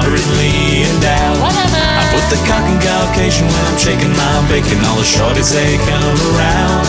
moderately 0.02 0.82
endowed. 0.82 1.38
I 1.42 2.02
put 2.10 2.24
the 2.26 2.40
cock 2.48 2.64
in 2.66 2.78
Caucasian 2.82 3.46
when 3.46 3.64
I'm 3.70 3.78
shaking 3.78 4.10
my 4.10 4.36
bacon. 4.48 4.82
All 4.86 4.96
the 4.98 5.06
shorties 5.06 5.54
they 5.54 5.78
come 5.86 6.18
around. 6.34 6.82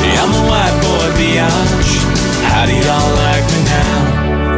Yeah, 0.00 0.24
I'm 0.24 0.32
a 0.32 0.42
white 0.48 0.76
boy 0.80 1.06
beyond. 1.20 1.68
How 2.48 2.64
do 2.66 2.72
y'all 2.72 3.14
like? 3.16 3.29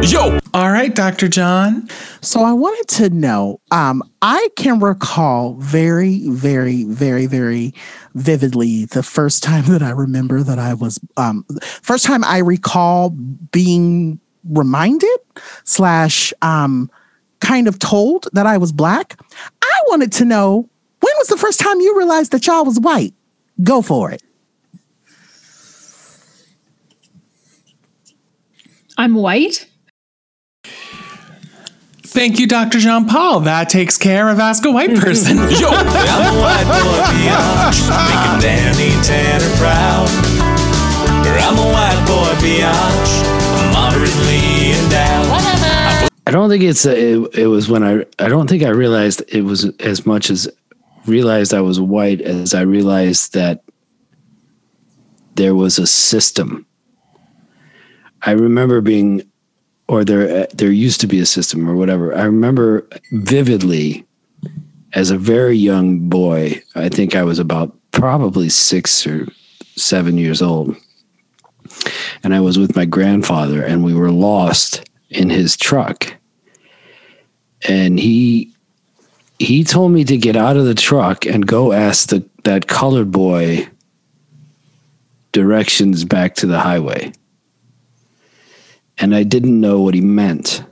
Yo. 0.05 0.37
All 0.53 0.69
right, 0.69 0.93
Dr. 0.93 1.29
John. 1.29 1.87
So 2.19 2.41
I 2.41 2.51
wanted 2.51 2.87
to 2.97 3.09
know. 3.09 3.61
Um, 3.71 4.03
I 4.21 4.49
can 4.57 4.79
recall 4.79 5.53
very, 5.53 6.27
very, 6.27 6.83
very, 6.83 7.25
very 7.25 7.73
vividly 8.13 8.83
the 8.85 9.01
first 9.01 9.43
time 9.43 9.63
that 9.67 9.81
I 9.81 9.91
remember 9.91 10.43
that 10.43 10.59
I 10.59 10.73
was. 10.73 10.99
Um, 11.15 11.45
first 11.61 12.05
time 12.05 12.23
I 12.25 12.39
recall 12.39 13.11
being 13.11 14.19
reminded 14.43 15.19
slash 15.63 16.33
um, 16.41 16.91
kind 17.39 17.69
of 17.69 17.79
told 17.79 18.27
that 18.33 18.45
I 18.45 18.57
was 18.57 18.73
black. 18.73 19.17
I 19.61 19.79
wanted 19.87 20.11
to 20.13 20.25
know 20.25 20.69
when 20.99 21.13
was 21.17 21.29
the 21.29 21.37
first 21.37 21.61
time 21.61 21.79
you 21.79 21.97
realized 21.97 22.33
that 22.33 22.45
y'all 22.45 22.65
was 22.65 22.77
white. 22.77 23.13
Go 23.63 23.81
for 23.81 24.11
it. 24.11 24.21
I'm 28.97 29.15
white. 29.15 29.69
Thank 32.13 32.37
you, 32.37 32.45
Dr. 32.45 32.77
Jean 32.77 33.05
Paul. 33.05 33.39
That 33.39 33.69
takes 33.69 33.97
care 33.97 34.29
of 34.29 34.39
Ask 34.39 34.63
a 34.65 34.71
White 34.71 34.95
Person. 34.99 35.37
Yo, 35.37 35.69
I'm 35.69 36.35
a 36.35 36.39
white 36.39 36.69
boy 36.69 37.01
beyond 37.09 37.73
making 38.05 38.39
Danny 38.39 38.93
Tanner 39.01 39.49
proud. 39.57 40.07
I'm 41.41 41.57
a 41.57 41.71
white 41.73 42.05
boy 42.05 42.39
beyond 42.39 43.73
moderately 43.73 44.73
endowed. 44.77 46.11
I 46.27 46.31
don't 46.31 46.49
think 46.49 46.63
it's 46.63 46.85
a, 46.85 46.95
it, 46.95 47.35
it 47.35 47.47
was 47.47 47.67
when 47.67 47.83
I 47.83 48.05
I 48.19 48.27
don't 48.29 48.47
think 48.47 48.61
I 48.61 48.69
realized 48.69 49.23
it 49.29 49.41
was 49.41 49.65
as 49.79 50.05
much 50.05 50.29
as 50.29 50.47
realized 51.07 51.51
I 51.51 51.61
was 51.61 51.79
white 51.81 52.21
as 52.21 52.53
I 52.53 52.61
realized 52.61 53.33
that 53.33 53.63
there 55.33 55.55
was 55.55 55.79
a 55.79 55.87
system. 55.87 56.67
I 58.21 58.31
remember 58.33 58.81
being 58.81 59.23
or 59.87 60.03
there 60.03 60.43
uh, 60.43 60.47
there 60.53 60.71
used 60.71 61.01
to 61.01 61.07
be 61.07 61.19
a 61.19 61.25
system 61.25 61.69
or 61.69 61.75
whatever. 61.75 62.15
I 62.15 62.23
remember 62.23 62.87
vividly 63.11 64.05
as 64.93 65.09
a 65.09 65.17
very 65.17 65.57
young 65.57 66.07
boy, 66.09 66.61
I 66.75 66.89
think 66.89 67.15
I 67.15 67.23
was 67.23 67.39
about 67.39 67.75
probably 67.91 68.49
6 68.49 69.07
or 69.07 69.27
7 69.75 70.17
years 70.17 70.39
old. 70.39 70.75
And 72.23 72.35
I 72.35 72.39
was 72.41 72.59
with 72.59 72.75
my 72.75 72.85
grandfather 72.85 73.63
and 73.63 73.83
we 73.83 73.95
were 73.95 74.11
lost 74.11 74.87
in 75.09 75.29
his 75.29 75.57
truck 75.57 76.13
and 77.67 77.99
he 77.99 78.51
he 79.39 79.63
told 79.63 79.91
me 79.91 80.03
to 80.05 80.17
get 80.17 80.35
out 80.35 80.57
of 80.57 80.65
the 80.65 80.75
truck 80.75 81.25
and 81.25 81.45
go 81.45 81.71
ask 81.71 82.09
the 82.09 82.27
that 82.43 82.67
colored 82.67 83.11
boy 83.11 83.67
directions 85.31 86.03
back 86.03 86.35
to 86.35 86.45
the 86.45 86.59
highway 86.59 87.11
and 88.97 89.15
i 89.15 89.23
didn't 89.23 89.59
know 89.59 89.81
what 89.81 89.93
he 89.93 90.01
meant. 90.01 90.63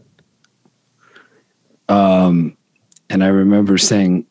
Um 1.89 2.57
and 3.09 3.23
i 3.23 3.27
remember 3.27 3.77
saying 3.77 4.25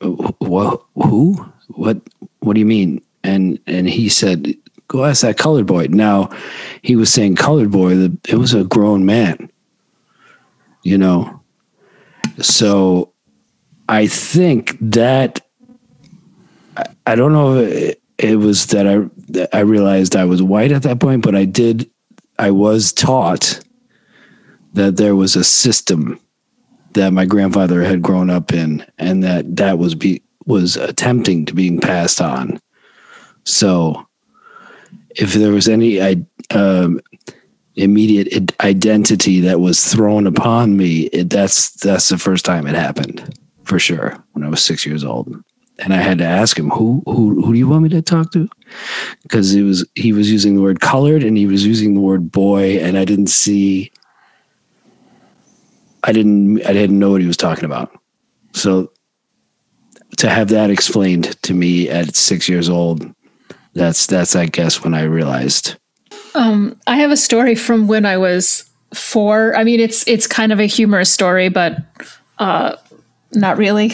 what 0.00 0.82
who? 0.94 1.44
What 1.68 2.00
what 2.40 2.54
do 2.54 2.60
you 2.60 2.66
mean? 2.66 3.02
And 3.22 3.58
and 3.66 3.88
he 3.88 4.08
said 4.08 4.54
go 4.88 5.04
ask 5.04 5.22
that 5.22 5.38
colored 5.38 5.66
boy. 5.66 5.86
Now 5.90 6.30
he 6.82 6.96
was 6.96 7.12
saying 7.12 7.36
colored 7.36 7.70
boy 7.70 7.94
the, 7.94 8.18
it 8.28 8.36
was 8.36 8.54
a 8.54 8.64
grown 8.64 9.06
man 9.06 9.50
you 10.82 10.98
know? 10.98 11.40
So 12.40 13.12
I 13.88 14.06
think 14.06 14.76
that 14.80 15.40
I, 16.76 16.84
I 17.06 17.14
don't 17.14 17.32
know 17.32 17.56
if 17.56 17.72
it, 17.72 18.02
it 18.18 18.36
was 18.36 18.66
that 18.66 18.86
I 18.86 19.08
that 19.28 19.54
I 19.54 19.60
realized 19.60 20.14
I 20.14 20.24
was 20.24 20.42
white 20.42 20.72
at 20.72 20.82
that 20.82 21.00
point, 21.00 21.22
but 21.22 21.34
I 21.34 21.44
did 21.44 21.90
I 22.40 22.50
was 22.50 22.90
taught 22.94 23.60
that 24.72 24.96
there 24.96 25.14
was 25.14 25.36
a 25.36 25.44
system 25.44 26.18
that 26.94 27.12
my 27.12 27.26
grandfather 27.26 27.82
had 27.84 28.00
grown 28.00 28.30
up 28.30 28.54
in 28.54 28.84
and 28.96 29.22
that 29.22 29.56
that 29.56 29.78
was 29.78 29.94
be 29.94 30.22
was 30.46 30.76
attempting 30.76 31.44
to 31.44 31.54
being 31.54 31.78
passed 31.80 32.18
on. 32.18 32.58
So 33.44 34.08
if 35.10 35.34
there 35.34 35.52
was 35.52 35.68
any 35.68 36.00
I 36.00 36.24
um 36.50 37.00
immediate 37.76 38.32
id- 38.32 38.54
identity 38.60 39.40
that 39.40 39.60
was 39.60 39.92
thrown 39.92 40.26
upon 40.26 40.78
me 40.78 41.02
it, 41.12 41.28
that's 41.28 41.72
that's 41.72 42.08
the 42.08 42.18
first 42.18 42.46
time 42.46 42.66
it 42.66 42.74
happened 42.74 43.38
for 43.62 43.78
sure 43.78 44.22
when 44.32 44.44
i 44.44 44.48
was 44.48 44.62
six 44.62 44.84
years 44.84 45.04
old 45.04 45.32
and 45.80 45.92
i 45.92 45.98
had 45.98 46.18
to 46.18 46.24
ask 46.24 46.58
him 46.58 46.70
who 46.70 47.02
who 47.06 47.42
who 47.42 47.52
do 47.52 47.58
you 47.58 47.68
want 47.68 47.82
me 47.82 47.88
to 47.88 48.02
talk 48.02 48.32
to? 48.32 48.48
Because 49.22 49.54
it 49.54 49.62
was 49.62 49.86
he 49.94 50.12
was 50.12 50.30
using 50.30 50.54
the 50.56 50.62
word 50.62 50.80
colored 50.80 51.22
and 51.22 51.36
he 51.36 51.46
was 51.46 51.66
using 51.66 51.94
the 51.94 52.00
word 52.00 52.30
boy 52.30 52.78
and 52.78 52.96
i 52.96 53.04
didn't 53.04 53.28
see 53.28 53.90
i 56.04 56.12
didn't 56.12 56.64
i 56.66 56.72
didn't 56.72 56.98
know 56.98 57.10
what 57.10 57.20
he 57.20 57.26
was 57.26 57.36
talking 57.36 57.64
about. 57.64 57.90
So 58.52 58.92
to 60.18 60.28
have 60.28 60.48
that 60.48 60.70
explained 60.70 61.40
to 61.42 61.54
me 61.54 61.88
at 61.88 62.16
six 62.16 62.48
years 62.48 62.68
old 62.68 63.12
that's 63.74 64.06
that's 64.06 64.34
i 64.34 64.46
guess 64.46 64.82
when 64.82 64.94
i 64.94 65.02
realized. 65.02 65.76
Um, 66.34 66.78
I 66.86 66.96
have 66.96 67.10
a 67.10 67.16
story 67.16 67.54
from 67.54 67.88
when 67.88 68.06
I 68.06 68.16
was 68.16 68.70
four. 68.94 69.56
I 69.56 69.64
mean, 69.64 69.80
it's 69.80 70.06
it's 70.06 70.26
kind 70.26 70.52
of 70.52 70.60
a 70.60 70.66
humorous 70.66 71.12
story, 71.12 71.48
but 71.48 71.78
uh, 72.38 72.76
not 73.32 73.58
really. 73.58 73.92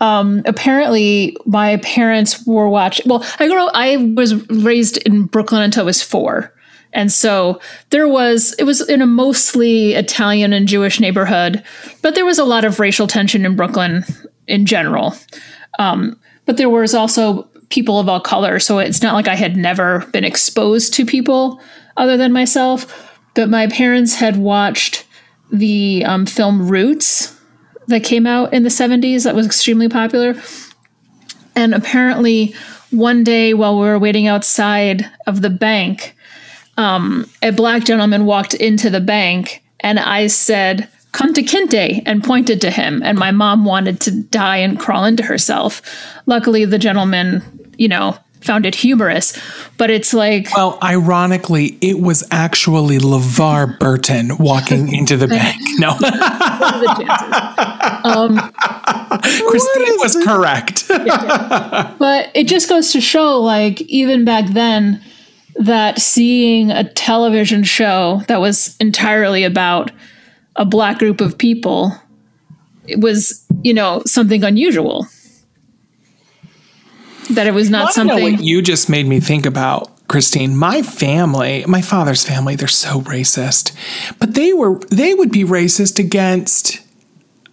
Um, 0.00 0.42
apparently, 0.44 1.36
my 1.46 1.78
parents 1.78 2.46
were 2.46 2.68
watching. 2.68 3.08
Well, 3.08 3.24
I 3.38 3.48
grew. 3.48 3.68
I 3.74 3.96
was 4.14 4.34
raised 4.48 4.98
in 4.98 5.24
Brooklyn 5.24 5.62
until 5.62 5.82
I 5.82 5.86
was 5.86 6.02
four, 6.02 6.52
and 6.92 7.10
so 7.10 7.60
there 7.90 8.08
was. 8.08 8.54
It 8.58 8.64
was 8.64 8.86
in 8.88 9.02
a 9.02 9.06
mostly 9.06 9.94
Italian 9.94 10.52
and 10.52 10.68
Jewish 10.68 11.00
neighborhood, 11.00 11.62
but 12.02 12.14
there 12.14 12.26
was 12.26 12.38
a 12.38 12.44
lot 12.44 12.64
of 12.64 12.80
racial 12.80 13.06
tension 13.06 13.46
in 13.46 13.56
Brooklyn 13.56 14.04
in 14.46 14.66
general. 14.66 15.14
Um, 15.78 16.18
but 16.44 16.56
there 16.56 16.70
was 16.70 16.94
also 16.94 17.44
people 17.70 17.98
of 17.98 18.08
all 18.08 18.20
color, 18.20 18.58
so 18.58 18.78
it's 18.78 19.02
not 19.02 19.14
like 19.14 19.28
I 19.28 19.34
had 19.34 19.56
never 19.56 20.06
been 20.12 20.24
exposed 20.24 20.94
to 20.94 21.06
people 21.06 21.60
other 21.96 22.16
than 22.16 22.32
myself. 22.32 23.04
But 23.34 23.48
my 23.48 23.66
parents 23.68 24.14
had 24.14 24.36
watched 24.36 25.06
the 25.52 26.04
um, 26.04 26.26
film 26.26 26.68
Roots 26.68 27.37
that 27.88 28.04
came 28.04 28.26
out 28.26 28.52
in 28.52 28.62
the 28.62 28.68
70s 28.68 29.24
that 29.24 29.34
was 29.34 29.46
extremely 29.46 29.88
popular. 29.88 30.34
And 31.56 31.74
apparently, 31.74 32.54
one 32.90 33.24
day 33.24 33.52
while 33.52 33.78
we 33.78 33.86
were 33.86 33.98
waiting 33.98 34.26
outside 34.26 35.10
of 35.26 35.42
the 35.42 35.50
bank, 35.50 36.16
um, 36.76 37.28
a 37.42 37.50
black 37.50 37.84
gentleman 37.84 38.24
walked 38.24 38.54
into 38.54 38.88
the 38.88 39.00
bank 39.00 39.62
and 39.80 39.98
I 39.98 40.28
said, 40.28 40.88
Kunta 41.12 41.42
Kinte, 41.44 42.02
and 42.06 42.22
pointed 42.22 42.60
to 42.60 42.70
him. 42.70 43.02
And 43.02 43.18
my 43.18 43.30
mom 43.30 43.64
wanted 43.64 44.00
to 44.02 44.10
die 44.10 44.58
and 44.58 44.78
crawl 44.78 45.04
into 45.04 45.22
herself. 45.22 45.82
Luckily, 46.26 46.64
the 46.64 46.78
gentleman, 46.78 47.42
you 47.76 47.88
know, 47.88 48.16
found 48.40 48.66
it 48.66 48.74
humorous. 48.74 49.38
But 49.76 49.90
it's 49.90 50.14
like, 50.14 50.48
Well, 50.54 50.78
ironically, 50.82 51.78
it 51.80 52.00
was 52.00 52.26
actually 52.30 52.98
LeVar 52.98 53.78
Burton 53.78 54.36
walking 54.38 54.92
into 54.94 55.16
the 55.16 55.28
bank. 55.28 55.60
No, 55.78 55.94
what 55.94 56.14
are 56.14 56.80
the 56.80 57.04
chances? 57.04 58.04
Um, 58.04 58.52
Christine 59.48 59.98
was 59.98 60.16
correct. 60.24 60.86
But 60.88 62.30
it 62.34 62.48
just 62.48 62.68
goes 62.68 62.92
to 62.92 63.00
show, 63.00 63.40
like, 63.40 63.80
even 63.82 64.24
back 64.24 64.46
then, 64.52 65.02
that 65.56 66.00
seeing 66.00 66.70
a 66.70 66.84
television 66.92 67.64
show 67.64 68.22
that 68.28 68.40
was 68.40 68.76
entirely 68.78 69.42
about 69.44 69.90
a 70.56 70.64
black 70.64 70.98
group 70.98 71.20
of 71.20 71.36
people 71.36 71.92
it 72.88 73.00
was, 73.00 73.44
you 73.62 73.74
know, 73.74 74.02
something 74.06 74.42
unusual. 74.42 75.06
That 77.30 77.46
it 77.46 77.54
was 77.54 77.68
not 77.70 77.90
I 77.90 77.92
don't 77.92 78.06
know 78.06 78.12
something. 78.14 78.32
what 78.36 78.42
you 78.44 78.62
just 78.62 78.88
made 78.88 79.06
me 79.06 79.20
think 79.20 79.46
about. 79.46 79.90
Christine, 80.08 80.56
my 80.56 80.80
family, 80.80 81.64
my 81.66 81.82
father's 81.82 82.24
family, 82.24 82.56
they're 82.56 82.66
so 82.68 83.02
racist. 83.02 83.72
But 84.18 84.34
they 84.34 84.52
were 84.54 84.78
they 84.90 85.12
would 85.12 85.30
be 85.30 85.44
racist 85.44 85.98
against 85.98 86.80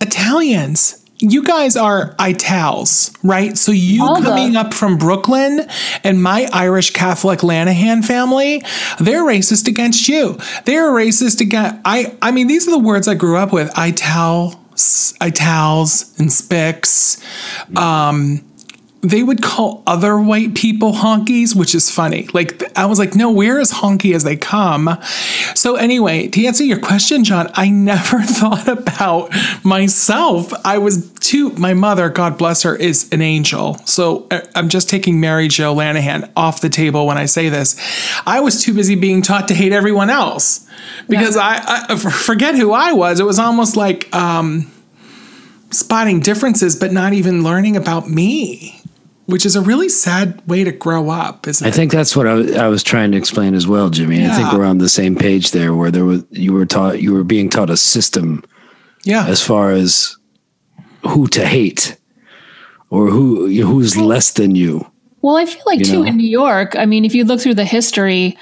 Italians. 0.01 1.01
You 1.19 1.43
guys 1.43 1.77
are 1.77 2.13
Itals, 2.19 3.11
right? 3.23 3.57
So 3.57 3.71
you 3.71 4.03
All 4.03 4.19
the- 4.21 4.29
coming 4.29 4.55
up 4.57 4.73
from 4.73 4.97
Brooklyn 4.97 5.65
and 6.03 6.21
my 6.21 6.47
Irish 6.51 6.91
Catholic 6.91 7.39
Lanahan 7.39 8.03
family, 8.03 8.61
they're 8.99 9.23
racist 9.23 9.67
against 9.67 10.07
you. 10.09 10.37
They're 10.65 10.91
racist 10.91 11.39
against 11.41 11.79
I 11.85 12.13
I 12.21 12.31
mean 12.31 12.47
these 12.47 12.67
are 12.67 12.71
the 12.71 12.79
words 12.79 13.07
I 13.07 13.13
grew 13.15 13.37
up 13.37 13.51
with. 13.53 13.71
Ital 13.77 14.59
Itals 15.21 16.13
and 16.19 16.29
Spics. 16.29 17.21
Um 17.77 18.41
they 19.05 19.21
would 19.21 19.43
call 19.43 19.83
other 19.85 20.19
white 20.19 20.55
people 20.55 20.93
honkies, 20.93 21.55
which 21.55 21.75
is 21.75 21.91
funny. 21.91 22.27
Like 22.33 22.63
I 22.77 22.85
was 22.85 22.97
like, 22.97 23.15
no, 23.15 23.29
we're 23.29 23.59
as 23.59 23.71
honky 23.71 24.15
as 24.15 24.23
they 24.23 24.35
come. 24.35 24.97
So 25.53 25.75
anyway, 25.75 26.27
to 26.29 26.45
answer 26.45 26.63
your 26.63 26.79
question, 26.79 27.23
John, 27.23 27.49
I 27.53 27.69
never 27.85 28.21
thought 28.21 28.67
about 28.67 29.31
myself. 29.63 30.51
I 30.65 30.79
was 30.79 31.09
too. 31.19 31.51
My 31.51 31.73
mother, 31.73 32.09
God 32.09 32.37
bless 32.37 32.63
her, 32.63 32.75
is 32.75 33.11
an 33.11 33.21
angel. 33.21 33.75
So 33.85 34.27
uh, 34.31 34.41
I'm 34.55 34.69
just 34.69 34.89
taking 34.89 35.19
Mary 35.19 35.47
Jo 35.47 35.75
Lanahan 35.75 36.29
off 36.35 36.61
the 36.61 36.69
table 36.69 37.05
when 37.05 37.17
I 37.17 37.25
say 37.25 37.49
this. 37.49 37.75
I 38.25 38.39
was 38.39 38.61
too 38.63 38.73
busy 38.73 38.95
being 38.95 39.21
taught 39.21 39.47
to 39.49 39.53
hate 39.53 39.71
everyone 39.71 40.09
else 40.09 40.67
because 41.07 41.37
I, 41.37 41.85
I 41.89 41.95
forget 41.97 42.55
who 42.55 42.71
I 42.71 42.93
was. 42.93 43.19
It 43.19 43.25
was 43.25 43.39
almost 43.39 43.75
like. 43.75 44.13
um 44.15 44.71
spotting 45.71 46.21
differences 46.21 46.75
but 46.75 46.93
not 46.93 47.11
even 47.11 47.43
learning 47.43 47.75
about 47.75 48.07
me 48.09 48.79
which 49.27 49.45
is 49.45 49.55
a 49.55 49.61
really 49.61 49.89
sad 49.89 50.41
way 50.47 50.63
to 50.63 50.71
grow 50.71 51.09
up 51.09 51.47
isn't 51.47 51.65
I 51.65 51.69
it 51.69 51.73
I 51.73 51.75
think 51.75 51.91
that's 51.91 52.15
what 52.15 52.27
I, 52.27 52.33
was- 52.33 52.55
I 52.55 52.67
was 52.67 52.83
trying 52.83 53.11
to 53.11 53.17
explain 53.17 53.53
as 53.55 53.67
well, 53.67 53.89
Jimmy. 53.89 54.25
I 54.25 54.29
think 54.29 54.51
we're 54.53 54.65
on 54.65 54.77
the 54.77 54.89
same 54.89 55.15
page 55.15 55.51
there, 55.51 55.73
where 55.73 55.91
there 55.91 56.05
was 56.05 56.23
you 56.31 56.53
were 56.53 56.65
taught 56.65 57.01
you 57.01 57.13
were 57.13 57.23
being 57.23 57.49
taught 57.49 57.69
a 57.69 57.77
system 57.77 58.43
yeah 59.03 59.25
as 59.27 59.41
far 59.41 59.71
as 59.71 60.15
who 61.07 61.27
to 61.27 61.45
hate 61.45 61.97
or 62.89 63.07
who 63.09 63.47
who's 63.63 63.97
less 63.97 64.31
than 64.31 64.55
you. 64.55 64.85
Well, 65.21 65.37
I 65.37 65.45
feel 65.45 65.63
like 65.65 65.79
You 65.79 65.85
too 65.85 65.99
know? 66.03 66.05
in 66.09 66.17
New 66.17 66.29
York. 66.29 66.75
I 66.75 66.85
mean, 66.85 67.03
if 67.05 67.15
you 67.15 67.23
look 67.25 67.41
through 67.41 67.55
the 67.55 67.65
history, 67.65 68.37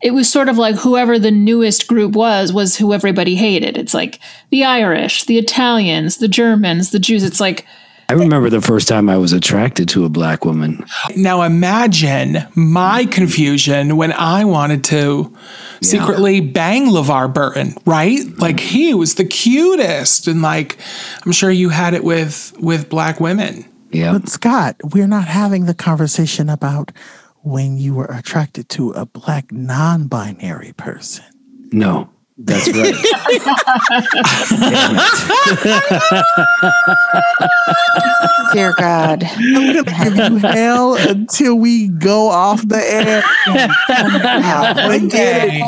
it 0.00 0.12
was 0.12 0.30
sort 0.30 0.48
of 0.48 0.56
like 0.56 0.76
whoever 0.76 1.18
the 1.18 1.32
newest 1.32 1.88
group 1.88 2.12
was 2.14 2.52
was 2.52 2.76
who 2.76 2.92
everybody 2.92 3.34
hated. 3.34 3.76
It's 3.76 3.92
like 3.94 4.20
the 4.50 4.64
Irish, 4.64 5.24
the 5.24 5.36
Italians, 5.38 6.18
the 6.18 6.28
Germans, 6.28 6.90
the 6.90 7.00
Jews. 7.00 7.24
It's 7.24 7.40
like 7.40 7.66
I 8.10 8.14
remember 8.14 8.48
the 8.48 8.62
first 8.62 8.88
time 8.88 9.10
I 9.10 9.18
was 9.18 9.32
attracted 9.32 9.88
to 9.90 10.04
a 10.04 10.08
black 10.08 10.44
woman. 10.44 10.84
now 11.16 11.42
imagine 11.42 12.38
my 12.54 13.04
confusion 13.06 13.96
when 13.96 14.12
i 14.12 14.44
wanted 14.44 14.82
to 14.84 15.36
secretly 15.82 16.40
bang 16.40 16.86
levar 16.86 17.32
burton 17.32 17.74
right 17.84 18.18
mm-hmm. 18.18 18.40
like 18.40 18.60
he 18.60 18.94
was 18.94 19.14
the 19.14 19.24
cutest 19.24 20.26
and 20.26 20.42
like 20.42 20.78
i'm 21.24 21.32
sure 21.32 21.50
you 21.50 21.68
had 21.68 21.94
it 21.94 22.04
with 22.04 22.52
with 22.58 22.88
black 22.88 23.20
women 23.20 23.64
Yeah. 23.90 24.12
But 24.12 24.28
Scott, 24.28 24.76
we're 24.92 25.06
not 25.08 25.28
having 25.28 25.64
the 25.64 25.74
conversation 25.74 26.48
about 26.50 26.92
when 27.42 27.78
you 27.78 27.94
were 27.94 28.04
attracted 28.06 28.68
to 28.70 28.90
a 28.92 29.06
black 29.06 29.50
non-binary 29.50 30.74
person. 30.76 31.24
No, 31.72 32.10
that's 32.38 32.72
right. 32.72 32.94
Dear 38.52 38.72
God. 38.78 39.24
I'm 39.24 39.74
gonna 39.74 39.82
give 39.82 40.16
you 40.16 40.36
hell 40.38 40.94
until 40.94 41.56
we 41.56 41.88
go 41.88 42.28
off 42.28 42.66
the 42.66 42.78
air. 42.78 43.22
one 44.88 45.08
day 45.08 45.60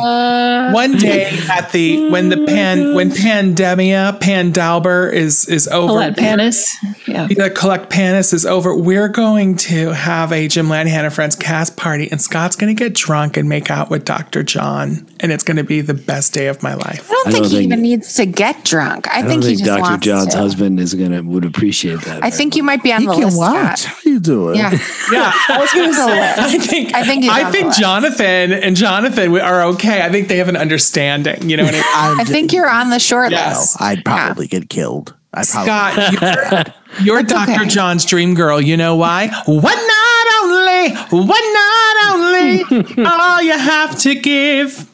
one 0.72 0.96
day 0.96 1.30
at 1.50 1.72
the 1.72 2.10
when 2.10 2.28
the 2.28 2.44
pan 2.46 2.94
when 2.94 3.10
pandemia 3.10 4.18
pandalber 4.20 5.12
is 5.12 5.46
is 5.46 5.68
over 5.68 5.92
Colette 5.92 6.16
Panis. 6.16 6.76
Yeah. 7.06 7.26
the 7.26 7.50
collect 7.50 7.90
panis 7.90 8.32
is 8.32 8.46
over 8.46 8.74
we're 8.76 9.08
going 9.08 9.56
to 9.56 9.92
have 9.92 10.32
a 10.32 10.46
jim 10.48 10.68
lanahan 10.68 11.04
and 11.04 11.12
friends 11.12 11.34
cast 11.34 11.76
party 11.76 12.10
and 12.10 12.20
scott's 12.20 12.56
going 12.56 12.74
to 12.74 12.78
get 12.78 12.94
drunk 12.94 13.36
and 13.36 13.48
make 13.48 13.70
out 13.70 13.90
with 13.90 14.04
dr 14.04 14.42
john 14.44 15.06
and 15.18 15.32
it's 15.32 15.42
going 15.42 15.56
to 15.56 15.64
be 15.64 15.80
the 15.80 15.94
best 15.94 16.32
day 16.32 16.46
of 16.46 16.59
my 16.62 16.74
life 16.74 17.10
I 17.10 17.12
don't 17.14 17.28
I 17.28 17.30
think 17.32 17.42
don't 17.44 17.50
he 17.52 17.56
think- 17.58 17.72
even 17.72 17.82
needs 17.82 18.14
to 18.14 18.26
get 18.26 18.64
drunk. 18.64 19.08
I, 19.08 19.18
I 19.18 19.22
don't 19.22 19.30
think 19.30 19.42
he 19.44 19.48
think 19.56 19.58
just 19.60 19.68
Dr. 19.78 19.82
wants 19.90 20.06
John's 20.06 20.32
to. 20.34 20.38
husband 20.38 20.80
is 20.80 20.94
gonna 20.94 21.22
would 21.22 21.44
appreciate 21.44 22.00
that. 22.02 22.24
I 22.24 22.30
think 22.30 22.56
you 22.56 22.62
might 22.62 22.82
be 22.82 22.92
on 22.92 23.00
He 23.02 23.06
the 23.06 23.12
can 23.14 23.24
list. 23.24 23.38
watch. 23.38 23.80
Scott. 23.80 23.94
How 24.04 24.10
you 24.10 24.20
doing? 24.20 24.56
Yeah. 24.56 24.70
Yeah, 25.12 25.32
I 25.48 25.58
was 25.58 25.72
going 25.72 25.88
to 25.88 25.94
say. 25.94 26.34
I 26.38 26.58
think 26.58 26.94
I 26.94 27.02
think 27.04 27.24
I 27.24 27.50
think. 27.50 27.74
Jonathan 27.74 28.52
and 28.52 28.76
Jonathan 28.76 29.36
are 29.40 29.62
okay. 29.72 30.02
I 30.02 30.08
think 30.10 30.28
they 30.28 30.36
have 30.36 30.48
an 30.48 30.56
understanding. 30.56 31.48
You 31.50 31.56
know 31.56 31.64
what 31.64 31.74
I 31.74 31.78
mean? 31.78 31.84
I'm 31.94 32.18
just- 32.18 32.30
think 32.30 32.52
you're 32.52 32.68
on 32.70 32.90
the 32.90 33.00
short 33.00 33.32
Yes. 33.32 33.58
list. 33.58 33.76
Oh, 33.80 33.84
I'd 33.86 34.04
probably 34.04 34.46
get 34.46 34.68
killed. 34.70 35.14
I'd 35.34 35.46
probably 35.48 35.66
Scott, 35.66 36.72
you're, 37.00 37.04
you're 37.16 37.22
Dr. 37.22 37.52
okay. 37.52 37.68
John's 37.68 38.04
dream 38.04 38.34
girl. 38.34 38.60
You 38.60 38.76
know 38.76 38.94
why? 38.96 39.28
One 39.46 39.62
night 39.62 40.26
only, 40.42 40.94
one 41.26 41.28
night 41.28 42.10
only. 42.12 43.04
all 43.04 43.42
you 43.42 43.56
have 43.58 43.98
to 44.00 44.14
give. 44.14 44.88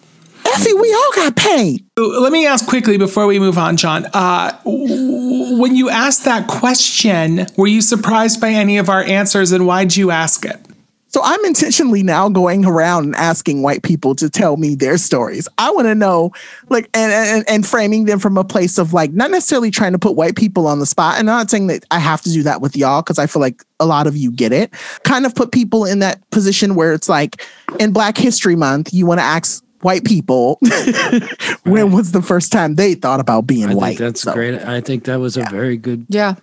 Effie, 0.55 0.75
we 0.75 0.93
all 0.93 1.13
got 1.15 1.37
pain. 1.37 1.89
Let 1.97 2.33
me 2.33 2.47
ask 2.47 2.67
quickly 2.67 2.99
before 2.99 3.27
we 3.27 3.39
move 3.39 3.59
on, 3.59 3.77
John. 3.77 4.07
Uh, 4.13 4.53
when 4.65 5.75
you 5.75 5.91
asked 5.91 6.25
that 6.25 6.47
question, 6.47 7.47
were 7.57 7.67
you 7.67 7.83
surprised 7.83 8.41
by 8.41 8.51
any 8.51 8.79
of 8.79 8.89
our 8.89 9.03
answers, 9.03 9.53
and 9.53 9.67
why'd 9.67 9.97
you 9.97 10.11
ask 10.11 10.45
it? 10.45 10.61
So 11.09 11.23
I'm 11.25 11.43
intentionally 11.47 12.03
now 12.03 12.29
going 12.29 12.67
around 12.67 13.05
and 13.05 13.17
asking 13.17 13.63
white 13.63 13.83
people 13.83 14.15
to 14.17 14.29
tell 14.29 14.59
me 14.59 14.75
their 14.75 14.99
stories. 14.99 15.49
I 15.57 15.71
want 15.71 15.87
to 15.87 15.95
know, 15.95 16.33
like, 16.69 16.91
and, 16.93 17.11
and 17.11 17.49
and 17.49 17.67
framing 17.67 18.05
them 18.05 18.19
from 18.19 18.37
a 18.37 18.45
place 18.45 18.77
of 18.77 18.93
like 18.93 19.13
not 19.13 19.31
necessarily 19.31 19.71
trying 19.71 19.93
to 19.93 19.99
put 19.99 20.15
white 20.15 20.37
people 20.37 20.67
on 20.67 20.79
the 20.79 20.85
spot. 20.85 21.19
And 21.19 21.31
I'm 21.31 21.39
not 21.39 21.51
saying 21.51 21.69
that 21.69 21.87
I 21.91 22.01
have 22.01 22.21
to 22.23 22.31
do 22.31 22.43
that 22.43 22.61
with 22.61 22.77
y'all 22.77 23.01
because 23.01 23.19
I 23.19 23.27
feel 23.27 23.41
like 23.41 23.65
a 23.81 23.87
lot 23.87 24.07
of 24.07 24.15
you 24.15 24.31
get 24.31 24.53
it. 24.53 24.75
Kind 25.05 25.25
of 25.25 25.35
put 25.35 25.53
people 25.53 25.87
in 25.87 26.01
that 26.01 26.29
position 26.31 26.75
where 26.75 26.93
it's 26.93 27.09
like 27.09 27.43
in 27.81 27.93
Black 27.93 28.19
History 28.19 28.57
Month, 28.57 28.93
you 28.93 29.07
want 29.07 29.19
to 29.21 29.25
ask 29.25 29.65
white 29.87 30.05
people 30.05 30.59
when 31.65 31.93
was 31.93 32.11
the 32.13 32.23
first 32.23 32.51
time 32.53 32.75
they 32.75 32.95
thought 32.95 33.21
about 33.21 33.47
being 33.47 33.71
I 33.71 33.75
white. 33.75 33.87
think 33.99 33.99
that's 34.01 34.23
So, 34.23 34.33
great. 34.35 34.55
I 34.77 34.81
think 34.81 35.05
that 35.05 35.19
was 35.21 35.37
a 35.37 35.45
very 35.51 35.77
good, 35.77 36.07
Yeah. 36.09 36.35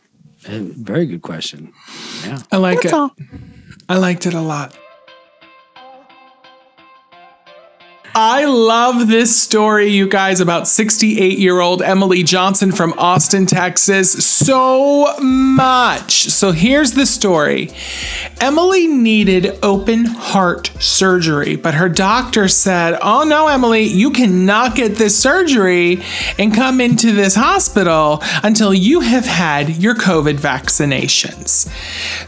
a 0.47 0.59
very 0.91 1.05
good 1.05 1.21
question. 1.21 1.71
Yeah. 2.25 2.39
I 2.51 2.57
like 2.57 2.81
That's 2.81 2.93
it. 2.93 2.97
all. 2.99 3.11
I 3.89 3.97
liked 3.97 4.25
it 4.25 4.33
a 4.33 4.41
lot. 4.41 4.75
I 8.15 8.45
love 8.45 9.07
this 9.07 9.41
story, 9.41 9.87
you 9.87 10.07
guys, 10.07 10.39
about 10.39 10.67
68 10.67 11.39
year 11.39 11.59
old 11.59 11.81
Emily 11.81 12.21
Johnson 12.21 12.71
from 12.71 12.93
Austin, 12.95 13.47
Texas, 13.47 14.23
so 14.23 15.17
much. 15.19 16.25
So 16.25 16.51
here's 16.51 16.91
the 16.91 17.07
story 17.07 17.71
Emily 18.39 18.85
needed 18.85 19.57
open 19.63 20.05
heart 20.05 20.71
surgery, 20.79 21.55
but 21.55 21.73
her 21.73 21.89
doctor 21.89 22.47
said, 22.47 22.99
Oh 23.01 23.23
no, 23.23 23.47
Emily, 23.47 23.85
you 23.85 24.11
cannot 24.11 24.75
get 24.75 24.93
this 24.97 25.17
surgery 25.17 26.03
and 26.37 26.53
come 26.53 26.81
into 26.81 27.13
this 27.13 27.33
hospital 27.33 28.21
until 28.43 28.75
you 28.75 28.99
have 28.99 29.25
had 29.25 29.69
your 29.77 29.95
COVID 29.95 30.37
vaccinations. 30.37 31.67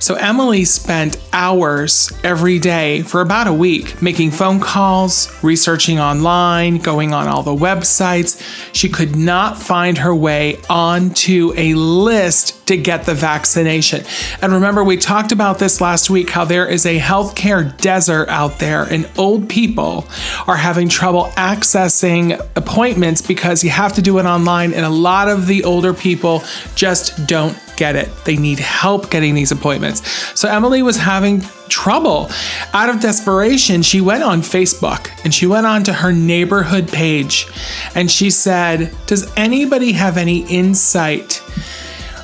So 0.01 0.15
Emily 0.15 0.65
spent 0.65 1.17
hours 1.31 2.11
every 2.23 2.57
day 2.57 3.03
for 3.03 3.21
about 3.21 3.45
a 3.45 3.53
week 3.53 4.01
making 4.01 4.31
phone 4.31 4.59
calls, 4.59 5.31
researching 5.43 5.74
online, 5.99 6.77
going 6.77 7.13
on 7.13 7.27
all 7.27 7.43
the 7.43 7.55
websites. 7.55 8.41
She 8.73 8.89
could 8.89 9.15
not 9.15 9.57
find 9.57 9.97
her 9.97 10.13
way 10.13 10.59
onto 10.69 11.53
a 11.55 11.73
list 11.73 12.67
to 12.67 12.77
get 12.77 13.05
the 13.05 13.13
vaccination. 13.13 14.03
And 14.41 14.53
remember, 14.53 14.83
we 14.83 14.97
talked 14.97 15.31
about 15.31 15.59
this 15.59 15.81
last 15.81 16.09
week 16.09 16.29
how 16.29 16.45
there 16.45 16.67
is 16.67 16.85
a 16.85 16.99
healthcare 16.99 17.75
desert 17.77 18.29
out 18.29 18.59
there, 18.59 18.83
and 18.83 19.09
old 19.17 19.49
people 19.49 20.07
are 20.47 20.57
having 20.57 20.89
trouble 20.89 21.25
accessing 21.35 22.39
appointments 22.55 23.21
because 23.21 23.63
you 23.63 23.69
have 23.69 23.93
to 23.93 24.01
do 24.01 24.17
it 24.19 24.25
online, 24.25 24.73
and 24.73 24.85
a 24.85 24.89
lot 24.89 25.27
of 25.27 25.47
the 25.47 25.63
older 25.63 25.93
people 25.93 26.43
just 26.75 27.27
don't 27.27 27.57
get 27.75 27.95
it. 27.95 28.09
They 28.25 28.37
need 28.37 28.59
help 28.59 29.09
getting 29.09 29.35
these 29.35 29.51
appointments. 29.51 30.07
So 30.39 30.49
Emily 30.49 30.81
was 30.81 30.97
having 30.97 31.41
trouble. 31.69 32.29
Out 32.73 32.89
of 32.89 32.99
desperation, 32.99 33.81
she 33.81 34.01
went 34.01 34.23
on 34.23 34.41
Facebook 34.41 35.09
and 35.23 35.33
she 35.33 35.47
went 35.47 35.65
on 35.65 35.83
to 35.83 35.93
her 35.93 36.11
neighborhood 36.11 36.87
page 36.87 37.47
and 37.95 38.09
she 38.09 38.29
said, 38.29 38.95
Does 39.07 39.31
anybody 39.35 39.91
have 39.93 40.17
any 40.17 40.45
insight 40.47 41.41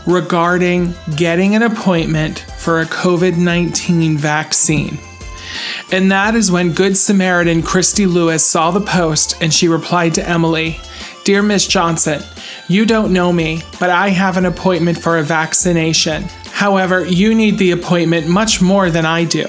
regarding 0.08 0.94
getting 1.16 1.56
an 1.56 1.64
appointment 1.64 2.40
for 2.40 2.82
a 2.82 2.86
COVID 2.86 3.38
19 3.38 4.18
vaccine? 4.18 4.98
And 5.92 6.12
that 6.12 6.36
is 6.36 6.52
when 6.52 6.72
Good 6.72 6.96
Samaritan 6.96 7.62
Christy 7.62 8.06
Lewis 8.06 8.46
saw 8.46 8.72
the 8.72 8.80
post 8.80 9.36
and 9.42 9.54
she 9.54 9.68
replied 9.68 10.14
to 10.16 10.28
Emily 10.28 10.80
Dear 11.24 11.44
Miss 11.44 11.68
Johnson, 11.68 12.24
you 12.68 12.86
don't 12.86 13.14
know 13.14 13.32
me, 13.32 13.62
but 13.80 13.92
I 13.92 14.10
have 14.10 14.38
an 14.38 14.46
appointment 14.46 14.98
for 14.98 15.20
a 15.20 15.24
vaccination. 15.24 16.24
However, 16.48 17.06
you 17.06 17.36
need 17.36 17.60
the 17.60 17.72
appointment 17.72 18.28
much 18.28 18.60
more 18.62 18.90
than 18.90 19.06
I 19.06 19.26
do. 19.26 19.46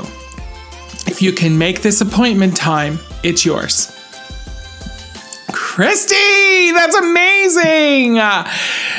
If 1.07 1.23
you 1.23 1.33
can 1.33 1.57
make 1.57 1.81
this 1.81 2.03
appointment 2.03 2.57
time, 2.57 2.99
it's 3.23 3.45
yours. 3.47 3.91
Christy, 5.51 6.73
that's 6.73 6.97
amazing. 6.97 8.21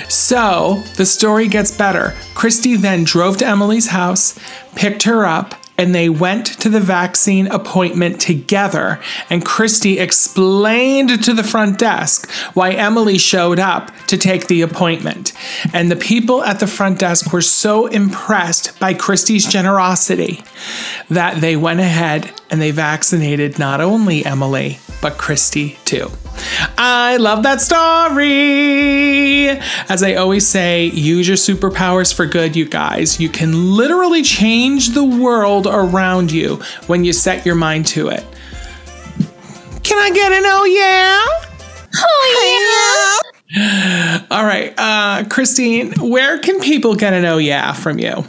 So 0.09 0.81
the 0.95 1.05
story 1.05 1.47
gets 1.47 1.69
better. 1.69 2.15
Christy 2.33 2.75
then 2.75 3.03
drove 3.03 3.37
to 3.37 3.45
Emily's 3.45 3.87
house, 3.87 4.39
picked 4.75 5.03
her 5.03 5.25
up, 5.25 5.53
and 5.77 5.93
they 5.93 6.09
went 6.09 6.45
to 6.45 6.69
the 6.69 6.79
vaccine 6.79 7.47
appointment 7.47 8.21
together. 8.21 8.99
And 9.29 9.45
Christy 9.45 9.99
explained 9.99 11.23
to 11.23 11.33
the 11.33 11.43
front 11.43 11.79
desk 11.79 12.29
why 12.53 12.71
Emily 12.71 13.17
showed 13.17 13.59
up 13.59 13.91
to 14.07 14.17
take 14.17 14.47
the 14.47 14.61
appointment. 14.61 15.33
And 15.73 15.89
the 15.89 15.95
people 15.95 16.43
at 16.43 16.59
the 16.59 16.67
front 16.67 16.99
desk 16.99 17.33
were 17.33 17.41
so 17.41 17.87
impressed 17.87 18.79
by 18.79 18.93
Christy's 18.93 19.47
generosity 19.47 20.43
that 21.09 21.41
they 21.41 21.55
went 21.55 21.79
ahead 21.79 22.31
and 22.49 22.61
they 22.61 22.71
vaccinated 22.71 23.57
not 23.57 23.81
only 23.81 24.25
Emily, 24.25 24.79
but 25.03 25.17
Christy 25.17 25.77
too. 25.83 26.09
I 26.77 27.17
love 27.17 27.43
that 27.43 27.59
story. 27.59 29.49
As 29.89 30.01
I 30.01 30.15
always 30.15 30.47
say, 30.47 30.85
use 30.85 31.27
your 31.27 31.35
superpowers 31.35 32.13
for 32.13 32.25
good, 32.25 32.55
you 32.55 32.65
guys. 32.65 33.19
You 33.19 33.27
can 33.27 33.75
literally 33.75 34.23
change 34.23 34.91
the 34.91 35.03
world 35.03 35.67
around 35.67 36.31
you 36.31 36.55
when 36.87 37.03
you 37.03 37.11
set 37.11 37.45
your 37.45 37.55
mind 37.55 37.85
to 37.87 38.07
it. 38.07 38.25
Can 39.83 39.97
I 39.99 40.09
get 40.11 40.31
an 40.31 40.43
oh 40.45 40.63
yeah? 40.63 41.21
Oh 41.95 43.19
yeah. 43.55 44.25
All 44.31 44.45
right, 44.45 44.73
uh, 44.77 45.25
Christine, 45.29 45.91
where 45.99 46.39
can 46.39 46.61
people 46.61 46.95
get 46.95 47.13
an 47.13 47.25
oh 47.25 47.37
yeah 47.39 47.73
from 47.73 47.99
you? 47.99 48.23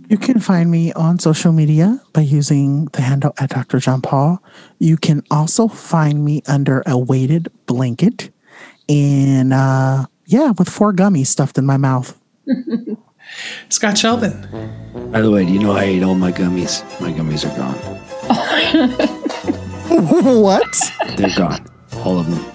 You 0.09 0.17
can 0.17 0.39
find 0.39 0.69
me 0.69 0.91
on 0.93 1.17
social 1.17 1.53
media 1.53 1.99
by 2.11 2.21
using 2.21 2.85
the 2.93 3.01
handle 3.01 3.33
at 3.37 3.49
Dr. 3.51 3.79
John 3.79 4.01
Paul. 4.01 4.43
You 4.79 4.97
can 4.97 5.23
also 5.31 5.67
find 5.67 6.23
me 6.25 6.41
under 6.47 6.83
a 6.85 6.97
weighted 6.97 7.49
blanket 7.65 8.29
and 8.89 9.53
uh 9.53 10.05
yeah, 10.25 10.51
with 10.57 10.69
four 10.69 10.93
gummies 10.93 11.27
stuffed 11.27 11.57
in 11.57 11.65
my 11.65 11.77
mouth. 11.77 12.19
Scott 13.69 13.97
Sheldon. 13.97 14.47
By 15.11 15.21
the 15.21 15.31
way, 15.31 15.45
do 15.45 15.51
you 15.53 15.59
know 15.59 15.71
I 15.71 15.83
ate 15.83 16.03
all 16.03 16.15
my 16.15 16.31
gummies? 16.31 16.83
My 17.01 17.11
gummies 17.11 17.45
are 17.45 17.55
gone. 17.57 17.75
what? 20.41 20.77
They're 21.17 21.35
gone. 21.35 21.65
All 21.97 22.19
of 22.19 22.29
them. 22.29 22.45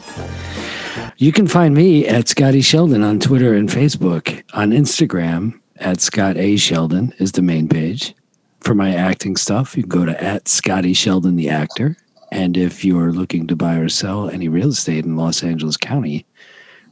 You 1.19 1.33
can 1.33 1.47
find 1.47 1.75
me 1.75 2.07
at 2.07 2.29
Scotty 2.29 2.61
Sheldon 2.61 3.03
on 3.03 3.19
Twitter 3.19 3.55
and 3.55 3.69
Facebook. 3.69 4.43
On 4.55 4.71
Instagram, 4.71 5.59
at 5.81 6.01
Scott 6.01 6.37
A. 6.37 6.57
Sheldon 6.57 7.13
is 7.19 7.33
the 7.33 7.43
main 7.43 7.69
page. 7.69 8.15
For 8.61 8.75
my 8.75 8.95
acting 8.95 9.37
stuff, 9.37 9.77
you 9.77 9.85
can 9.85 9.89
go 9.89 10.05
to 10.05 10.23
at 10.23 10.49
Scotty 10.49 10.93
Sheldon 10.93 11.37
the 11.37 11.49
actor. 11.49 11.97
And 12.31 12.57
if 12.57 12.85
you're 12.85 13.13
looking 13.13 13.47
to 13.47 13.57
buy 13.57 13.77
or 13.77 13.89
sell 13.89 14.29
any 14.29 14.49
real 14.49 14.69
estate 14.69 15.05
in 15.05 15.17
Los 15.17 15.43
Angeles 15.43 15.77
County, 15.77 16.27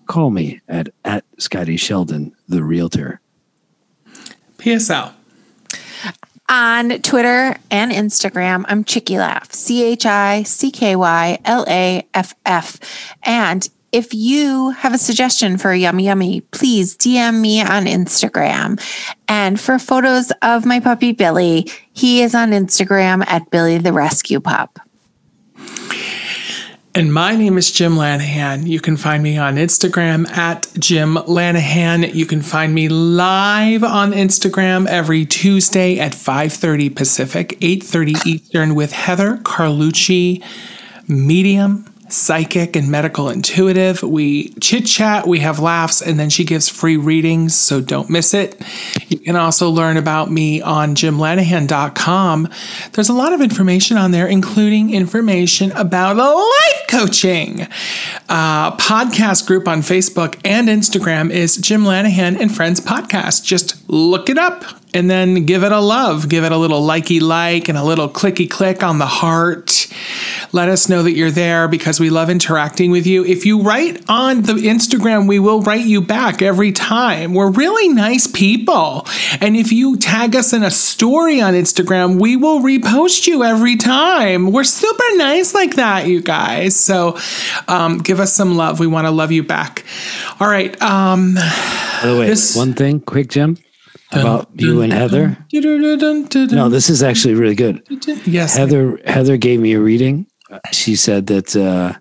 call 0.06 0.30
me 0.30 0.60
at 0.68 0.88
at 1.04 1.24
Scotty 1.38 1.76
Sheldon 1.76 2.34
the 2.48 2.62
realtor. 2.62 3.20
PSL. 4.58 5.12
On 6.48 7.00
Twitter 7.00 7.56
and 7.72 7.90
Instagram, 7.90 8.64
I'm 8.68 8.84
Chicky 8.84 9.18
Laff, 9.18 9.52
C 9.52 9.82
H 9.82 10.06
I 10.06 10.44
C 10.44 10.70
K 10.70 10.94
Y 10.94 11.38
L 11.44 11.64
A 11.68 12.06
F 12.14 12.34
F. 12.44 12.78
And 13.24 13.68
if 13.90 14.14
you 14.14 14.70
have 14.70 14.94
a 14.94 14.98
suggestion 14.98 15.58
for 15.58 15.74
yummy 15.74 16.04
yummy, 16.04 16.42
please 16.42 16.96
DM 16.96 17.40
me 17.40 17.60
on 17.62 17.86
Instagram. 17.86 18.80
And 19.26 19.58
for 19.58 19.80
photos 19.80 20.30
of 20.42 20.64
my 20.64 20.78
puppy 20.78 21.10
Billy, 21.10 21.68
he 21.92 22.22
is 22.22 22.32
on 22.34 22.50
Instagram 22.50 23.26
at 23.26 23.50
Billy 23.50 23.78
the 23.78 23.92
Rescue 23.92 24.38
Pup. 24.38 24.78
And 26.96 27.12
my 27.12 27.36
name 27.36 27.58
is 27.58 27.70
Jim 27.70 27.96
Lanahan. 27.96 28.66
You 28.66 28.80
can 28.80 28.96
find 28.96 29.22
me 29.22 29.36
on 29.36 29.56
Instagram 29.56 30.26
at 30.30 30.66
Jim 30.78 31.16
Lanahan. 31.16 32.14
You 32.14 32.24
can 32.24 32.40
find 32.40 32.74
me 32.74 32.88
live 32.88 33.84
on 33.84 34.12
Instagram 34.12 34.86
every 34.86 35.26
Tuesday 35.26 35.98
at 35.98 36.14
5:30 36.14 36.88
Pacific, 36.88 37.58
8:30 37.60 38.14
Eastern 38.24 38.74
with 38.74 38.92
Heather 38.92 39.36
Carlucci, 39.42 40.42
medium, 41.06 41.84
psychic, 42.08 42.76
and 42.76 42.90
medical 42.90 43.28
intuitive. 43.28 44.02
We 44.02 44.50
chit 44.54 44.86
chat, 44.86 45.26
we 45.26 45.40
have 45.40 45.58
laughs, 45.58 46.00
and 46.00 46.18
then 46.18 46.30
she 46.30 46.44
gives 46.44 46.68
free 46.68 46.96
readings, 46.96 47.56
so 47.56 47.80
don't 47.80 48.10
miss 48.10 48.34
it. 48.34 48.60
You 49.08 49.18
can 49.18 49.36
also 49.36 49.70
learn 49.70 49.96
about 49.96 50.30
me 50.30 50.60
on 50.62 50.94
jimlanahan.com. 50.94 52.48
There's 52.92 53.08
a 53.08 53.14
lot 53.14 53.32
of 53.32 53.40
information 53.40 53.96
on 53.96 54.10
there, 54.10 54.26
including 54.26 54.94
information 54.94 55.72
about 55.72 56.16
life 56.16 56.82
coaching. 56.88 57.62
Uh, 58.28 58.76
podcast 58.76 59.46
group 59.46 59.68
on 59.68 59.80
Facebook 59.80 60.40
and 60.44 60.68
Instagram 60.68 61.30
is 61.30 61.56
Jim 61.56 61.82
Lanahan 61.82 62.40
and 62.40 62.54
Friends 62.54 62.80
Podcast. 62.80 63.44
Just 63.44 63.88
look 63.88 64.28
it 64.28 64.38
up 64.38 64.64
and 64.96 65.10
then 65.10 65.44
give 65.44 65.62
it 65.62 65.72
a 65.72 65.80
love. 65.80 66.28
Give 66.28 66.42
it 66.44 66.52
a 66.52 66.56
little 66.56 66.80
likey 66.82 67.20
like 67.20 67.68
and 67.68 67.76
a 67.76 67.84
little 67.84 68.08
clicky 68.08 68.48
click 68.50 68.82
on 68.82 68.98
the 68.98 69.06
heart. 69.06 69.86
Let 70.52 70.68
us 70.68 70.88
know 70.88 71.02
that 71.02 71.12
you're 71.12 71.30
there 71.30 71.68
because 71.68 72.00
we 72.00 72.08
love 72.10 72.30
interacting 72.30 72.90
with 72.90 73.06
you. 73.06 73.24
If 73.24 73.44
you 73.44 73.60
write 73.62 74.02
on 74.08 74.42
the 74.42 74.54
Instagram, 74.54 75.28
we 75.28 75.38
will 75.38 75.60
write 75.62 75.84
you 75.84 76.00
back 76.00 76.40
every 76.40 76.72
time. 76.72 77.34
We're 77.34 77.50
really 77.50 77.88
nice 77.88 78.26
people. 78.26 79.06
And 79.40 79.56
if 79.56 79.70
you 79.72 79.96
tag 79.96 80.34
us 80.34 80.52
in 80.52 80.62
a 80.62 80.70
story 80.70 81.40
on 81.40 81.54
Instagram, 81.54 82.18
we 82.20 82.36
will 82.36 82.60
repost 82.60 83.26
you 83.26 83.44
every 83.44 83.76
time. 83.76 84.50
We're 84.52 84.64
super 84.64 85.04
nice 85.16 85.54
like 85.54 85.76
that, 85.76 86.06
you 86.06 86.22
guys. 86.22 86.74
So 86.78 87.18
um, 87.68 87.98
give 87.98 88.20
us 88.20 88.32
some 88.32 88.56
love. 88.56 88.80
We 88.80 88.86
want 88.86 89.06
to 89.06 89.10
love 89.10 89.32
you 89.32 89.42
back. 89.42 89.84
All 90.40 90.48
right. 90.48 90.80
Um, 90.80 91.34
By 91.34 92.00
the 92.04 92.16
way, 92.18 92.26
This- 92.28 92.56
one 92.56 92.72
thing, 92.74 93.00
quick, 93.00 93.28
Jim, 93.28 93.58
about 94.12 94.48
you 94.54 94.80
and 94.82 94.92
Heather. 94.92 95.36
No, 95.52 96.68
this 96.68 96.88
is 96.90 97.02
actually 97.02 97.34
really 97.34 97.54
good. 97.54 97.82
Yes. 98.26 98.56
Heather 98.56 98.98
Heather 99.06 99.36
gave 99.36 99.60
me 99.60 99.72
a 99.74 99.80
reading. 99.80 100.26
She 100.72 100.94
said 100.96 101.26
that 101.26 101.56
uh, 101.56 101.98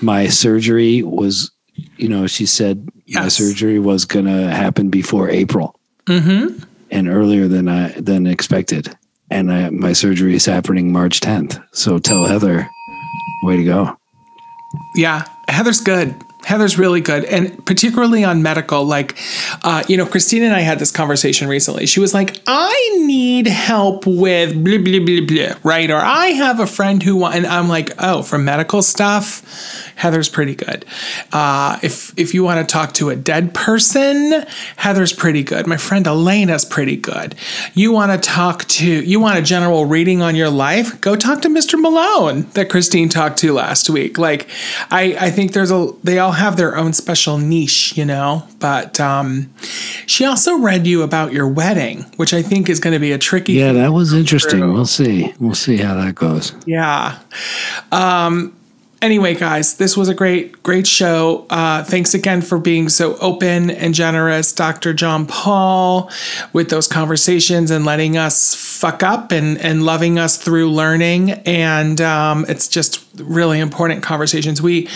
my 0.00 0.26
surgery 0.28 1.02
was, 1.02 1.50
you 1.96 2.08
know, 2.08 2.26
she 2.26 2.46
said 2.46 2.88
my 3.08 3.28
surgery 3.28 3.78
was 3.78 4.04
going 4.04 4.24
to 4.26 4.48
happen 4.50 4.88
before 4.90 5.28
April 5.28 5.76
Mm-hmm. 6.06 6.64
and 6.90 7.08
earlier 7.08 7.46
than 7.46 7.68
I 7.68 7.90
than 8.00 8.26
expected. 8.26 8.96
And 9.30 9.52
I, 9.52 9.70
my 9.70 9.92
surgery 9.92 10.34
is 10.34 10.44
happening 10.46 10.90
March 10.92 11.20
10th. 11.20 11.62
So 11.72 11.98
tell 11.98 12.24
Heather, 12.24 12.68
way 13.44 13.56
to 13.58 13.64
go. 13.64 13.96
Yeah, 14.96 15.24
Heather's 15.48 15.80
good. 15.80 16.14
Heather's 16.50 16.76
really 16.76 17.00
good, 17.00 17.24
and 17.26 17.64
particularly 17.64 18.24
on 18.24 18.42
medical. 18.42 18.84
Like, 18.84 19.16
uh, 19.62 19.84
you 19.86 19.96
know, 19.96 20.04
Christine 20.04 20.42
and 20.42 20.52
I 20.52 20.62
had 20.62 20.80
this 20.80 20.90
conversation 20.90 21.46
recently. 21.46 21.86
She 21.86 22.00
was 22.00 22.12
like, 22.12 22.40
"I 22.44 22.98
need 23.02 23.46
help 23.46 24.04
with 24.04 24.64
blah 24.64 24.78
blah 24.78 24.98
blah 24.98 25.20
blah," 25.26 25.54
right? 25.62 25.88
Or 25.88 26.00
I 26.00 26.26
have 26.28 26.58
a 26.58 26.66
friend 26.66 27.04
who 27.04 27.24
and 27.24 27.46
I'm 27.46 27.68
like, 27.68 27.92
"Oh, 28.00 28.22
for 28.22 28.36
medical 28.36 28.82
stuff, 28.82 29.89
Heather's 30.00 30.30
pretty 30.30 30.54
good. 30.54 30.86
Uh, 31.30 31.78
if 31.82 32.18
if 32.18 32.32
you 32.32 32.42
want 32.42 32.66
to 32.66 32.72
talk 32.72 32.94
to 32.94 33.10
a 33.10 33.16
dead 33.16 33.52
person, 33.52 34.46
Heather's 34.76 35.12
pretty 35.12 35.42
good. 35.42 35.66
My 35.66 35.76
friend 35.76 36.06
Elena's 36.06 36.64
pretty 36.64 36.96
good. 36.96 37.34
You 37.74 37.92
want 37.92 38.10
to 38.10 38.18
talk 38.18 38.64
to, 38.64 38.86
you 38.86 39.20
want 39.20 39.38
a 39.38 39.42
general 39.42 39.84
reading 39.84 40.22
on 40.22 40.34
your 40.34 40.48
life? 40.48 40.98
Go 41.02 41.16
talk 41.16 41.42
to 41.42 41.50
Mr. 41.50 41.78
Malone 41.78 42.42
that 42.54 42.70
Christine 42.70 43.10
talked 43.10 43.36
to 43.40 43.52
last 43.52 43.90
week. 43.90 44.16
Like, 44.16 44.48
I 44.90 45.16
I 45.20 45.30
think 45.30 45.52
there's 45.52 45.70
a 45.70 45.92
they 46.02 46.18
all 46.18 46.32
have 46.32 46.56
their 46.56 46.78
own 46.78 46.94
special 46.94 47.36
niche, 47.36 47.94
you 47.94 48.06
know. 48.06 48.48
But 48.58 48.98
um, 49.00 49.52
she 50.06 50.24
also 50.24 50.56
read 50.56 50.86
you 50.86 51.02
about 51.02 51.34
your 51.34 51.46
wedding, 51.46 52.06
which 52.16 52.32
I 52.32 52.40
think 52.40 52.70
is 52.70 52.80
going 52.80 52.94
to 52.94 52.98
be 53.00 53.12
a 53.12 53.18
tricky. 53.18 53.52
Yeah, 53.52 53.72
thing 53.72 53.82
that 53.82 53.92
was 53.92 54.14
interesting. 54.14 54.60
through. 54.60 54.72
We'll 54.72 54.86
see. 54.86 55.34
We'll 55.38 55.54
see 55.54 55.76
how 55.76 55.94
that 55.96 56.14
goes. 56.14 56.54
Yeah. 56.66 57.18
Um, 57.92 58.56
anyway, 59.02 59.34
guys, 59.34 59.74
this 59.74 59.96
was 59.96 60.08
a 60.08 60.14
great, 60.14 60.62
great 60.62 60.86
show. 60.86 61.46
Uh, 61.50 61.84
thanks 61.84 62.14
again 62.14 62.42
for 62.42 62.58
being 62.58 62.88
so 62.88 63.16
open 63.18 63.70
and 63.70 63.94
generous, 63.94 64.52
Dr. 64.52 64.92
John 64.92 65.26
Paul, 65.26 66.10
with 66.52 66.70
those 66.70 66.86
conversations 66.86 67.70
and 67.70 67.84
letting 67.84 68.16
us 68.16 68.54
fuck 68.54 69.02
up 69.02 69.32
and, 69.32 69.58
and 69.58 69.84
loving 69.84 70.18
us 70.18 70.36
through 70.36 70.70
learning. 70.70 71.30
And 71.30 72.00
um, 72.00 72.44
it's 72.48 72.68
just 72.68 73.04
really 73.16 73.60
important 73.60 74.02
conversations. 74.02 74.60
We, 74.60 74.88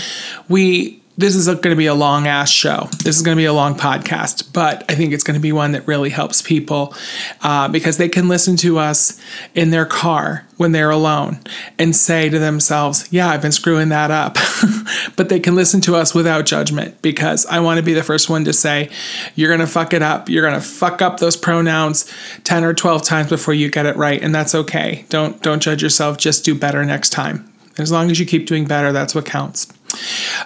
we, 0.48 1.00
this 1.16 1.36
is 1.36 1.46
going 1.46 1.62
to 1.62 1.76
be 1.76 1.86
a 1.86 1.94
long 1.94 2.26
ass 2.26 2.50
show. 2.50 2.88
This 3.04 3.16
is 3.16 3.22
going 3.22 3.36
to 3.36 3.40
be 3.40 3.44
a 3.44 3.52
long 3.52 3.76
podcast, 3.76 4.52
but 4.52 4.84
I 4.88 4.94
think 4.96 5.12
it's 5.12 5.22
going 5.22 5.36
to 5.36 5.40
be 5.40 5.52
one 5.52 5.72
that 5.72 5.86
really 5.86 6.10
helps 6.10 6.42
people 6.42 6.94
uh, 7.42 7.68
because 7.68 7.98
they 7.98 8.08
can 8.08 8.28
listen 8.28 8.56
to 8.58 8.78
us 8.78 9.20
in 9.54 9.70
their 9.70 9.86
car 9.86 10.44
when 10.56 10.72
they're 10.72 10.90
alone 10.90 11.38
and 11.78 11.94
say 11.94 12.28
to 12.28 12.38
themselves, 12.38 13.06
Yeah, 13.12 13.28
I've 13.28 13.42
been 13.42 13.52
screwing 13.52 13.90
that 13.90 14.10
up. 14.10 14.36
but 15.16 15.28
they 15.28 15.38
can 15.38 15.54
listen 15.54 15.80
to 15.82 15.94
us 15.94 16.14
without 16.14 16.46
judgment 16.46 17.00
because 17.00 17.46
I 17.46 17.60
want 17.60 17.78
to 17.78 17.84
be 17.84 17.94
the 17.94 18.02
first 18.02 18.28
one 18.28 18.44
to 18.44 18.52
say, 18.52 18.90
You're 19.36 19.48
going 19.48 19.60
to 19.60 19.66
fuck 19.68 19.92
it 19.92 20.02
up. 20.02 20.28
You're 20.28 20.46
going 20.46 20.60
to 20.60 20.66
fuck 20.66 21.00
up 21.00 21.20
those 21.20 21.36
pronouns 21.36 22.12
10 22.42 22.64
or 22.64 22.74
12 22.74 23.02
times 23.02 23.28
before 23.28 23.54
you 23.54 23.70
get 23.70 23.86
it 23.86 23.96
right. 23.96 24.20
And 24.20 24.34
that's 24.34 24.54
okay. 24.54 25.04
Don't, 25.10 25.40
don't 25.42 25.62
judge 25.62 25.82
yourself. 25.82 26.18
Just 26.18 26.44
do 26.44 26.56
better 26.56 26.84
next 26.84 27.10
time. 27.10 27.50
As 27.78 27.90
long 27.90 28.10
as 28.10 28.20
you 28.20 28.26
keep 28.26 28.46
doing 28.46 28.66
better, 28.66 28.92
that's 28.92 29.14
what 29.14 29.26
counts. 29.26 29.73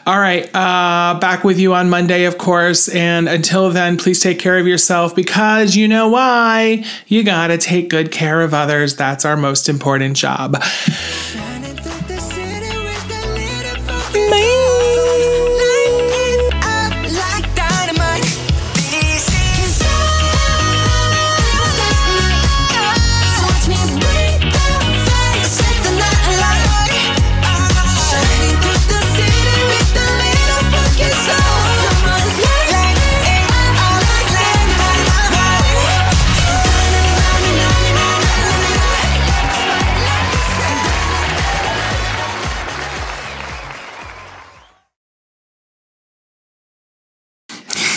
All 0.07 0.19
right, 0.19 0.45
uh, 0.55 1.19
back 1.21 1.45
with 1.45 1.59
you 1.59 1.75
on 1.75 1.91
Monday, 1.91 2.25
of 2.25 2.39
course. 2.39 2.89
And 2.89 3.29
until 3.29 3.71
then, 3.71 3.97
please 3.97 4.21
take 4.21 4.39
care 4.39 4.59
of 4.59 4.67
yourself 4.67 5.15
because 5.15 5.77
you 5.77 5.89
know 5.89 6.09
why. 6.09 6.85
You 7.07 7.25
got 7.25 7.49
to 7.49 7.59
take 7.59 7.89
good 7.89 8.11
care 8.11 8.43
of 8.43 8.55
others. 8.55 8.97
That's 8.97 9.25
our 9.25 9.37
most 9.37 9.69
important 9.69 10.17
job. 10.17 10.57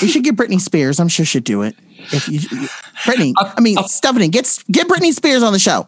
We 0.02 0.08
should 0.08 0.24
get 0.24 0.36
Britney 0.36 0.60
Spears. 0.60 1.00
I'm 1.00 1.08
sure 1.08 1.26
she'd 1.26 1.44
do 1.44 1.62
it. 1.62 1.76
If 2.12 2.28
you, 2.28 2.40
Britney, 3.06 3.34
I 3.38 3.62
mean 3.62 3.78
Stephanie, 3.86 4.30
get 4.30 4.58
get 4.72 4.88
Britney 4.88 5.14
Spears 5.14 5.44
on 5.44 5.54
the 5.54 5.60
show. 5.60 5.88